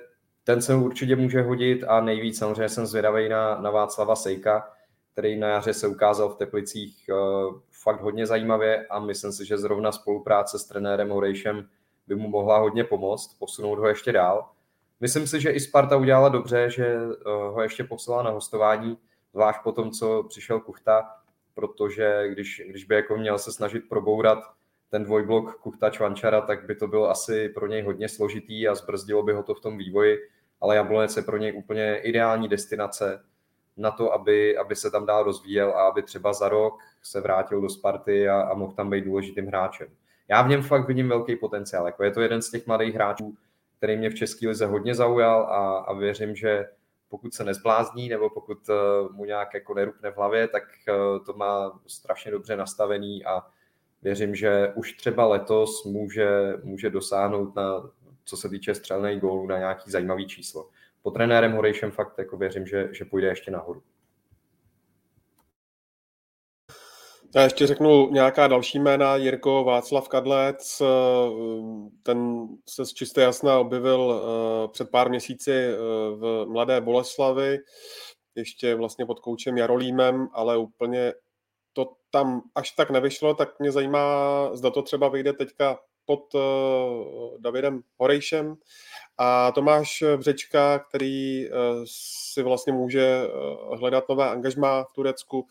ten 0.45 0.63
se 0.63 0.75
určitě 0.75 1.17
může 1.17 1.43
hodit 1.43 1.85
a 1.85 2.01
nejvíc 2.01 2.39
samozřejmě 2.39 2.69
jsem 2.69 2.87
zvědavý 2.87 3.29
na, 3.29 3.61
na 3.61 3.71
Václava 3.71 4.17
Sejka, 4.17 4.69
který 5.13 5.39
na 5.39 5.49
jaře 5.49 5.75
se 5.75 5.89
ukázal 5.89 6.29
v 6.29 6.37
Teplicích 6.37 7.05
uh, 7.11 7.61
fakt 7.83 8.01
hodně 8.01 8.27
zajímavě 8.27 8.87
a 8.87 9.01
myslím 9.01 9.33
si, 9.33 9.47
že 9.47 9.59
zrovna 9.59 9.93
spolupráce 9.93 10.59
s 10.59 10.65
trenérem 10.65 11.11
Horejšem 11.11 11.69
by 12.07 12.15
mu 12.15 12.29
mohla 12.29 12.59
hodně 12.59 12.85
pomoct, 12.85 13.39
posunout 13.39 13.79
ho 13.79 13.89
ještě 13.89 14.13
dál. 14.13 14.51
Myslím 15.01 15.27
si, 15.27 15.41
že 15.41 15.51
i 15.51 15.61
Sparta 15.61 15.97
udělala 15.97 16.29
dobře, 16.29 16.71
že 16.71 16.87
eh, 16.87 17.15
ho 17.25 17.63
ještě 17.63 17.85
poslala 17.85 18.23
na 18.23 18.31
hostování, 18.31 18.99
zvlášť 19.33 19.59
po 19.63 19.73
tom, 19.73 19.91
co 19.91 20.23
přišel 20.29 20.61
Kuchta, 20.61 21.11
protože 21.55 22.29
když, 22.29 22.63
když 22.69 22.85
by 22.85 22.95
jako 22.95 23.17
měl 23.17 23.39
se 23.39 23.53
snažit 23.53 23.89
probourat 23.89 24.39
ten 24.91 25.05
dvojblok 25.05 25.61
Kuchta 25.61 25.91
Čvančara, 25.91 26.41
tak 26.41 26.67
by 26.67 26.75
to 26.75 26.87
bylo 26.87 27.11
asi 27.11 27.49
pro 27.49 27.67
něj 27.67 27.83
hodně 27.83 28.09
složitý 28.09 28.69
a 28.69 28.75
zbrzdilo 28.75 29.23
by 29.23 29.33
ho 29.33 29.43
to 29.43 29.55
v 29.55 29.61
tom 29.61 29.79
vývoji, 29.79 30.19
ale 30.61 30.77
Jablonec 30.77 31.17
je 31.17 31.23
pro 31.23 31.37
něj 31.37 31.59
úplně 31.59 31.97
ideální 31.97 32.49
destinace 32.49 33.25
na 33.77 33.91
to, 33.91 34.13
aby, 34.13 34.57
aby 34.57 34.77
se 34.77 34.91
tam 34.91 35.07
dál 35.07 35.23
rozvíjel 35.23 35.71
a 35.71 35.89
aby 35.89 36.03
třeba 36.03 36.33
za 36.33 36.49
rok 36.49 36.79
se 37.03 37.21
vrátil 37.21 37.61
do 37.61 37.69
Sparty 37.69 38.29
a, 38.29 38.41
a 38.41 38.55
mohl 38.55 38.73
tam 38.73 38.91
být 38.91 39.05
důležitým 39.05 39.47
hráčem. 39.47 39.89
Já 40.29 40.43
v 40.43 40.49
něm 40.49 40.63
fakt 40.63 40.89
vidím 40.89 41.09
velký 41.09 41.37
potenciál. 41.37 41.87
Jako 41.87 42.05
je 42.05 42.11
to 42.11 42.21
jeden 42.21 42.43
z 42.43 42.51
těch 42.51 42.67
mladých 42.67 42.95
hráčů, 42.95 43.35
který 43.77 43.97
mě 43.97 44.11
v 44.11 44.15
České 44.15 44.49
lize 44.49 44.67
hodně 44.67 44.95
zaujal 44.95 45.43
a, 45.43 45.79
a 45.79 45.93
věřím, 45.93 46.37
že 46.37 46.69
pokud 47.09 47.35
se 47.35 47.45
nezblázní 47.45 48.09
nebo 48.09 48.31
pokud 48.31 48.59
uh, 48.69 49.17
mu 49.17 49.25
nějak 49.25 49.55
jako 49.55 49.75
nerupne 49.75 50.11
v 50.11 50.17
hlavě, 50.17 50.49
tak 50.49 50.63
uh, 50.89 51.25
to 51.25 51.33
má 51.33 51.81
strašně 51.87 52.31
dobře 52.31 52.57
nastavený 52.57 53.25
a 53.25 53.43
věřím, 54.03 54.35
že 54.35 54.73
už 54.75 54.93
třeba 54.93 55.27
letos 55.27 55.85
může, 55.85 56.55
může 56.63 56.91
dosáhnout 56.91 57.57
na, 57.57 57.91
co 58.25 58.37
se 58.37 58.49
týče 58.49 58.75
střelných 58.75 59.21
gólů, 59.21 59.47
na 59.47 59.59
nějaký 59.59 59.91
zajímavý 59.91 60.27
číslo. 60.27 60.69
Po 61.03 61.11
trenérem 61.11 61.53
Horejšem 61.53 61.91
fakt 61.91 62.19
jako 62.19 62.37
věřím, 62.37 62.67
že, 62.67 62.89
že 62.93 63.05
půjde 63.05 63.29
ještě 63.29 63.51
nahoru. 63.51 63.83
Já 67.35 67.43
ještě 67.43 67.67
řeknu 67.67 68.11
nějaká 68.11 68.47
další 68.47 68.79
jména. 68.79 69.17
Jirko 69.17 69.65
Václav 69.65 70.09
Kadlec, 70.09 70.81
eh, 70.81 70.87
ten 72.03 72.49
se 72.69 72.87
z 72.87 72.93
čisté 72.93 73.23
jasna 73.23 73.59
objevil 73.59 74.23
eh, 74.23 74.69
před 74.69 74.91
pár 74.91 75.11
měsíci 75.11 75.53
eh, 75.53 75.77
v 76.17 76.45
Mladé 76.49 76.81
Boleslavi, 76.81 77.59
ještě 78.35 78.75
vlastně 78.75 79.07
pod 79.07 79.21
koučem 79.21 79.59
Jarolímem, 79.59 80.29
ale 80.33 80.57
úplně 80.57 81.13
to 81.73 81.93
tam 82.11 82.43
až 82.55 82.71
tak 82.71 82.91
nevyšlo, 82.91 83.35
tak 83.35 83.61
mě 83.61 83.73
zajímá, 83.73 84.51
zda 84.53 84.71
to 84.71 84.83
třeba 84.83 85.09
vyjde 85.09 85.33
teďka 85.33 85.79
pod 86.05 86.35
Davidem 87.39 87.81
Horejšem. 87.99 88.57
A 89.19 89.53
Tomáš 89.53 90.05
Břečka, 90.17 90.79
který 90.79 91.49
si 91.85 92.43
vlastně 92.43 92.73
může 92.73 93.23
hledat 93.75 94.09
nové 94.09 94.31
angažmá 94.31 94.85
v 94.85 94.93
Turecku, 94.93 95.47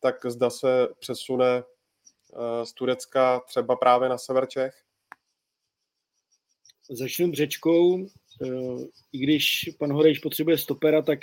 tak 0.00 0.26
zda 0.26 0.50
se 0.50 0.88
přesune 0.98 1.58
eh, 1.58 2.66
z 2.66 2.72
Turecka 2.72 3.40
třeba 3.40 3.76
právě 3.76 4.08
na 4.08 4.18
sever 4.18 4.46
Čech? 4.46 4.74
Začnu 6.90 7.30
břečkou. 7.30 8.06
Eh, 8.42 8.84
I 9.12 9.18
když 9.18 9.70
pan 9.78 9.92
Horejš 9.92 10.18
potřebuje 10.18 10.58
stopera, 10.58 11.02
tak 11.02 11.18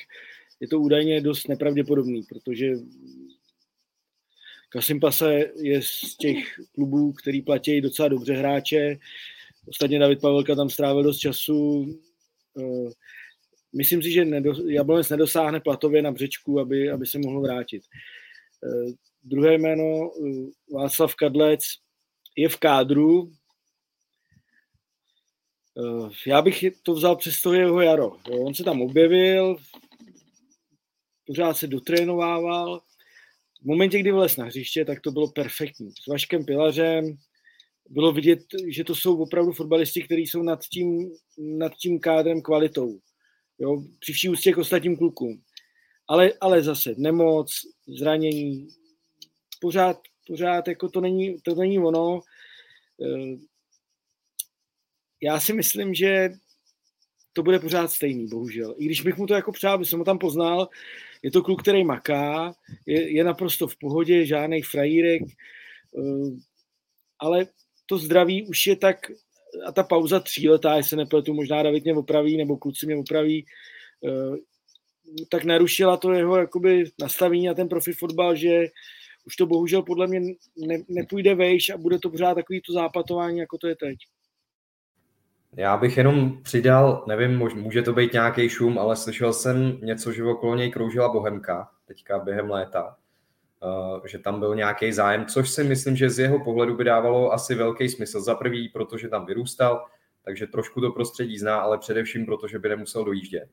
je 0.60 0.68
to 0.68 0.80
údajně 0.80 1.22
dost 1.22 1.48
nepravděpodobný, 1.48 2.24
protože 2.24 2.72
Kasim 4.70 5.00
Pase 5.00 5.52
je 5.56 5.82
z 5.82 6.16
těch 6.18 6.60
klubů, 6.76 7.14
který 7.14 7.42
platí 7.42 7.82
docela 7.82 8.08
dobře 8.08 8.34
hráče. 8.34 8.98
Ostatně 9.68 10.00
David 10.00 10.22
Pavelka 10.22 10.56
tam 10.56 10.70
strávil 10.70 11.04
dost 11.04 11.18
času. 11.18 11.86
Eh, 12.60 12.90
myslím 13.76 14.04
si, 14.04 14.12
že 14.12 14.28
Jablonec 14.68 15.10
nedosáhne 15.10 15.60
platově 15.60 16.02
na 16.02 16.12
břečku, 16.12 16.60
aby, 16.60 16.92
aby 16.92 17.06
se 17.06 17.20
mohl 17.20 17.42
vrátit. 17.42 17.84
Eh, 18.64 18.94
druhé 19.24 19.54
jméno 19.58 20.12
eh, 20.12 20.74
Václav 20.74 21.16
Kadlec 21.16 21.62
je 22.36 22.50
v 22.50 22.58
kádru. 22.58 23.32
Já 26.28 26.42
bych 26.42 26.66
to 26.84 26.94
vzal 26.94 27.16
přes 27.16 27.42
to 27.42 27.54
jeho 27.54 27.82
jaro. 27.82 28.18
On 28.40 28.54
se 28.54 28.64
tam 28.64 28.82
objevil, 28.82 29.58
pořád 31.28 31.58
se 31.58 31.68
dotrénovával. 31.68 32.82
V 33.62 33.66
momentě, 33.66 34.00
kdy 34.00 34.12
vlez 34.12 34.38
na 34.38 34.46
hřiště, 34.46 34.86
tak 34.86 35.02
to 35.02 35.12
bylo 35.12 35.28
perfektní. 35.32 35.92
S 35.92 36.08
Vaškem 36.08 36.46
Pilařem 36.46 37.18
bylo 37.90 38.12
vidět, 38.12 38.40
že 38.68 38.84
to 38.84 38.96
jsou 38.96 39.18
opravdu 39.22 39.52
fotbalisti, 39.52 40.04
kteří 40.04 40.22
jsou 40.22 40.44
nad 40.44 40.66
tím, 40.66 41.12
nad 41.38 41.74
tím 41.76 42.00
kádrem 42.00 42.42
kvalitou. 42.42 43.00
Jo, 43.60 43.84
při 44.00 44.14
vší 44.14 44.30
ústě 44.30 44.54
k 44.54 44.58
ostatním 44.58 44.98
klukům. 44.98 45.42
Ale, 46.08 46.34
ale 46.42 46.64
zase 46.64 46.94
nemoc, 46.98 47.52
zranění, 47.88 48.68
pořád, 49.62 50.02
pořád 50.28 50.68
jako 50.68 50.90
to 50.90 51.02
není, 51.02 51.42
to 51.42 51.56
není 51.56 51.80
ono. 51.80 52.22
Eh, 53.06 53.38
já 55.22 55.40
si 55.40 55.54
myslím, 55.54 55.94
že 55.94 56.30
to 57.34 57.44
bude 57.44 57.60
pořád 57.60 57.92
stejný, 57.92 58.28
bohužel. 58.28 58.76
I 58.78 58.86
když 58.86 59.02
bych 59.02 59.18
mu 59.18 59.28
to 59.28 59.34
jako 59.34 59.52
přál, 59.52 59.78
bych 59.78 59.90
jsem 59.90 60.00
ho 60.00 60.06
tam 60.06 60.20
poznal, 60.20 60.70
je 61.24 61.32
to 61.32 61.42
kluk, 61.42 61.62
který 61.62 61.84
maká, 61.84 62.56
je, 62.86 63.12
je 63.16 63.24
naprosto 63.24 63.68
v 63.68 63.78
pohodě, 63.78 64.26
žádný 64.26 64.62
frajírek, 64.62 65.22
eh, 65.24 66.40
ale 67.20 67.48
to 67.86 67.98
zdraví 67.98 68.48
už 68.48 68.68
je 68.68 68.76
tak, 68.76 68.98
a 69.68 69.72
ta 69.72 69.84
pauza 69.84 70.20
tříletá, 70.20 70.76
jestli 70.76 70.98
nepletu, 70.98 71.34
možná 71.34 71.64
David 71.64 71.84
mě 71.84 71.94
opraví, 71.94 72.38
nebo 72.38 72.58
kluci 72.58 72.86
mě 72.86 72.96
opraví, 72.96 73.46
eh, 74.06 74.38
tak 75.30 75.44
narušila 75.44 75.98
to 75.98 76.12
jeho 76.12 76.38
jakoby 76.38 76.84
nastavení 77.02 77.48
na 77.48 77.54
ten 77.54 77.68
profi 77.68 77.94
fotbal, 77.94 78.36
že 78.36 78.68
už 79.26 79.36
to 79.36 79.46
bohužel 79.46 79.82
podle 79.82 80.08
mě 80.08 80.20
ne, 80.68 80.78
nepůjde 80.90 81.36
vejš 81.36 81.70
a 81.70 81.78
bude 81.78 82.00
to 82.00 82.10
pořád 82.10 82.36
takový 82.36 82.62
to 82.62 82.74
zápatování, 82.74 83.40
jako 83.40 83.58
to 83.58 83.68
je 83.68 83.76
teď. 83.76 83.98
Já 85.58 85.78
bych 85.78 85.98
jenom 85.98 86.44
přidal, 86.44 87.04
nevím, 87.08 87.38
může 87.56 87.82
to 87.82 87.94
být 87.94 88.14
nějaký 88.14 88.50
šum, 88.50 88.80
ale 88.80 88.96
slyšel 88.96 89.34
jsem 89.34 89.80
něco, 89.82 90.12
že 90.12 90.24
okolo 90.24 90.56
něj 90.56 90.72
kroužila 90.72 91.10
Bohemka 91.10 91.70
teďka 91.88 92.20
během 92.20 92.50
léta, 92.50 92.96
že 94.06 94.20
tam 94.20 94.40
byl 94.40 94.56
nějaký 94.56 94.94
zájem, 94.94 95.26
což 95.26 95.50
si 95.50 95.64
myslím, 95.64 95.96
že 95.96 96.10
z 96.10 96.20
jeho 96.20 96.44
pohledu 96.44 96.76
by 96.76 96.84
dávalo 96.84 97.34
asi 97.34 97.56
velký 97.56 97.90
smysl. 97.90 98.22
Za 98.22 98.36
prvý, 98.36 98.70
protože 98.70 99.10
tam 99.10 99.26
vyrůstal, 99.26 99.86
takže 100.24 100.48
trošku 100.48 100.82
to 100.82 100.92
prostředí 100.92 101.38
zná, 101.38 101.60
ale 101.60 101.78
především 101.78 102.26
protože 102.26 102.60
by 102.60 102.70
nemusel 102.70 103.04
dojíždět. 103.04 103.50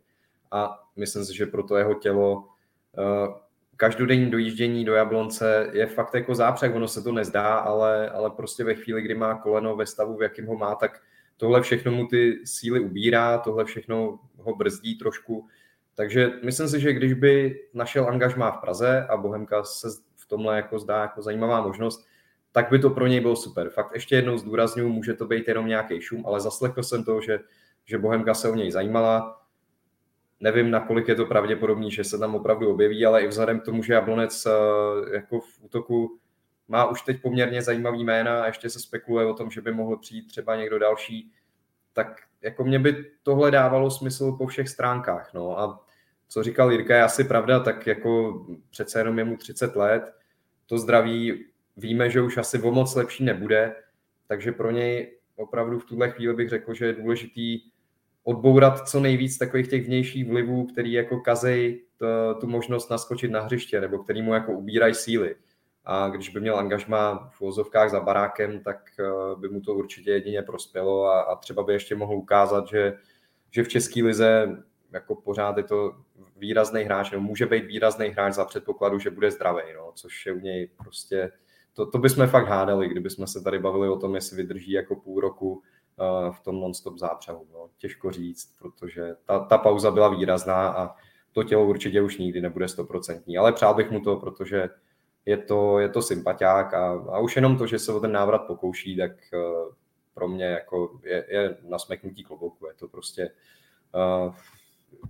A 0.51 0.81
myslím 0.97 1.25
si, 1.25 1.37
že 1.37 1.47
pro 1.47 1.63
to 1.63 1.77
jeho 1.77 1.95
tělo 1.95 2.37
uh, 2.37 3.35
každodenní 3.77 4.31
dojíždění 4.31 4.85
do 4.85 4.95
Jablonce 4.95 5.71
je 5.73 5.87
fakt 5.87 6.15
jako 6.15 6.35
zápřeh, 6.35 6.75
ono 6.75 6.89
se 6.89 7.03
to 7.03 7.13
nezdá, 7.13 7.55
ale, 7.55 8.11
ale 8.11 8.31
prostě 8.31 8.65
ve 8.65 8.75
chvíli, 8.75 9.03
kdy 9.03 9.15
má 9.15 9.35
koleno 9.35 9.77
ve 9.77 9.87
stavu, 9.87 10.17
v 10.17 10.23
jakém 10.23 10.47
ho 10.47 10.57
má, 10.57 10.75
tak 10.75 11.01
tohle 11.37 11.63
všechno 11.63 11.93
mu 11.93 12.07
ty 12.07 12.41
síly 12.45 12.81
ubírá, 12.81 13.39
tohle 13.39 13.65
všechno 13.65 14.19
ho 14.37 14.57
brzdí 14.57 14.99
trošku. 14.99 15.49
Takže 15.95 16.31
myslím 16.43 16.69
si, 16.69 16.81
že 16.81 16.93
když 16.93 17.13
by 17.13 17.61
našel 17.75 18.09
angažmá 18.09 18.51
v 18.51 18.61
Praze 18.61 19.07
a 19.07 19.17
Bohemka 19.17 19.65
se 19.65 19.89
v 20.17 20.27
tomhle 20.27 20.57
jako 20.57 20.79
zdá 20.79 21.01
jako 21.03 21.23
zajímavá 21.23 21.61
možnost, 21.67 22.07
tak 22.53 22.71
by 22.71 22.79
to 22.79 22.91
pro 22.91 23.07
něj 23.07 23.21
bylo 23.21 23.37
super. 23.37 23.71
Fakt 23.71 23.95
ještě 23.95 24.15
jednou 24.15 24.39
zdůraznuju, 24.39 24.89
může 24.89 25.15
to 25.15 25.27
být 25.27 25.49
jenom 25.49 25.67
nějaký 25.67 26.01
šum, 26.01 26.27
ale 26.27 26.41
zaslechl 26.41 26.83
jsem 26.83 27.05
to, 27.05 27.21
že, 27.21 27.39
že 27.85 27.99
Bohemka 27.99 28.35
se 28.35 28.51
o 28.51 28.55
něj 28.55 28.71
zajímala. 28.71 29.43
Nevím, 30.41 30.71
nakolik 30.71 31.09
je 31.09 31.15
to 31.15 31.27
pravděpodobný, 31.27 31.91
že 31.91 32.05
se 32.05 32.19
tam 32.19 32.35
opravdu 32.35 32.71
objeví, 32.71 33.07
ale 33.07 33.23
i 33.23 33.29
vzhledem 33.29 33.61
k 33.61 33.65
tomu, 33.65 33.83
že 33.83 33.93
Jablonec 33.93 34.47
eh, 34.47 34.51
jako 35.15 35.41
v 35.41 35.61
útoku 35.61 36.19
má 36.69 36.87
už 36.87 37.03
teď 37.03 37.23
poměrně 37.23 37.63
zajímavý 37.63 38.05
jména 38.05 38.43
a 38.43 38.47
ještě 38.47 38.71
se 38.71 38.81
spekuluje 38.81 39.27
o 39.27 39.35
tom, 39.35 39.51
že 39.51 39.61
by 39.61 39.73
mohl 39.73 39.97
přijít 39.97 40.27
třeba 40.27 40.57
někdo 40.57 40.79
další, 40.79 41.33
tak 41.93 42.21
jako 42.43 42.65
mě 42.65 42.79
by 42.79 43.05
tohle 43.23 43.51
dávalo 43.51 43.91
smysl 43.91 44.33
po 44.33 44.47
všech 44.47 44.69
stránkách. 44.69 45.31
No. 45.35 45.61
A 45.61 45.85
co 46.29 46.43
říkal 46.43 46.73
Jirka, 46.73 46.97
je 46.97 47.03
asi 47.03 47.25
pravda, 47.25 47.61
tak 47.61 47.87
jako 47.87 48.43
přece 48.71 49.01
jenom 49.01 49.19
je 49.19 49.25
mu 49.25 49.37
30 49.37 49.77
let, 49.77 50.13
to 50.67 50.79
zdraví 50.79 51.45
víme, 51.77 52.11
že 52.11 52.23
už 52.23 52.37
asi 52.37 52.63
o 52.63 52.73
moc 52.73 52.95
lepší 52.95 53.25
nebude, 53.25 53.77
takže 54.29 54.53
pro 54.53 54.71
něj 54.71 55.19
opravdu 55.37 55.79
v 55.79 55.85
tuhle 55.85 56.11
chvíli 56.11 56.35
bych 56.35 56.49
řekl, 56.49 56.75
že 56.75 56.87
je 56.87 56.93
důležitý 56.93 57.61
odbourat 58.25 58.89
co 58.89 59.01
nejvíc 59.01 59.39
takových 59.39 59.69
těch 59.69 59.87
vnějších 59.87 60.29
vlivů, 60.29 60.67
který 60.67 60.93
jako 60.93 61.21
kazej 61.21 61.83
tu 62.41 62.47
možnost 62.47 62.91
naskočit 62.91 63.31
na 63.31 63.41
hřiště, 63.41 63.81
nebo 63.81 63.99
který 63.99 64.23
mu 64.23 64.35
jako 64.35 64.53
ubírají 64.53 64.95
síly 64.95 65.35
a 65.85 66.09
když 66.09 66.29
by 66.29 66.41
měl 66.41 66.59
angažma 66.59 67.31
v 67.33 67.41
vozovkách 67.41 67.91
za 67.91 68.01
barákem, 68.01 68.61
tak 68.61 68.91
eh, 69.01 69.05
by 69.37 69.49
mu 69.49 69.61
to 69.61 69.75
určitě 69.75 70.11
jedině 70.11 70.43
prospělo 70.43 71.05
a, 71.05 71.21
a 71.21 71.37
třeba 71.37 71.63
by 71.63 71.73
ještě 71.73 71.95
mohl 71.95 72.15
ukázat, 72.15 72.69
že, 72.69 72.99
že 73.51 73.63
v 73.63 73.69
České 73.69 74.03
lize 74.03 74.63
jako 74.93 75.15
pořád 75.15 75.57
je 75.57 75.63
to 75.63 75.93
výrazný 76.37 76.83
hráč, 76.83 77.11
nebo 77.11 77.23
může 77.23 77.47
být 77.47 77.67
výrazný 77.67 78.09
hráč 78.09 78.33
za 78.33 78.45
předpokladu, 78.45 78.99
že 78.99 79.11
bude 79.11 79.31
zdravý, 79.31 79.63
no, 79.77 79.93
což 79.95 80.27
je 80.27 80.33
u 80.33 80.41
něj 80.41 80.71
prostě, 80.77 81.33
to, 81.75 81.87
to 81.87 81.99
bychom 81.99 82.27
fakt 82.27 82.49
hádali, 82.49 82.89
kdybychom 82.89 83.27
se 83.27 83.43
tady 83.43 83.59
bavili 83.59 83.89
o 83.89 83.99
tom, 83.99 84.15
jestli 84.15 84.37
vydrží 84.37 84.73
jako 84.73 84.97
půl 84.97 85.21
roku 85.21 85.53
uh, 85.53 86.33
v 86.35 86.41
tom 86.41 86.61
non-stop 86.61 86.99
zápřehu. 86.99 87.47
No. 87.53 87.69
Těžko 87.77 88.11
říct, 88.11 88.55
protože 88.59 89.17
ta, 89.25 89.39
ta 89.39 89.59
pauza 89.59 89.91
byla 89.91 90.09
výrazná 90.09 90.69
a 90.69 90.95
to 91.33 91.43
tělo 91.43 91.67
určitě 91.67 92.03
už 92.03 92.19
nikdy 92.19 92.41
nebude 92.41 92.69
stoprocentní, 92.69 93.39
ale 93.39 93.53
přál 93.53 93.75
bych 93.75 93.91
mu 93.91 94.01
to, 94.01 94.17
protože 94.17 94.69
je 95.27 95.37
to, 95.37 95.79
je 95.79 95.89
to 95.89 96.03
sympatiák 96.03 96.75
a, 96.75 96.91
a 96.91 97.19
už 97.19 97.37
jenom 97.37 97.59
to, 97.59 97.67
že 97.67 97.79
se 97.79 97.93
o 97.93 98.01
ten 98.01 98.13
návrat 98.13 98.47
pokouší, 98.47 98.97
tak 98.97 99.11
uh, 99.33 99.75
pro 100.15 100.29
mě 100.29 100.45
jako 100.45 101.01
je, 101.03 101.25
je 101.29 101.57
na 101.69 101.79
smeknutí 101.79 102.25
klobouku. 102.25 102.67
Je 102.67 102.75
to 102.75 102.89
prostě 102.89 103.31
uh, 103.95 104.35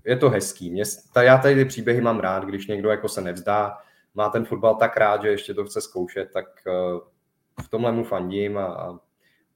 je 0.05 0.17
to 0.17 0.31
hezký. 0.31 0.71
Mě, 0.71 0.85
ta, 1.13 1.23
já 1.23 1.39
tady 1.39 1.55
ty 1.55 1.65
příběhy 1.65 2.01
mám 2.01 2.21
rád, 2.21 2.45
když 2.45 2.67
někdo 2.67 2.91
jako 2.91 3.09
se 3.09 3.21
nevzdá, 3.21 3.79
má 4.15 4.29
ten 4.29 4.45
fotbal 4.45 4.75
tak 4.75 4.97
rád, 4.97 5.23
že 5.23 5.29
ještě 5.29 5.55
to 5.55 5.65
chce 5.65 5.81
zkoušet, 5.81 6.31
tak 6.33 6.47
uh, 6.67 7.01
v 7.63 7.69
tomhle 7.69 7.93
mu 7.93 8.05
fandím 8.05 8.59
a, 8.59 8.65
a 8.65 8.99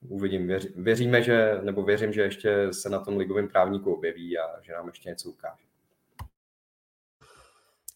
uvidím. 0.08 0.46
Věř, 0.46 0.66
věříme, 0.76 1.22
že, 1.22 1.58
nebo 1.62 1.82
věřím, 1.82 2.12
že 2.12 2.22
ještě 2.22 2.72
se 2.72 2.88
na 2.88 2.98
tom 2.98 3.16
ligovém 3.16 3.48
právníku 3.48 3.94
objeví 3.94 4.38
a 4.38 4.62
že 4.62 4.72
nám 4.72 4.86
ještě 4.86 5.08
něco 5.08 5.28
ukáže. 5.28 5.65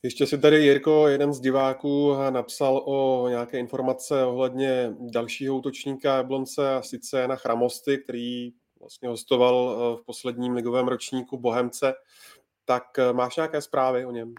Ještě 0.03 0.27
si 0.27 0.39
tady 0.39 0.57
Jirko, 0.57 1.09
jeden 1.09 1.33
z 1.33 1.41
diváků, 1.41 2.15
napsal 2.31 2.83
o 2.87 3.29
nějaké 3.29 3.59
informace 3.59 4.25
ohledně 4.25 4.95
dalšího 5.01 5.57
útočníka 5.57 6.17
Jablonce, 6.17 6.75
a 6.75 6.83
sice 6.83 7.29
na 7.29 7.37
Chramosty, 7.37 7.99
který 7.99 8.53
vlastně 8.81 9.09
hostoval 9.09 9.77
eh, 9.77 10.03
v 10.03 10.05
posledním 10.07 10.53
ligovém 10.53 10.89
ročníku 10.89 11.39
Bohemce. 11.39 11.95
Tak 12.65 12.99
eh, 12.99 13.13
máš 13.13 13.37
nějaké 13.37 13.63
zprávy 13.63 14.07
o 14.07 14.11
něm? 14.11 14.35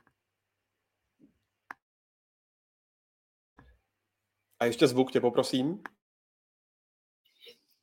A 4.60 4.66
ještě 4.66 4.88
zvuk 4.88 5.12
tě 5.12 5.22
poprosím. 5.22 5.84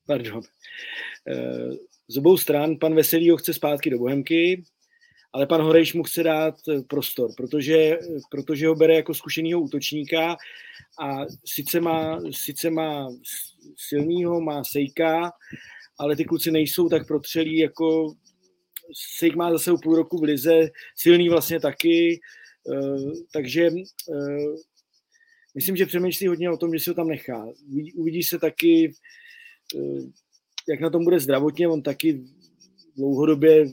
Pardon. 0.07 0.41
Eh, 1.29 1.71
z 2.09 2.17
obou 2.17 2.37
stran 2.37 2.77
pan 2.77 2.95
Veselý 2.95 3.31
ho 3.31 3.37
chce 3.37 3.55
zpátky 3.55 3.91
do 3.91 3.99
Bohemky, 3.99 4.65
ale 5.33 5.47
pan 5.47 5.63
Horejš 5.63 5.95
mu 5.95 6.03
chce 6.03 6.23
dát 6.23 6.55
eh, 6.69 6.83
prostor, 6.83 7.31
protože, 7.37 7.99
protože 8.31 8.67
ho 8.67 8.75
bere 8.75 8.95
jako 8.95 9.15
zkušenýho 9.15 9.61
útočníka 9.61 10.37
a 11.01 11.27
sice 11.45 11.81
má, 11.81 12.21
sice 12.31 12.71
má 12.71 13.09
silnýho, 13.77 14.41
má 14.41 14.65
Sejka, 14.65 15.33
ale 15.99 16.17
ty 16.17 16.25
kluci 16.25 16.51
nejsou 16.51 16.89
tak 16.89 17.07
protřelí, 17.07 17.59
jako 17.59 18.15
Sejk 19.19 19.37
má 19.37 19.53
zase 19.53 19.71
půl 19.83 19.97
roku 19.97 20.19
v 20.19 20.23
lize, 20.23 20.69
silný 20.97 21.29
vlastně 21.29 21.61
taky, 21.61 22.21
eh, 22.73 23.13
takže 23.33 23.67
eh, 23.67 24.45
myslím, 25.55 25.77
že 25.77 25.87
přemýšlí 25.87 26.27
hodně 26.27 26.51
o 26.51 26.57
tom, 26.57 26.73
že 26.75 26.81
si 26.81 26.91
ho 26.91 26.95
tam 26.95 27.09
nechá. 27.09 27.47
Uvidí 27.95 28.23
se 28.23 28.39
taky, 28.39 28.93
jak 30.69 30.81
na 30.81 30.91
tom 30.91 31.05
bude 31.05 31.21
zdravotně, 31.21 31.69
on 31.69 31.83
taky 31.83 32.25
dlouhodobě 32.97 33.67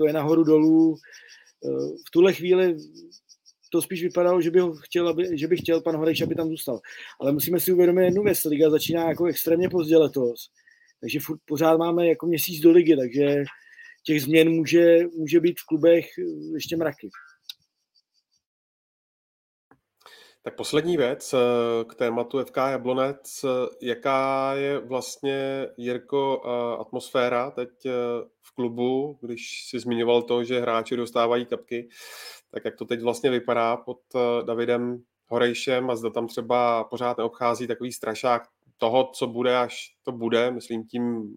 to 0.00 0.06
je 0.06 0.12
nahoru 0.12 0.44
dolů. 0.44 0.96
Eh, 0.96 1.68
v 2.06 2.10
tuhle 2.12 2.32
chvíli 2.32 2.76
to 3.72 3.82
spíš 3.82 4.02
vypadalo, 4.02 4.40
že 4.40 4.50
by, 4.50 4.60
ho 4.60 4.72
chtěl, 4.74 5.08
aby, 5.08 5.38
že 5.38 5.48
by 5.48 5.56
chtěl 5.56 5.80
pan 5.80 5.96
Horejš, 5.96 6.20
aby 6.20 6.34
tam 6.34 6.48
zůstal. 6.48 6.80
Ale 7.20 7.32
musíme 7.32 7.60
si 7.60 7.72
uvědomit 7.72 8.04
jednu 8.04 8.22
věc, 8.22 8.44
liga 8.44 8.70
začíná 8.70 9.08
jako 9.08 9.24
extrémně 9.24 9.68
pozdě 9.68 9.96
letos, 9.96 10.48
takže 11.00 11.20
furt 11.20 11.40
pořád 11.44 11.76
máme 11.76 12.08
jako 12.08 12.26
měsíc 12.26 12.60
do 12.60 12.70
ligy, 12.70 12.96
takže 12.96 13.44
těch 14.02 14.22
změn 14.22 14.50
může, 14.50 14.98
může 15.16 15.40
být 15.40 15.60
v 15.60 15.66
klubech 15.66 16.06
ještě 16.54 16.76
mraky. 16.76 17.10
Tak 20.42 20.56
poslední 20.56 20.96
věc 20.96 21.34
eh, 21.34 21.38
k 21.84 21.94
tématu 21.94 22.44
FK 22.44 22.56
Jablonec. 22.56 23.44
Jaká 23.82 24.54
je 24.54 24.78
vlastně, 24.78 25.66
Jirko, 25.76 26.42
eh, 26.44 26.80
atmosféra 26.80 27.50
teď 27.50 27.68
eh, 27.86 27.90
v 28.42 28.54
klubu, 28.54 29.18
když 29.22 29.66
si 29.68 29.78
zmiňoval 29.80 30.22
to, 30.22 30.44
že 30.44 30.60
hráči 30.60 30.96
dostávají 30.96 31.46
kapky, 31.46 31.88
tak 32.50 32.64
jak 32.64 32.76
to 32.76 32.84
teď 32.84 33.02
vlastně 33.02 33.30
vypadá 33.30 33.76
pod 33.76 33.98
Davidem 34.44 35.02
Horejšem 35.26 35.90
a 35.90 35.96
zda 35.96 36.10
tam 36.10 36.26
třeba 36.26 36.84
pořád 36.84 37.18
neobchází 37.18 37.66
takový 37.66 37.92
strašák 37.92 38.42
toho, 38.78 39.10
co 39.14 39.26
bude, 39.26 39.58
až 39.58 39.94
to 40.02 40.12
bude, 40.12 40.50
myslím 40.50 40.84
tím 40.84 41.34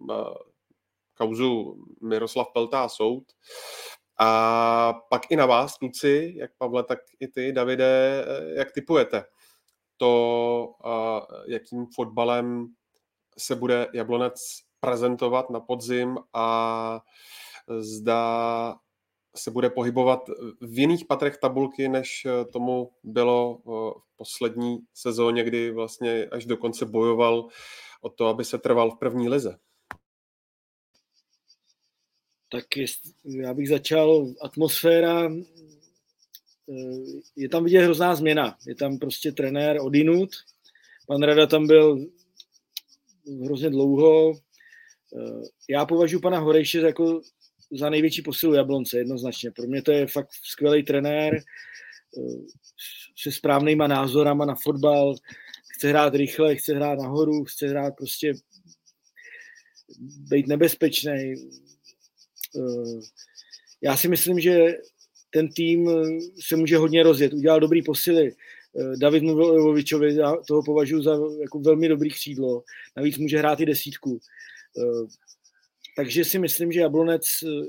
kauzu 1.14 1.76
Miroslav 2.02 2.46
Pelta 2.52 2.84
a 2.84 2.88
soud. 2.88 3.24
A 4.20 4.92
pak 5.08 5.30
i 5.30 5.36
na 5.36 5.46
vás, 5.46 5.78
kluci, 5.78 6.34
jak 6.36 6.50
Pavle, 6.58 6.84
tak 6.84 6.98
i 7.20 7.28
ty, 7.28 7.52
Davide, 7.52 8.24
jak 8.56 8.72
typujete 8.72 9.24
to, 9.96 10.74
jakým 11.46 11.86
fotbalem 11.94 12.66
se 13.38 13.54
bude 13.54 13.88
Jablonec 13.92 14.34
prezentovat 14.80 15.50
na 15.50 15.60
podzim 15.60 16.18
a 16.32 17.00
zda 17.78 18.74
se 19.36 19.50
bude 19.50 19.70
pohybovat 19.70 20.20
v 20.60 20.78
jiných 20.78 21.04
patrech 21.04 21.38
tabulky, 21.38 21.88
než 21.88 22.26
tomu 22.52 22.90
bylo 23.02 23.58
v 23.64 24.16
poslední 24.16 24.78
sezóně, 24.94 25.44
kdy 25.44 25.70
vlastně 25.70 26.28
až 26.32 26.46
do 26.46 26.56
konce 26.56 26.86
bojoval 26.86 27.48
o 28.00 28.08
to, 28.08 28.26
aby 28.26 28.44
se 28.44 28.58
trval 28.58 28.90
v 28.90 28.98
první 28.98 29.28
lize. 29.28 29.58
Tak 32.54 32.64
já 33.24 33.54
bych 33.54 33.68
začal 33.68 34.34
atmosféra 34.40 35.30
Eh, 36.70 37.20
je 37.36 37.48
tam 37.48 37.64
vidět 37.64 37.84
hrozná 37.84 38.14
změna. 38.14 38.56
Je 38.66 38.74
tam 38.74 38.98
prostě 38.98 39.32
trenér 39.32 39.76
odinut. 39.80 40.30
Pan 41.06 41.22
Rada 41.22 41.46
tam 41.46 41.66
byl 41.66 42.06
hrozně 43.44 43.70
dlouho. 43.70 44.32
Eh, 44.32 45.42
já 45.70 45.86
považuji 45.86 46.20
pana 46.20 46.38
Horejše 46.38 46.78
jako 46.78 47.20
za 47.72 47.90
největší 47.90 48.22
posilu 48.22 48.54
Jablonce, 48.54 48.98
jednoznačně. 48.98 49.50
Pro 49.50 49.66
mě 49.66 49.82
to 49.82 49.92
je 49.92 50.06
fakt 50.06 50.28
skvělý 50.42 50.82
trenér 50.82 51.34
eh, 51.34 51.40
se 53.18 53.32
správnýma 53.32 53.86
názorama 53.86 54.44
na 54.44 54.54
fotbal. 54.54 55.14
Chce 55.74 55.88
hrát 55.88 56.14
rychle, 56.14 56.56
chce 56.56 56.74
hrát 56.74 56.98
nahoru, 56.98 57.44
chce 57.44 57.68
hrát 57.68 57.96
prostě 57.96 58.34
být 60.28 60.46
nebezpečný. 60.46 61.34
Já 63.82 63.96
si 63.96 64.08
myslím, 64.08 64.40
že 64.40 64.74
ten 65.34 65.48
tým 65.48 65.88
eh, 65.88 66.20
se 66.40 66.56
může 66.56 66.76
hodně 66.76 67.02
rozjet, 67.02 67.32
udělal 67.32 67.60
dobrý 67.60 67.82
posily. 67.82 68.32
Eh, 68.32 68.96
David 68.96 69.22
mluvil 69.22 69.46
o 69.46 69.54
Jovovičovi, 69.54 70.14
já 70.14 70.36
toho 70.48 70.62
považuji 70.62 71.02
za 71.02 71.18
jako 71.40 71.58
velmi 71.60 71.88
dobrý 71.88 72.10
křídlo. 72.10 72.62
Navíc 72.96 73.18
může 73.18 73.38
hrát 73.38 73.60
i 73.60 73.66
desítku. 73.66 74.20
Eh, 74.78 75.06
takže 75.96 76.24
si 76.24 76.38
myslím, 76.38 76.72
že 76.72 76.80
Jablonec, 76.80 77.22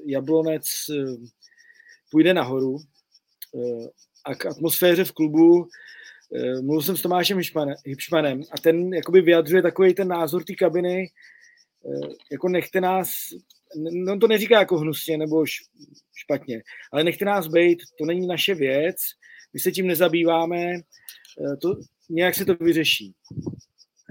Jablonec 0.06 0.64
půjde 2.12 2.34
nahoru. 2.34 2.78
A 4.26 4.36
k 4.36 4.46
atmosféře 4.46 5.04
v 5.04 5.12
klubu 5.12 5.68
mluvil 6.62 6.82
jsem 6.82 6.98
s 6.98 7.02
Tomášem 7.02 7.40
Hipšmanem 7.86 8.42
a 8.52 8.58
ten 8.62 8.94
jakoby 8.94 9.22
vyjadřuje 9.22 9.62
takový 9.62 9.94
ten 9.94 10.08
názor 10.08 10.44
té 10.44 10.56
kabiny, 10.56 11.08
jako 12.32 12.50
nechte 12.50 12.82
nás, 12.82 13.10
no 13.92 14.20
to 14.20 14.28
neříká 14.28 14.60
jako 14.60 14.78
hnusně 14.78 15.18
nebo 15.18 15.46
špatně. 16.16 16.62
Ale 16.94 17.04
nechte 17.04 17.26
nás 17.26 17.48
být, 17.48 17.80
to 18.00 18.06
není 18.06 18.28
naše 18.28 18.56
věc, 18.56 18.96
my 19.54 19.60
se 19.60 19.72
tím 19.72 19.88
nezabýváme, 19.88 20.74
eh, 20.74 21.58
to, 21.62 21.76
nějak 22.10 22.36
se 22.36 22.46
to 22.46 22.56
vyřeší. 22.56 23.14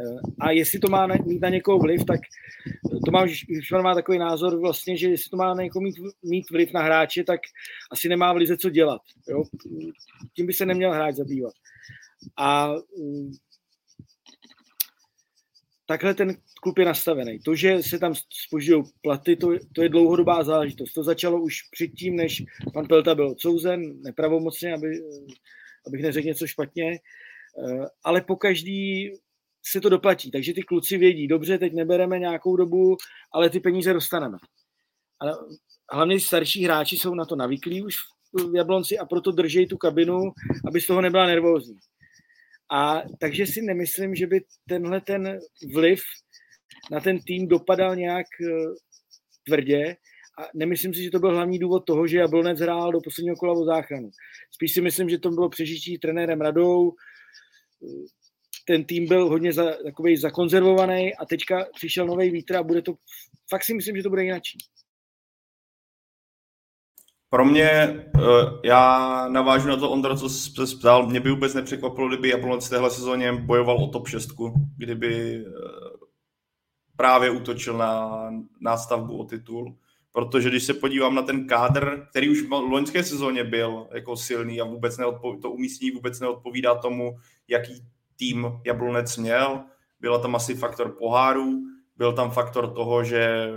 Eh, 0.00 0.18
a 0.40 0.50
jestli 0.50 0.78
to 0.78 0.88
má 0.88 1.06
mít 1.06 1.40
na 1.42 1.48
někoho 1.48 1.78
vliv, 1.78 2.04
tak 2.04 2.20
to 3.04 3.10
má, 3.10 3.24
když 3.24 3.70
má 3.82 3.94
takový 3.94 4.18
názor 4.18 4.60
vlastně, 4.60 4.96
že 4.96 5.08
jestli 5.08 5.30
to 5.30 5.36
má 5.36 5.54
na 5.54 5.62
někoho 5.62 5.82
mít, 5.82 5.94
mít 6.22 6.50
vliv 6.50 6.72
na 6.72 6.82
hráče, 6.82 7.24
tak 7.24 7.40
asi 7.92 8.08
nemá 8.08 8.32
v 8.32 8.36
lize 8.36 8.56
co 8.56 8.70
dělat. 8.70 9.00
Jo? 9.28 9.44
Tím 10.36 10.46
by 10.46 10.52
se 10.52 10.66
neměl 10.66 10.92
hráč 10.92 11.14
zabývat. 11.14 11.54
A 12.36 12.68
mm, 12.98 13.32
takhle 15.86 16.14
ten 16.14 16.36
klub 16.62 16.78
je 16.78 16.84
nastavený. 16.84 17.38
To, 17.38 17.54
že 17.54 17.82
se 17.82 17.98
tam 17.98 18.14
spožují 18.46 18.82
platy, 19.02 19.36
to, 19.36 19.52
to 19.74 19.82
je 19.82 19.88
dlouhodobá 19.88 20.44
záležitost. 20.44 20.92
To 20.92 21.04
začalo 21.04 21.42
už 21.42 21.62
předtím, 21.70 22.16
než 22.16 22.42
pan 22.72 22.86
Pelta 22.86 23.14
byl 23.14 23.28
odsouzen, 23.28 24.02
nepravomocně, 24.02 24.74
aby, 24.74 24.88
abych 25.86 26.02
neřekl 26.02 26.26
něco 26.26 26.46
špatně, 26.46 26.92
eh, 26.92 27.86
ale 28.04 28.20
po 28.20 28.36
každý 28.36 29.10
se 29.66 29.80
to 29.80 29.88
doplatí. 29.88 30.30
Takže 30.30 30.54
ty 30.54 30.62
kluci 30.62 30.98
vědí, 30.98 31.28
dobře, 31.28 31.58
teď 31.58 31.72
nebereme 31.72 32.18
nějakou 32.18 32.56
dobu, 32.56 32.96
ale 33.32 33.50
ty 33.50 33.60
peníze 33.60 33.92
dostaneme. 33.92 34.38
A 35.20 35.96
hlavně 35.96 36.20
starší 36.20 36.64
hráči 36.64 36.98
jsou 36.98 37.14
na 37.14 37.24
to 37.24 37.36
navyklí 37.36 37.82
už 37.82 37.94
v 38.52 38.56
Jablonci 38.56 38.98
a 38.98 39.06
proto 39.06 39.32
drží 39.32 39.66
tu 39.66 39.76
kabinu, 39.76 40.20
aby 40.68 40.80
z 40.80 40.86
toho 40.86 41.00
nebyla 41.00 41.26
nervózní. 41.26 41.76
A 42.72 43.02
takže 43.20 43.46
si 43.46 43.62
nemyslím, 43.62 44.14
že 44.14 44.26
by 44.26 44.40
tenhle 44.68 45.00
ten 45.00 45.38
vliv 45.74 46.00
na 46.90 47.00
ten 47.00 47.18
tým 47.18 47.48
dopadal 47.48 47.96
nějak 47.96 48.26
eh, 48.42 48.74
tvrdě 49.46 49.96
a 50.38 50.42
nemyslím 50.54 50.94
si, 50.94 51.02
že 51.02 51.10
to 51.10 51.18
byl 51.18 51.34
hlavní 51.34 51.58
důvod 51.58 51.80
toho, 51.80 52.06
že 52.06 52.18
Jablonec 52.18 52.60
hrál 52.60 52.92
do 52.92 53.00
posledního 53.04 53.36
kola 53.36 53.52
o 53.52 53.64
záchranu. 53.64 54.10
Spíš 54.50 54.74
si 54.74 54.80
myslím, 54.80 55.08
že 55.08 55.18
to 55.18 55.30
bylo 55.30 55.48
přežití 55.48 55.98
trenérem 55.98 56.40
Radou, 56.40 56.92
ten 58.66 58.84
tým 58.84 59.06
byl 59.06 59.28
hodně 59.28 59.52
za, 59.52 59.76
takový 59.84 60.16
zakonzervovaný 60.16 61.14
a 61.14 61.24
teďka 61.24 61.66
přišel 61.74 62.06
nový 62.06 62.30
vítr 62.30 62.56
a 62.56 62.62
bude 62.62 62.82
to, 62.82 62.94
fakt 63.50 63.64
si 63.64 63.74
myslím, 63.74 63.96
že 63.96 64.02
to 64.02 64.10
bude 64.10 64.24
jináčí. 64.24 64.58
Pro 67.34 67.44
mě, 67.44 67.70
eh, 67.70 68.10
já 68.64 69.28
navážu 69.28 69.68
na 69.68 69.76
to, 69.76 69.90
Ondra, 69.90 70.16
co 70.16 70.28
se 70.28 70.76
ptal, 70.78 71.06
mě 71.06 71.20
by 71.20 71.30
vůbec 71.30 71.54
nepřekvapilo, 71.54 72.08
kdyby 72.08 72.28
Jablonec 72.28 72.66
v 72.66 72.70
téhle 72.70 72.90
sezóně 72.90 73.32
bojoval 73.32 73.76
o 73.76 73.86
top 73.86 74.08
6, 74.08 74.30
kdyby 74.76 75.44
eh, 75.46 75.50
právě 76.96 77.30
útočil 77.30 77.78
na 77.78 78.24
nástavbu 78.60 79.18
o 79.18 79.24
titul. 79.24 79.76
Protože 80.12 80.50
když 80.50 80.64
se 80.64 80.74
podívám 80.74 81.14
na 81.14 81.22
ten 81.22 81.46
kádr, 81.46 82.06
který 82.10 82.28
už 82.28 82.42
v 82.42 82.52
loňské 82.52 83.04
sezóně 83.04 83.44
byl 83.44 83.88
jako 83.94 84.16
silný 84.16 84.60
a 84.60 84.64
vůbec 84.64 84.98
neodpovídá, 84.98 85.42
to 85.42 85.50
umístění 85.50 85.90
vůbec 85.90 86.20
neodpovídá 86.20 86.74
tomu, 86.74 87.18
jaký 87.48 87.84
tým 88.16 88.46
Jablonec 88.64 89.16
měl. 89.16 89.64
Byla 90.00 90.18
tam 90.18 90.36
asi 90.36 90.54
faktor 90.54 90.96
poháru, 90.98 91.62
byl 91.96 92.12
tam 92.12 92.30
faktor 92.30 92.74
toho, 92.74 93.04
že 93.04 93.48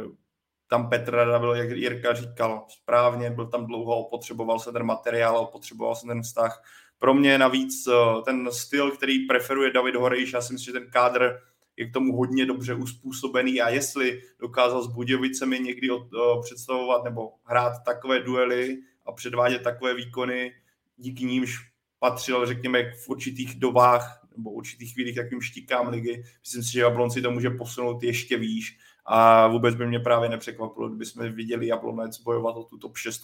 tam 0.68 0.90
Petr 0.90 1.16
Rada 1.16 1.56
jak 1.56 1.70
Jirka 1.70 2.14
říkal 2.14 2.66
správně, 2.70 3.30
byl 3.30 3.48
tam 3.48 3.66
dlouho, 3.66 4.08
potřeboval 4.10 4.60
se 4.60 4.72
ten 4.72 4.84
materiál, 4.84 5.46
potřeboval 5.46 5.96
se 5.96 6.08
ten 6.08 6.22
vztah. 6.22 6.64
Pro 7.00 7.14
mě 7.14 7.38
navíc 7.38 7.88
eh, 7.88 8.22
ten 8.26 8.52
styl, 8.52 8.92
který 8.92 9.20
preferuje 9.20 9.72
David 9.72 9.96
Horejš, 9.96 10.34
já 10.34 10.42
si 10.42 10.54
myslím, 10.54 10.74
že 10.74 10.80
ten 10.80 10.92
kádr 10.92 11.40
je 11.78 11.90
k 11.90 11.94
tomu 11.94 12.18
hodně 12.18 12.46
dobře 12.46 12.74
uspůsobený 12.74 13.62
a 13.62 13.70
jestli 13.70 14.22
dokázal 14.40 14.84
s 14.84 14.88
Budějovicemi 14.88 15.60
někdy 15.60 15.90
uh, 15.90 16.02
představovat 16.42 17.04
nebo 17.04 17.34
hrát 17.44 17.74
takové 17.86 18.20
duely 18.20 18.78
a 19.06 19.12
předvádět 19.12 19.64
takové 19.64 19.94
výkony, 19.94 20.54
díky 20.98 21.26
nímž 21.26 21.70
patřil, 22.00 22.46
řekněme, 22.46 22.92
v 23.06 23.10
určitých 23.10 23.56
dobách 23.56 24.27
nebo 24.38 24.52
určitých 24.52 24.94
chvílích 24.94 25.16
takovým 25.16 25.42
štíkám 25.42 25.88
ligy. 25.88 26.24
Myslím 26.42 26.64
si, 26.64 26.72
že 26.72 26.82
Jablonci 26.82 27.22
to 27.22 27.32
může 27.32 27.50
posunout 27.50 28.04
ještě 28.04 28.38
výš 28.38 28.78
a 29.06 29.48
vůbec 29.48 29.76
by 29.76 29.88
mě 29.88 30.00
právě 30.00 30.30
nepřekvapilo, 30.30 30.90
kdyby 30.90 31.06
jsme 31.06 31.30
viděli 31.30 31.68
Jablonec 31.68 32.22
bojovat 32.22 32.56
o 32.58 32.64
tu 32.64 32.78
top 32.78 32.98
6. 32.98 33.22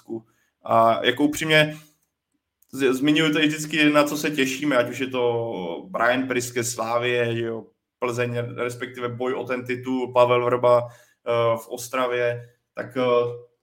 A 0.63 1.05
jako 1.05 1.23
upřímně, 1.23 1.77
zmiňuji 2.71 3.33
to 3.33 3.39
vždycky, 3.39 3.89
na 3.89 4.03
co 4.03 4.17
se 4.17 4.31
těšíme, 4.31 4.77
ať 4.77 4.89
už 4.89 4.99
je 4.99 5.07
to 5.07 5.87
Brian 5.89 6.27
Priske 6.27 6.63
Slávie, 6.63 7.37
že 7.37 7.43
jo, 7.43 7.65
Plzeň, 7.99 8.37
respektive 8.37 9.09
boj 9.09 9.33
o 9.33 9.43
ten 9.43 9.65
titul, 9.65 10.13
Pavel 10.13 10.45
Vrba 10.45 10.87
eh, 10.87 11.57
v 11.57 11.67
Ostravě, 11.67 12.49
tak 12.73 12.97
eh, 12.97 13.01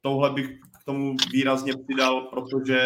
tohle 0.01 0.31
bych 0.31 0.47
k 0.49 0.85
tomu 0.85 1.17
výrazně 1.33 1.73
přidal, 1.73 2.21
protože 2.21 2.81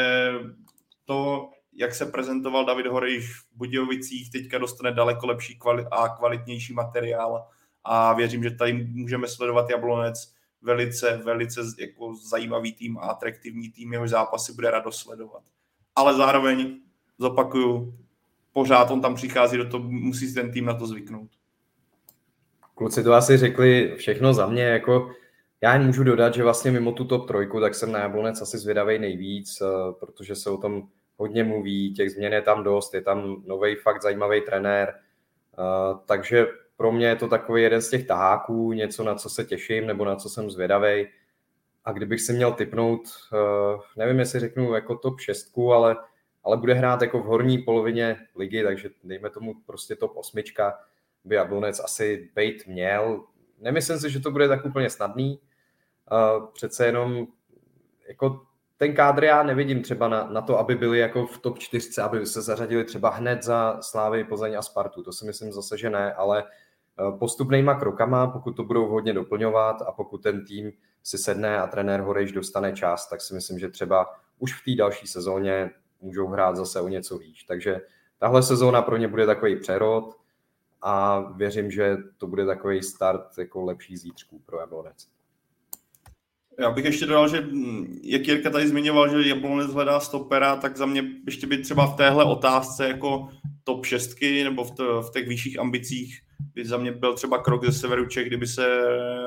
to, 1.05 1.51
jak 1.77 1.95
se 1.95 2.07
prezentoval 2.07 2.65
David 2.65 2.87
Horejš 2.87 3.41
v 3.41 3.57
Budějovicích, 3.57 4.31
teďka 4.31 4.59
dostane 4.59 4.93
daleko 4.93 5.27
lepší 5.27 5.59
a 5.91 6.09
kvalitnější 6.09 6.73
materiál 6.73 7.47
a 7.85 8.13
věřím, 8.13 8.43
že 8.43 8.51
tady 8.51 8.73
můžeme 8.73 9.29
sledovat 9.29 9.71
Jablonec 9.71 10.35
velice, 10.63 11.21
velice 11.25 11.61
jako 11.79 12.15
zajímavý 12.15 12.73
tým 12.73 12.99
a 12.99 13.01
atraktivní 13.01 13.71
tým, 13.71 13.93
jeho 13.93 14.09
zápasy 14.09 14.53
bude 14.53 14.71
radost 14.71 14.99
sledovat. 14.99 15.43
Ale 15.97 16.15
zároveň, 16.15 16.81
zopakuju, 17.19 17.99
pořád 18.53 18.91
on 18.91 19.01
tam 19.01 19.15
přichází 19.15 19.57
do 19.57 19.69
toho, 19.69 19.85
musí 19.85 20.29
si 20.29 20.35
ten 20.35 20.53
tým 20.53 20.65
na 20.65 20.75
to 20.75 20.87
zvyknout. 20.87 21.31
Kluci 22.75 23.05
to 23.05 23.13
asi 23.13 23.37
řekli 23.37 23.95
všechno 23.97 24.35
za 24.35 24.47
mě, 24.47 24.63
jako 24.63 25.11
já 25.61 25.73
jen 25.73 25.87
můžu 25.87 26.05
dodat, 26.05 26.35
že 26.35 26.43
vlastně 26.43 26.71
mimo 26.71 26.93
tu 26.93 27.05
top 27.05 27.29
trojku, 27.29 27.61
tak 27.61 27.75
jsem 27.75 27.93
na 27.93 27.99
Jablonec 27.99 28.43
asi 28.43 28.59
zvědavý 28.59 28.99
nejvíc, 28.99 29.61
eh, 29.61 29.93
protože 30.01 30.37
se 30.37 30.51
o 30.51 30.59
tom 30.59 30.89
hodně 31.17 31.45
mluví, 31.45 31.95
těch 31.95 32.11
změn 32.11 32.33
je 32.33 32.43
tam 32.43 32.65
dost, 32.65 32.95
je 32.95 33.03
tam 33.03 33.43
nový 33.47 33.77
fakt 33.77 34.03
zajímavý 34.03 34.41
trenér, 34.41 34.95
eh, 34.95 35.99
takže 36.07 36.47
pro 36.77 36.93
mě 36.93 37.07
je 37.07 37.17
to 37.17 37.29
takový 37.29 37.63
jeden 37.63 37.83
z 37.83 37.91
těch 37.91 38.07
taháků, 38.07 38.73
něco, 38.73 39.05
na 39.05 39.15
co 39.15 39.31
se 39.31 39.45
těším, 39.45 39.87
nebo 39.87 40.05
na 40.05 40.17
co 40.17 40.29
jsem 40.29 40.51
zvědavý. 40.51 41.09
A 41.85 41.93
kdybych 41.93 42.21
si 42.21 42.33
měl 42.33 42.53
typnout, 42.53 43.01
eh, 43.33 43.79
nevím, 43.97 44.19
jestli 44.19 44.41
řeknu 44.41 44.75
jako 44.75 44.97
top 44.97 45.21
6, 45.21 45.73
ale, 45.75 45.97
ale 46.45 46.57
bude 46.57 46.75
hrát 46.75 47.03
jako 47.03 47.19
v 47.19 47.25
horní 47.25 47.59
polovině 47.59 48.17
ligy, 48.37 48.63
takže 48.65 48.91
dejme 49.05 49.31
tomu 49.31 49.55
prostě 49.67 49.97
top 49.97 50.17
8, 50.17 50.43
by 51.25 51.35
Jablonec 51.35 51.81
asi 51.85 52.31
být 52.35 52.67
měl. 52.67 53.25
Nemyslím 53.59 53.99
si, 53.99 54.11
že 54.11 54.21
to 54.21 54.31
bude 54.31 54.49
tak 54.49 54.65
úplně 54.65 54.91
snadný. 54.91 55.41
Přece 56.53 56.87
jenom 56.87 57.27
jako 58.09 58.47
ten 58.77 58.95
kádr 58.95 59.25
já 59.25 59.43
nevidím 59.43 59.83
třeba 59.83 60.09
na, 60.09 60.29
na 60.31 60.41
to, 60.41 60.59
aby 60.59 60.75
byli 60.75 60.99
jako 60.99 61.27
v 61.27 61.39
top 61.39 61.59
4, 61.59 62.01
aby 62.01 62.27
se 62.27 62.43
zařadili 62.43 62.85
třeba 62.85 63.11
hned 63.11 63.43
za 63.43 63.79
Slávy, 63.81 64.25
Plzeň 64.25 64.59
a 64.59 64.63
Spartu. 64.63 65.03
To 65.03 65.13
si 65.13 65.25
myslím 65.25 65.53
zase, 65.53 65.79
že 65.79 65.91
ne, 65.91 66.15
ale 66.15 66.45
postupnýma 67.19 67.75
krokama, 67.75 68.27
pokud 68.27 68.53
to 68.53 68.65
budou 68.65 68.89
hodně 68.89 69.13
doplňovat 69.13 69.83
a 69.83 69.93
pokud 69.93 70.23
ten 70.23 70.45
tým 70.45 70.73
si 71.03 71.19
sedne 71.19 71.59
a 71.59 71.67
trenér 71.67 72.01
Horejš 72.01 72.33
dostane 72.33 72.73
čas, 72.73 73.09
tak 73.09 73.21
si 73.21 73.35
myslím, 73.35 73.59
že 73.59 73.69
třeba 73.69 74.15
už 74.39 74.61
v 74.61 74.65
té 74.65 74.77
další 74.77 75.07
sezóně 75.07 75.71
můžou 76.01 76.27
hrát 76.27 76.57
zase 76.57 76.81
o 76.81 76.89
něco 76.89 77.19
výš. 77.19 77.45
Takže 77.45 77.81
tahle 78.19 78.43
sezóna 78.43 78.83
pro 78.83 78.97
ně 78.97 79.09
bude 79.09 79.27
takový 79.27 79.57
přerod 79.57 80.17
a 80.83 81.21
věřím, 81.21 81.71
že 81.71 81.97
to 82.19 82.27
bude 82.27 82.47
takový 82.47 82.83
start 82.83 83.39
jako 83.39 83.65
lepší 83.65 83.97
zítřků 83.97 84.39
pro 84.47 84.61
Jablonec. 84.61 85.14
Já 86.59 86.71
bych 86.71 86.85
ještě 86.85 87.07
dodal, 87.07 87.29
že 87.29 87.41
mm, 87.41 88.01
jak 88.03 88.29
Jirka 88.29 88.51
tady 88.51 88.69
zmiňoval, 88.69 89.09
že 89.09 89.29
Jablonec 89.29 89.73
hledá 89.73 90.01
stopera, 90.01 90.57
tak 90.57 90.77
za 90.77 90.87
mě 90.87 91.05
ještě 91.27 91.47
by 91.47 91.59
třeba 91.59 91.87
v 91.87 91.97
téhle 91.97 92.25
otázce 92.25 92.89
jako 92.89 93.29
top 93.65 93.87
šestky 93.87 94.45
nebo 94.45 94.65
v, 94.65 94.71
to, 94.71 95.03
v 95.03 95.13
těch 95.13 95.29
vyšších 95.29 95.59
ambicích 95.59 96.21
by 96.55 96.65
za 96.67 96.77
mě 96.77 96.93
byl 96.93 97.15
třeba 97.15 97.39
krok 97.39 97.65
ze 97.65 97.73
severu 97.73 98.07
Čech, 98.07 98.27
kdyby 98.27 98.47
se 98.47 98.81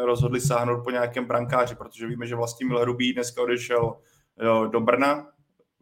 rozhodli 0.06 0.42
sáhnout 0.42 0.84
po 0.84 0.92
nějakém 0.92 1.26
brankáři, 1.26 1.76
protože 1.76 2.08
víme, 2.08 2.28
že 2.28 2.36
vlastně 2.36 2.68
Mil 2.68 2.80
Hrubý 2.80 3.14
dneska 3.14 3.42
odešel 3.42 3.96
do 4.72 4.80
Brna, 4.80 5.28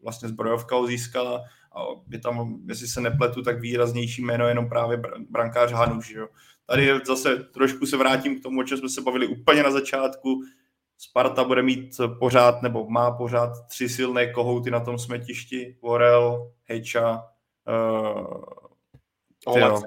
vlastně 0.04 0.30
zbrojovka 0.30 0.76
ho 0.76 0.88
získala 0.88 1.42
a 1.76 1.80
je 2.12 2.20
tam, 2.20 2.60
jestli 2.68 2.88
se 2.88 3.02
nepletu, 3.02 3.42
tak 3.42 3.62
výraznější 3.62 4.22
jméno 4.22 4.48
jenom 4.48 4.70
právě 4.70 5.02
brankář 5.30 5.72
Hanuš. 5.72 6.10
Jo. 6.12 6.28
Tady 6.66 7.00
zase 7.06 7.36
trošku 7.36 7.86
se 7.86 7.98
vrátím 7.98 8.40
k 8.40 8.44
tomu, 8.44 8.60
o 8.60 8.64
čem 8.64 8.78
jsme 8.78 8.90
se 8.90 9.02
bavili 9.02 9.28
úplně 9.28 9.64
na 9.64 9.72
začátku. 9.72 10.42
Sparta 10.98 11.44
bude 11.44 11.62
mít 11.62 12.02
pořád, 12.20 12.62
nebo 12.62 12.90
má 12.90 13.12
pořád 13.12 13.68
tři 13.68 13.90
silné 13.90 14.34
kohouty 14.34 14.72
na 14.72 14.80
tom 14.80 15.00
smetišti. 15.00 15.78
Vorel, 15.82 16.52
Hejča, 16.64 17.24
uh, 17.68 18.44
Holec. 19.48 19.82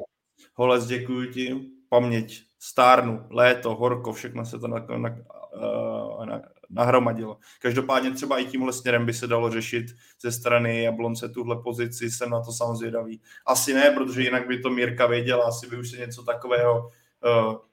Holec, 0.55 0.87
děkuji 0.87 1.33
ti. 1.33 1.61
Paměť, 1.89 2.43
stárnu, 2.59 3.27
léto, 3.31 3.75
horko, 3.75 4.13
všechno 4.13 4.45
se 4.45 4.59
to 4.59 4.69
na, 4.69 4.87
na, 4.97 5.17
uh, 5.57 6.25
na, 6.27 6.41
nahromadilo. 6.71 7.39
Každopádně 7.61 8.11
třeba 8.11 8.39
i 8.39 8.45
tímhle 8.45 8.73
směrem 8.73 9.07
by 9.07 9.15
se 9.15 9.27
dalo 9.27 9.51
řešit 9.51 9.87
ze 10.21 10.33
strany 10.33 10.83
Jablonce 10.83 11.29
tuhle 11.29 11.63
pozici, 11.63 12.11
jsem 12.11 12.31
na 12.31 12.41
to 12.41 12.53
samozřejmě 12.53 12.77
zvědavý. 12.77 13.21
Asi 13.47 13.75
ne, 13.75 13.91
protože 13.91 14.23
jinak 14.23 14.49
by 14.49 14.59
to 14.59 14.71
Mírka 14.71 15.07
věděla, 15.07 15.45
asi 15.45 15.67
by 15.67 15.77
už 15.77 15.91
se 15.91 15.97
něco 15.97 16.23
takového 16.23 16.91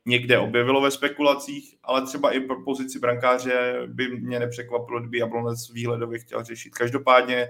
někde 0.05 0.39
objevilo 0.39 0.81
ve 0.81 0.91
spekulacích, 0.91 1.75
ale 1.83 2.05
třeba 2.05 2.31
i 2.31 2.39
pro 2.39 2.63
pozici 2.63 2.99
brankáře 2.99 3.81
by 3.87 4.17
mě 4.17 4.39
nepřekvapilo, 4.39 4.99
kdyby 4.99 5.17
Jablonec 5.17 5.69
výhledově 5.73 6.19
chtěl 6.19 6.43
řešit. 6.43 6.75
Každopádně 6.75 7.47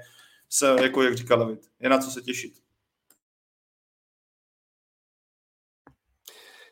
se, 0.50 0.76
jako 0.82 1.04
jak 1.04 1.16
říkal 1.16 1.40
David, 1.40 1.60
je 1.80 1.90
na 1.90 1.98
co 1.98 2.12
se 2.12 2.22
těšit. 2.22 2.65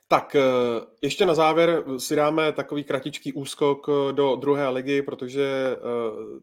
Tak 0.07 0.35
eh, 0.35 0.41
ještě 1.01 1.25
na 1.25 1.35
závěr 1.35 1.83
si 1.97 2.15
dáme 2.15 2.51
takový 2.51 2.83
kratičký 2.83 3.33
úskok 3.33 3.89
eh, 3.89 4.13
do 4.13 4.35
druhé 4.35 4.69
ligy, 4.69 5.01
protože 5.01 5.75
eh, 5.75 5.79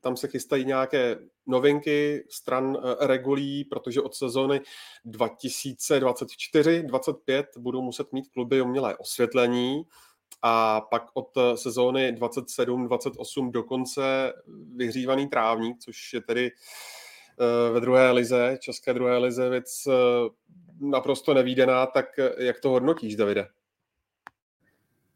tam 0.01 0.17
se 0.17 0.29
chystají 0.29 0.65
nějaké 0.65 1.19
novinky 1.47 2.25
stran 2.31 2.79
regulí, 3.01 3.65
protože 3.65 4.01
od 4.01 4.15
sezóny 4.15 4.61
2024-25 5.07 7.45
budou 7.59 7.83
muset 7.83 8.13
mít 8.13 8.29
kluby 8.29 8.63
umělé 8.63 8.97
osvětlení 8.97 9.83
a 10.43 10.81
pak 10.81 11.03
od 11.15 11.29
sezóny 11.55 12.13
27-28 12.13 13.51
dokonce 13.51 14.33
vyhřívaný 14.77 15.29
trávník, 15.29 15.79
což 15.79 16.13
je 16.13 16.21
tedy 16.21 16.51
ve 17.73 17.81
druhé 17.81 18.11
lize, 18.11 18.59
české 18.61 18.95
druhé 18.95 19.19
lize 19.19 19.49
věc 19.49 19.89
naprosto 20.81 21.35
nevýdená, 21.35 21.87
tak 21.87 22.07
jak 22.39 22.61
to 22.61 22.71
hodnotíš, 22.71 23.17
Davide? 23.17 23.47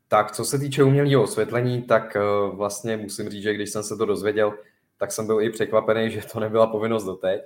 Tak 0.09 0.32
co 0.32 0.44
se 0.44 0.59
týče 0.59 0.84
umělého 0.84 1.22
osvětlení, 1.22 1.82
tak 1.82 2.16
vlastně 2.51 2.96
musím 2.96 3.28
říct, 3.28 3.42
že 3.42 3.55
když 3.55 3.70
jsem 3.70 3.82
se 3.82 3.96
to 3.96 4.06
dozvěděl, 4.06 4.55
tak 4.98 5.12
jsem 5.12 5.26
byl 5.26 5.40
i 5.40 5.51
překvapený, 5.51 6.10
že 6.10 6.22
to 6.32 6.40
nebyla 6.40 6.66
povinnost 6.66 7.05
doteď. 7.05 7.42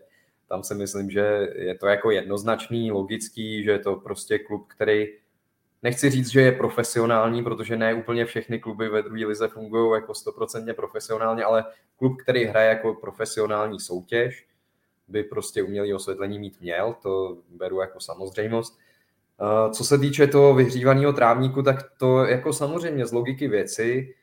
Tam 0.49 0.63
si 0.65 0.75
myslím, 0.75 1.11
že 1.11 1.49
je 1.55 1.79
to 1.79 1.87
jako 1.87 2.11
jednoznačný, 2.11 2.93
logický, 2.93 3.65
že 3.65 3.71
je 3.71 3.79
to 3.79 3.97
prostě 3.97 4.39
klub, 4.39 4.67
který 4.69 5.07
nechci 5.83 6.11
říct, 6.11 6.29
že 6.29 6.41
je 6.41 6.53
profesionální, 6.53 7.45
protože 7.45 7.77
ne 7.77 7.95
úplně 7.95 8.25
všechny 8.25 8.59
kluby 8.59 8.89
ve 8.89 9.03
druhé 9.03 9.27
lize 9.27 9.49
fungují 9.49 10.01
jako 10.01 10.15
stoprocentně 10.15 10.75
profesionálně, 10.75 11.45
ale 11.45 11.65
klub, 11.97 12.23
který 12.23 12.45
hraje 12.45 12.69
jako 12.69 12.95
profesionální 12.95 13.81
soutěž, 13.81 14.48
by 15.09 15.23
prostě 15.23 15.63
umělý 15.63 15.95
osvětlení 15.95 16.39
mít 16.39 16.61
měl, 16.61 16.97
to 17.03 17.39
beru 17.51 17.81
jako 17.81 18.01
samozřejmost. 18.01 18.79
Eh, 19.41 19.75
co 19.75 19.85
se 19.85 19.99
týče 19.99 20.27
toho 20.27 20.55
vyhřívaného 20.55 21.13
trávníku, 21.13 21.63
tak 21.63 21.77
to 21.99 22.25
jako 22.25 22.53
samozřejmě 22.53 23.07
z 23.07 23.13
logiky 23.13 23.49
věci 23.49 24.15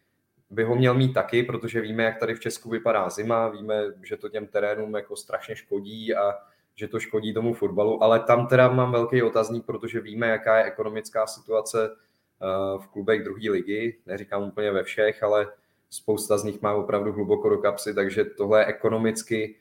by 0.49 0.63
ho 0.63 0.75
měl 0.75 0.93
mít 0.93 1.13
taky, 1.13 1.43
protože 1.43 1.81
víme, 1.81 2.03
jak 2.03 2.19
tady 2.19 2.33
v 2.35 2.39
Česku 2.39 2.69
vypadá 2.69 3.09
zima, 3.09 3.49
víme, 3.49 3.83
že 4.03 4.17
to 4.17 4.29
těm 4.29 4.47
terénům 4.47 4.95
jako 4.95 5.15
strašně 5.15 5.55
škodí 5.55 6.15
a 6.15 6.33
že 6.75 6.87
to 6.87 6.99
škodí 6.99 7.33
tomu 7.33 7.53
fotbalu, 7.53 8.03
ale 8.03 8.19
tam 8.19 8.47
teda 8.47 8.69
mám 8.69 8.91
velký 8.91 9.23
otazník, 9.23 9.65
protože 9.65 9.99
víme, 9.99 10.27
jaká 10.27 10.57
je 10.57 10.63
ekonomická 10.63 11.27
situace 11.27 11.89
eh, 11.89 12.77
v 12.79 12.87
klubech 12.87 13.23
druhé 13.23 13.49
ligy, 13.49 13.97
neříkám 14.05 14.43
úplně 14.43 14.71
ve 14.71 14.83
všech, 14.83 15.23
ale 15.23 15.47
spousta 15.89 16.37
z 16.37 16.43
nich 16.43 16.61
má 16.61 16.73
opravdu 16.73 17.11
hluboko 17.11 17.49
do 17.49 17.57
kapsy, 17.57 17.93
takže 17.93 18.25
tohle 18.25 18.61
je 18.61 18.65
ekonomicky 18.65 19.55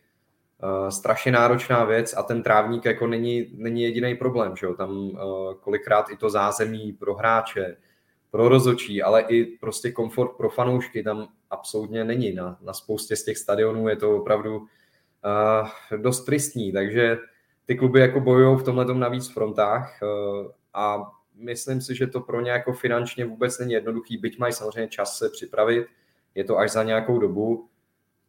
uh, 0.62 0.88
strašně 0.88 1.32
náročná 1.32 1.84
věc 1.84 2.14
a 2.16 2.22
ten 2.22 2.42
trávník 2.42 2.84
jako 2.84 3.06
není, 3.06 3.46
není 3.54 3.82
jediný 3.82 4.14
problém, 4.14 4.56
že 4.56 4.66
jo? 4.66 4.74
tam 4.74 4.90
uh, 4.90 5.54
kolikrát 5.60 6.10
i 6.10 6.16
to 6.16 6.30
zázemí 6.30 6.92
pro 6.92 7.14
hráče, 7.14 7.76
pro 8.30 8.48
rozočí, 8.48 9.02
ale 9.02 9.22
i 9.22 9.44
prostě 9.44 9.92
komfort 9.92 10.36
pro 10.36 10.50
fanoušky 10.50 11.02
tam 11.02 11.28
absolutně 11.50 12.04
není. 12.04 12.32
Na, 12.32 12.58
na 12.60 12.72
spoustě 12.72 13.16
z 13.16 13.24
těch 13.24 13.38
stadionů 13.38 13.88
je 13.88 13.96
to 13.96 14.16
opravdu 14.16 14.56
uh, 14.58 15.98
dost 16.00 16.24
tristní, 16.24 16.72
takže 16.72 17.18
ty 17.64 17.74
kluby 17.74 18.00
jako 18.00 18.20
bojují 18.20 18.58
v 18.58 18.62
tomhle 18.62 18.94
navíc 18.94 19.28
frontách 19.28 19.98
uh, 20.02 20.50
a 20.74 21.12
myslím 21.34 21.80
si, 21.80 21.94
že 21.94 22.06
to 22.06 22.20
pro 22.20 22.40
ně 22.40 22.50
jako 22.50 22.72
finančně 22.72 23.24
vůbec 23.24 23.58
není 23.58 23.72
jednoduchý, 23.72 24.16
byť 24.16 24.38
mají 24.38 24.52
samozřejmě 24.52 24.88
čas 24.88 25.18
se 25.18 25.30
připravit, 25.30 25.86
je 26.34 26.44
to 26.44 26.58
až 26.58 26.70
za 26.70 26.82
nějakou 26.82 27.18
dobu, 27.18 27.68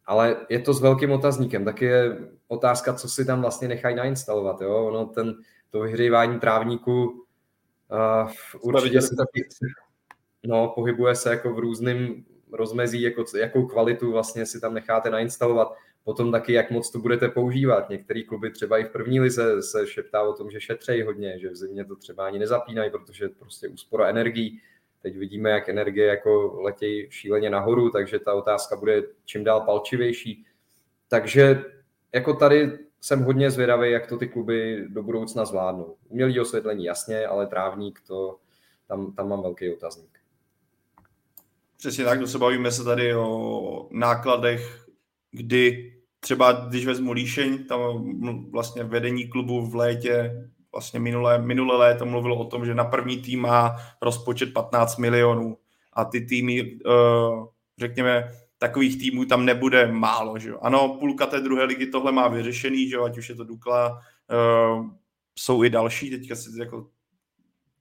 ale 0.06 0.36
je 0.48 0.58
to 0.58 0.74
s 0.74 0.80
velkým 0.80 1.12
otazníkem. 1.12 1.64
Tak 1.64 1.82
je 1.82 2.18
otázka, 2.48 2.94
co 2.94 3.08
si 3.08 3.24
tam 3.24 3.40
vlastně 3.40 3.68
nechají 3.68 3.96
nainstalovat. 3.96 4.60
Jo? 4.60 4.86
Ono 4.86 5.06
ten, 5.06 5.34
to 5.70 5.80
vyhřívání 5.80 6.40
trávníku 6.40 7.04
uh, 7.06 8.30
určitě 8.60 9.02
se 9.02 9.16
taky, 9.16 9.48
no, 10.46 10.72
pohybuje 10.74 11.14
se 11.14 11.30
jako 11.30 11.54
v 11.54 11.58
různém 11.58 12.24
rozmezí, 12.52 13.02
jako, 13.02 13.24
jakou 13.38 13.66
kvalitu 13.66 14.12
vlastně 14.12 14.46
si 14.46 14.60
tam 14.60 14.74
necháte 14.74 15.10
nainstalovat. 15.10 15.74
Potom 16.04 16.32
taky, 16.32 16.52
jak 16.52 16.70
moc 16.70 16.90
to 16.90 16.98
budete 16.98 17.28
používat. 17.28 17.90
Některé 17.90 18.22
kluby 18.22 18.50
třeba 18.50 18.78
i 18.78 18.84
v 18.84 18.90
první 18.90 19.20
lize 19.20 19.62
se 19.62 19.86
šeptá 19.86 20.22
o 20.22 20.32
tom, 20.32 20.50
že 20.50 20.60
šetřejí 20.60 21.02
hodně, 21.02 21.38
že 21.38 21.50
v 21.50 21.56
zimě 21.56 21.84
to 21.84 21.96
třeba 21.96 22.26
ani 22.26 22.38
nezapínají, 22.38 22.90
protože 22.90 23.28
prostě 23.28 23.68
úspora 23.68 24.08
energií 24.08 24.60
Teď 25.06 25.16
vidíme, 25.16 25.50
jak 25.50 25.68
energie 25.68 26.06
jako 26.06 26.60
letějí 26.62 27.10
šíleně 27.10 27.50
nahoru, 27.50 27.90
takže 27.90 28.18
ta 28.18 28.34
otázka 28.34 28.76
bude 28.76 29.02
čím 29.24 29.44
dál 29.44 29.60
palčivější. 29.60 30.44
Takže 31.08 31.64
jako 32.12 32.34
tady 32.34 32.78
jsem 33.00 33.22
hodně 33.22 33.50
zvědavý, 33.50 33.90
jak 33.90 34.06
to 34.06 34.18
ty 34.18 34.28
kluby 34.28 34.84
do 34.88 35.02
budoucna 35.02 35.44
zvládnou. 35.44 35.96
Umělý 36.08 36.40
osvětlení 36.40 36.84
jasně, 36.84 37.26
ale 37.26 37.46
trávník, 37.46 38.00
to, 38.06 38.38
tam, 38.88 39.12
tam 39.12 39.28
mám 39.28 39.42
velký 39.42 39.72
otazník. 39.72 40.18
Přesně 41.76 42.04
tak, 42.04 42.20
to 42.20 42.26
se 42.26 42.38
bavíme 42.38 42.70
se 42.70 42.84
tady 42.84 43.14
o 43.14 43.88
nákladech, 43.90 44.86
kdy 45.30 45.94
třeba 46.20 46.52
když 46.52 46.86
vezmu 46.86 47.12
Líšeň, 47.12 47.64
tam 47.66 48.50
vlastně 48.50 48.84
vedení 48.84 49.28
klubu 49.28 49.66
v 49.66 49.74
létě 49.74 50.48
vlastně 50.76 51.00
minulé, 51.00 51.38
minulé 51.38 51.76
léto 51.76 52.06
mluvilo 52.06 52.36
o 52.36 52.44
tom, 52.44 52.66
že 52.66 52.74
na 52.74 52.84
první 52.84 53.22
tým 53.22 53.40
má 53.40 53.76
rozpočet 54.02 54.52
15 54.52 54.96
milionů 54.96 55.58
a 55.92 56.04
ty 56.04 56.20
týmy, 56.20 56.78
uh, 56.86 57.46
řekněme, 57.78 58.32
takových 58.58 58.98
týmů 58.98 59.24
tam 59.24 59.44
nebude 59.44 59.86
málo. 59.86 60.38
Že 60.38 60.48
jo? 60.48 60.58
Ano, 60.62 60.96
půlka 61.00 61.26
té 61.26 61.40
druhé 61.40 61.64
ligy 61.64 61.86
tohle 61.86 62.12
má 62.12 62.28
vyřešený, 62.28 62.88
že 62.88 62.96
jo? 62.96 63.04
ať 63.04 63.18
už 63.18 63.28
je 63.28 63.34
to 63.34 63.44
Dukla, 63.44 63.88
uh, 63.90 64.86
jsou 65.38 65.64
i 65.64 65.70
další, 65.70 66.10
teďka 66.10 66.34
si 66.36 66.60
jako 66.60 66.86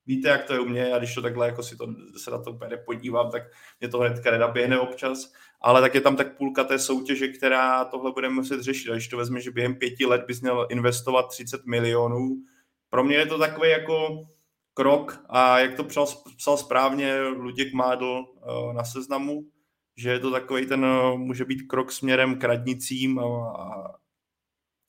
víte, 0.06 0.30
jak 0.30 0.44
to 0.44 0.54
je 0.54 0.60
u 0.60 0.66
mě, 0.66 0.94
a 0.94 0.98
když 0.98 1.14
to 1.14 1.22
takhle 1.22 1.48
jako 1.48 1.64
si 1.64 1.78
to, 1.78 1.88
se 2.18 2.32
na 2.32 2.38
to 2.38 2.52
úplně 2.52 2.78
podívám, 2.78 3.32
tak 3.32 3.44
mě 3.80 3.90
to 3.90 3.98
hnedka 4.00 4.32
nedaběhne 4.32 4.80
občas, 4.80 5.34
ale 5.62 5.82
tak 5.82 5.96
je 5.96 6.02
tam 6.02 6.16
tak 6.16 6.38
půlka 6.38 6.64
té 6.64 6.80
soutěže, 6.80 7.28
která 7.28 7.86
tohle 7.86 8.12
bude 8.12 8.30
muset 8.30 8.62
řešit. 8.62 8.90
A 8.90 8.94
když 8.94 9.08
to 9.08 9.18
vezme, 9.18 9.42
že 9.42 9.52
během 9.52 9.76
pěti 9.76 10.06
let 10.06 10.24
bys 10.28 10.42
měl 10.42 10.68
investovat 10.70 11.28
30 11.28 11.66
milionů, 11.66 12.38
pro 12.90 13.04
mě 13.04 13.16
je 13.16 13.26
to 13.26 13.40
takový 13.40 13.70
jako 13.70 14.26
krok 14.74 15.26
a 15.30 15.60
jak 15.60 15.76
to 15.76 15.84
psal, 15.84 16.06
psal 16.38 16.58
správně 16.58 17.20
Luděk 17.20 17.74
Mádl 17.74 18.06
uh, 18.06 18.74
na 18.74 18.84
seznamu, 18.84 19.44
že 19.98 20.10
je 20.10 20.20
to 20.20 20.32
takový 20.32 20.66
ten, 20.66 20.86
uh, 20.86 21.18
může 21.18 21.46
být 21.46 21.62
krok 21.62 21.92
směrem 21.92 22.40
k 22.40 22.44
radnicím, 22.44 23.20
a, 23.20 23.24
a, 23.24 23.96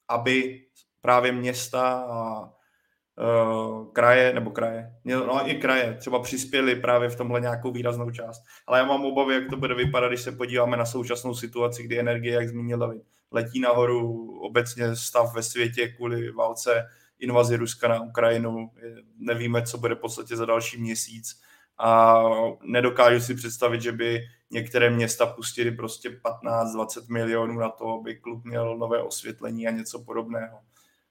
aby 0.09 0.65
právě 1.01 1.33
města 1.33 2.07
a 2.09 2.43
uh, 2.43 3.93
kraje, 3.93 4.33
nebo 4.33 4.51
kraje, 4.51 4.93
no 5.05 5.51
i 5.51 5.55
kraje 5.55 5.95
třeba 5.95 6.23
přispěli 6.23 6.77
právě 6.77 7.09
v 7.09 7.17
tomhle 7.17 7.41
nějakou 7.41 7.73
výraznou 7.73 8.11
část. 8.11 8.43
Ale 8.67 8.79
já 8.79 8.85
mám 8.85 9.05
obavy, 9.05 9.35
jak 9.35 9.51
to 9.51 9.57
bude 9.57 9.75
vypadat, 9.75 10.09
když 10.09 10.21
se 10.21 10.33
podíváme 10.33 10.77
na 10.77 10.87
současnou 10.87 11.35
situaci, 11.35 11.83
kdy 11.83 11.99
energie, 11.99 12.35
jak 12.35 12.49
zmínil 12.49 12.79
David, 12.79 13.03
letí 13.31 13.61
nahoru 13.61 14.31
obecně 14.41 14.97
stav 14.97 15.35
ve 15.35 15.43
světě 15.43 15.89
kvůli 15.89 16.33
válce, 16.33 16.89
invazi 17.19 17.57
Ruska 17.57 17.89
na 17.89 18.01
Ukrajinu. 18.01 18.71
Nevíme, 19.19 19.63
co 19.63 19.79
bude 19.79 19.95
v 19.95 19.99
podstatě 19.99 20.37
za 20.37 20.45
další 20.45 20.81
měsíc 20.81 21.41
a 21.79 22.23
nedokážu 22.63 23.21
si 23.21 23.35
představit, 23.35 23.83
že 23.83 23.93
by 23.93 24.21
některé 24.51 24.91
města 24.91 25.27
pustili 25.27 25.71
prostě 25.71 26.21
15-20 26.43 26.87
milionů 27.09 27.59
na 27.59 27.69
to, 27.69 27.89
aby 28.01 28.17
klub 28.17 28.45
měl 28.45 28.79
nové 28.79 29.03
osvětlení 29.03 29.67
a 29.67 29.71
něco 29.71 29.99
podobného. 29.99 30.59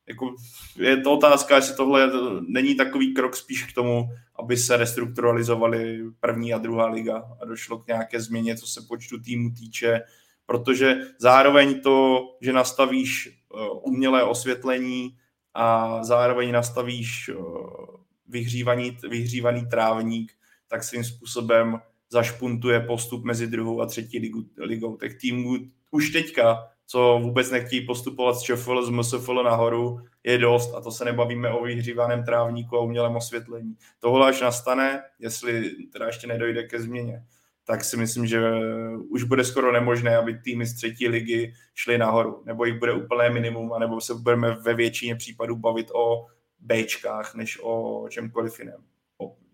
Jako 0.07 0.36
je 0.76 0.98
to 0.98 1.14
otázka, 1.14 1.56
jestli 1.56 1.76
tohle 1.76 2.11
není 2.48 2.76
takový 2.76 3.14
krok 3.14 3.36
spíš 3.36 3.64
k 3.64 3.73
tomu, 3.73 4.10
aby 4.40 4.57
se 4.57 4.77
restrukturalizovaly 4.77 6.03
první 6.19 6.53
a 6.53 6.57
druhá 6.57 6.88
liga 6.88 7.23
a 7.41 7.45
došlo 7.45 7.80
k 7.80 7.88
nějaké 7.88 8.22
změně, 8.22 8.57
co 8.57 8.68
se 8.68 8.82
počtu 8.88 9.19
týmů 9.19 9.52
týče, 9.52 10.02
protože 10.45 11.02
zároveň 11.19 11.82
to, 11.82 12.19
že 12.41 12.53
nastavíš 12.53 13.27
eh, 13.27 13.69
umělé 13.84 14.23
osvětlení 14.23 15.18
a 15.56 15.99
zároveň 16.03 16.52
nastavíš 16.52 17.30
eh, 17.30 17.36
vyhřívaný, 18.27 18.98
vyhřívaný 19.10 19.65
trávník, 19.65 20.32
tak 20.68 20.84
svým 20.84 21.03
způsobem 21.03 21.80
zašpuntuje 22.10 22.80
postup 22.80 23.23
mezi 23.23 23.48
druhou 23.48 23.82
a 23.82 23.86
třetí 23.86 24.19
ligu, 24.19 24.45
ligou. 24.57 24.98
Tak 24.98 25.11
týmů 25.22 25.57
už 25.91 26.10
teďka, 26.10 26.68
co 26.88 27.19
vůbec 27.23 27.52
nechtějí 27.52 27.86
postupovat 27.86 28.34
z 28.34 28.41
ČFL, 28.41 28.86
z 28.86 28.90
MSFL 28.90 29.44
nahoru, 29.44 29.99
je 30.23 30.38
dost 30.38 30.73
a 30.76 30.82
to 30.82 30.91
se 30.91 31.06
nebavíme 31.06 31.49
o 31.49 31.64
vyhřívaném 31.64 32.23
trávníku 32.23 32.77
a 32.77 32.82
umělém 32.82 33.15
osvětlení. 33.15 33.76
Tohle 33.99 34.30
až 34.30 34.41
nastane, 34.41 35.03
jestli 35.19 35.72
teda 35.94 36.06
ještě 36.06 36.27
nedojde 36.27 36.64
ke 36.64 36.82
změně, 36.82 37.23
tak 37.68 37.84
si 37.84 37.98
myslím, 37.98 38.26
že 38.26 38.52
už 39.10 39.24
bude 39.24 39.44
skoro 39.44 39.72
nemožné, 39.72 40.18
aby 40.18 40.40
týmy 40.44 40.66
z 40.66 40.76
třetí 40.76 41.08
ligy 41.08 41.54
šly 41.76 41.98
nahoru, 41.98 42.44
nebo 42.46 42.66
jich 42.66 42.80
bude 42.80 42.94
úplné 42.94 43.30
minimum, 43.30 43.74
anebo 43.74 44.02
se 44.02 44.14
budeme 44.14 44.52
ve 44.52 44.74
většině 44.74 45.16
případů 45.16 45.56
bavit 45.56 45.88
o 45.96 46.26
Bčkách, 46.60 47.36
než 47.36 47.60
o 47.64 48.06
čemkoliv 48.10 48.60
jiném. 48.60 48.84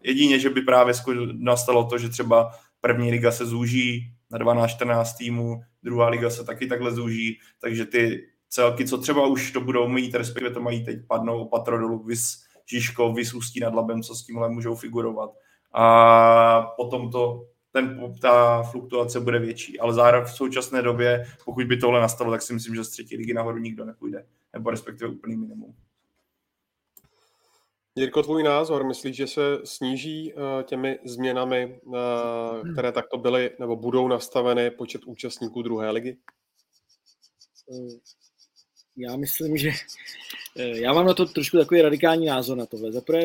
Jedině, 0.03 0.39
že 0.39 0.49
by 0.49 0.61
právě 0.61 0.93
nastalo 1.31 1.83
to, 1.83 1.97
že 1.97 2.09
třeba 2.09 2.51
první 2.81 3.11
liga 3.11 3.31
se 3.31 3.45
zúží 3.45 4.13
na 4.31 4.39
12-14 4.39 5.17
týmů, 5.17 5.61
druhá 5.83 6.09
liga 6.09 6.29
se 6.29 6.43
taky 6.43 6.67
takhle 6.67 6.91
zúží, 6.91 7.39
takže 7.61 7.85
ty 7.85 8.27
celky, 8.49 8.85
co 8.85 8.97
třeba 8.97 9.27
už 9.27 9.51
to 9.51 9.61
budou 9.61 9.88
mít, 9.88 10.15
respektive 10.15 10.53
to 10.53 10.61
mají 10.61 10.85
teď, 10.85 10.97
padnou 11.07 11.41
o 11.41 11.49
patro 11.49 11.79
dolů, 11.79 12.03
vys 12.03 12.43
Žižkov, 12.65 13.15
vys 13.15 13.33
Ústí 13.33 13.59
nad 13.59 13.73
Labem, 13.73 14.01
co 14.01 14.15
s 14.15 14.25
tímhle 14.25 14.49
můžou 14.49 14.75
figurovat. 14.75 15.29
A 15.73 16.61
potom 16.61 17.11
to, 17.11 17.45
ten, 17.72 18.14
ta 18.22 18.64
fluktuace 18.64 19.19
bude 19.19 19.39
větší. 19.39 19.80
Ale 19.80 19.93
zároveň 19.93 20.31
v 20.31 20.35
současné 20.35 20.81
době, 20.81 21.26
pokud 21.45 21.65
by 21.65 21.77
tohle 21.77 22.02
nastalo, 22.02 22.31
tak 22.31 22.41
si 22.41 22.53
myslím, 22.53 22.76
že 22.76 22.84
z 22.84 22.89
třetí 22.89 23.18
ligy 23.18 23.34
nahoru 23.34 23.57
nikdo 23.57 23.85
nepůjde. 23.85 24.26
Nebo 24.53 24.69
respektive 24.69 25.11
úplný 25.11 25.38
minimum. 25.38 25.76
Jirko, 27.95 28.23
tvůj 28.23 28.43
názor, 28.43 28.84
myslíš, 28.84 29.15
že 29.15 29.27
se 29.27 29.41
sníží 29.64 30.34
uh, 30.34 30.41
těmi 30.64 30.99
změnami, 31.06 31.80
uh, 31.84 31.95
které 32.73 32.91
takto 32.91 33.18
byly 33.18 33.52
nebo 33.60 33.76
budou 33.76 34.07
nastaveny 34.07 34.72
počet 34.72 35.06
účastníků 35.06 35.61
druhé 35.61 35.91
ligy? 35.91 36.18
Eh, 37.72 37.99
já 38.98 39.15
myslím, 39.15 39.57
že 39.57 39.72
já 40.56 40.93
mám 40.93 41.06
na 41.06 41.14
to 41.14 41.26
trošku 41.26 41.57
takový 41.57 41.81
radikální 41.81 42.26
názor 42.26 42.57
na 42.57 42.65
tohle. 42.65 42.91
Zaprvé 42.91 43.22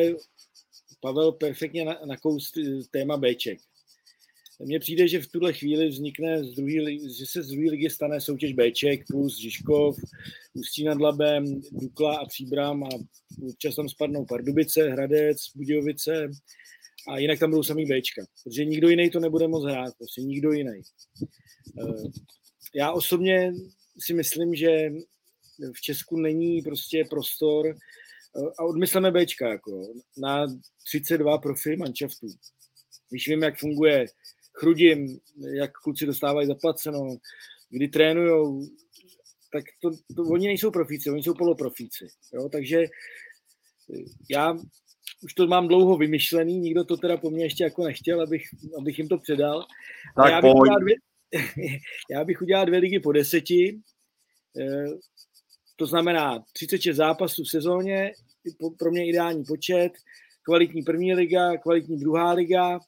Pavel 0.99 1.31
perfektně 1.31 1.85
nakous 2.05 2.51
téma 2.91 3.17
Bček. 3.17 3.59
Mně 4.59 4.79
přijde, 4.79 5.07
že 5.07 5.21
v 5.21 5.27
tuhle 5.27 5.53
chvíli 5.53 5.87
vznikne, 5.87 6.43
z 6.43 6.55
druhý, 6.55 6.99
že 7.17 7.25
se 7.25 7.43
z 7.43 7.47
druhé 7.47 7.69
ligy 7.71 7.89
stane 7.89 8.21
soutěž 8.21 8.53
Bček 8.53 9.07
plus 9.07 9.37
Žižkov, 9.37 9.97
Ústí 10.53 10.83
nad 10.83 11.01
Labem, 11.01 11.61
Dukla 11.71 12.17
a 12.17 12.25
Příbram 12.25 12.83
a 12.83 12.89
občas 13.49 13.75
tam 13.75 13.89
spadnou 13.89 14.25
Pardubice, 14.25 14.89
Hradec, 14.89 15.37
Budějovice 15.55 16.29
a 17.07 17.17
jinak 17.17 17.39
tam 17.39 17.49
budou 17.49 17.63
samý 17.63 17.85
Bčka, 17.85 18.25
protože 18.43 18.65
nikdo 18.65 18.89
jiný 18.89 19.09
to 19.09 19.19
nebude 19.19 19.47
moc 19.47 19.65
hrát, 19.65 19.93
prostě 19.97 20.21
nikdo 20.21 20.51
jiný. 20.51 20.81
Eh, 21.81 22.09
já 22.75 22.91
osobně 22.91 23.53
si 23.99 24.13
myslím, 24.13 24.55
že 24.55 24.89
v 25.73 25.81
Česku 25.81 26.17
není 26.17 26.61
prostě 26.61 27.03
prostor 27.09 27.67
eh, 27.67 28.41
a 28.59 28.63
odmysleme 28.63 29.11
Bčka 29.11 29.49
jako, 29.49 29.93
na 30.17 30.47
32 30.87 31.37
profi 31.37 31.75
manšaftů. 31.75 32.27
Když 33.09 33.27
vím, 33.27 33.43
jak 33.43 33.59
funguje 33.59 34.05
Chrudim, 34.59 35.19
jak 35.53 35.71
kluci 35.71 36.05
dostávají 36.05 36.47
zaplaceno, 36.47 37.17
kdy 37.69 37.87
trénujou, 37.87 38.61
tak 39.51 39.63
to, 39.81 39.89
to, 40.15 40.23
oni 40.23 40.47
nejsou 40.47 40.71
profíci, 40.71 41.09
oni 41.09 41.23
jsou 41.23 41.33
poloprofíci. 41.33 42.07
Jo? 42.33 42.49
Takže 42.49 42.77
eh, 42.79 44.03
já 44.29 44.57
už 45.23 45.33
to 45.33 45.47
mám 45.47 45.67
dlouho 45.67 45.97
vymyšlený, 45.97 46.59
nikdo 46.59 46.83
to 46.83 46.97
teda 46.97 47.17
po 47.17 47.29
mně 47.29 47.45
ještě 47.45 47.63
jako 47.63 47.83
nechtěl, 47.83 48.21
abych, 48.21 48.43
abych 48.77 48.99
jim 48.99 49.07
to 49.07 49.17
předal. 49.17 49.65
Tak 50.15 50.31
já, 50.31 50.41
bych 50.41 50.55
udělal 50.55 50.79
dvě, 50.79 50.95
já 52.11 52.23
bych 52.23 52.41
udělal 52.41 52.65
dvě 52.65 52.79
ligy 52.79 52.99
po 52.99 53.11
deseti, 53.11 53.79
eh, 54.59 54.87
to 55.75 55.85
znamená 55.85 56.43
36 56.53 56.97
zápasů 56.97 57.43
v 57.43 57.49
sezóně, 57.49 58.11
pro 58.79 58.91
mě 58.91 59.07
ideální 59.07 59.43
počet, 59.43 59.91
kvalitní 60.43 60.83
první 60.83 61.13
liga, 61.13 61.57
kvalitní 61.57 61.99
druhá 61.99 62.31
liga, 62.33 62.79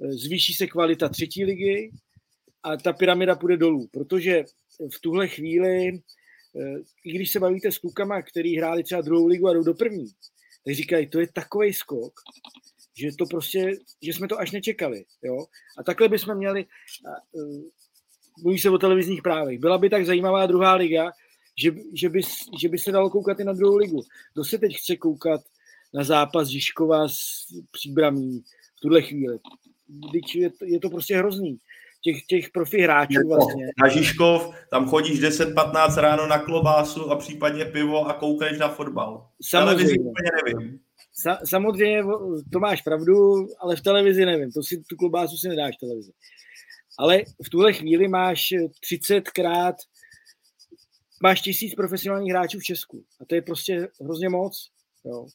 zvýší 0.00 0.54
se 0.54 0.66
kvalita 0.66 1.08
třetí 1.08 1.44
ligy 1.44 1.92
a 2.62 2.76
ta 2.76 2.92
pyramida 2.92 3.36
půjde 3.36 3.56
dolů, 3.56 3.88
protože 3.92 4.44
v 4.94 5.00
tuhle 5.00 5.28
chvíli, 5.28 5.88
eh, 5.88 6.78
i 7.04 7.12
když 7.12 7.30
se 7.30 7.40
bavíte 7.40 7.72
s 7.72 7.78
klukama, 7.78 8.22
který 8.22 8.56
hráli 8.56 8.82
třeba 8.82 9.00
druhou 9.00 9.26
ligu 9.26 9.48
a 9.48 9.52
jdou 9.52 9.62
do 9.62 9.74
první, 9.74 10.06
tak 10.64 10.74
říkají, 10.74 11.06
to 11.06 11.20
je 11.20 11.26
takový 11.32 11.72
skok, 11.72 12.12
že 12.98 13.10
to 13.18 13.26
prostě, 13.26 13.72
že 14.02 14.12
jsme 14.12 14.28
to 14.28 14.38
až 14.38 14.50
nečekali. 14.50 15.04
Jo? 15.22 15.46
A 15.78 15.82
takhle 15.82 16.08
bychom 16.08 16.36
měli, 16.36 16.66
eh, 17.06 17.40
mluví 18.42 18.58
se 18.58 18.70
o 18.70 18.78
televizních 18.78 19.22
právech, 19.22 19.58
byla 19.58 19.78
by 19.78 19.90
tak 19.90 20.06
zajímavá 20.06 20.46
druhá 20.46 20.74
liga, 20.74 21.12
že, 21.62 21.70
že, 21.94 22.08
by, 22.08 22.20
že 22.60 22.68
by 22.68 22.78
se 22.78 22.92
dalo 22.92 23.10
koukat 23.10 23.40
i 23.40 23.44
na 23.44 23.52
druhou 23.52 23.76
ligu. 23.76 24.02
Kdo 24.34 24.44
se 24.44 24.58
teď 24.58 24.76
chce 24.76 24.96
koukat 24.96 25.40
na 25.94 26.04
zápas 26.04 26.48
Žižkova 26.48 27.08
s 27.08 27.46
příbramí 27.70 28.40
v 28.76 28.80
tuhle 28.80 29.02
chvíli? 29.02 29.38
Je 30.34 30.50
to, 30.50 30.64
je 30.64 30.80
to 30.80 30.90
prostě 30.90 31.16
hrozný. 31.16 31.58
Těch, 32.04 32.22
těch 32.22 32.50
profi 32.50 32.80
hráčů 32.80 33.28
vlastně. 33.28 33.66
Na 33.82 33.88
Žižkov, 33.88 34.54
tam 34.70 34.88
chodíš 34.88 35.22
10-15 35.22 36.00
ráno 36.00 36.26
na 36.26 36.38
klobásu 36.38 37.10
a 37.10 37.16
případně 37.16 37.64
pivo 37.64 38.06
a 38.06 38.12
koukáš 38.12 38.58
na 38.58 38.68
fotbal. 38.68 39.26
Samozřejmě. 39.42 39.98
úplně 39.98 40.30
nevím. 40.44 40.78
Sa, 41.14 41.38
samozřejmě, 41.44 42.02
to 42.52 42.58
máš 42.58 42.82
pravdu, 42.82 43.46
ale 43.60 43.76
v 43.76 43.80
televizi 43.80 44.24
nevím. 44.26 44.52
To 44.52 44.62
si, 44.62 44.82
tu 44.82 44.96
klobásu 44.96 45.36
si 45.36 45.48
nedáš 45.48 45.76
v 45.76 45.80
televizi. 45.80 46.12
Ale 46.98 47.22
v 47.46 47.50
tuhle 47.50 47.72
chvíli 47.72 48.08
máš 48.08 48.54
30 48.80 49.30
krát 49.30 49.74
máš 51.22 51.40
tisíc 51.40 51.74
profesionálních 51.74 52.32
hráčů 52.32 52.58
v 52.58 52.64
Česku. 52.64 53.04
A 53.20 53.24
to 53.24 53.34
je 53.34 53.42
prostě 53.42 53.88
hrozně 54.00 54.28
moc. 54.28 54.70
Jo. 55.04 55.26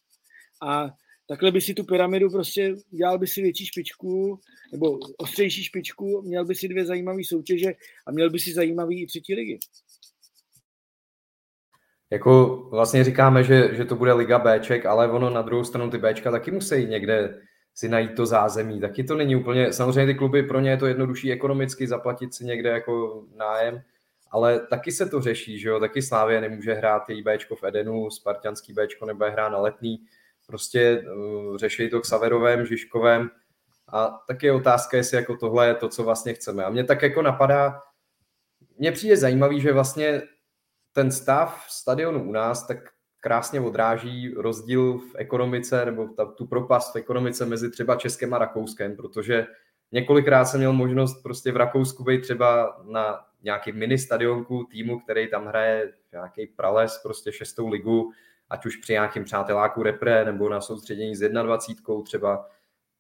A 0.61 0.89
takhle 1.28 1.52
by 1.52 1.62
si 1.62 1.74
tu 1.74 1.84
pyramidu 1.84 2.30
prostě, 2.30 2.76
dělal 2.90 3.20
by 3.20 3.28
si 3.28 3.41
větší 3.41 3.66
špičku, 3.66 4.40
nebo 4.72 4.99
ostřejší 5.18 5.64
špičku, 5.64 6.22
měl 6.22 6.45
by 6.45 6.56
si 6.56 6.68
dvě 6.68 6.86
zajímavé 6.86 7.24
soutěže 7.24 7.74
a 8.06 8.12
měl 8.12 8.30
by 8.30 8.40
si 8.40 8.54
zajímavý 8.54 9.04
i 9.04 9.08
třetí 9.08 9.36
ligy. 9.36 9.60
Jako 12.10 12.56
vlastně 12.72 13.04
říkáme, 13.04 13.44
že, 13.44 13.76
že 13.76 13.86
to 13.86 13.95
bude 13.95 14.14
Liga 14.14 14.40
Bček, 14.40 14.86
ale 14.86 15.12
ono 15.12 15.30
na 15.30 15.41
druhou 15.41 15.64
stranu 15.64 15.91
ty 15.91 15.98
Bčka 15.98 16.32
taky 16.32 16.52
musí 16.52 16.86
někde 16.86 17.41
si 17.74 17.90
najít 17.90 18.16
to 18.16 18.26
zázemí. 18.26 18.80
Taky 18.80 19.04
to 19.04 19.16
není 19.16 19.36
úplně, 19.36 19.74
samozřejmě 19.74 20.14
ty 20.14 20.18
kluby 20.18 20.44
pro 20.44 20.60
ně 20.60 20.70
je 20.70 20.78
to 20.78 20.86
jednodušší 20.86 21.32
ekonomicky 21.32 21.88
zaplatit 21.88 22.34
si 22.34 22.45
někde 22.45 22.70
jako 22.70 23.24
nájem, 23.36 23.82
ale 24.32 24.60
taky 24.60 24.91
se 24.91 25.10
to 25.10 25.22
řeší, 25.22 25.60
že 25.60 25.70
jo, 25.70 25.80
taky 25.80 26.02
Slávě 26.02 26.41
nemůže 26.41 26.74
hrát 26.74 27.10
její 27.10 27.24
Bčko 27.24 27.56
v 27.56 27.64
Edenu, 27.64 28.10
Spartianský 28.10 28.74
Bčko 28.74 29.06
nebude 29.06 29.30
hrát 29.30 29.49
na 29.49 29.60
letný, 29.60 29.99
prostě 30.48 31.06
uh, 31.15 31.57
řeší 31.57 31.90
to 31.90 32.02
k 32.02 32.06
Saverovém, 32.06 32.65
Žižkovém 32.65 33.30
a 33.88 34.07
taky 34.28 34.45
je 34.45 34.53
otázka, 34.53 34.98
jestli 34.98 35.18
jako 35.18 35.38
tohle 35.38 35.68
je 35.68 35.76
to, 35.76 35.90
co 35.90 36.03
vlastně 36.03 36.34
chceme. 36.34 36.64
A 36.65 36.69
mě 36.69 36.84
tak 36.84 37.02
jako 37.02 37.22
napadá, 37.22 37.82
mně 38.78 38.91
přijde 38.91 39.18
zajímavý, 39.18 39.61
že 39.61 39.74
vlastně 39.74 40.22
ten 40.94 41.11
stav 41.11 41.65
stadionu 41.69 42.24
u 42.24 42.32
nás 42.32 42.68
tak 42.68 42.78
krásně 43.22 43.61
odráží 43.61 44.34
rozdíl 44.38 44.98
v 44.98 45.15
ekonomice 45.15 45.86
nebo 45.86 46.07
ta, 46.07 46.26
tu 46.26 46.48
propast 46.48 46.94
v 46.94 46.98
ekonomice 46.98 47.45
mezi 47.45 47.72
třeba 47.72 47.95
Českem 47.95 48.34
a 48.34 48.38
Rakouskem, 48.38 48.95
protože 48.95 49.48
několikrát 49.91 50.45
jsem 50.45 50.60
měl 50.60 50.74
možnost 50.74 51.24
prostě 51.24 51.52
v 51.52 51.57
Rakousku 51.57 52.03
být 52.03 52.22
třeba 52.22 52.82
na 52.84 53.26
nějaký 53.44 53.72
mini 53.72 53.98
stadionku 53.98 54.64
týmu, 54.64 54.99
který 54.99 55.30
tam 55.30 55.45
hraje 55.45 55.94
nějaký 56.11 56.48
prales, 56.48 56.99
prostě 57.03 57.32
šestou 57.32 57.68
ligu 57.68 58.11
ať 58.49 58.65
už 58.65 58.78
při 58.78 58.94
nějakém 58.94 59.24
přáteláku 59.24 59.84
repre 59.84 60.26
nebo 60.26 60.49
na 60.49 60.61
soustředění 60.61 61.15
s 61.15 61.30
21 61.30 62.03
třeba. 62.03 62.48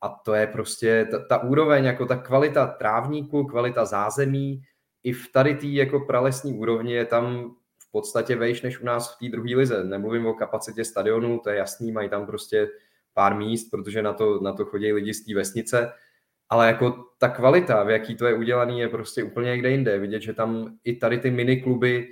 A 0.01 0.09
to 0.09 0.33
je 0.33 0.47
prostě 0.47 1.07
ta, 1.11 1.19
ta 1.19 1.43
úroveň, 1.43 1.85
jako 1.85 2.05
ta 2.05 2.15
kvalita 2.15 2.67
trávníku, 2.67 3.45
kvalita 3.45 3.85
zázemí, 3.85 4.61
i 5.03 5.13
v 5.13 5.31
tady 5.31 5.55
té 5.55 5.67
jako 5.67 5.99
pralesní 5.99 6.53
úrovni 6.53 6.93
je 6.93 7.05
tam 7.05 7.55
v 7.79 7.91
podstatě 7.91 8.35
vejš 8.35 8.61
než 8.61 8.79
u 8.79 8.85
nás 8.85 9.15
v 9.15 9.19
té 9.19 9.31
druhé 9.31 9.55
lize. 9.55 9.83
Nemluvím 9.83 10.25
o 10.25 10.33
kapacitě 10.33 10.85
stadionu, 10.85 11.39
to 11.39 11.49
je 11.49 11.57
jasný, 11.57 11.91
mají 11.91 12.09
tam 12.09 12.25
prostě 12.25 12.67
pár 13.13 13.35
míst, 13.35 13.69
protože 13.69 14.01
na 14.01 14.13
to, 14.13 14.39
na 14.39 14.53
to 14.53 14.65
chodí 14.65 14.93
lidi 14.93 15.13
z 15.13 15.25
té 15.25 15.35
vesnice, 15.35 15.93
ale 16.49 16.67
jako 16.67 17.05
ta 17.17 17.29
kvalita, 17.29 17.83
v 17.83 17.89
jaký 17.89 18.15
to 18.15 18.25
je 18.25 18.33
udělaný, 18.33 18.79
je 18.79 18.89
prostě 18.89 19.23
úplně 19.23 19.51
někde 19.51 19.69
jinde. 19.69 19.99
Vidět, 19.99 20.21
že 20.21 20.33
tam 20.33 20.77
i 20.83 20.95
tady 20.95 21.17
ty 21.17 21.31
minikluby 21.31 22.07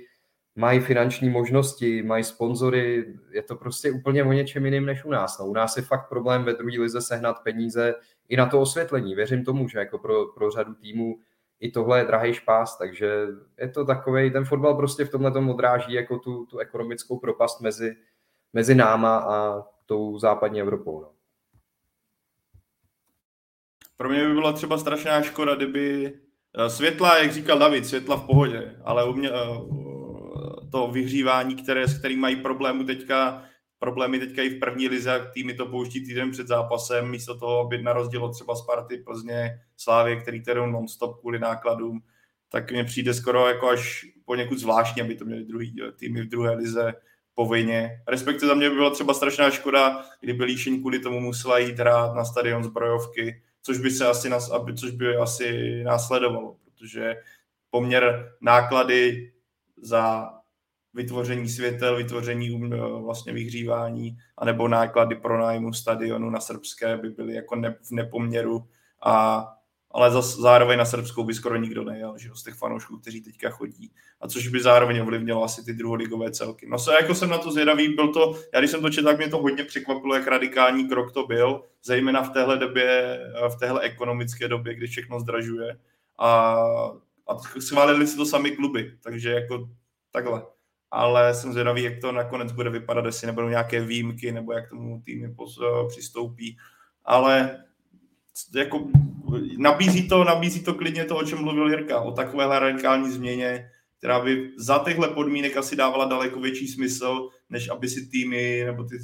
mají 0.56 0.80
finanční 0.80 1.28
možnosti, 1.28 2.02
mají 2.02 2.24
sponzory, 2.24 3.14
je 3.30 3.42
to 3.42 3.56
prostě 3.56 3.92
úplně 3.92 4.24
o 4.24 4.32
něčem 4.32 4.64
jiným 4.64 4.86
než 4.86 5.04
u 5.04 5.10
nás. 5.10 5.38
No, 5.38 5.46
u 5.46 5.52
nás 5.52 5.76
je 5.76 5.82
fakt 5.82 6.08
problém 6.08 6.44
ve 6.44 6.52
druhé 6.52 6.78
lize 6.78 7.00
sehnat 7.00 7.42
peníze 7.42 7.94
i 8.28 8.36
na 8.36 8.46
to 8.46 8.60
osvětlení. 8.60 9.14
Věřím 9.14 9.44
tomu, 9.44 9.68
že 9.68 9.78
jako 9.78 9.98
pro, 9.98 10.26
pro 10.26 10.50
řadu 10.50 10.74
týmů 10.74 11.18
i 11.60 11.70
tohle 11.70 11.98
je 11.98 12.04
drahý 12.04 12.34
špás, 12.34 12.78
takže 12.78 13.26
je 13.58 13.68
to 13.68 13.84
takový, 13.84 14.30
ten 14.30 14.44
fotbal 14.44 14.74
prostě 14.74 15.04
v 15.04 15.10
tomhle 15.10 15.30
tom 15.30 15.50
odráží 15.50 15.92
jako 15.92 16.18
tu, 16.18 16.46
tu 16.46 16.58
ekonomickou 16.58 17.18
propast 17.18 17.60
mezi, 17.60 17.96
mezi 18.52 18.74
náma 18.74 19.16
a 19.18 19.62
tou 19.86 20.18
západní 20.18 20.60
Evropou. 20.60 21.00
No. 21.00 21.10
Pro 23.96 24.08
mě 24.08 24.28
by 24.28 24.34
byla 24.34 24.52
třeba 24.52 24.78
strašná 24.78 25.22
škoda, 25.22 25.54
kdyby 25.54 26.12
eh, 26.54 26.70
světla, 26.70 27.18
jak 27.18 27.32
říkal 27.32 27.58
David, 27.58 27.86
světla 27.86 28.16
v 28.16 28.26
pohodě, 28.26 28.76
ale 28.84 29.04
u 29.04 29.12
mě, 29.12 29.30
eh, 29.30 29.85
to 30.70 30.88
vyhřívání, 30.88 31.56
které, 31.56 31.88
s 31.88 31.98
kterým 31.98 32.20
mají 32.20 32.36
problémy 32.36 32.84
teďka, 32.84 33.44
problémy 33.78 34.18
teďka 34.18 34.42
i 34.42 34.48
v 34.48 34.60
první 34.60 34.88
lize, 34.88 35.10
jak 35.10 35.32
týmy 35.32 35.54
to 35.54 35.66
pouští 35.66 36.06
týden 36.06 36.30
před 36.30 36.46
zápasem, 36.46 37.10
místo 37.10 37.38
toho, 37.38 37.60
aby 37.60 37.82
na 37.82 37.92
rozdíl 37.92 38.24
od 38.24 38.32
třeba 38.32 38.56
Sparty, 38.56 38.98
Plzně, 38.98 39.60
Slávě, 39.76 40.16
který 40.16 40.42
kterou 40.42 40.66
non-stop 40.66 41.20
kvůli 41.20 41.38
nákladům, 41.38 42.00
tak 42.48 42.72
mně 42.72 42.84
přijde 42.84 43.14
skoro 43.14 43.48
jako 43.48 43.68
až 43.68 44.06
poněkud 44.24 44.58
zvláštně, 44.58 45.02
aby 45.02 45.14
to 45.14 45.24
měli 45.24 45.44
druhý 45.44 45.76
týmy 45.96 46.22
v 46.22 46.28
druhé 46.28 46.54
lize 46.54 46.94
povinně. 47.34 48.02
Respektive 48.08 48.48
za 48.48 48.54
mě 48.54 48.70
by 48.70 48.76
byla 48.76 48.90
třeba 48.90 49.14
strašná 49.14 49.50
škoda, 49.50 50.04
kdyby 50.20 50.44
Líšeň 50.44 50.80
kvůli 50.80 50.98
tomu 50.98 51.20
musela 51.20 51.58
jít 51.58 51.78
hrát 51.78 52.14
na 52.14 52.24
stadion 52.24 52.64
zbrojovky, 52.64 53.42
což 53.62 53.78
by 53.78 53.90
se 53.90 54.06
asi, 54.06 54.28
nas, 54.30 54.50
což 54.80 54.90
by 54.90 55.16
asi 55.16 55.80
následovalo, 55.84 56.56
protože 56.64 57.16
poměr 57.70 58.32
náklady 58.40 59.32
za 59.76 60.30
vytvoření 60.96 61.48
světel, 61.48 61.96
vytvoření 61.96 62.50
um, 62.50 62.70
vlastně 63.04 63.32
vyhřívání, 63.32 64.18
anebo 64.38 64.68
náklady 64.68 65.14
pro 65.14 65.40
nájmu 65.40 65.72
stadionu 65.72 66.30
na 66.30 66.40
srbské 66.40 66.96
by 66.96 67.10
byly 67.10 67.34
jako 67.34 67.56
ne, 67.56 67.76
v 67.82 67.90
nepoměru 67.90 68.64
a 69.02 69.46
ale 69.90 70.10
zas, 70.10 70.36
zároveň 70.36 70.78
na 70.78 70.84
Srbskou 70.84 71.24
by 71.24 71.34
skoro 71.34 71.56
nikdo 71.56 71.84
nejel, 71.84 72.18
že 72.18 72.28
z 72.34 72.42
těch 72.42 72.54
fanoušků, 72.54 72.98
kteří 72.98 73.20
teďka 73.20 73.50
chodí. 73.50 73.90
A 74.20 74.28
což 74.28 74.48
by 74.48 74.62
zároveň 74.62 75.00
ovlivnilo 75.00 75.44
asi 75.44 75.64
ty 75.64 75.72
druholigové 75.72 76.30
celky. 76.30 76.66
No 76.68 76.78
se 76.78 76.92
jako 76.92 77.14
jsem 77.14 77.30
na 77.30 77.38
to 77.38 77.52
zvědavý, 77.52 77.88
byl 77.88 78.12
to, 78.12 78.34
já 78.54 78.60
když 78.60 78.70
jsem 78.70 78.82
to 78.82 78.90
četl, 78.90 79.06
tak 79.06 79.18
mě 79.18 79.28
to 79.28 79.38
hodně 79.38 79.64
překvapilo, 79.64 80.14
jak 80.14 80.26
radikální 80.26 80.88
krok 80.88 81.12
to 81.12 81.26
byl, 81.26 81.62
zejména 81.84 82.22
v 82.22 82.30
téhle 82.30 82.58
době, 82.58 83.20
v 83.48 83.58
téhle 83.58 83.80
ekonomické 83.80 84.48
době, 84.48 84.74
kdy 84.74 84.86
všechno 84.86 85.20
zdražuje. 85.20 85.78
A, 86.18 86.56
a 87.26 87.38
schválili 87.60 88.06
si 88.06 88.16
to 88.16 88.26
sami 88.26 88.50
kluby, 88.50 88.92
takže 89.02 89.30
jako 89.30 89.68
takhle. 90.12 90.55
Ale 90.90 91.34
jsem 91.34 91.52
zvědavý, 91.52 91.82
jak 91.82 92.00
to 92.00 92.12
nakonec 92.12 92.52
bude 92.52 92.70
vypadat, 92.70 93.04
jestli 93.04 93.26
nebudou 93.26 93.48
nějaké 93.48 93.80
výjimky, 93.80 94.32
nebo 94.32 94.52
jak 94.52 94.68
tomu 94.68 95.02
týmy 95.04 95.34
přistoupí. 95.88 96.56
Ale 97.04 97.64
jako 98.54 98.88
nabízí 99.58 100.08
to, 100.08 100.24
nabízí 100.24 100.64
to 100.64 100.74
klidně 100.74 101.04
to, 101.04 101.16
o 101.16 101.24
čem 101.24 101.38
mluvil 101.38 101.70
Jirka, 101.70 102.00
o 102.00 102.12
takovéhle 102.12 102.58
radikální 102.58 103.10
změně, 103.10 103.70
která 103.98 104.20
by 104.20 104.50
za 104.58 104.78
těchto 104.78 105.08
podmínek 105.08 105.56
asi 105.56 105.76
dávala 105.76 106.04
daleko 106.04 106.40
větší 106.40 106.68
smysl, 106.68 107.28
než 107.50 107.68
aby 107.68 107.88
si 107.88 108.06
týmy 108.06 108.62
nebo 108.66 108.84
ty, 108.84 108.98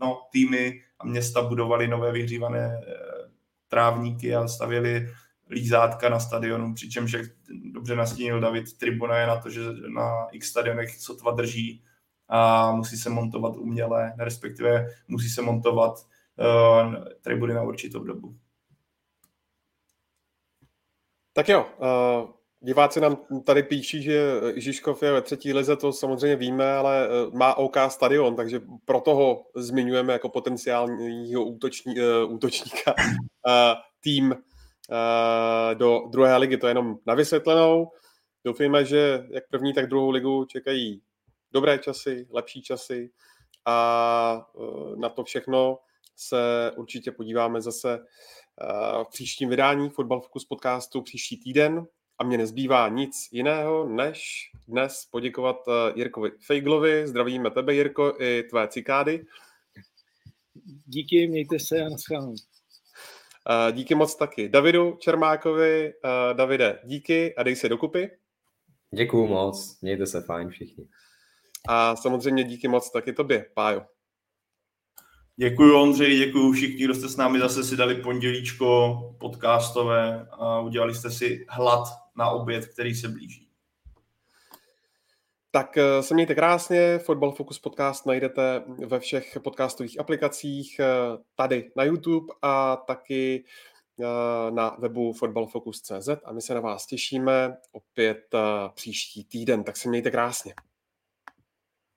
no, 0.00 0.20
týmy 0.32 0.80
a 0.98 1.06
města 1.06 1.42
budovali 1.42 1.88
nové 1.88 2.12
vyhřívané 2.12 2.80
eh, 2.88 2.92
trávníky 3.68 4.34
a 4.34 4.48
stavěli 4.48 5.08
lízátka 5.50 6.08
na 6.08 6.20
stadionu, 6.20 6.74
přičemž 6.74 7.12
jak 7.12 7.26
dobře 7.72 7.96
nastínil 7.96 8.40
David, 8.40 8.78
tribuna 8.78 9.18
je 9.18 9.26
na 9.26 9.36
to, 9.36 9.50
že 9.50 9.60
na 9.88 10.26
x 10.32 10.48
stadionech 10.48 10.96
sotva 10.96 11.30
drží 11.30 11.84
a 12.28 12.72
musí 12.72 12.96
se 12.96 13.10
montovat 13.10 13.56
uměle, 13.56 14.14
respektive 14.18 14.86
musí 15.08 15.28
se 15.28 15.42
montovat 15.42 16.06
uh, 16.36 16.94
tribuny 17.20 17.54
na 17.54 17.62
určitou 17.62 18.04
dobu. 18.04 18.36
Tak 21.32 21.48
jo, 21.48 21.66
uh, 21.78 22.30
diváci 22.60 23.00
nám 23.00 23.16
tady 23.44 23.62
píší, 23.62 24.02
že 24.02 24.40
Žižkov 24.56 25.02
je 25.02 25.12
ve 25.12 25.22
třetí 25.22 25.52
lize, 25.52 25.76
to 25.76 25.92
samozřejmě 25.92 26.36
víme, 26.36 26.72
ale 26.72 27.08
uh, 27.08 27.34
má 27.34 27.54
OK 27.54 27.76
stadion, 27.88 28.36
takže 28.36 28.60
proto 28.84 29.14
ho 29.14 29.46
zmiňujeme 29.56 30.12
jako 30.12 30.28
potenciálního 30.28 31.44
útoční, 31.44 31.94
uh, 32.00 32.32
útočníka 32.32 32.94
uh, 32.98 33.52
tým 34.00 34.34
do 35.74 36.00
druhé 36.10 36.36
ligy. 36.36 36.56
To 36.56 36.66
je 36.66 36.70
jenom 36.70 36.96
na 37.06 37.14
vysvětlenou. 37.14 37.90
Doufejme, 38.44 38.84
že 38.84 39.26
jak 39.30 39.44
první, 39.50 39.74
tak 39.74 39.86
druhou 39.86 40.10
ligu 40.10 40.44
čekají 40.44 41.02
dobré 41.52 41.78
časy, 41.78 42.26
lepší 42.30 42.62
časy 42.62 43.10
a 43.64 44.46
uh, 44.54 44.96
na 44.96 45.08
to 45.08 45.24
všechno 45.24 45.78
se 46.16 46.72
určitě 46.76 47.12
podíváme 47.12 47.60
zase 47.60 47.98
v 49.04 49.10
příštím 49.10 49.48
vydání 49.48 49.90
Football 49.90 50.20
Focus 50.20 50.44
podcastu 50.44 51.02
příští 51.02 51.36
týden 51.36 51.86
a 52.18 52.24
mě 52.24 52.38
nezbývá 52.38 52.88
nic 52.88 53.28
jiného, 53.32 53.88
než 53.88 54.50
dnes 54.68 55.08
poděkovat 55.10 55.56
eh, 55.68 55.92
Jirkovi 55.94 56.30
Fejglovi. 56.46 57.08
Zdravíme 57.08 57.50
tebe, 57.50 57.74
Jirko, 57.74 58.14
i 58.20 58.42
tvé 58.42 58.68
cikády. 58.68 59.24
Díky, 60.86 61.28
mějte 61.28 61.58
se 61.58 61.80
a 61.80 61.88
naschledanou. 61.88 62.34
Díky 63.72 63.94
moc 63.94 64.16
taky 64.16 64.48
Davidu 64.48 64.96
Čermákovi. 65.00 65.92
Davide, 66.32 66.80
díky 66.84 67.34
a 67.34 67.42
dej 67.42 67.56
se 67.56 67.68
dokupy. 67.68 68.10
Děkuju 68.94 69.26
moc, 69.26 69.80
mějte 69.82 70.06
se 70.06 70.20
fajn 70.20 70.48
všichni. 70.48 70.88
A 71.68 71.96
samozřejmě 71.96 72.44
díky 72.44 72.68
moc 72.68 72.90
taky 72.90 73.12
tobě, 73.12 73.46
Pájo. 73.54 73.82
Děkuji 75.36 75.74
Ondřej, 75.74 76.18
děkuji 76.18 76.52
všichni, 76.52 76.84
kdo 76.84 76.94
jste 76.94 77.08
s 77.08 77.16
námi 77.16 77.38
zase 77.38 77.64
si 77.64 77.76
dali 77.76 77.94
pondělíčko 77.94 78.98
podcastové 79.20 80.28
a 80.30 80.60
udělali 80.60 80.94
jste 80.94 81.10
si 81.10 81.46
hlad 81.48 81.88
na 82.16 82.30
oběd, 82.30 82.66
který 82.66 82.94
se 82.94 83.08
blíží. 83.08 83.47
Tak 85.50 85.76
eh, 85.76 86.02
se 86.02 86.14
mějte 86.14 86.34
krásně, 86.34 86.98
Football 86.98 87.32
Focus 87.32 87.58
podcast 87.58 88.06
najdete 88.06 88.62
ve 88.86 89.00
všech 89.00 89.38
podcastových 89.44 90.00
aplikacích, 90.00 90.80
eh, 90.80 90.86
tady 91.34 91.70
na 91.76 91.84
YouTube 91.84 92.34
a 92.42 92.76
taky 92.76 93.44
eh, 94.00 94.50
na 94.50 94.76
webu 94.78 95.12
footballfocus.cz 95.12 96.08
a 96.24 96.32
my 96.32 96.42
se 96.42 96.54
na 96.54 96.60
vás 96.60 96.86
těšíme 96.86 97.56
opět 97.72 98.34
příští 98.74 99.24
týden, 99.24 99.64
tak 99.64 99.76
se 99.76 99.88
mějte 99.88 100.10
krásně. 100.10 100.54